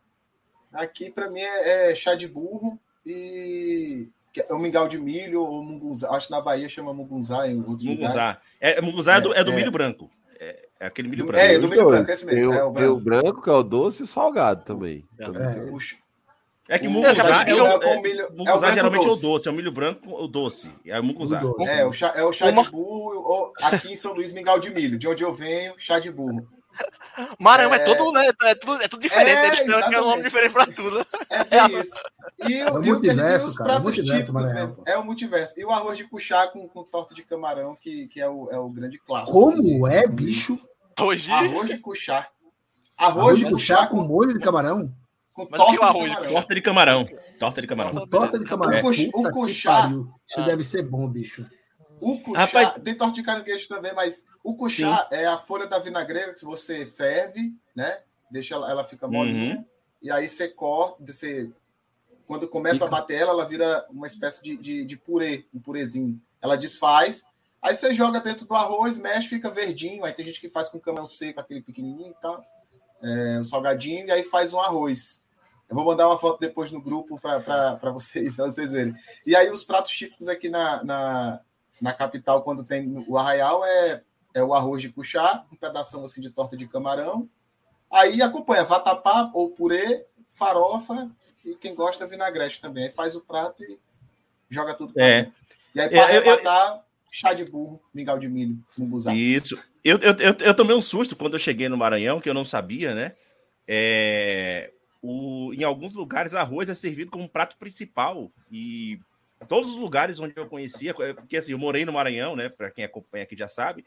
Aqui, 0.73 1.11
pra 1.11 1.31
mim, 1.31 1.41
é, 1.41 1.91
é 1.93 1.95
chá 1.95 2.15
de 2.15 2.29
burro 2.29 2.79
e 3.07 4.09
é 4.37 4.53
o 4.53 4.59
mingau 4.59 4.87
de 4.87 4.99
milho 4.99 5.43
ou 5.43 5.63
mungunzá. 5.65 6.11
Acho 6.11 6.27
que 6.29 6.33
na 6.33 6.41
Bahia 6.41 6.69
chama 6.69 6.93
mungunzá, 6.95 7.49
em 7.49 7.59
outros 7.61 7.85
lugares. 7.87 8.39
É, 8.61 8.81
Munguzá 8.81 9.17
é, 9.17 9.21
do, 9.21 9.35
é 9.35 9.43
do 9.43 9.53
É, 9.53 9.55
milho 9.57 9.69
é. 9.69 9.71
branco. 9.71 10.11
É, 10.41 10.69
é 10.81 10.87
aquele 10.87 11.09
milho 11.09 11.25
Do- 11.25 11.33
branco. 11.33 11.45
é, 11.45 11.59
do 11.59 11.69
milho 11.69 11.87
branco, 11.89 12.07
dois. 12.07 12.19
esse 12.19 12.27
mesmo, 12.27 12.51
Tem, 12.51 12.59
é 12.61 12.65
o- 12.65 12.71
o 12.71 12.73
tem 12.75 12.85
o 12.85 12.97
branco. 13.01 13.23
branco, 13.23 13.43
que 13.43 13.51
é 13.51 13.53
o 13.53 13.63
doce, 13.65 14.03
e 14.03 14.05
o 14.05 14.07
salgado 14.07 14.63
também. 14.65 15.05
Também 15.17 15.43
É. 15.43 15.69
É 16.71 16.79
que 16.79 16.87
O 16.87 16.91
Munguzá 16.91 17.11
é, 17.47 17.51
é 17.51 17.55
o, 17.55 17.83
é, 17.83 18.01
milho- 18.03 18.23
é 18.23 18.27
o 18.27 18.31
branco 18.45 18.75
geralmente 18.75 19.03
é 19.03 19.07
o 19.07 19.09
doce. 19.11 19.23
doce, 19.23 19.49
é 19.49 19.51
o 19.51 19.55
milho 19.55 19.73
branco 19.73 20.23
o 20.23 20.29
doce. 20.29 20.71
É 20.87 21.01
o 21.01 21.03
Munguzá. 21.03 21.43
O 21.43 21.55
doce. 21.55 21.69
É, 21.71 21.87
o 21.87 21.93
chá, 21.95 22.13
é 22.15 22.23
o 22.23 22.31
chá 22.33 22.51
Uma- 22.51 22.63
de 22.63 22.71
burro, 22.71 23.23
ou 23.27 23.53
aqui 23.63 23.91
em 23.91 23.97
São 23.97 24.13
Luís, 24.13 24.33
mingau 24.35 24.61
de 24.61 24.69
milho. 24.71 24.99
De 24.99 25.09
onde 25.09 25.25
eu 25.25 25.33
venho, 25.35 25.73
chá 25.79 25.99
de 25.99 26.13
burro. 26.13 26.47
Maranhão 27.41 27.75
é, 27.75 27.77
É. 27.77 27.85
tudo, 27.85 28.13
né? 28.13 28.27
É 28.45 28.55
tudo, 28.55 28.83
é 28.83 28.89
tudo 28.89 29.03
diferente, 29.03 29.31
É, 29.31 29.47
eles 29.49 29.61
têm 29.89 29.99
um 30.01 30.05
nome 30.05 30.23
diferente 30.23 30.53
pra 30.53 30.67
tudo. 30.67 31.05
É 31.31 31.45
bem 31.69 31.81
isso. 31.81 31.93
E, 32.49 32.55
É 32.55 32.71
o 32.73 32.85
e 32.85 32.93
o 32.93 33.01
que 33.01 33.11
a 33.11 33.15
gente 33.15 33.23
tem 33.23 33.27
multiverso, 33.27 33.47
os 33.47 33.57
cara, 33.57 33.73
é 33.73 33.77
o 33.77 33.81
pratos 33.81 33.83
multiverso, 33.85 34.21
típicos 34.21 34.43
Maranhão. 34.43 34.83
É 34.87 34.97
o 34.99 35.05
multiverso. 35.05 35.55
E 35.59 35.65
o 35.65 35.71
arroz 35.71 35.99
de 35.99 36.05
cuchá 36.05 36.47
com, 36.49 36.69
com 36.69 36.85
torta 36.85 37.15
de 37.15 37.23
camarão, 37.25 37.77
que, 37.81 38.07
que 38.09 38.21
é, 38.21 38.29
o, 38.29 38.49
é 38.51 38.59
o 38.59 38.69
grande 38.69 38.99
clássico. 38.99 39.33
Como 39.33 39.87
é, 39.89 40.07
bicho? 40.07 40.59
Hoje, 41.01 41.31
Arroz 41.31 41.69
de 41.69 41.79
cuchá. 41.79 42.29
Arroz 42.97 43.19
Arroz 43.19 43.39
de 43.39 43.45
cuchá 43.51 43.87
com 43.87 43.99
com, 43.99 44.05
molho 44.05 44.35
de 44.35 44.41
camarão? 44.41 44.93
com 45.33 45.47
Mas 45.51 45.61
o 45.61 45.67
que 45.67 45.71
é 45.71 45.75
o 45.75 45.79
torta 45.81 45.93
de 45.93 46.11
arroz 46.11 46.11
de 46.11 46.17
camarão. 46.17 46.33
Torta 46.33 46.55
de 46.55 46.63
camarão. 46.63 47.05
Torta 47.39 47.61
de 47.63 47.67
camarão. 47.69 48.09
Torta 48.09 48.39
de 48.39 48.45
camarão. 48.45 48.79
É. 48.79 49.09
O 49.15 49.31
cuchá-. 49.33 49.91
Isso 50.27 50.41
Ah. 50.41 50.43
deve 50.43 50.65
ser 50.65 50.83
bom, 50.83 51.09
bicho. 51.09 51.47
O 52.01 52.21
cuchá, 52.21 52.41
Rapaz- 52.41 52.75
tem 52.83 52.95
torta 52.95 53.15
de 53.15 53.23
caranguejo 53.23 53.69
também, 53.69 53.93
mas 53.95 54.25
o 54.43 54.55
cuchá 54.55 55.09
é 55.11 55.27
a 55.27 55.37
folha 55.39 55.67
da 55.67 55.79
vinagreira 55.79 56.35
que 56.35 56.45
você 56.45 56.87
ferve, 56.87 57.55
né? 57.75 58.01
Deixa 58.31 58.55
ela, 58.55 58.71
ela 58.71 58.85
fica 58.85 59.09
molinha. 59.09 59.57
Uhum. 59.57 59.65
E 60.03 60.11
aí 60.11 60.29
você 60.29 60.49
corta, 60.49 61.05
você... 61.05 61.51
Quando 62.27 62.47
começa 62.47 62.85
a 62.85 62.89
bater 62.89 63.23
ela, 63.23 63.33
ela 63.33 63.47
vira 63.47 63.87
uma 63.89 64.07
espécie 64.07 64.43
de, 64.43 64.57
de, 64.57 64.85
de 64.85 64.97
purê, 64.99 65.47
um 65.55 65.59
purezinho. 65.59 66.21
Ela 66.43 66.57
desfaz, 66.57 67.25
aí 67.61 67.75
você 67.75 67.95
joga 67.95 68.21
dentro 68.21 68.47
do 68.47 68.55
arroz, 68.55 68.99
mexe, 68.99 69.29
fica 69.29 69.51
verdinho. 69.51 70.05
Aí 70.05 70.13
tem 70.13 70.27
gente 70.27 70.39
que 70.39 70.51
faz 70.51 70.69
com 70.69 70.79
camarão 70.79 71.07
seco, 71.07 71.41
aquele 71.41 71.63
pequenininho 71.63 72.11
e 72.11 72.21
tal. 72.21 72.45
É, 73.03 73.39
um 73.41 73.45
salgadinho, 73.45 74.07
e 74.07 74.11
aí 74.11 74.23
faz 74.25 74.53
um 74.53 74.61
arroz. 74.61 75.23
Eu 75.69 75.75
vou 75.75 75.85
mandar 75.85 76.07
uma 76.07 76.19
foto 76.19 76.39
depois 76.39 76.71
no 76.71 76.81
grupo 76.81 77.19
para 77.21 77.91
vocês, 77.91 78.37
pra 78.37 78.45
vocês 78.47 78.73
verem. 78.73 78.95
E 79.27 79.35
aí 79.35 79.51
os 79.51 79.65
pratos 79.65 79.93
típicos 79.93 80.29
aqui 80.29 80.49
na, 80.49 80.83
na, 80.85 81.41
na 81.81 81.93
capital, 81.93 82.43
quando 82.43 82.65
tem 82.65 83.05
o 83.07 83.17
arraial, 83.17 83.65
é, 83.65 84.03
é 84.35 84.43
o 84.43 84.55
arroz 84.55 84.83
de 84.83 84.89
cuchá, 84.89 85.45
um 85.53 85.57
pedação 85.57 86.05
assim 86.05 86.21
de 86.21 86.31
torta 86.31 86.57
de 86.57 86.67
camarão. 86.67 87.29
Aí 87.91 88.21
acompanha 88.21 88.65
vatapá 88.65 89.31
ou 89.33 89.51
purê, 89.51 90.05
farofa 90.29 91.11
e 91.45 91.55
quem 91.55 91.75
gosta 91.75 92.07
vinagrete 92.07 92.61
também. 92.61 92.85
Aí 92.85 92.91
faz 92.91 93.17
o 93.17 93.21
prato 93.21 93.63
e 93.65 93.79
joga 94.51 94.75
tudo 94.75 94.93
É. 94.99 95.31
E 95.75 95.81
aí 95.81 95.87
É, 95.87 95.89
para 95.89 96.15
eu- 96.15 96.23
eu- 96.25 96.83
chá 97.11 97.33
de 97.33 97.45
burro, 97.45 97.81
mingau 97.95 98.19
de 98.19 98.29
milho, 98.29 98.57
munguzá. 98.77 99.15
Isso. 99.15 99.59
Eu, 99.85 99.99
eu, 99.99 100.15
eu, 100.19 100.37
eu 100.47 100.55
tomei 100.55 100.77
um 100.77 100.81
susto 100.83 101.17
quando 101.17 101.35
eu 101.35 101.39
cheguei 101.39 101.69
no 101.69 101.77
Maranhão, 101.77 102.21
que 102.21 102.29
eu 102.29 102.35
não 102.35 102.45
sabia, 102.45 102.95
né? 102.95 103.15
É, 103.67 104.71
o, 105.01 105.53
em 105.55 105.65
alguns 105.65 105.95
lugares, 105.95 106.35
arroz 106.35 106.69
é 106.69 106.75
servido 106.75 107.11
como 107.11 107.29
prato 107.29 107.57
principal. 107.57 108.31
E 108.51 109.01
todos 109.47 109.71
os 109.71 109.77
lugares 109.77 110.19
onde 110.19 110.35
eu 110.37 110.49
conhecia, 110.49 110.95
porque 110.95 111.37
assim, 111.37 111.53
eu 111.53 111.59
morei 111.59 111.85
no 111.85 111.93
Maranhão, 111.93 112.35
né? 112.35 112.49
Para 112.49 112.71
quem 112.71 112.85
acompanha 112.85 113.25
aqui 113.25 113.37
já 113.37 113.49
sabe. 113.49 113.85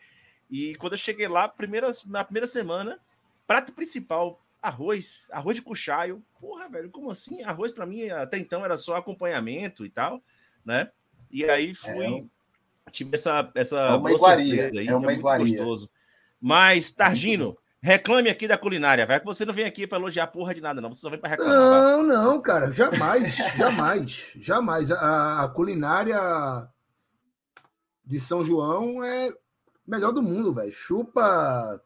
E 0.49 0.76
quando 0.76 0.94
eu 0.94 0.98
cheguei 0.98 1.28
lá, 1.28 1.48
primeira, 1.48 1.90
na 2.07 2.23
primeira 2.23 2.48
semana, 2.48 2.99
prato 3.48 3.73
principal, 3.73 4.41
arroz, 4.61 5.28
arroz 5.32 5.56
de 5.56 5.61
cuchaio. 5.61 6.23
Porra, 6.40 6.69
velho, 6.69 6.90
como 6.90 7.10
assim? 7.11 7.41
Arroz 7.44 7.72
para 7.72 7.86
mim 7.86 8.10
até 8.10 8.38
então 8.38 8.64
era 8.64 8.78
só 8.78 8.95
acompanhamento 8.95 9.86
e 9.86 9.90
tal, 9.90 10.22
né? 10.65 10.91
E 11.30 11.45
aí 11.45 11.73
fui. 11.73 12.28
Tive 12.91 13.15
essa, 13.15 13.49
essa 13.56 13.78
É 13.80 13.94
uma 13.94 14.11
iguaria, 14.11 14.68
aí, 14.68 14.88
é 14.88 14.91
uma 14.91 14.99
muito 15.02 15.19
iguaria. 15.19 15.45
gostoso. 15.45 15.90
Mas, 16.41 16.91
Targino, 16.91 17.57
reclame 17.82 18.30
aqui 18.30 18.48
da 18.48 18.58
culinária, 18.58 19.06
vai 19.06 19.20
que 19.20 19.26
você 19.26 19.44
não 19.44 19.53
vem 19.53 19.66
aqui 19.66 19.88
para 19.88 19.98
elogiar 19.98 20.28
porra 20.28 20.53
de 20.53 20.62
nada, 20.62 20.80
não. 20.80 20.94
Você 20.94 21.02
só 21.02 21.10
vem 21.10 21.20
para 21.20 21.32
reclamar. 21.32 21.58
vai. 21.58 21.82
Não, 21.82 22.03
não, 22.03 22.41
cara, 22.41 22.72
jamais, 22.72 23.36
jamais, 23.58 24.34
jamais. 24.38 24.91
A, 24.91 25.44
a 25.44 25.48
culinária 25.49 26.20
de 28.06 28.20
São 28.20 28.44
João 28.44 29.03
é 29.03 29.34
melhor 29.88 30.12
do 30.12 30.22
mundo, 30.22 30.53
velho. 30.53 30.72
Chupa 30.72 31.82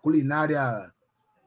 culinária 0.00 0.92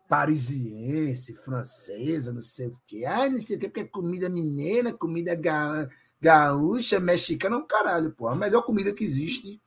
parisiense, 0.10 1.34
francesa, 1.36 2.34
não 2.34 2.42
sei 2.42 2.68
o 2.68 2.74
quê. 2.86 3.06
Ah, 3.06 3.30
não 3.30 3.40
sei 3.40 3.56
o 3.56 3.60
quê, 3.60 3.68
porque 3.70 3.82
é 3.82 3.86
comida 3.86 4.28
mineira, 4.28 4.92
comida 4.92 5.36
ga, 5.36 5.88
gaúcha, 6.20 7.00
mexicana, 7.00 7.56
é 7.56 7.60
um 7.60 7.68
caralho, 7.68 8.12
pô. 8.12 8.28
A 8.28 8.36
melhor 8.36 8.64
comida 8.64 8.92
que 8.92 9.04
existe 9.04 9.62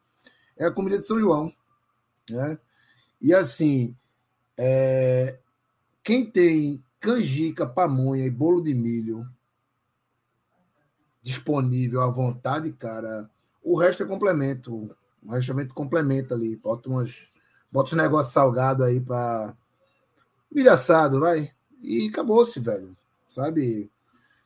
é 0.56 0.66
a 0.66 0.70
comida 0.70 0.98
de 0.98 1.06
São 1.06 1.18
João, 1.18 1.52
né? 2.28 2.58
E 3.20 3.32
assim, 3.32 3.96
é, 4.58 5.38
quem 6.02 6.24
tem 6.24 6.82
canjica, 7.00 7.66
pamonha 7.66 8.24
e 8.24 8.30
bolo 8.30 8.62
de 8.62 8.74
milho 8.74 9.26
disponível 11.22 12.00
à 12.00 12.10
vontade, 12.10 12.72
cara, 12.72 13.30
o 13.62 13.78
resto 13.78 14.02
é 14.02 14.06
complemento. 14.06 14.94
O 15.24 15.30
resto 15.30 15.54
complementa 15.72 16.34
ali. 16.34 16.56
Bota 16.56 16.88
umas, 16.88 17.14
bota 17.70 17.90
uns 17.90 17.98
negócios 17.98 18.34
salgados 18.34 18.84
aí 18.84 19.00
para 19.00 19.54
milho 20.50 20.72
assado, 20.72 21.20
vai. 21.20 21.52
E 21.80 22.08
acabou-se, 22.08 22.58
velho. 22.58 22.96
Sabe? 23.28 23.88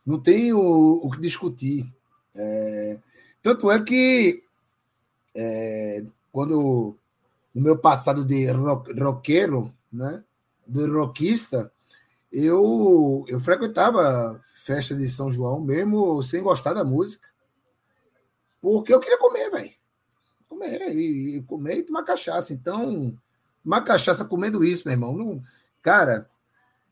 Não 0.04 0.20
tem 0.20 0.52
o, 0.52 0.60
o 1.02 1.10
que 1.10 1.20
discutir. 1.20 1.90
É, 2.34 2.98
tanto 3.42 3.70
é 3.70 3.82
que 3.82 4.42
é, 5.34 6.04
quando 6.30 6.94
no 7.54 7.62
meu 7.62 7.78
passado 7.78 8.24
de 8.24 8.46
roqueiro, 8.50 9.72
né? 9.92 10.22
De 10.66 10.86
rockista, 10.86 11.72
eu, 12.32 13.24
eu 13.28 13.38
frequentava 13.40 14.40
festa 14.54 14.94
de 14.94 15.08
São 15.08 15.32
João, 15.32 15.60
mesmo 15.60 16.22
sem 16.22 16.42
gostar 16.42 16.74
da 16.74 16.84
música, 16.84 17.28
porque 18.60 18.92
eu 18.92 19.00
queria 19.00 19.18
comer, 19.18 19.50
velho. 19.50 19.72
Comer 20.48 20.90
e, 20.90 21.36
e 21.36 21.42
comer 21.42 21.78
e 21.78 21.82
tomar 21.82 22.02
cachaça. 22.02 22.52
Então, 22.52 23.16
tomar 23.62 23.82
cachaça 23.82 24.24
comendo 24.24 24.64
isso, 24.64 24.82
meu 24.86 24.92
irmão. 24.92 25.16
Não, 25.16 25.42
cara, 25.82 26.28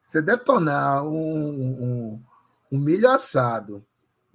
você 0.01 0.23
detonar 0.23 1.05
um, 1.05 1.11
um, 1.11 2.23
um 2.71 2.79
milho 2.79 3.11
assado 3.11 3.85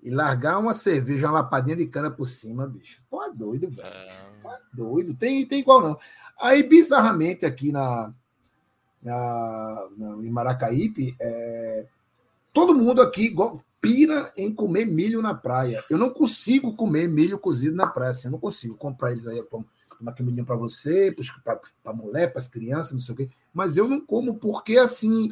e 0.01 0.09
largar 0.09 0.57
uma 0.57 0.73
cerveja, 0.73 1.27
uma 1.27 1.41
lapadinha 1.41 1.75
de 1.75 1.87
cana 1.87 2.09
por 2.09 2.27
cima, 2.27 2.67
bicho. 2.67 3.03
Pô, 3.09 3.23
é 3.23 3.31
doido, 3.31 3.69
velho. 3.69 3.89
Pô, 4.41 4.51
é 4.51 4.59
doido. 4.73 5.13
Tem, 5.13 5.45
tem 5.45 5.59
igual 5.59 5.81
não. 5.81 5.99
Aí, 6.39 6.63
bizarramente, 6.63 7.45
aqui 7.45 7.71
na, 7.71 8.13
na, 9.01 9.87
na, 9.97 10.07
em 10.17 10.29
Maracaípe, 10.29 11.15
é, 11.19 11.85
todo 12.53 12.75
mundo 12.75 13.01
aqui 13.01 13.33
pira 13.81 14.31
em 14.35 14.53
comer 14.53 14.85
milho 14.85 15.21
na 15.21 15.33
praia. 15.33 15.83
Eu 15.89 15.97
não 15.97 16.09
consigo 16.09 16.75
comer 16.75 17.07
milho 17.07 17.39
cozido 17.39 17.75
na 17.75 17.87
praia. 17.87 18.11
Assim, 18.11 18.27
eu 18.27 18.31
não 18.31 18.39
consigo 18.39 18.75
comprar 18.75 19.11
eles 19.11 19.25
aí. 19.25 19.41
Tomar 19.43 20.15
milho 20.19 20.45
para 20.45 20.55
você, 20.55 21.15
para 21.43 21.59
a 21.85 21.93
mulher, 21.93 22.31
para 22.31 22.39
as 22.39 22.47
crianças, 22.47 22.91
não 22.91 22.99
sei 22.99 23.13
o 23.13 23.17
quê. 23.17 23.29
Mas 23.53 23.77
eu 23.77 23.87
não 23.87 24.01
como 24.01 24.35
porque, 24.35 24.77
assim, 24.77 25.29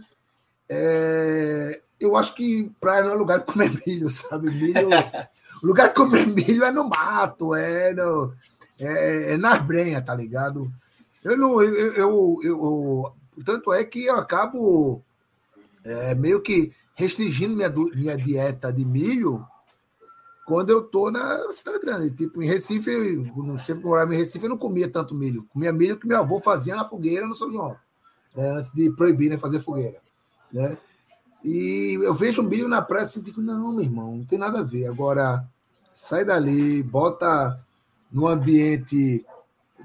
é, 0.69 1.81
eu 1.99 2.15
acho 2.15 2.35
que 2.35 2.71
praia 2.79 3.03
não 3.03 3.11
é 3.11 3.15
lugar 3.15 3.39
de 3.39 3.45
comer 3.45 3.71
milho, 3.85 4.09
sabe? 4.09 4.49
Milho, 4.51 4.89
o 4.89 5.67
lugar 5.67 5.89
de 5.89 5.95
comer 5.95 6.25
milho 6.27 6.63
é 6.63 6.71
no 6.71 6.87
mato, 6.87 7.53
é, 7.55 7.93
no, 7.93 8.33
é, 8.79 9.33
é 9.33 9.37
nas 9.37 9.61
brenhas, 9.61 10.05
tá 10.05 10.15
ligado? 10.15 10.71
Eu 11.23 11.37
não, 11.37 11.61
eu, 11.61 11.73
eu, 11.73 11.93
eu, 11.95 12.39
eu- 12.43 13.13
tanto 13.43 13.73
é 13.73 13.83
que 13.83 14.05
eu 14.05 14.15
acabo 14.15 15.03
é, 15.83 16.15
meio 16.15 16.41
que 16.41 16.73
restringindo 16.95 17.55
minha, 17.55 17.69
minha 17.69 18.17
dieta 18.17 18.71
de 18.73 18.83
milho 18.83 19.45
quando 20.47 20.69
eu 20.69 20.81
tô 20.81 21.11
na 21.11 21.51
cidade 21.51 21.79
grande. 21.79 22.11
Tipo, 22.11 22.41
em 22.41 22.47
Recife, 22.47 22.89
eu, 22.89 23.43
no 23.43 23.59
sempre 23.59 23.83
eu 23.83 23.89
morava 23.89 24.15
em 24.15 24.17
Recife, 24.17 24.45
eu 24.45 24.49
não 24.49 24.57
comia 24.57 24.89
tanto 24.89 25.13
milho. 25.13 25.45
Comia 25.51 25.73
milho 25.73 25.97
que 25.97 26.07
meu 26.07 26.17
avô 26.17 26.39
fazia 26.39 26.75
na 26.75 26.87
fogueira 26.87 27.27
no 27.27 27.35
São 27.35 27.51
João, 27.51 27.75
né, 28.33 28.49
antes 28.51 28.71
de 28.73 28.89
proibir 28.91 29.29
né, 29.29 29.37
fazer 29.37 29.59
fogueira. 29.59 29.99
Né? 30.51 30.77
E 31.43 31.99
eu 32.01 32.13
vejo 32.13 32.41
milho 32.41 32.67
na 32.67 32.81
praia 32.81 33.09
e 33.13 33.21
digo, 33.21 33.41
não, 33.41 33.73
meu 33.73 33.83
irmão, 33.83 34.15
não 34.15 34.25
tem 34.25 34.39
nada 34.39 34.59
a 34.59 34.63
ver. 34.63 34.87
Agora, 34.87 35.45
sai 35.93 36.23
dali, 36.23 36.81
bota 36.81 37.59
no 38.09 38.27
ambiente, 38.27 39.25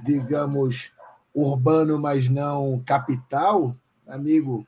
digamos, 0.05 0.93
urbano, 1.35 1.99
mas 1.99 2.29
não 2.29 2.83
capital, 2.85 3.75
amigo, 4.07 4.67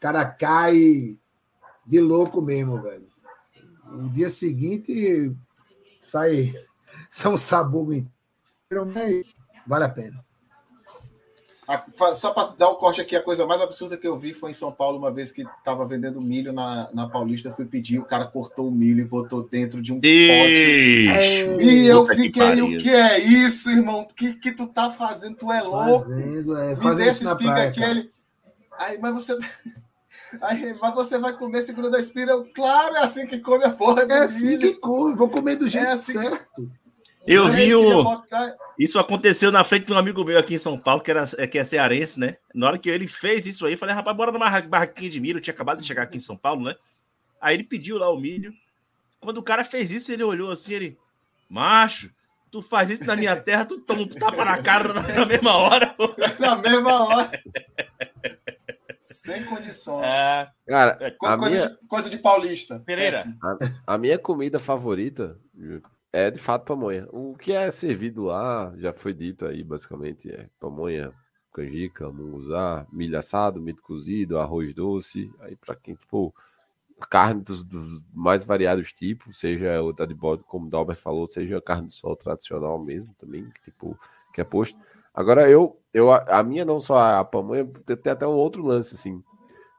cara 0.00 0.24
cai 0.24 1.18
de 1.86 2.00
louco 2.00 2.40
mesmo, 2.40 2.80
velho. 2.80 3.06
No 3.86 4.08
dia 4.10 4.30
seguinte 4.30 5.34
sai, 6.00 6.54
um 7.26 7.36
sabugo 7.36 7.92
inteiro, 7.92 8.86
mas 8.92 9.26
vale 9.66 9.84
a 9.84 9.88
pena. 9.88 10.23
A- 11.66 12.14
Só 12.14 12.30
para 12.32 12.48
dar 12.58 12.68
o 12.68 12.76
corte 12.76 13.00
aqui, 13.00 13.16
a 13.16 13.22
coisa 13.22 13.46
mais 13.46 13.60
absurda 13.62 13.96
que 13.96 14.06
eu 14.06 14.16
vi 14.18 14.34
foi 14.34 14.50
em 14.50 14.54
São 14.54 14.70
Paulo, 14.70 14.98
uma 14.98 15.10
vez 15.10 15.32
que 15.32 15.42
estava 15.42 15.86
vendendo 15.86 16.20
milho 16.20 16.52
na, 16.52 16.88
na 16.92 17.08
Paulista, 17.08 17.48
eu 17.48 17.52
fui 17.54 17.64
pedir, 17.64 17.98
o 17.98 18.04
cara 18.04 18.26
cortou 18.26 18.68
o 18.68 18.70
milho 18.70 19.00
e 19.00 19.04
botou 19.08 19.42
dentro 19.48 19.80
de 19.80 19.92
um 19.92 19.96
pote. 19.96 21.64
E 21.64 21.86
eu 21.86 22.02
puta 22.02 22.14
que 22.16 22.22
fiquei, 22.22 22.42
pariu. 22.42 22.66
o 22.66 22.78
que 22.78 22.90
é 22.90 23.18
isso, 23.18 23.70
irmão? 23.70 24.00
O 24.00 24.06
que, 24.14 24.34
que 24.34 24.52
tu 24.52 24.66
tá 24.66 24.90
fazendo? 24.90 25.36
Tu 25.36 25.50
é 25.52 25.62
louco? 25.62 26.04
Fazendo, 26.04 26.56
é, 26.58 26.74
dê 26.74 26.90
isso 26.90 27.00
esse 27.02 27.24
na 27.24 27.32
espiga 27.32 27.52
praia, 27.52 27.68
aqui, 27.70 27.80
cara. 27.80 27.90
ele. 27.92 28.10
Aí, 28.78 28.98
mas 28.98 29.14
você. 29.14 29.38
Aí, 30.40 30.74
mas 30.80 30.94
você 30.94 31.16
vai 31.18 31.32
comer 31.36 31.62
segura 31.62 31.88
da 31.88 31.98
espira? 31.98 32.32
Eu, 32.32 32.44
Claro, 32.52 32.96
é 32.96 33.00
assim 33.04 33.26
que 33.26 33.38
come 33.38 33.64
a 33.64 33.70
porra 33.70 34.04
do 34.04 34.12
É 34.12 34.18
assim 34.24 34.46
milho. 34.48 34.58
que 34.60 34.74
come, 34.74 35.14
vou 35.14 35.28
comer 35.28 35.56
do 35.56 35.68
jeito 35.68 35.86
É 35.86 35.92
assim 35.92 36.12
que- 36.12 36.26
certo. 36.28 36.70
Eu 37.26 37.48
vi 37.48 37.74
o. 37.74 38.04
Isso 38.78 38.98
aconteceu 38.98 39.50
na 39.52 39.62
frente 39.64 39.86
de 39.86 39.92
um 39.92 39.98
amigo 39.98 40.24
meu 40.24 40.38
aqui 40.38 40.54
em 40.54 40.58
São 40.58 40.78
Paulo, 40.78 41.00
que, 41.02 41.10
era, 41.10 41.26
que 41.46 41.58
é 41.58 41.64
cearense, 41.64 42.18
né? 42.20 42.36
Na 42.54 42.66
hora 42.66 42.78
que 42.78 42.90
ele 42.90 43.06
fez 43.06 43.46
isso 43.46 43.64
aí, 43.66 43.72
eu 43.74 43.78
falei, 43.78 43.94
rapaz, 43.94 44.16
bora 44.16 44.30
numa 44.32 44.44
barra- 44.44 44.60
barraquinha 44.62 45.10
de 45.10 45.20
milho. 45.20 45.38
Eu 45.38 45.40
tinha 45.42 45.54
acabado 45.54 45.80
de 45.80 45.86
chegar 45.86 46.02
aqui 46.02 46.16
em 46.16 46.20
São 46.20 46.36
Paulo, 46.36 46.64
né? 46.64 46.74
Aí 47.40 47.54
ele 47.54 47.64
pediu 47.64 47.98
lá 47.98 48.10
o 48.10 48.18
milho. 48.18 48.52
Quando 49.20 49.38
o 49.38 49.42
cara 49.42 49.64
fez 49.64 49.90
isso, 49.90 50.12
ele 50.12 50.22
olhou 50.22 50.50
assim, 50.50 50.74
ele, 50.74 50.98
macho, 51.48 52.10
tu 52.50 52.62
faz 52.62 52.90
isso 52.90 53.04
na 53.04 53.16
minha 53.16 53.34
terra, 53.36 53.64
tu 53.64 53.78
toma 53.80 54.02
um 54.02 54.06
tapa 54.08 54.44
na 54.44 54.58
cara 54.60 54.92
na, 54.92 55.02
na 55.02 55.24
mesma 55.26 55.56
hora. 55.56 55.94
Na 56.38 56.56
mesma 56.56 57.04
hora. 57.04 57.30
Sem 59.00 59.44
condições. 59.44 60.04
É, 60.04 60.48
Cara, 60.66 61.14
Co- 61.18 61.26
a 61.26 61.38
coisa, 61.38 61.56
minha, 61.56 61.68
de, 61.70 61.76
coisa 61.86 62.10
de 62.10 62.18
paulista. 62.18 62.80
Pereira. 62.80 63.18
Péssimo. 63.18 63.38
a 63.86 63.96
minha 63.98 64.18
comida 64.18 64.58
favorita 64.58 65.38
é 66.14 66.30
de 66.30 66.38
fato 66.38 66.64
pamonha. 66.64 67.08
O 67.10 67.34
que 67.36 67.52
é 67.52 67.68
servido 67.72 68.26
lá, 68.26 68.72
já 68.76 68.92
foi 68.92 69.12
dito 69.12 69.44
aí, 69.46 69.64
basicamente, 69.64 70.30
é 70.30 70.48
pamonha, 70.60 71.12
canjica, 71.52 72.08
munguzá, 72.08 72.86
milho 72.92 73.18
assado, 73.18 73.60
milho 73.60 73.82
cozido, 73.82 74.38
arroz 74.38 74.72
doce. 74.72 75.28
Aí 75.40 75.56
pra 75.56 75.74
quem, 75.74 75.96
tipo, 75.96 76.32
carne 77.10 77.42
dos, 77.42 77.64
dos 77.64 78.04
mais 78.14 78.44
variados 78.44 78.92
tipos, 78.92 79.40
seja 79.40 79.82
o 79.82 79.92
da 79.92 80.06
de 80.06 80.14
bode, 80.14 80.44
como 80.44 80.68
o 80.68 80.70
Dalbert 80.70 80.98
falou, 80.98 81.26
seja 81.26 81.58
a 81.58 81.62
carne 81.62 81.88
de 81.88 81.94
sol 81.94 82.14
tradicional 82.14 82.78
mesmo 82.78 83.12
também, 83.18 83.50
que, 83.50 83.72
tipo, 83.72 83.98
que 84.32 84.40
é 84.40 84.44
posto. 84.44 84.78
Agora, 85.12 85.50
eu, 85.50 85.76
eu 85.92 86.12
a, 86.12 86.18
a 86.28 86.44
minha 86.44 86.64
não 86.64 86.78
só 86.78 86.96
a 86.96 87.24
pamonha, 87.24 87.66
tem 87.84 88.12
até 88.12 88.24
um 88.24 88.36
outro 88.36 88.64
lance, 88.64 88.94
assim, 88.94 89.20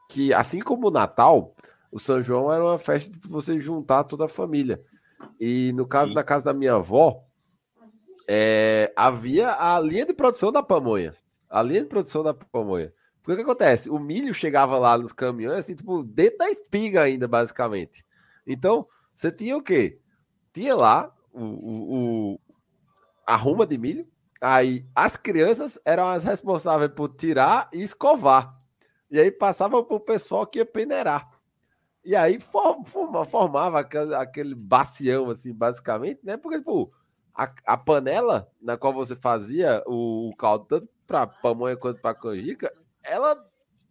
que 0.10 0.34
assim 0.34 0.60
como 0.60 0.90
o 0.90 0.91
Natal, 0.91 1.56
o 1.90 1.98
São 1.98 2.22
João 2.22 2.52
era 2.52 2.62
uma 2.62 2.78
festa 2.78 3.10
de 3.10 3.26
você 3.26 3.57
juntar 3.57 4.03
toda 4.03 4.26
a 4.26 4.30
família. 4.30 4.84
E 5.40 5.72
no 5.74 5.88
caso 5.88 6.10
Sim. 6.10 6.14
da 6.16 6.24
casa 6.24 6.46
da 6.46 6.54
minha 6.54 6.74
avó, 6.76 7.24
é, 8.28 8.92
havia 8.96 9.52
a 9.60 9.80
linha 9.80 10.06
de 10.06 10.14
produção 10.14 10.52
da 10.52 10.64
pamonha. 10.64 11.14
A 11.50 11.62
linha 11.62 11.82
de 11.82 11.88
produção 11.88 12.24
da 12.24 12.34
pamonha. 12.34 12.94
Porque 13.22 13.34
o 13.34 13.36
que 13.38 13.42
acontece? 13.44 13.90
O 13.90 13.98
milho 14.00 14.34
chegava 14.34 14.78
lá 14.78 14.98
nos 14.98 15.12
caminhões, 15.14 15.58
assim, 15.60 15.76
tipo, 15.76 16.04
dentro 16.04 16.40
da 16.40 16.50
espiga 16.50 17.02
ainda, 17.04 17.28
basicamente. 17.28 18.06
Então, 18.46 18.88
você 19.14 19.32
tinha 19.32 19.58
o 19.58 19.62
quê? 19.64 20.00
Tinha 20.54 20.76
lá 20.76 21.12
o, 21.34 21.44
o, 21.44 21.94
o- 22.34 22.40
a 23.26 23.36
ruma 23.36 23.66
de 23.66 23.78
milho, 23.78 24.06
aí 24.40 24.86
as 24.94 25.18
crianças 25.18 25.80
eram 25.84 26.08
as 26.08 26.24
responsáveis 26.24 26.92
por 26.92 27.10
tirar 27.10 27.68
e 27.74 27.82
escovar. 27.82 28.56
E 29.10 29.20
aí 29.20 29.32
passava 29.32 29.84
pro 29.84 30.00
pessoal 30.00 30.46
que 30.46 30.60
ia 30.60 30.66
peneirar. 30.66 31.28
E 32.06 32.15
aí 32.15 32.40
for- 32.40 32.86
forma- 32.86 33.26
formava 33.26 33.80
aquele, 33.80 34.14
aquele 34.14 34.53
bacião, 34.56 35.30
assim, 35.32 35.52
basicamente, 35.52 36.19
né? 36.23 36.38
Porque, 36.38 36.60
tipo, 36.60 36.94
a, 37.34 37.52
a 37.65 37.77
panela 37.77 38.48
na 38.61 38.77
qual 38.77 38.94
você 38.94 39.15
fazia 39.15 39.84
o, 39.88 40.30
o 40.30 40.36
caldo, 40.36 40.65
tanto 40.65 40.88
para 41.07 41.26
pamonha 41.26 41.76
quanto 41.76 41.99
para 41.99 42.15
canjica, 42.15 42.72
ela, 43.03 43.36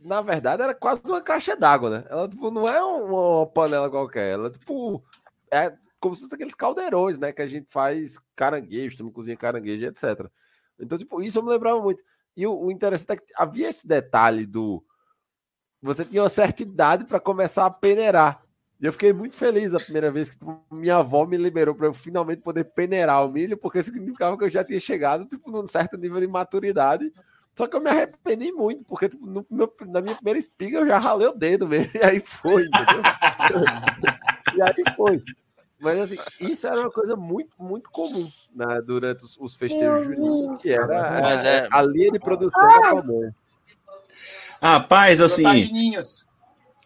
na 0.00 0.20
verdade, 0.20 0.62
era 0.62 0.74
quase 0.74 1.02
uma 1.06 1.20
caixa 1.20 1.56
d'água, 1.56 1.90
né? 1.90 2.04
Ela, 2.08 2.28
tipo, 2.28 2.50
não 2.52 2.68
é 2.68 2.82
uma, 2.82 3.38
uma 3.40 3.46
panela 3.48 3.90
qualquer. 3.90 4.34
Ela, 4.34 4.48
tipo, 4.48 5.02
é 5.50 5.76
como 5.98 6.14
se 6.14 6.22
fosse 6.22 6.34
aqueles 6.36 6.54
caldeirões, 6.54 7.18
né? 7.18 7.32
Que 7.32 7.42
a 7.42 7.48
gente 7.48 7.68
faz 7.68 8.16
caranguejo, 8.36 8.96
também 8.96 9.12
cozinha 9.12 9.36
caranguejo, 9.36 9.86
etc. 9.86 10.30
Então, 10.78 10.96
tipo, 10.98 11.20
isso 11.20 11.38
eu 11.38 11.42
me 11.42 11.50
lembrava 11.50 11.80
muito. 11.82 12.02
E 12.36 12.46
o, 12.46 12.66
o 12.66 12.70
interessante 12.70 13.12
é 13.12 13.16
que 13.16 13.32
havia 13.36 13.68
esse 13.68 13.86
detalhe 13.88 14.46
do 14.46 14.84
você 15.85 16.05
tinha 16.05 16.23
uma 16.23 16.28
certa 16.28 16.62
idade 16.62 17.05
para 17.05 17.20
começar 17.20 17.66
a 17.66 17.70
peneirar. 17.70 18.40
E 18.81 18.86
eu 18.86 18.93
fiquei 18.93 19.12
muito 19.12 19.35
feliz 19.35 19.73
a 19.74 19.78
primeira 19.81 20.11
vez 20.11 20.31
que 20.31 20.39
tipo, 20.39 20.61
minha 20.70 20.97
avó 20.97 21.24
me 21.27 21.36
liberou 21.36 21.74
para 21.74 21.86
eu 21.86 21.94
finalmente 21.94 22.43
poder 22.43 22.65
peneirar 22.65 23.24
o 23.24 23.31
milho, 23.31 23.56
porque 23.56 23.82
significava 23.82 24.36
que 24.36 24.44
eu 24.44 24.51
já 24.51 24.65
tinha 24.65 24.81
chegado 24.81 25.24
tipo, 25.27 25.51
num 25.51 25.66
certo 25.66 25.97
nível 25.97 26.20
de 26.20 26.27
maturidade. 26.27 27.12
Só 27.56 27.66
que 27.69 27.77
eu 27.77 27.81
me 27.81 27.89
arrependi 27.89 28.51
muito, 28.51 28.82
porque 28.85 29.09
tipo, 29.09 29.24
no 29.27 29.47
meu- 29.48 29.73
na 29.86 30.01
minha 30.01 30.15
primeira 30.16 30.39
espiga 30.39 30.78
eu 30.78 30.86
já 30.86 30.98
ralei 30.98 31.28
o 31.28 31.32
dedo 31.35 31.69
mesmo. 31.69 31.93
E 32.02 32.05
aí 32.05 32.20
foi, 32.20 32.62
entendeu? 32.62 33.02
e 34.56 34.62
aí 34.62 34.94
foi. 34.97 35.23
Mas 35.78 35.98
assim, 36.01 36.16
isso 36.40 36.66
era 36.66 36.81
uma 36.81 36.90
coisa 36.90 37.15
muito, 37.15 37.55
muito 37.59 37.90
comum 37.90 38.28
né, 38.55 38.81
durante 38.81 39.24
os, 39.24 39.36
os 39.39 39.55
festejos 39.55 40.02
juninos, 40.05 40.61
que 40.62 40.70
era 40.70 40.94
é- 41.44 41.69
a 41.70 41.82
linha 41.82 42.11
de 42.11 42.19
produção 42.19 42.69
da 42.69 42.81
pamonha. 43.02 43.35
Rapaz, 44.62 45.20
assim, 45.20 45.94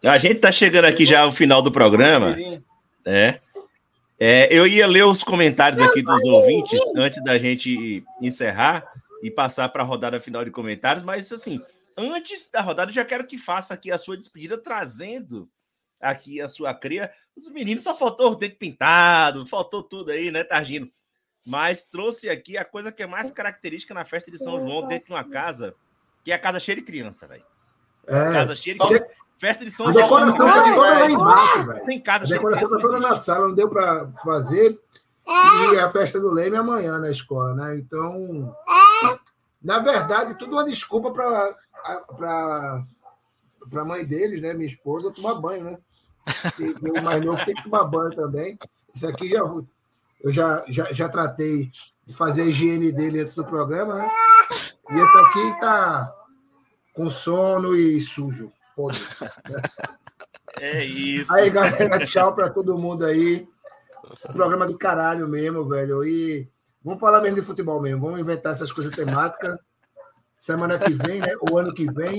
a 0.02 0.18
gente 0.18 0.40
tá 0.40 0.52
chegando 0.52 0.86
aqui 0.86 1.06
já 1.06 1.20
ao 1.20 1.32
final 1.32 1.62
do 1.62 1.72
programa. 1.72 2.36
É. 3.04 3.38
É, 4.20 4.48
eu 4.52 4.66
ia 4.66 4.86
ler 4.86 5.04
os 5.04 5.22
comentários 5.22 5.80
aqui 5.80 6.02
dos 6.02 6.24
ouvintes 6.24 6.80
antes 6.96 7.22
da 7.22 7.38
gente 7.38 8.04
encerrar 8.20 8.84
e 9.22 9.30
passar 9.30 9.68
para 9.68 9.82
a 9.82 9.86
rodada 9.86 10.20
final 10.20 10.44
de 10.44 10.50
comentários, 10.50 11.04
mas 11.04 11.30
assim, 11.30 11.60
antes 11.96 12.50
da 12.50 12.60
rodada, 12.60 12.90
eu 12.90 12.94
já 12.94 13.04
quero 13.04 13.26
que 13.26 13.38
faça 13.38 13.74
aqui 13.74 13.92
a 13.92 13.98
sua 13.98 14.16
despedida, 14.16 14.58
trazendo 14.58 15.48
aqui 16.00 16.40
a 16.40 16.48
sua 16.48 16.74
cria. 16.74 17.10
Os 17.36 17.50
meninos 17.50 17.84
só 17.84 17.96
faltou 17.96 18.32
o 18.32 18.36
dente 18.36 18.56
pintado, 18.56 19.46
faltou 19.46 19.82
tudo 19.82 20.10
aí, 20.10 20.30
né, 20.30 20.42
Targino? 20.42 20.90
Mas 21.46 21.84
trouxe 21.84 22.28
aqui 22.28 22.58
a 22.58 22.64
coisa 22.64 22.92
que 22.92 23.02
é 23.02 23.06
mais 23.06 23.30
característica 23.30 23.94
na 23.94 24.04
festa 24.04 24.30
de 24.30 24.38
São 24.38 24.64
João, 24.66 24.86
dentro 24.86 25.06
de 25.06 25.12
uma 25.12 25.24
casa, 25.24 25.74
que 26.24 26.30
é 26.30 26.34
a 26.34 26.38
casa 26.38 26.60
cheia 26.60 26.76
de 26.76 26.82
criança, 26.82 27.26
velho. 27.26 27.44
É. 28.08 28.32
Casa 28.32 28.54
cheia 28.56 28.76
de 28.76 28.82
Só-. 28.82 29.06
Festa 29.38 29.64
de 29.64 29.70
São 29.70 29.86
A 29.86 29.92
João. 29.92 30.02
decoração 30.04 30.36
Só- 30.36 30.52
tá 30.52 30.74
toda 30.74 30.90
lá 30.94 31.10
embaixo, 31.10 31.66
velho. 31.66 31.84
Tem 31.84 31.98
A 31.98 32.02
casa 32.02 32.26
de 32.26 32.32
decoração 32.32 32.68
tá 32.70 32.78
toda 32.80 32.98
na 32.98 33.20
sala, 33.20 33.48
não 33.48 33.54
deu 33.54 33.68
para 33.68 34.08
fazer. 34.24 34.78
E 35.72 35.78
a 35.78 35.90
festa 35.90 36.18
do 36.18 36.32
Leme 36.32 36.56
é 36.56 36.58
amanhã 36.58 36.98
na 36.98 37.10
escola, 37.10 37.54
né? 37.54 37.76
Então, 37.76 38.52
na 39.62 39.78
verdade, 39.78 40.34
tudo 40.38 40.52
uma 40.52 40.64
desculpa 40.64 41.10
para 41.12 41.54
para 43.70 43.84
mãe 43.84 44.04
deles, 44.04 44.40
né? 44.40 44.54
Minha 44.54 44.66
esposa, 44.68 45.10
tomar 45.12 45.34
banho, 45.34 45.64
né? 45.64 45.78
E 46.58 46.90
o 46.98 47.02
mais 47.02 47.24
novo 47.24 47.44
tem 47.44 47.54
que 47.54 47.62
tomar 47.62 47.84
banho 47.84 48.14
também. 48.16 48.58
Isso 48.94 49.06
aqui 49.06 49.28
já 49.28 49.38
eu 49.38 50.32
já, 50.32 50.64
já, 50.66 50.84
já 50.92 51.08
tratei 51.08 51.70
de 52.04 52.12
fazer 52.14 52.42
a 52.42 52.46
higiene 52.46 52.90
dele 52.90 53.20
antes 53.20 53.34
do 53.34 53.44
programa, 53.44 53.94
né? 53.94 54.10
E 54.90 54.94
esse 54.98 55.18
aqui 55.18 55.60
tá 55.60 56.12
com 56.98 57.08
sono 57.08 57.76
e 57.76 58.00
sujo. 58.00 58.52
Podre. 58.74 58.98
É 60.60 60.84
isso. 60.84 61.32
Aí, 61.34 61.50
galera, 61.50 62.04
tchau 62.04 62.34
pra 62.34 62.50
todo 62.50 62.76
mundo 62.76 63.04
aí. 63.04 63.46
Programa 64.32 64.66
do 64.66 64.76
caralho 64.76 65.28
mesmo, 65.28 65.68
velho. 65.68 66.02
E 66.04 66.50
vamos 66.82 66.98
falar 66.98 67.20
mesmo 67.20 67.36
de 67.36 67.46
futebol 67.46 67.80
mesmo. 67.80 68.00
Vamos 68.00 68.18
inventar 68.18 68.54
essas 68.54 68.72
coisas 68.72 68.92
temáticas. 68.92 69.56
Semana 70.36 70.76
que 70.76 70.90
vem, 70.94 71.20
né? 71.20 71.32
O 71.48 71.56
ano 71.56 71.72
que 71.72 71.88
vem. 71.92 72.18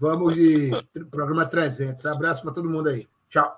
Vamos 0.00 0.32
de 0.32 0.70
programa 1.10 1.44
300. 1.44 2.06
Abraço 2.06 2.42
pra 2.42 2.52
todo 2.52 2.70
mundo 2.70 2.88
aí. 2.88 3.06
Tchau. 3.28 3.54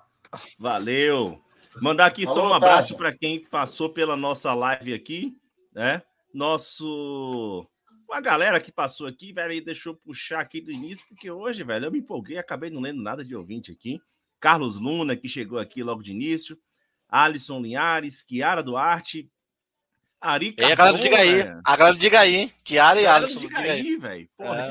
Valeu. 0.58 1.40
Mandar 1.80 2.06
aqui 2.06 2.26
só 2.26 2.48
um 2.48 2.54
abraço 2.54 2.96
para 2.96 3.16
quem 3.16 3.46
passou 3.46 3.90
pela 3.90 4.16
nossa 4.16 4.52
live 4.54 4.92
aqui, 4.92 5.38
né? 5.72 6.02
Nosso. 6.34 7.64
Uma 8.10 8.20
galera 8.20 8.58
que 8.60 8.72
passou 8.72 9.06
aqui, 9.06 9.32
velho, 9.32 9.52
e 9.52 9.60
deixou 9.60 9.94
puxar 9.94 10.40
aqui 10.40 10.60
do 10.60 10.72
início, 10.72 11.06
porque 11.06 11.30
hoje, 11.30 11.62
velho, 11.62 11.84
eu 11.86 11.92
me 11.92 12.00
empolguei, 12.00 12.38
acabei 12.38 12.68
não 12.68 12.80
lendo 12.80 13.00
nada 13.00 13.24
de 13.24 13.36
ouvinte 13.36 13.70
aqui. 13.70 14.00
Carlos 14.40 14.80
Luna, 14.80 15.14
que 15.16 15.28
chegou 15.28 15.60
aqui 15.60 15.80
logo 15.84 16.02
de 16.02 16.10
início. 16.10 16.58
Alisson 17.08 17.60
Linhares, 17.60 18.20
Kiara 18.20 18.64
Duarte. 18.64 19.30
Ari 20.20 20.56
E 20.58 20.64
aí, 20.64 20.72
a 20.72 20.74
galera 20.74 20.96
do 20.98 21.02
Diga 21.04 21.18
aí. 21.18 21.36
Cardona. 21.38 21.62
A 21.64 21.76
galera 21.76 21.94
do 21.96 22.00
Diga 22.00 22.20
aí, 22.20 22.34
hein? 22.34 22.52
Kiara 22.64 23.00
e 23.00 23.06
Alisson 23.06 23.40
do 23.40 23.46
diga 23.46 23.60
Diga 23.60 23.72
aí. 23.72 23.80
aí, 23.80 23.96
velho. 23.96 24.28
Porra, 24.36 24.66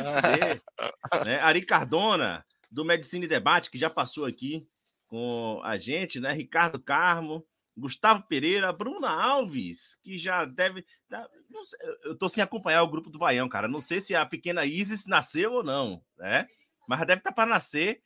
Ah. 1.09 1.23
né? 1.23 1.39
Ari 1.39 1.61
Cardona, 1.61 2.45
do 2.69 2.83
Medicina 2.83 3.23
e 3.23 3.27
Debate, 3.27 3.71
que 3.71 3.77
já 3.79 3.89
passou 3.89 4.25
aqui 4.25 4.67
com 5.07 5.61
a 5.63 5.77
gente, 5.77 6.19
né? 6.19 6.33
Ricardo 6.33 6.77
Carmo, 6.77 7.45
Gustavo 7.79 8.23
Pereira, 8.27 8.71
Bruna 8.73 9.09
Alves, 9.09 9.95
que 10.03 10.17
já 10.17 10.45
deve. 10.45 10.85
tá- 11.09 11.27
sei, 11.63 11.79
eu 12.03 12.17
tô 12.17 12.29
sem 12.29 12.43
acompanhar 12.43 12.83
o 12.83 12.89
grupo 12.89 13.09
do 13.09 13.19
Baião, 13.19 13.49
cara. 13.49 13.67
Não 13.67 13.81
sei 13.81 14.01
se 14.01 14.15
a 14.15 14.25
pequena 14.25 14.65
Isis 14.65 15.05
nasceu 15.05 15.53
ou 15.53 15.63
não, 15.63 16.03
né? 16.17 16.45
mas 16.89 17.05
deve 17.05 17.19
estar 17.19 17.31
para 17.31 17.47
nascer, 17.47 18.01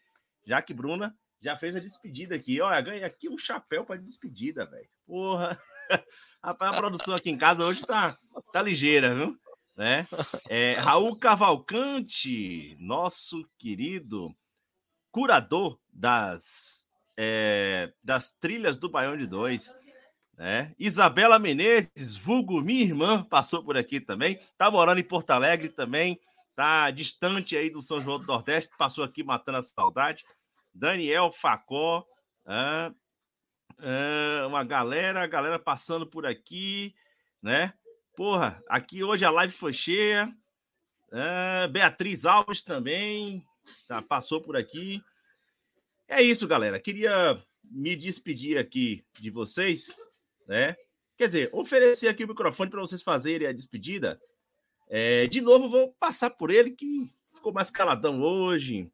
já 0.45 0.61
que 0.61 0.73
Bruna 0.73 1.15
já 1.41 1.55
fez 1.55 1.73
a 1.73 1.79
despedida 1.79 2.35
aqui. 2.35 2.59
Olha, 2.59 2.81
ganhei 2.81 3.03
aqui 3.03 3.29
um 3.29 3.37
chapéu 3.37 3.85
para 3.85 3.99
despedida, 3.99 4.65
velho. 4.65 4.89
Porra. 5.05 5.57
Rapaz, 6.43 6.73
a 6.73 6.77
produção 6.77 7.15
aqui 7.15 7.29
em 7.29 7.37
casa 7.37 7.65
hoje 7.65 7.85
tá, 7.85 8.17
tá 8.51 8.61
ligeira, 8.61 9.15
viu? 9.15 9.37
Né? 9.75 10.05
É, 10.49 10.73
Raul 10.73 11.17
Cavalcante, 11.17 12.75
nosso 12.77 13.49
querido 13.57 14.35
curador 15.11 15.79
das, 15.91 16.87
é, 17.17 17.91
das 18.03 18.31
trilhas 18.31 18.77
do 18.77 18.89
Baião 18.89 19.17
de 19.17 19.27
Dois. 19.27 19.73
Né? 20.37 20.73
Isabela 20.79 21.37
Menezes, 21.37 22.15
vulgo 22.15 22.61
minha 22.61 22.83
irmã, 22.83 23.23
passou 23.23 23.63
por 23.63 23.77
aqui 23.77 23.99
também. 23.99 24.39
Tá 24.57 24.69
morando 24.69 24.99
em 24.99 25.03
Porto 25.03 25.31
Alegre 25.31 25.69
também. 25.69 26.19
Tá 26.55 26.91
distante 26.91 27.55
aí 27.57 27.69
do 27.69 27.81
São 27.81 28.01
João 28.01 28.19
do 28.19 28.27
Nordeste, 28.27 28.69
passou 28.77 29.03
aqui 29.03 29.23
matando 29.23 29.57
a 29.57 29.63
saudade. 29.63 30.23
Daniel 30.73 31.31
Facó, 31.31 32.05
ah, 32.45 32.91
ah, 33.79 34.47
uma 34.47 34.63
galera, 34.63 35.25
galera 35.27 35.57
passando 35.57 36.05
por 36.05 36.25
aqui, 36.25 36.95
né? 37.41 37.73
Porra, 38.15 38.63
aqui 38.69 39.03
hoje 39.03 39.25
a 39.25 39.31
live 39.31 39.53
foi 39.53 39.73
cheia. 39.73 40.29
Ah, 41.11 41.67
Beatriz 41.67 42.25
Alves 42.25 42.61
também 42.61 43.43
tá, 43.87 44.01
passou 44.01 44.41
por 44.41 44.55
aqui. 44.55 45.03
É 46.13 46.21
isso, 46.21 46.47
galera. 46.47 46.79
Queria 46.79 47.35
me 47.63 47.95
despedir 47.95 48.57
aqui 48.57 49.03
de 49.19 49.29
vocês, 49.29 49.99
né? 50.47 50.75
Quer 51.17 51.27
dizer, 51.27 51.49
oferecer 51.51 52.07
aqui 52.07 52.23
o 52.23 52.27
microfone 52.27 52.69
para 52.69 52.81
vocês 52.81 53.01
fazerem 53.01 53.47
a 53.47 53.51
despedida. 53.51 54.19
É, 54.89 55.25
de 55.27 55.41
novo, 55.41 55.69
vou 55.69 55.91
passar 55.99 56.29
por 56.29 56.51
ele 56.51 56.71
que 56.71 57.09
ficou 57.33 57.51
mais 57.51 57.71
caladão 57.71 58.21
hoje 58.21 58.91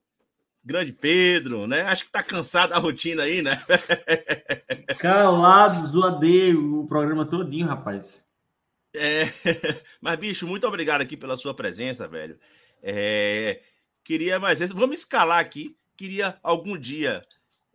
grande 0.63 0.93
Pedro, 0.93 1.67
né? 1.67 1.81
Acho 1.81 2.05
que 2.05 2.11
tá 2.11 2.21
cansado 2.21 2.69
da 2.69 2.77
rotina 2.77 3.23
aí, 3.23 3.41
né? 3.41 3.57
Calado, 4.99 5.87
zoadei 5.87 6.53
o 6.53 6.85
programa 6.87 7.25
todinho, 7.25 7.67
rapaz. 7.67 8.23
É, 8.95 9.23
mas, 9.99 10.19
bicho, 10.19 10.47
muito 10.47 10.67
obrigado 10.67 11.01
aqui 11.01 11.17
pela 11.17 11.37
sua 11.37 11.53
presença, 11.53 12.07
velho. 12.07 12.39
É, 12.81 13.61
queria 14.03 14.39
mais 14.39 14.59
vezes, 14.59 14.73
vamos 14.73 14.99
escalar 14.99 15.39
aqui. 15.39 15.75
Queria 15.99 16.37
algum 16.41 16.77
dia 16.77 17.21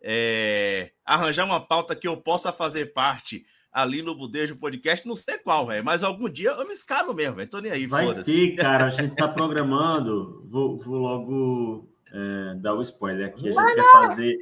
é, 0.01 0.89
arranjar 1.05 1.45
uma 1.45 1.59
pauta 1.59 1.95
que 1.95 2.07
eu 2.07 2.17
possa 2.17 2.51
fazer 2.51 2.91
parte 2.91 3.45
ali 3.71 4.01
no 4.01 4.15
Budejo 4.15 4.55
Podcast, 4.55 5.07
não 5.07 5.15
sei 5.15 5.37
qual, 5.37 5.67
velho, 5.67 5.85
mas 5.85 6.01
algum 6.01 6.27
dia 6.27 6.49
eu 6.49 6.67
me 6.67 6.73
escalo 6.73 7.13
mesmo, 7.13 7.35
velho. 7.35 7.47
Tô 7.47 7.59
nem 7.59 7.71
aí, 7.71 7.85
Vai 7.85 8.11
ter, 8.23 8.55
cara, 8.55 8.85
a 8.85 8.89
gente 8.89 9.15
tá 9.15 9.27
programando, 9.27 10.43
vou, 10.49 10.75
vou 10.75 10.97
logo 10.97 11.87
é, 12.11 12.55
dar 12.55 12.73
o 12.73 12.81
spoiler 12.81 13.27
aqui. 13.27 13.41
A 13.41 13.51
gente 13.51 13.53
vai 13.53 13.75
quer 13.75 13.83
não. 13.83 13.91
fazer 14.01 14.35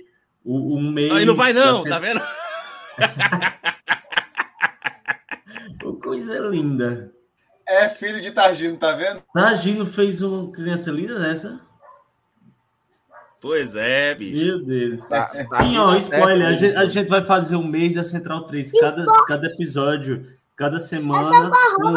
o, 0.45 0.77
um 0.77 0.89
mês. 0.89 1.11
Aí 1.11 1.25
não 1.25 1.35
vai, 1.35 1.51
não, 1.51 1.83
tá 1.83 1.99
vendo? 1.99 2.21
Coisa 6.01 6.39
linda. 6.39 7.13
É 7.67 7.89
filho 7.89 8.21
de 8.21 8.31
Targino, 8.31 8.77
tá 8.77 8.93
vendo? 8.93 9.21
Targino 9.33 9.85
fez 9.85 10.21
uma 10.21 10.49
criança 10.53 10.89
linda 10.89 11.19
nessa. 11.19 11.72
Pois 13.43 13.75
é, 13.75 14.15
bicho. 14.15 14.41
Meu 14.41 14.63
Deus. 14.63 15.05
Tá, 15.09 15.25
tá 15.25 15.57
Sim, 15.57 15.77
ó, 15.77 15.93
spoiler. 15.97 16.47
A 16.47 16.53
gente, 16.53 16.75
a 16.77 16.85
gente, 16.85 17.09
vai 17.09 17.25
fazer 17.25 17.57
um 17.57 17.67
mês 17.67 17.95
da 17.95 18.01
Central 18.01 18.45
3, 18.45 18.71
cada, 18.71 19.05
cada 19.25 19.47
episódio, 19.47 20.25
cada 20.55 20.79
semana, 20.79 21.51
com 21.75 21.87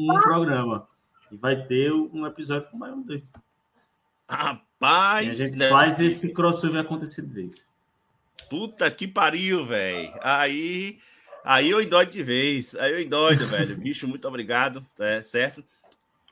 um, 0.00 0.12
um 0.12 0.20
programa. 0.20 0.86
E 1.32 1.36
vai 1.36 1.60
ter 1.60 1.92
um 1.92 2.24
episódio 2.24 2.70
com 2.70 2.78
mais 2.78 2.94
um 2.94 3.02
desses. 3.02 3.32
Rapaz, 4.28 5.40
a 5.40 5.44
gente 5.44 5.68
faz 5.68 5.98
esse 5.98 6.32
crossover 6.32 6.80
acontecer 6.80 7.22
de 7.22 7.32
vez. 7.32 7.66
Puta 8.48 8.88
que 8.88 9.08
pariu, 9.08 9.66
velho. 9.66 10.14
Aí, 10.22 11.00
aí 11.44 11.68
eu 11.68 11.82
endoido 11.82 12.12
de 12.12 12.22
vez. 12.22 12.76
Aí 12.76 12.92
eu 12.92 13.00
endoido, 13.00 13.44
velho. 13.50 13.76
Bicho, 13.76 14.06
muito 14.06 14.28
obrigado, 14.28 14.80
é, 15.00 15.20
certo? 15.20 15.64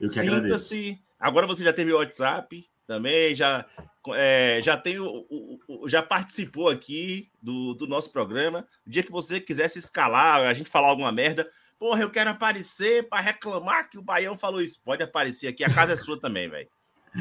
Sinta-se. 0.00 0.96
Agora 1.18 1.48
você 1.48 1.64
já 1.64 1.72
teve 1.72 1.92
o 1.92 1.96
WhatsApp 1.96 2.64
também, 2.86 3.34
já 3.34 3.66
é, 4.08 4.60
já 4.62 4.76
tem 4.76 4.98
o, 4.98 5.26
o, 5.30 5.58
o, 5.68 5.88
já 5.88 6.02
participou 6.02 6.68
aqui 6.68 7.30
do, 7.42 7.74
do 7.74 7.86
nosso 7.86 8.10
programa. 8.12 8.66
O 8.86 8.90
dia 8.90 9.02
que 9.02 9.12
você 9.12 9.40
quisesse 9.40 9.78
escalar, 9.78 10.42
a 10.42 10.54
gente 10.54 10.70
falar 10.70 10.88
alguma 10.88 11.12
merda, 11.12 11.48
porra, 11.78 12.02
eu 12.02 12.10
quero 12.10 12.30
aparecer 12.30 13.08
para 13.08 13.22
reclamar 13.22 13.88
que 13.90 13.98
o 13.98 14.02
Baião 14.02 14.36
falou 14.36 14.62
isso. 14.62 14.82
Pode 14.82 15.02
aparecer 15.02 15.48
aqui, 15.48 15.62
a 15.64 15.72
casa 15.72 15.92
é 15.92 15.96
sua 15.96 16.18
também, 16.18 16.48
velho. 16.48 16.68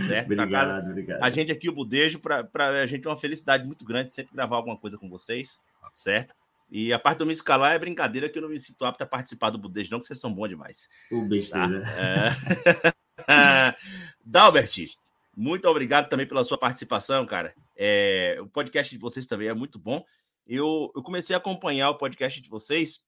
Certo? 0.08 0.26
obrigado, 0.32 0.50
casa, 0.50 0.90
obrigado. 0.90 1.24
A 1.24 1.30
gente 1.30 1.52
aqui, 1.52 1.70
o 1.70 1.74
Budejo, 1.74 2.20
para 2.20 2.68
a 2.68 2.86
gente 2.86 3.06
é 3.06 3.10
uma 3.10 3.18
felicidade 3.18 3.66
muito 3.66 3.84
grande 3.84 4.14
sempre 4.14 4.34
gravar 4.34 4.56
alguma 4.56 4.78
coisa 4.78 4.98
com 4.98 5.10
vocês, 5.10 5.60
certo? 5.92 6.34
E 6.72 6.94
a 6.94 7.00
parte 7.00 7.20
do 7.20 7.26
me 7.26 7.34
escalar 7.34 7.74
é 7.74 7.80
brincadeira 7.80 8.30
que 8.30 8.38
eu 8.38 8.44
não 8.44 8.50
me 8.50 8.60
sinto 8.60 8.86
apto 8.86 9.04
a 9.04 9.08
participar 9.08 9.50
do 9.50 9.58
Budejo, 9.58 9.90
não, 9.92 10.00
que 10.00 10.06
vocês 10.06 10.20
são 10.20 10.34
bons 10.34 10.50
demais. 10.50 10.88
O 11.12 11.26
besteira. 11.26 11.82
Tá? 11.82 12.96
É... 13.28 13.76
Dalbert, 14.24 14.90
muito 15.40 15.68
obrigado 15.68 16.10
também 16.10 16.28
pela 16.28 16.44
sua 16.44 16.58
participação, 16.58 17.26
cara. 17.26 17.54
É... 17.78 18.38
O 18.42 18.48
podcast 18.48 18.94
de 18.94 19.00
vocês 19.00 19.26
também 19.26 19.48
é 19.48 19.54
muito 19.54 19.80
bom. 19.80 20.04
Eu, 20.46 20.92
eu 20.96 21.02
comecei 21.02 21.36
a 21.36 21.40
acompanhar 21.40 21.90
o 21.90 21.98
podcast 21.98 22.42
de 22.42 22.50
vocês 22.50 23.06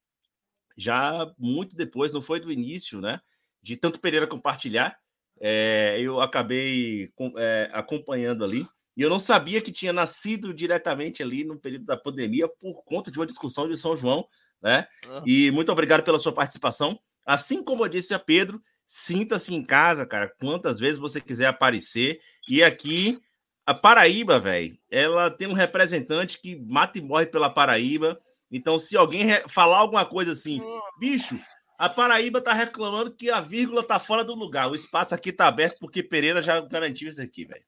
já 0.78 1.30
muito 1.38 1.76
depois, 1.76 2.14
não 2.14 2.22
foi 2.22 2.40
do 2.40 2.52
início, 2.52 3.02
né? 3.02 3.20
De 3.62 3.76
tanto 3.76 4.00
Pereira 4.00 4.26
compartilhar 4.26 4.98
é, 5.44 5.98
eu 6.00 6.22
acabei 6.22 7.12
é, 7.38 7.70
acompanhando 7.74 8.46
ali. 8.46 8.68
E 8.96 9.02
eu 9.02 9.10
não 9.10 9.20
sabia 9.20 9.60
que 9.62 9.72
tinha 9.72 9.92
nascido 9.92 10.54
diretamente 10.54 11.24
ali 11.24 11.44
no 11.44 11.60
período 11.60 11.86
da 11.86 11.98
pandemia 11.98 12.48
por 12.48 12.84
conta 12.84 13.10
de 13.10 13.18
uma 13.18 13.26
discussão 13.26 13.68
de 13.68 13.76
São 13.76 13.98
João, 13.98 14.28
né? 14.62 14.86
Uhum. 15.08 15.24
E 15.26 15.50
muito 15.50 15.72
obrigado 15.72 16.04
pela 16.04 16.20
sua 16.20 16.32
participação. 16.32 17.00
Assim 17.26 17.64
como 17.64 17.84
eu 17.84 17.90
disse 17.90 18.14
a 18.14 18.20
Pedro, 18.20 18.62
sinta-se 18.94 19.56
em 19.56 19.64
casa, 19.64 20.06
cara, 20.06 20.30
quantas 20.38 20.78
vezes 20.78 21.00
você 21.00 21.22
quiser 21.22 21.46
aparecer. 21.46 22.20
E 22.50 22.62
aqui, 22.62 23.18
a 23.66 23.74
Paraíba, 23.74 24.38
velho, 24.38 24.78
ela 24.90 25.32
tem 25.32 25.48
um 25.48 25.54
representante 25.54 26.38
que 26.42 26.58
mata 26.68 27.00
e 27.00 27.02
morre 27.02 27.26
pela 27.26 27.50
Paraíba. 27.50 28.20
Então, 28.52 28.78
se 28.78 28.98
alguém 28.98 29.30
falar 29.48 29.78
alguma 29.78 30.04
coisa 30.04 30.34
assim, 30.34 30.60
bicho, 31.00 31.40
a 31.80 31.88
Paraíba 31.88 32.40
está 32.40 32.52
reclamando 32.52 33.16
que 33.16 33.30
a 33.30 33.40
vírgula 33.40 33.80
está 33.80 33.98
fora 33.98 34.26
do 34.26 34.36
lugar. 34.36 34.70
O 34.70 34.76
espaço 34.76 35.16
aqui 35.16 35.30
está 35.30 35.48
aberto 35.48 35.80
porque 35.80 36.04
Pereira 36.04 36.42
já 36.42 36.60
garantiu 36.60 37.08
isso 37.08 37.22
aqui, 37.22 37.46
velho. 37.46 37.64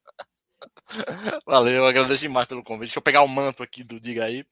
Valeu, 1.45 1.85
agradeço 1.85 2.21
demais 2.21 2.47
pelo 2.47 2.63
convite. 2.63 2.89
Deixa 2.89 2.99
eu 2.99 3.03
pegar 3.03 3.21
o 3.21 3.27
manto 3.27 3.63
aqui 3.63 3.83
do 3.83 3.99
Diga 3.99 4.25
aí. 4.25 4.45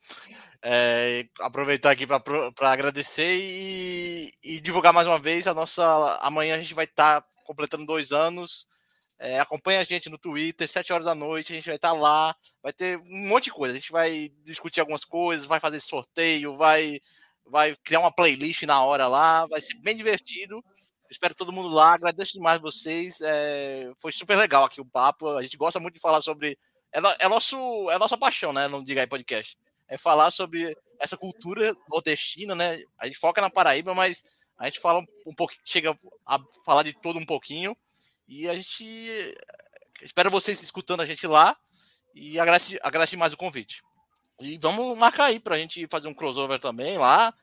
É, 0.63 1.25
aproveitar 1.39 1.91
aqui 1.91 2.05
para 2.05 2.71
agradecer 2.71 3.35
e, 3.35 4.31
e, 4.43 4.59
divulgar 4.59 4.93
mais 4.93 5.07
uma 5.07 5.17
vez 5.17 5.47
a 5.47 5.53
nossa. 5.53 5.83
Amanhã 6.21 6.55
a 6.55 6.61
gente 6.61 6.73
vai 6.73 6.85
estar 6.85 7.21
tá 7.21 7.27
completando 7.45 7.85
dois 7.85 8.11
anos. 8.11 8.67
É, 9.19 9.39
acompanha 9.39 9.79
a 9.79 9.83
gente 9.83 10.09
no 10.09 10.17
Twitter, 10.17 10.67
7 10.67 10.91
horas 10.91 11.05
da 11.05 11.13
noite, 11.13 11.53
a 11.53 11.55
gente 11.55 11.67
vai 11.67 11.75
estar 11.75 11.91
tá 11.91 11.95
lá, 11.95 12.35
vai 12.61 12.73
ter 12.73 12.97
um 12.97 13.27
monte 13.27 13.45
de 13.45 13.51
coisa. 13.51 13.75
A 13.75 13.77
gente 13.77 13.91
vai 13.91 14.31
discutir 14.43 14.79
algumas 14.79 15.05
coisas, 15.05 15.45
vai 15.45 15.59
fazer 15.59 15.79
sorteio, 15.79 16.57
vai 16.57 16.99
vai 17.45 17.75
criar 17.83 17.99
uma 17.99 18.11
playlist 18.13 18.63
na 18.63 18.83
hora 18.83 19.07
lá, 19.07 19.45
vai 19.47 19.61
ser 19.61 19.75
bem 19.75 19.95
divertido. 19.95 20.63
Espero 21.11 21.35
todo 21.35 21.51
mundo 21.51 21.67
lá, 21.67 21.93
agradeço 21.93 22.31
demais 22.31 22.61
vocês. 22.61 23.19
É, 23.19 23.91
foi 23.99 24.13
super 24.13 24.37
legal 24.37 24.63
aqui 24.63 24.79
o 24.79 24.85
papo. 24.85 25.27
A 25.35 25.41
gente 25.43 25.57
gosta 25.57 25.77
muito 25.77 25.95
de 25.95 25.99
falar 25.99 26.21
sobre. 26.21 26.57
É, 26.89 26.99
é, 27.25 27.27
nosso, 27.27 27.57
é 27.91 27.97
nossa 27.99 28.17
paixão, 28.17 28.53
né? 28.53 28.69
Não 28.69 28.81
diga 28.81 29.01
aí 29.01 29.07
podcast. 29.07 29.57
É 29.89 29.97
falar 29.97 30.31
sobre 30.31 30.73
essa 30.97 31.17
cultura 31.17 31.75
nordestina, 31.89 32.55
né? 32.55 32.81
A 32.97 33.07
gente 33.07 33.19
foca 33.19 33.41
na 33.41 33.49
Paraíba, 33.49 33.93
mas 33.93 34.23
a 34.57 34.67
gente 34.67 34.79
fala 34.79 35.03
um, 35.27 35.35
pouco, 35.35 35.53
chega 35.65 35.99
a 36.25 36.39
falar 36.65 36.83
de 36.83 36.93
todo 36.93 37.19
um 37.19 37.25
pouquinho. 37.25 37.75
E 38.25 38.47
a 38.47 38.53
gente 38.53 39.35
espera 40.01 40.29
vocês 40.29 40.63
escutando 40.63 41.01
a 41.01 41.05
gente 41.05 41.27
lá. 41.27 41.57
E 42.15 42.39
agradece, 42.39 42.79
agradece 42.81 43.17
mais 43.17 43.33
o 43.33 43.37
convite. 43.37 43.83
E 44.39 44.57
vamos 44.57 44.97
marcar 44.97 45.25
aí 45.25 45.41
pra 45.41 45.57
gente 45.57 45.85
fazer 45.87 46.07
um 46.07 46.13
crossover 46.13 46.59
também 46.59 46.97
lá, 46.97 47.33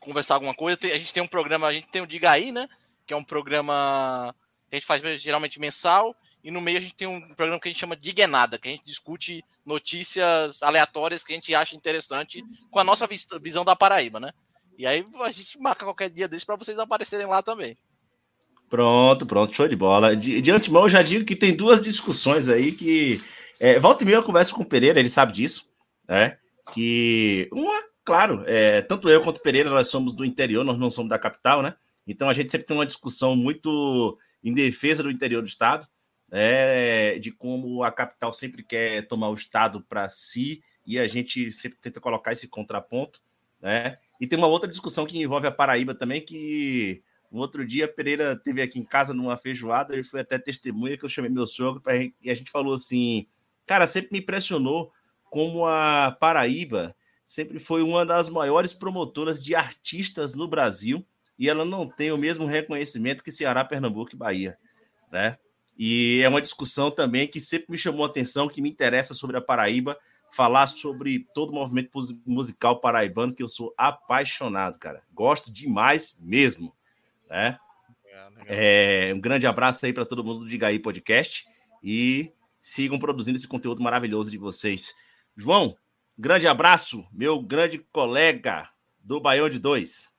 conversar 0.00 0.34
alguma 0.34 0.54
coisa. 0.54 0.78
A 0.82 0.98
gente 0.98 1.12
tem 1.12 1.22
um 1.22 1.28
programa, 1.28 1.66
a 1.66 1.72
gente 1.72 1.88
tem 1.88 2.02
o 2.02 2.06
Diga 2.06 2.30
aí, 2.30 2.50
né? 2.50 2.68
Que 3.06 3.14
é 3.14 3.16
um 3.16 3.22
programa 3.22 4.34
que 4.68 4.76
a 4.76 4.78
gente 4.78 4.86
faz 4.86 5.02
geralmente 5.20 5.60
mensal. 5.60 6.16
E 6.42 6.50
no 6.50 6.60
meio 6.60 6.78
a 6.78 6.80
gente 6.80 6.94
tem 6.94 7.06
um 7.06 7.20
programa 7.34 7.60
que 7.60 7.68
a 7.68 7.70
gente 7.70 7.80
chama 7.80 7.94
Diga 7.94 8.24
é 8.24 8.26
Nada, 8.26 8.58
que 8.58 8.68
a 8.68 8.70
gente 8.70 8.84
discute 8.84 9.44
notícias 9.64 10.62
aleatórias 10.62 11.22
que 11.22 11.32
a 11.32 11.36
gente 11.36 11.54
acha 11.54 11.76
interessante 11.76 12.42
com 12.70 12.78
a 12.78 12.84
nossa 12.84 13.06
visão 13.40 13.64
da 13.64 13.76
Paraíba, 13.76 14.18
né? 14.18 14.32
E 14.78 14.86
aí 14.86 15.04
a 15.20 15.30
gente 15.30 15.58
marca 15.60 15.84
qualquer 15.84 16.08
dia 16.08 16.26
desses 16.26 16.44
para 16.44 16.56
vocês 16.56 16.78
aparecerem 16.78 17.26
lá 17.26 17.42
também. 17.42 17.76
Pronto, 18.70 19.26
pronto, 19.26 19.54
show 19.54 19.68
de 19.68 19.76
bola. 19.76 20.16
De, 20.16 20.40
de 20.40 20.50
antemão, 20.50 20.84
eu 20.84 20.88
já 20.88 21.02
digo 21.02 21.24
que 21.24 21.36
tem 21.36 21.54
duas 21.54 21.82
discussões 21.82 22.48
aí 22.48 22.72
que. 22.72 23.22
É, 23.58 23.78
volta 23.78 24.02
e 24.02 24.06
meia 24.06 24.16
eu 24.16 24.22
converso 24.22 24.54
com 24.54 24.62
o 24.62 24.66
Pereira, 24.66 24.98
ele 24.98 25.10
sabe 25.10 25.32
disso 25.34 25.70
né? 26.10 26.36
Que 26.72 27.48
uma, 27.52 27.80
claro, 28.04 28.44
é, 28.46 28.82
tanto 28.82 29.08
eu 29.08 29.22
quanto 29.22 29.40
Pereira, 29.42 29.70
nós 29.70 29.88
somos 29.88 30.14
do 30.14 30.24
interior, 30.24 30.64
nós 30.64 30.78
não 30.78 30.90
somos 30.90 31.10
da 31.10 31.18
capital, 31.18 31.62
né? 31.62 31.74
Então 32.06 32.28
a 32.28 32.34
gente 32.34 32.50
sempre 32.50 32.66
tem 32.66 32.76
uma 32.76 32.86
discussão 32.86 33.36
muito 33.36 34.18
em 34.42 34.52
defesa 34.54 35.02
do 35.02 35.10
interior 35.10 35.42
do 35.42 35.48
estado. 35.48 35.86
é, 36.30 37.18
de 37.18 37.32
como 37.32 37.82
a 37.82 37.90
capital 37.90 38.32
sempre 38.32 38.62
quer 38.62 39.06
tomar 39.08 39.28
o 39.30 39.34
Estado 39.34 39.82
para 39.82 40.08
si 40.08 40.62
e 40.86 40.98
a 40.98 41.06
gente 41.06 41.50
sempre 41.52 41.78
tenta 41.80 42.00
colocar 42.00 42.32
esse 42.32 42.48
contraponto, 42.48 43.20
né? 43.60 43.98
E 44.20 44.26
tem 44.26 44.38
uma 44.38 44.46
outra 44.46 44.70
discussão 44.70 45.06
que 45.06 45.20
envolve 45.20 45.46
a 45.46 45.52
Paraíba 45.52 45.94
também, 45.94 46.20
que 46.20 47.02
um 47.32 47.38
outro 47.38 47.66
dia 47.66 47.88
Pereira 47.88 48.36
teve 48.36 48.62
aqui 48.62 48.78
em 48.78 48.84
casa 48.84 49.14
numa 49.14 49.36
feijoada, 49.38 49.94
ele 49.94 50.02
foi 50.04 50.20
até 50.20 50.38
testemunha 50.38 50.96
que 50.96 51.04
eu 51.04 51.08
chamei 51.08 51.30
meu 51.30 51.46
sogro 51.46 51.80
pra, 51.80 51.96
e 51.96 52.30
a 52.30 52.34
gente 52.34 52.50
falou 52.50 52.74
assim, 52.74 53.26
cara, 53.66 53.86
sempre 53.86 54.10
me 54.12 54.18
impressionou 54.18 54.92
como 55.24 55.66
a 55.66 56.16
Paraíba 56.20 56.94
sempre 57.30 57.60
foi 57.60 57.80
uma 57.80 58.04
das 58.04 58.28
maiores 58.28 58.74
promotoras 58.74 59.40
de 59.40 59.54
artistas 59.54 60.34
no 60.34 60.48
Brasil 60.48 61.06
e 61.38 61.48
ela 61.48 61.64
não 61.64 61.88
tem 61.88 62.10
o 62.10 62.18
mesmo 62.18 62.44
reconhecimento 62.44 63.22
que 63.22 63.30
Ceará, 63.30 63.64
Pernambuco 63.64 64.12
e 64.12 64.18
Bahia, 64.18 64.58
né? 65.12 65.38
E 65.78 66.20
é 66.24 66.28
uma 66.28 66.42
discussão 66.42 66.90
também 66.90 67.28
que 67.28 67.40
sempre 67.40 67.70
me 67.70 67.78
chamou 67.78 68.04
a 68.04 68.08
atenção, 68.08 68.48
que 68.48 68.60
me 68.60 68.68
interessa 68.68 69.14
sobre 69.14 69.36
a 69.36 69.40
Paraíba, 69.40 69.96
falar 70.32 70.66
sobre 70.66 71.24
todo 71.32 71.50
o 71.50 71.54
movimento 71.54 71.92
musical 72.26 72.80
paraibano, 72.80 73.32
que 73.32 73.44
eu 73.44 73.48
sou 73.48 73.72
apaixonado, 73.78 74.76
cara. 74.76 75.00
Gosto 75.14 75.52
demais 75.52 76.16
mesmo, 76.18 76.74
né? 77.28 77.60
É, 78.44 79.12
um 79.14 79.20
grande 79.20 79.46
abraço 79.46 79.86
aí 79.86 79.92
para 79.92 80.04
todo 80.04 80.24
mundo 80.24 80.40
do 80.40 80.48
Diga 80.48 80.66
aí 80.66 80.80
Podcast 80.80 81.46
e 81.80 82.32
sigam 82.60 82.98
produzindo 82.98 83.38
esse 83.38 83.46
conteúdo 83.46 83.80
maravilhoso 83.80 84.32
de 84.32 84.36
vocês. 84.36 84.92
João, 85.36 85.76
grande 86.20 86.46
abraço, 86.46 87.02
meu 87.10 87.40
grande 87.40 87.78
colega 87.78 88.68
do 88.98 89.18
Baião 89.18 89.48
de 89.48 89.58
Dois. 89.58 90.12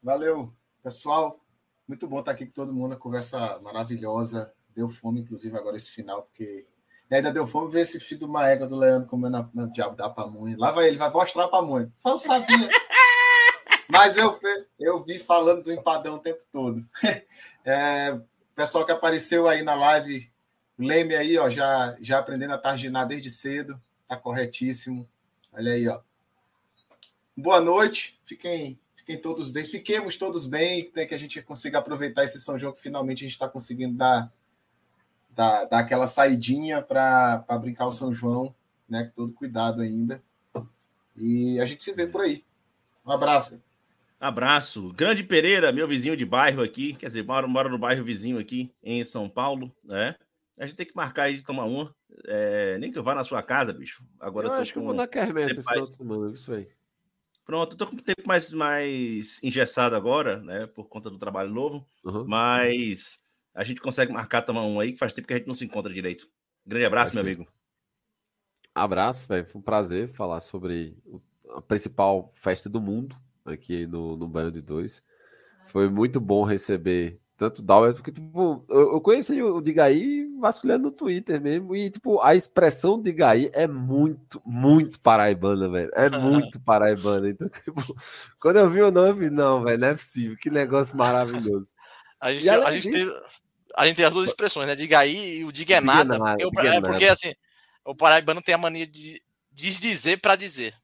Valeu, 0.00 0.54
pessoal. 0.84 1.40
Muito 1.88 2.06
bom 2.06 2.20
estar 2.20 2.30
aqui 2.30 2.46
com 2.46 2.52
todo 2.52 2.72
mundo, 2.72 2.94
a 2.94 2.96
conversa 2.96 3.58
maravilhosa. 3.60 4.54
Deu 4.72 4.88
fome, 4.88 5.20
inclusive, 5.20 5.56
agora 5.56 5.76
esse 5.76 5.90
final, 5.90 6.22
porque 6.22 6.64
e 7.10 7.14
ainda 7.14 7.32
deu 7.32 7.44
fome 7.46 7.70
ver 7.70 7.80
esse 7.80 7.98
filho 7.98 8.20
do 8.20 8.28
Maega 8.28 8.68
do 8.68 8.76
Leandro 8.76 9.08
comendo 9.08 9.36
na, 9.36 9.50
na 9.52 9.66
diabo 9.66 9.96
da 9.96 10.08
pamonha. 10.08 10.56
Lá 10.56 10.70
vai 10.70 10.86
ele, 10.86 10.96
vai 10.96 11.10
mostrar 11.10 11.44
a 11.44 11.48
pamonha. 11.48 11.92
Fala, 11.98 12.16
sabia. 12.16 12.68
Mas 13.90 14.16
eu, 14.16 14.38
eu 14.78 15.02
vi 15.02 15.18
falando 15.18 15.64
do 15.64 15.72
empadão 15.72 16.14
o 16.14 16.20
tempo 16.20 16.42
todo. 16.52 16.80
É, 17.66 18.20
pessoal 18.54 18.84
que 18.84 18.92
apareceu 18.92 19.48
aí 19.48 19.62
na 19.62 19.74
live, 19.74 20.30
Leme 20.78 21.16
aí, 21.16 21.38
ó, 21.38 21.48
já, 21.48 21.96
já 21.98 22.18
aprendendo 22.18 22.52
a 22.52 22.58
targinar 22.58 23.08
desde 23.08 23.30
cedo. 23.30 23.80
Tá 24.08 24.16
corretíssimo. 24.16 25.08
Olha 25.52 25.72
aí, 25.72 25.88
ó. 25.88 26.00
Boa 27.36 27.60
noite. 27.60 28.18
Fiquem, 28.24 28.78
fiquem 28.94 29.20
todos 29.20 29.50
bem. 29.50 29.64
Fiquemos 29.64 30.16
todos 30.16 30.46
bem, 30.46 30.90
né, 30.94 31.06
que 31.06 31.14
a 31.14 31.18
gente 31.18 31.42
consiga 31.42 31.78
aproveitar 31.78 32.24
esse 32.24 32.40
São 32.40 32.58
João 32.58 32.72
que 32.72 32.80
finalmente 32.80 33.20
a 33.20 33.24
gente 33.24 33.32
está 33.32 33.48
conseguindo 33.48 33.96
dar 33.96 34.32
dar, 35.34 35.64
dar 35.64 35.78
aquela 35.80 36.06
saidinha 36.06 36.80
para 36.80 37.44
brincar 37.60 37.86
o 37.86 37.90
São 37.90 38.12
João, 38.12 38.54
né? 38.88 39.04
Com 39.04 39.26
todo 39.26 39.32
cuidado 39.32 39.82
ainda. 39.82 40.22
E 41.16 41.60
a 41.60 41.66
gente 41.66 41.84
se 41.84 41.92
vê 41.92 42.06
por 42.06 42.22
aí. 42.22 42.44
Um 43.04 43.12
abraço. 43.12 43.60
Abraço. 44.20 44.88
Grande 44.94 45.22
Pereira, 45.22 45.72
meu 45.72 45.86
vizinho 45.86 46.16
de 46.16 46.24
bairro 46.24 46.62
aqui, 46.62 46.94
quer 46.94 47.06
dizer, 47.06 47.24
mora, 47.24 47.46
mora 47.46 47.68
no 47.68 47.78
bairro 47.78 48.04
vizinho 48.04 48.38
aqui 48.38 48.72
em 48.82 49.04
São 49.04 49.28
Paulo, 49.28 49.70
né? 49.84 50.14
A 50.56 50.66
gente 50.66 50.76
tem 50.76 50.86
que 50.86 50.94
marcar 50.94 51.24
aí 51.24 51.36
de 51.36 51.44
tomar 51.44 51.64
uma. 51.64 51.94
É, 52.26 52.78
nem 52.78 52.92
que 52.92 52.98
eu 52.98 53.02
vá 53.02 53.14
na 53.14 53.24
sua 53.24 53.42
casa, 53.42 53.72
bicho. 53.72 54.04
Agora 54.20 54.46
eu, 54.46 54.50
eu 54.50 54.56
tô 54.56 54.62
acho 54.62 54.72
com 54.72 54.80
que 54.80 54.84
eu 54.84 54.86
vou 54.86 54.94
na 54.94 55.08
quermesse 55.08 55.52
esse 55.52 55.68
final 55.68 55.84
de 55.84 55.96
semana, 55.96 56.34
isso 56.34 56.52
aí. 56.52 56.68
Pronto, 57.44 57.72
eu 57.72 57.78
tô 57.78 57.86
com 57.86 57.96
o 57.96 58.02
tempo 58.02 58.22
mais, 58.26 58.52
mais 58.52 59.42
engessado 59.42 59.94
agora, 59.96 60.40
né? 60.40 60.66
Por 60.66 60.88
conta 60.88 61.10
do 61.10 61.18
trabalho 61.18 61.50
novo. 61.50 61.86
Uhum. 62.04 62.24
Mas 62.24 63.22
a 63.54 63.62
gente 63.62 63.80
consegue 63.80 64.12
marcar 64.12 64.42
tomar 64.42 64.64
um 64.64 64.80
aí, 64.80 64.92
que 64.92 64.98
faz 64.98 65.12
tempo 65.12 65.28
que 65.28 65.34
a 65.34 65.36
gente 65.36 65.46
não 65.46 65.54
se 65.54 65.64
encontra 65.64 65.92
direito. 65.92 66.28
Grande 66.64 66.86
abraço, 66.86 67.12
faz 67.12 67.14
meu 67.14 67.24
tempo. 67.24 67.42
amigo. 67.42 67.52
Abraço, 68.74 69.26
velho. 69.28 69.46
Foi 69.46 69.60
um 69.60 69.64
prazer 69.64 70.08
falar 70.08 70.40
sobre 70.40 70.96
a 71.50 71.60
principal 71.60 72.32
festa 72.34 72.68
do 72.68 72.80
mundo 72.80 73.16
aqui 73.44 73.86
no, 73.86 74.16
no 74.16 74.26
Banho 74.26 74.50
de 74.50 74.62
Dois. 74.62 75.02
Foi 75.66 75.88
muito 75.88 76.20
bom 76.20 76.44
receber 76.44 77.20
tanto 77.36 77.58
o 77.58 77.62
Dalbert, 77.62 77.94
porque 77.94 78.12
tipo, 78.12 78.64
eu, 78.68 78.92
eu 78.92 79.00
conheci 79.00 79.42
o 79.42 79.60
Digaí 79.60 80.28
vasculhando 80.38 80.84
no 80.84 80.90
Twitter 80.90 81.40
mesmo, 81.40 81.74
e 81.74 81.90
tipo, 81.90 82.20
a 82.20 82.34
expressão 82.34 83.00
Digaí 83.00 83.50
é 83.52 83.66
muito, 83.66 84.40
muito 84.44 85.00
paraibana, 85.00 85.68
velho. 85.68 85.90
É 85.94 86.08
muito 86.18 86.60
paraibana. 86.60 87.28
Então, 87.28 87.48
tipo, 87.48 87.82
quando 88.40 88.56
eu 88.58 88.70
vi 88.70 88.82
o 88.82 88.90
nome, 88.90 89.30
não, 89.30 89.64
velho, 89.64 89.78
não 89.78 89.88
é 89.88 89.94
possível. 89.94 90.36
Que 90.36 90.50
negócio 90.50 90.96
maravilhoso. 90.96 91.72
A 92.20 92.32
gente, 92.32 92.48
a 92.48 92.72
gente, 92.72 92.90
tem, 92.90 93.20
a 93.76 93.86
gente 93.86 93.96
tem 93.96 94.04
as 94.06 94.12
duas 94.12 94.28
expressões, 94.28 94.66
né? 94.66 94.76
Diga 94.76 95.00
aí 95.00 95.38
e 95.38 95.44
o 95.44 95.52
diga 95.52 95.76
é 95.76 95.80
nada. 95.80 96.14
Diga 96.14 96.50
porque, 96.50 96.62
diga 96.62 96.74
é, 96.74 96.80
porque 96.80 97.04
assim, 97.06 97.34
o 97.84 97.94
paraibano 97.94 98.40
tem 98.40 98.54
a 98.54 98.58
mania 98.58 98.86
de 98.86 99.20
desdizer 99.52 100.20
para 100.20 100.36
dizer. 100.36 100.74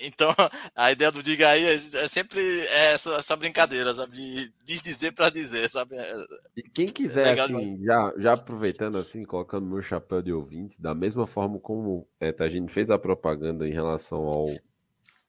Então, 0.00 0.34
a 0.74 0.90
ideia 0.90 1.12
do 1.12 1.22
diga 1.22 1.48
aí 1.48 1.64
é, 1.64 1.74
é 1.74 2.08
sempre 2.08 2.42
essa, 2.66 3.16
essa 3.16 3.36
brincadeira, 3.36 3.94
sabe? 3.94 4.16
De 4.16 4.52
desdizer 4.66 5.12
para 5.12 5.30
dizer, 5.30 5.68
sabe? 5.68 5.96
É, 5.96 6.24
e 6.56 6.62
quem 6.62 6.86
quiser, 6.86 7.38
é 7.38 7.40
assim, 7.40 7.78
já, 7.84 8.12
já 8.16 8.32
aproveitando 8.32 8.98
assim, 8.98 9.24
colocando 9.24 9.66
meu 9.66 9.82
chapéu 9.82 10.22
de 10.22 10.32
ouvinte, 10.32 10.80
da 10.80 10.94
mesma 10.94 11.26
forma 11.26 11.58
como 11.58 12.06
é, 12.20 12.34
a 12.38 12.48
gente 12.48 12.72
fez 12.72 12.90
a 12.90 12.98
propaganda 12.98 13.66
em 13.66 13.72
relação 13.72 14.24
ao, 14.24 14.48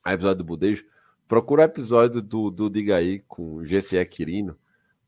ao 0.03 0.13
episódio 0.13 0.37
do 0.37 0.45
Budejo, 0.45 0.85
procura 1.27 1.63
o 1.63 1.65
episódio 1.65 2.21
do, 2.21 2.49
do 2.49 2.69
Diga 2.69 2.97
aí 2.97 3.19
com 3.27 3.57
o 3.57 3.63
GCE 3.63 4.05
Quirino, 4.05 4.57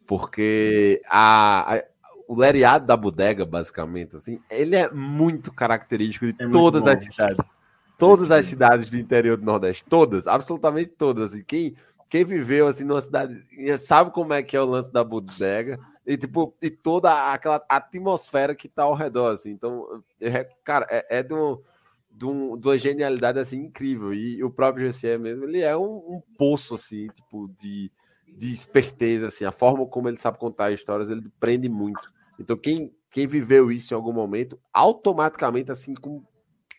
porque 0.05 1.01
a, 1.07 1.75
a, 1.75 1.83
o 2.27 2.35
lereado 2.35 2.85
da 2.85 2.97
bodega, 2.97 3.45
basicamente, 3.45 4.15
assim, 4.15 4.39
ele 4.49 4.75
é 4.75 4.89
muito 4.91 5.51
característico 5.51 6.25
de 6.25 6.35
é 6.43 6.49
todas 6.49 6.85
as 6.87 7.03
cidades. 7.03 7.51
Todas 8.03 8.31
as 8.31 8.45
cidades 8.45 8.89
do 8.89 8.97
interior 8.97 9.37
do 9.37 9.45
Nordeste, 9.45 9.83
todas, 9.87 10.27
absolutamente 10.27 10.91
todas. 10.91 11.31
Assim, 11.31 11.43
quem, 11.43 11.75
quem 12.09 12.25
viveu 12.25 12.67
assim 12.67 12.83
numa 12.83 12.99
cidade 12.99 13.39
sabe 13.79 14.11
como 14.11 14.33
é 14.33 14.43
que 14.43 14.57
é 14.57 14.61
o 14.61 14.65
lance 14.65 14.91
da 14.91 15.03
bodega 15.03 15.79
e 16.05 16.17
tipo 16.17 16.53
e 16.61 16.69
toda 16.69 17.31
aquela 17.31 17.63
atmosfera 17.69 18.53
que 18.53 18.67
tá 18.67 18.83
ao 18.83 18.93
redor 18.93 19.31
assim. 19.31 19.51
Então, 19.51 20.03
cara, 20.63 20.85
é, 20.89 21.19
é 21.19 21.23
de, 21.23 21.33
um, 21.33 21.57
de, 22.11 22.25
um, 22.25 22.57
de 22.57 22.67
uma 22.67 22.77
genialidade 22.77 23.39
assim 23.39 23.61
incrível 23.61 24.13
e 24.13 24.43
o 24.43 24.51
próprio 24.51 24.89
GCE 24.91 25.17
mesmo, 25.17 25.45
ele 25.45 25.61
é 25.61 25.75
um, 25.77 26.15
um 26.15 26.21
poço 26.37 26.75
assim, 26.75 27.07
tipo 27.07 27.49
de 27.57 27.89
de 28.35 28.51
esperteza, 28.51 29.27
assim, 29.27 29.45
a 29.45 29.51
forma 29.51 29.85
como 29.85 30.09
ele 30.09 30.17
sabe 30.17 30.37
contar 30.37 30.71
histórias, 30.71 31.09
ele 31.09 31.31
prende 31.39 31.69
muito. 31.69 32.11
Então, 32.39 32.57
quem, 32.57 32.91
quem 33.09 33.27
viveu 33.27 33.71
isso 33.71 33.93
em 33.93 33.95
algum 33.95 34.11
momento, 34.11 34.59
automaticamente, 34.73 35.71
assim, 35.71 35.93
com 35.93 36.23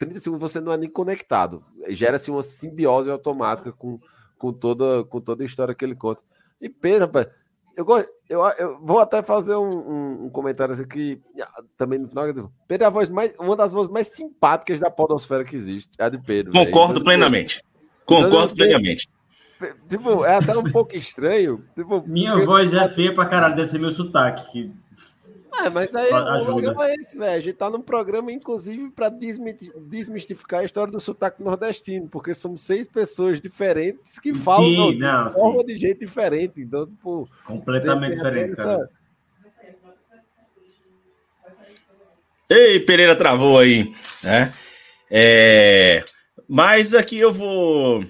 30 0.04 0.20
segundos, 0.20 0.52
você 0.52 0.60
não 0.60 0.72
é 0.72 0.76
nem 0.76 0.88
conectado. 0.88 1.64
Gera-se 1.88 2.30
uma 2.30 2.42
simbiose 2.42 3.10
automática 3.10 3.72
com, 3.72 3.98
com, 4.38 4.52
toda, 4.52 5.04
com 5.04 5.20
toda 5.20 5.42
a 5.42 5.46
história 5.46 5.74
que 5.74 5.84
ele 5.84 5.94
conta. 5.94 6.22
E 6.60 6.68
Pedro, 6.68 7.06
rapaz, 7.06 7.28
eu, 7.76 7.86
eu, 8.28 8.40
eu 8.58 8.78
vou 8.80 9.00
até 9.00 9.22
fazer 9.22 9.56
um, 9.56 9.68
um, 9.68 10.24
um 10.26 10.30
comentário 10.30 10.72
assim 10.72 10.86
que 10.86 11.20
também 11.76 11.98
no 11.98 12.08
final. 12.08 12.24
Pedro 12.68 12.84
é 12.84 12.86
a 12.86 12.90
voz 12.90 13.10
mais, 13.10 13.34
uma 13.38 13.56
das 13.56 13.72
vozes 13.72 13.90
mais 13.90 14.08
simpáticas 14.08 14.78
da 14.78 14.90
podosfera 14.90 15.44
que 15.44 15.56
existe. 15.56 15.90
É 15.98 16.04
a 16.04 16.08
de 16.08 16.18
Pedro. 16.18 16.52
Concordo 16.52 16.94
véio. 16.94 17.04
plenamente. 17.04 17.62
Concordo 18.06 18.52
então, 18.52 18.56
plenamente. 18.56 19.08
Tipo, 19.88 20.24
é 20.24 20.36
até 20.36 20.56
um 20.56 20.70
pouco 20.70 20.96
estranho. 20.96 21.64
Tipo, 21.74 22.02
Minha 22.06 22.44
voz 22.44 22.74
é 22.74 22.88
feia 22.88 23.14
pra 23.14 23.26
caralho, 23.26 23.56
deve 23.56 23.68
ser 23.68 23.78
meu 23.78 23.90
sotaque. 23.90 24.50
Que... 24.52 24.72
É, 25.62 25.70
mas 25.70 25.94
aí 25.94 26.08
o 26.08 26.44
programa 26.44 26.88
é 26.88 26.94
esse, 26.94 27.16
velho. 27.16 27.36
A 27.36 27.40
gente 27.40 27.54
tá 27.54 27.70
num 27.70 27.80
programa, 27.80 28.32
inclusive, 28.32 28.90
para 28.90 29.08
desmistificar 29.08 30.60
a 30.60 30.64
história 30.64 30.92
do 30.92 31.00
sotaque 31.00 31.42
nordestino, 31.42 32.08
porque 32.08 32.34
somos 32.34 32.60
seis 32.62 32.86
pessoas 32.86 33.40
diferentes 33.40 34.18
que 34.18 34.34
falam 34.34 34.64
sim, 34.64 34.98
não, 34.98 35.26
de 35.26 35.34
forma 35.34 35.60
sim. 35.60 35.66
de 35.66 35.76
jeito 35.76 36.00
diferente. 36.00 36.60
Então, 36.60 36.86
tipo. 36.86 37.28
Completamente 37.44 38.16
diferente, 38.16 38.52
essa... 38.52 38.64
cara. 38.64 38.90
Ei, 42.50 42.80
Pereira 42.80 43.16
travou 43.16 43.58
aí, 43.58 43.92
né? 44.22 44.52
É... 45.10 46.04
Mas 46.48 46.94
aqui 46.94 47.18
eu 47.18 47.32
vou 47.32 48.04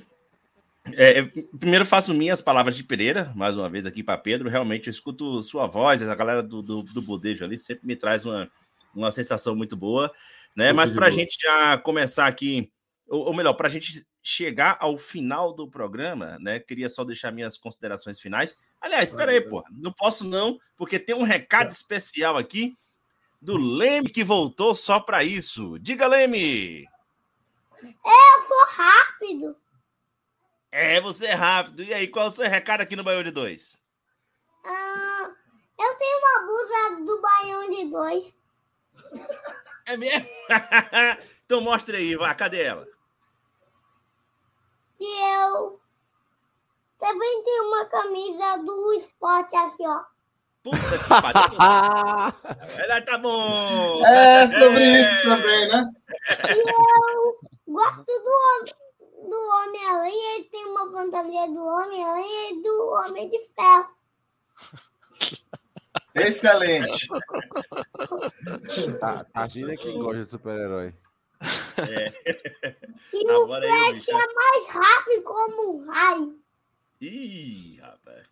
é, 0.93 1.23
primeiro 1.59 1.86
faço 1.86 2.12
minhas 2.12 2.43
palavras 2.43 2.77
de 2.77 2.85
Pereira, 2.85 3.32
mais 3.35 3.56
uma 3.56 3.70
vez 3.70 3.86
aqui 3.86 4.02
para 4.02 4.19
Pedro. 4.19 4.51
Realmente 4.51 4.89
eu 4.89 4.90
escuto 4.90 5.43
sua 5.43 5.66
voz, 5.66 6.02
a 6.02 6.15
galera 6.15 6.43
do, 6.43 6.62
do, 6.62 6.82
do 6.82 7.02
Bodejo 7.02 7.44
ali 7.44 7.56
sempre 7.56 7.86
me 7.86 7.97
traz 7.97 8.27
uma, 8.27 8.51
uma 8.94 9.11
sensação 9.11 9.56
muito 9.56 9.77
boa, 9.77 10.12
né? 10.55 10.66
Muito 10.66 10.77
Mas 10.77 10.90
para 10.90 11.06
a 11.06 11.11
gente 11.11 11.39
já 11.40 11.78
começar 11.78 12.27
aqui, 12.27 12.70
ou, 13.09 13.27
ou 13.27 13.35
melhor, 13.35 13.55
para 13.55 13.69
a 13.69 13.70
gente 13.70 14.06
chegar 14.23 14.77
ao 14.78 14.98
final 14.98 15.55
do 15.55 15.69
programa, 15.69 16.39
né? 16.39 16.61
Queria 16.61 16.89
só 16.89 17.02
deixar 17.02 17.31
minhas 17.31 17.56
considerações 17.56 18.20
finais. 18.20 18.59
Aliás, 18.81 19.09
espera 19.09 19.32
aí, 19.32 19.40
pô, 19.40 19.65
não 19.70 19.93
posso 19.93 20.27
não, 20.27 20.59
porque 20.77 20.98
tem 20.98 21.15
um 21.15 21.23
recado 21.23 21.70
especial 21.70 22.36
aqui 22.36 22.74
do 23.40 23.56
Leme 23.56 24.11
que 24.11 24.23
voltou 24.23 24.74
só 24.74 25.01
para 25.01 25.24
isso. 25.24 25.78
Diga, 25.78 26.06
Leme! 26.06 26.86
Eu 27.82 28.43
sou 28.47 28.66
rápido. 28.77 29.63
É, 30.76 31.01
você 31.01 31.26
é 31.26 31.34
rápido. 31.34 31.84
E 31.84 31.94
aí, 31.94 32.09
qual 32.09 32.26
é 32.26 32.28
o 32.28 32.32
seu 32.32 32.51
recado 32.51 32.80
aqui 32.80 32.96
no 32.96 33.05
Baião 33.05 33.22
de 33.22 33.30
2? 33.30 33.78
Ah, 34.66 35.30
eu 35.78 35.94
tenho 35.98 36.18
uma 36.18 36.46
blusa 36.46 37.06
do 37.06 37.20
Baião 37.20 37.70
de 37.70 37.90
dois. 37.92 38.34
É 39.86 39.96
mesmo? 39.96 40.28
então 41.46 41.60
mostra 41.60 41.96
aí, 41.96 42.16
vá, 42.16 42.34
cadê 42.34 42.64
ela? 42.64 42.88
E 44.98 45.36
eu 45.44 45.80
também 46.98 47.42
tenho 47.44 47.68
uma 47.68 47.84
camisa 47.84 48.56
do 48.64 48.94
esporte 48.94 49.55
aqui, 49.55 49.86
ó. 49.86 50.02
Puta 50.64 50.78
que 50.78 51.09
pariu. 51.09 51.59
Ela 52.82 53.01
tá 53.02 53.18
bom. 53.18 54.05
É 54.05 54.48
sobre 54.59 54.84
isso 54.86 55.22
também, 55.22 55.68
né? 55.68 55.84
E 56.48 56.59
eu 56.59 57.38
gosto 57.68 58.05
do 58.06 58.30
Homem- 58.59 58.84
do 59.28 59.36
Homem-Aranha. 59.36 60.34
Ele 60.36 60.44
tem 60.44 60.64
uma 60.66 60.90
fantasia 60.90 61.46
do 61.46 61.64
Homem-Aranha 61.64 62.51
e 62.51 62.62
do 62.62 62.88
Homem 62.90 63.30
de 63.30 63.40
Ferro. 63.55 63.88
Excelente. 66.14 67.09
Tá, 69.01 69.24
Targina 69.24 69.72
é 69.72 69.76
quem 69.76 69.98
gosta 69.98 70.22
de 70.22 70.30
super-herói. 70.30 70.94
E 73.12 73.30
Agora 73.30 73.66
o 73.66 73.68
Flash 73.68 74.09
é 74.09 74.34
mais 74.34 74.68
rápido 74.68 75.22
como 75.24 75.76
um 75.76 75.86
raio. 75.86 76.38
Ih, 77.01 77.78
rapaz. 77.80 78.24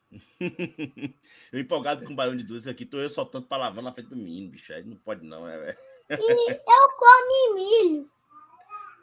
eu 1.53 1.61
empolgado 1.61 2.05
com 2.05 2.13
o 2.13 2.17
baião 2.17 2.37
de 2.37 2.45
dois 2.45 2.67
aqui, 2.67 2.87
tô 2.87 2.99
eu 2.99 3.11
soltando 3.11 3.47
palavrão 3.47 3.83
na 3.83 3.93
frente 3.93 4.09
do 4.09 4.17
menino, 4.17 4.51
bicho. 4.51 4.73
Aí 4.73 4.85
não 4.85 4.97
pode 4.97 5.27
não, 5.27 5.47
é. 5.49 5.77
E 6.11 6.51
eu 6.53 6.89
como 6.97 7.55
milho. 7.55 8.11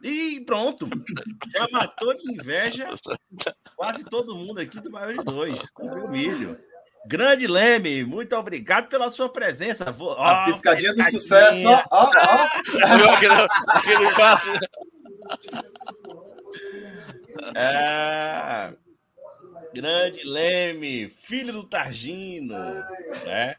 E 0.04 0.40
pronto. 0.46 0.88
Já 1.54 1.68
matou 1.72 2.16
de 2.16 2.34
inveja 2.34 2.90
quase 3.76 4.06
todo 4.06 4.36
mundo 4.36 4.60
aqui 4.62 4.80
do 4.80 4.90
baião 4.90 5.18
de 5.18 5.24
dois. 5.24 5.70
Comeu 5.72 6.08
milho. 6.10 6.58
Grande 7.06 7.48
Leme, 7.48 8.04
muito 8.04 8.36
obrigado 8.36 8.88
pela 8.90 9.10
sua 9.10 9.30
presença. 9.30 9.92
Vou- 9.92 10.12
A 10.14 10.44
ó, 10.44 10.46
piscadinha 10.46 10.92
do 10.94 10.98
piscadinha. 10.98 11.20
sucesso, 11.22 11.68
ó, 11.68 11.84
ó, 11.92 12.12
ó. 12.12 12.98
Viu 12.98 13.10
aquele, 13.10 13.48
aquele 13.68 14.16
passo? 14.16 14.52
É, 17.56 18.74
grande 19.74 20.24
Leme, 20.24 21.10
filho 21.10 21.54
do 21.54 21.64
Targino, 21.64 22.58
né? 23.26 23.56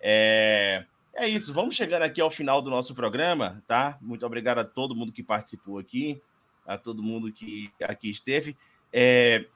É, 0.00 0.84
é 1.16 1.28
isso, 1.28 1.52
vamos 1.52 1.74
chegando 1.74 2.02
aqui 2.02 2.20
ao 2.20 2.30
final 2.30 2.60
do 2.60 2.70
nosso 2.70 2.94
programa, 2.94 3.62
tá? 3.66 3.98
Muito 4.00 4.24
obrigado 4.26 4.58
a 4.58 4.64
todo 4.64 4.94
mundo 4.94 5.12
que 5.12 5.22
participou 5.22 5.78
aqui, 5.78 6.20
a 6.66 6.76
todo 6.76 7.02
mundo 7.02 7.32
que 7.32 7.70
aqui 7.82 8.10
esteve. 8.10 8.56
É, 8.92 9.46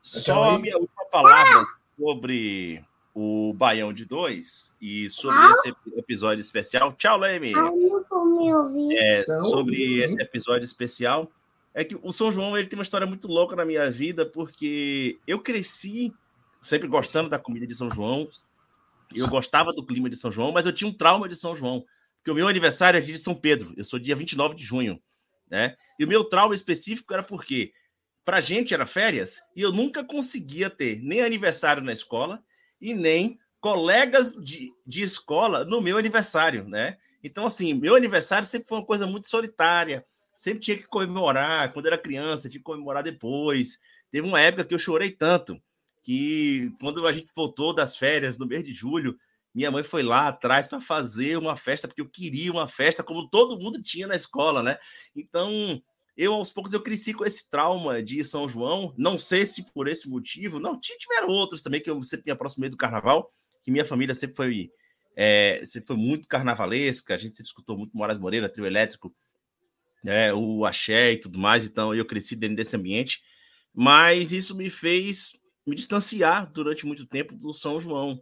só 0.00 0.54
a 0.54 0.58
minha 0.58 0.76
última 0.76 1.04
palavra 1.06 1.64
sobre 1.98 2.84
o 3.14 3.54
Baião 3.54 3.92
de 3.92 4.04
Dois 4.04 4.74
e 4.80 5.08
sobre 5.08 5.38
esse 5.52 5.74
episódio 5.96 6.40
especial. 6.40 6.92
Tchau, 6.92 7.18
Leme! 7.18 7.54
Ouvir. 7.56 8.96
é, 8.96 9.20
Então, 9.22 9.44
sobre 9.44 9.76
uhum. 9.76 10.04
esse 10.04 10.20
episódio 10.20 10.64
especial 10.64 11.30
é 11.72 11.84
que 11.84 11.96
o 12.02 12.12
São 12.12 12.32
João 12.32 12.56
ele 12.56 12.66
tem 12.66 12.78
uma 12.78 12.82
história 12.84 13.06
muito 13.06 13.28
louca 13.28 13.54
na 13.54 13.64
minha 13.64 13.90
vida 13.90 14.26
porque 14.26 15.18
eu 15.26 15.40
cresci 15.40 16.12
sempre 16.60 16.88
gostando 16.88 17.28
da 17.28 17.38
comida 17.38 17.66
de 17.66 17.74
São 17.74 17.90
João 17.90 18.28
eu 19.14 19.28
gostava 19.28 19.72
do 19.72 19.84
clima 19.84 20.08
de 20.08 20.16
São 20.16 20.30
João 20.30 20.52
mas 20.52 20.66
eu 20.66 20.72
tinha 20.72 20.88
um 20.88 20.92
trauma 20.92 21.28
de 21.28 21.36
São 21.36 21.56
João 21.56 21.84
porque 22.18 22.30
o 22.30 22.34
meu 22.34 22.48
aniversário 22.48 22.98
é 22.98 23.00
de 23.00 23.16
São 23.18 23.34
Pedro 23.34 23.72
eu 23.76 23.84
sou 23.84 23.98
dia 23.98 24.16
29 24.16 24.54
de 24.54 24.64
junho 24.64 25.00
né 25.50 25.76
e 25.98 26.04
o 26.04 26.08
meu 26.08 26.24
trauma 26.24 26.54
específico 26.54 27.12
era 27.12 27.22
porque 27.22 27.72
pra 28.24 28.40
gente 28.40 28.74
era 28.74 28.86
férias 28.86 29.40
e 29.54 29.62
eu 29.62 29.72
nunca 29.72 30.04
conseguia 30.04 30.70
ter 30.70 31.00
nem 31.02 31.22
aniversário 31.22 31.82
na 31.82 31.92
escola 31.92 32.42
e 32.80 32.94
nem 32.94 33.38
colegas 33.60 34.34
de, 34.34 34.72
de 34.86 35.02
escola 35.02 35.64
no 35.64 35.80
meu 35.80 35.98
aniversário 35.98 36.64
né 36.64 36.98
então, 37.24 37.46
assim, 37.46 37.72
meu 37.72 37.96
aniversário 37.96 38.46
sempre 38.46 38.68
foi 38.68 38.76
uma 38.76 38.84
coisa 38.84 39.06
muito 39.06 39.26
solitária. 39.26 40.04
Sempre 40.34 40.60
tinha 40.60 40.76
que 40.76 40.86
comemorar. 40.86 41.72
Quando 41.72 41.86
era 41.86 41.96
criança, 41.96 42.50
tinha 42.50 42.60
que 42.60 42.64
comemorar 42.64 43.02
depois. 43.02 43.78
Teve 44.10 44.28
uma 44.28 44.38
época 44.38 44.64
que 44.64 44.74
eu 44.74 44.78
chorei 44.78 45.10
tanto 45.10 45.58
que 46.04 46.70
quando 46.78 47.04
a 47.06 47.12
gente 47.12 47.32
voltou 47.34 47.74
das 47.74 47.96
férias 47.96 48.38
no 48.38 48.46
mês 48.46 48.62
de 48.62 48.74
julho, 48.74 49.18
minha 49.54 49.70
mãe 49.70 49.82
foi 49.82 50.02
lá 50.02 50.28
atrás 50.28 50.68
para 50.68 50.80
fazer 50.80 51.38
uma 51.38 51.56
festa, 51.56 51.88
porque 51.88 52.02
eu 52.02 52.08
queria 52.08 52.52
uma 52.52 52.68
festa 52.68 53.02
como 53.02 53.28
todo 53.28 53.58
mundo 53.58 53.82
tinha 53.82 54.06
na 54.06 54.14
escola, 54.14 54.62
né? 54.62 54.76
Então, 55.16 55.82
eu 56.16 56.34
aos 56.34 56.50
poucos 56.50 56.74
eu 56.74 56.82
cresci 56.82 57.14
com 57.14 57.24
esse 57.24 57.48
trauma 57.48 58.02
de 58.02 58.22
São 58.22 58.48
João. 58.48 58.94
Não 58.98 59.18
sei 59.18 59.46
se 59.46 59.72
por 59.72 59.88
esse 59.88 60.08
motivo, 60.08 60.60
não, 60.60 60.78
tiveram 60.78 61.28
outros 61.28 61.62
também 61.62 61.80
que 61.80 61.88
eu 61.88 62.00
sempre 62.02 62.26
me 62.26 62.32
aproximei 62.32 62.68
do 62.68 62.76
carnaval, 62.76 63.30
que 63.62 63.70
minha 63.70 63.84
família 63.84 64.14
sempre 64.14 64.36
foi 64.36 64.70
é, 65.16 65.62
sempre 65.64 65.86
foi 65.86 65.96
muito 65.96 66.28
carnavalesca, 66.28 67.14
a 67.14 67.16
gente 67.16 67.36
sempre 67.36 67.48
escutou 67.48 67.78
muito 67.78 67.96
Moraes 67.96 68.18
Moreira, 68.18 68.48
Trio 68.48 68.66
Elétrico, 68.66 69.14
né, 70.02 70.34
o 70.34 70.66
axé 70.66 71.12
e 71.12 71.16
tudo 71.16 71.38
mais, 71.38 71.64
então 71.64 71.94
eu 71.94 72.04
cresci 72.04 72.34
dentro 72.34 72.56
desse 72.56 72.74
ambiente, 72.74 73.22
mas 73.72 74.32
isso 74.32 74.56
me 74.56 74.68
fez 74.68 75.40
me 75.66 75.74
distanciar 75.74 76.50
durante 76.52 76.86
muito 76.86 77.06
tempo 77.06 77.34
do 77.34 77.52
São 77.52 77.80
João, 77.80 78.20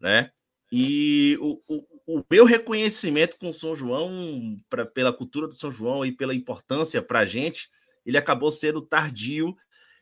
né? 0.00 0.30
E 0.70 1.38
o, 1.40 1.60
o, 1.68 2.18
o 2.18 2.24
meu 2.30 2.44
reconhecimento 2.44 3.38
com 3.38 3.52
São 3.52 3.74
João, 3.76 4.60
pra, 4.68 4.84
pela 4.84 5.12
cultura 5.12 5.46
do 5.46 5.54
São 5.54 5.70
João 5.70 6.04
e 6.04 6.12
pela 6.12 6.34
importância 6.34 7.02
para 7.02 7.20
a 7.20 7.24
gente, 7.24 7.68
ele 8.04 8.18
acabou 8.18 8.50
sendo 8.50 8.82
tardio, 8.82 9.54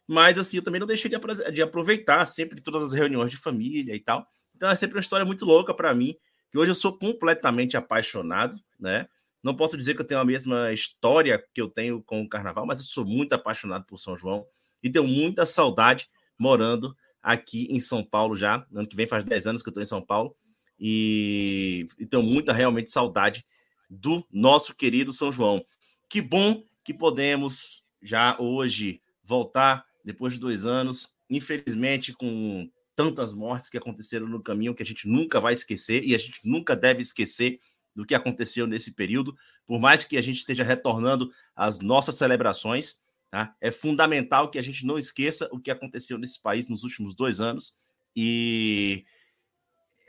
mas 0.06 0.38
assim, 0.38 0.56
eu 0.56 0.62
também 0.62 0.80
não 0.80 0.86
deixei 0.86 1.10
de, 1.10 1.18
de 1.52 1.62
aproveitar 1.62 2.24
sempre 2.26 2.60
todas 2.60 2.82
as 2.82 2.92
reuniões 2.92 3.30
de 3.30 3.36
família 3.36 3.94
e 3.94 4.00
tal. 4.00 4.26
Então 4.54 4.68
é 4.68 4.74
sempre 4.74 4.96
uma 4.96 5.02
história 5.02 5.26
muito 5.26 5.44
louca 5.44 5.74
para 5.74 5.94
mim, 5.94 6.14
que 6.50 6.58
hoje 6.58 6.70
eu 6.70 6.74
sou 6.74 6.96
completamente 6.96 7.76
apaixonado, 7.76 8.56
né? 8.78 9.08
Não 9.42 9.56
posso 9.56 9.76
dizer 9.76 9.94
que 9.94 10.02
eu 10.02 10.06
tenho 10.06 10.20
a 10.20 10.24
mesma 10.24 10.72
história 10.72 11.42
que 11.52 11.60
eu 11.60 11.68
tenho 11.68 12.00
com 12.02 12.22
o 12.22 12.28
carnaval, 12.28 12.64
mas 12.64 12.78
eu 12.78 12.84
sou 12.84 13.04
muito 13.04 13.32
apaixonado 13.32 13.84
por 13.86 13.98
São 13.98 14.16
João 14.16 14.46
e 14.82 14.90
tenho 14.90 15.06
muita 15.06 15.44
saudade 15.44 16.08
morando 16.38 16.96
aqui 17.22 17.66
em 17.70 17.78
São 17.80 18.02
Paulo 18.02 18.36
já. 18.36 18.66
Ano 18.74 18.88
que 18.88 18.96
vem 18.96 19.06
faz 19.06 19.24
10 19.24 19.46
anos 19.46 19.62
que 19.62 19.68
eu 19.68 19.70
estou 19.70 19.82
em 19.82 19.86
São 19.86 20.02
Paulo 20.02 20.34
e, 20.78 21.86
e 21.98 22.04
tenho 22.04 22.22
muita 22.22 22.52
realmente 22.52 22.90
saudade 22.90 23.46
do 23.88 24.26
nosso 24.32 24.74
querido 24.74 25.12
São 25.12 25.32
João. 25.32 25.64
Que 26.08 26.20
bom 26.20 26.64
que 26.84 26.92
podemos 26.92 27.84
já 28.02 28.36
hoje 28.40 29.00
voltar 29.22 29.86
depois 30.04 30.34
de 30.34 30.40
dois 30.40 30.66
anos, 30.66 31.14
infelizmente 31.30 32.12
com 32.12 32.68
tantas 32.96 33.32
mortes 33.32 33.68
que 33.68 33.78
aconteceram 33.78 34.26
no 34.26 34.42
caminho 34.42 34.74
que 34.74 34.82
a 34.82 34.86
gente 34.86 35.08
nunca 35.08 35.40
vai 35.40 35.54
esquecer 35.54 36.04
e 36.04 36.14
a 36.14 36.18
gente 36.18 36.40
nunca 36.44 36.74
deve 36.74 37.00
esquecer 37.00 37.60
do 37.94 38.04
que 38.04 38.14
aconteceu 38.14 38.66
nesse 38.66 38.94
período, 38.94 39.36
por 39.66 39.78
mais 39.78 40.04
que 40.04 40.16
a 40.16 40.22
gente 40.22 40.38
esteja 40.38 40.64
retornando 40.64 41.30
às 41.54 41.78
nossas 41.78 42.16
celebrações, 42.16 43.01
tá? 43.32 43.56
É 43.62 43.70
fundamental 43.70 44.50
que 44.50 44.58
a 44.58 44.62
gente 44.62 44.84
não 44.84 44.98
esqueça 44.98 45.48
o 45.50 45.58
que 45.58 45.70
aconteceu 45.70 46.18
nesse 46.18 46.40
país 46.40 46.68
nos 46.68 46.84
últimos 46.84 47.14
dois 47.16 47.40
anos 47.40 47.78
e 48.14 49.06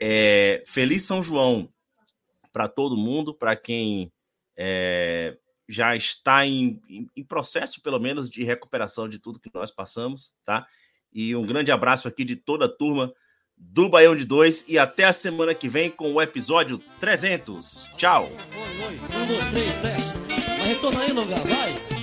é, 0.00 0.62
feliz 0.66 1.04
São 1.04 1.22
João 1.22 1.72
para 2.52 2.68
todo 2.68 2.98
mundo, 2.98 3.32
para 3.34 3.56
quem 3.56 4.12
é, 4.56 5.38
já 5.66 5.96
está 5.96 6.46
em, 6.46 6.78
em- 7.16 7.24
processo, 7.24 7.80
pelo 7.80 7.98
menos, 7.98 8.28
de 8.28 8.44
recuperação 8.44 9.08
de 9.08 9.18
tudo 9.18 9.40
que 9.40 9.50
nós 9.54 9.70
passamos, 9.70 10.34
tá? 10.44 10.66
E 11.10 11.34
um 11.34 11.46
grande 11.46 11.72
abraço 11.72 12.06
aqui 12.06 12.24
de 12.24 12.36
toda 12.36 12.66
a 12.66 12.68
turma 12.68 13.10
do 13.56 13.88
Baião 13.88 14.14
de 14.14 14.26
Dois 14.26 14.66
e 14.68 14.78
até 14.78 15.04
a 15.04 15.12
semana 15.14 15.54
que 15.54 15.68
vem 15.68 15.90
com 15.90 16.12
o 16.12 16.20
episódio 16.20 16.78
300. 17.00 17.88
Tchau! 17.96 18.24
Oi, 18.26 18.84
oi. 18.86 18.98
Um, 18.98 19.26
dois, 19.26 19.46
três, 19.80 20.66
retorna 20.66 21.00
aí, 21.02 21.12
lugar, 21.12 21.40
vai 21.40 21.93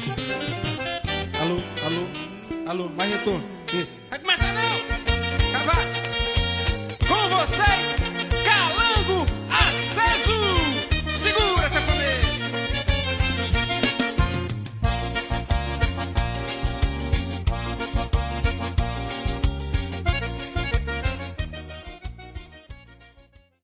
alô, 1.51 1.61
alô, 1.83 2.69
alô, 2.69 2.89
mais 2.95 3.11
retorno. 3.11 3.43
Isso. 3.73 3.95
Vai 4.09 4.19
começar 4.19 4.53
não! 4.53 5.49
acabar 5.49 5.85
Com 7.07 7.29
vocês! 7.35 7.90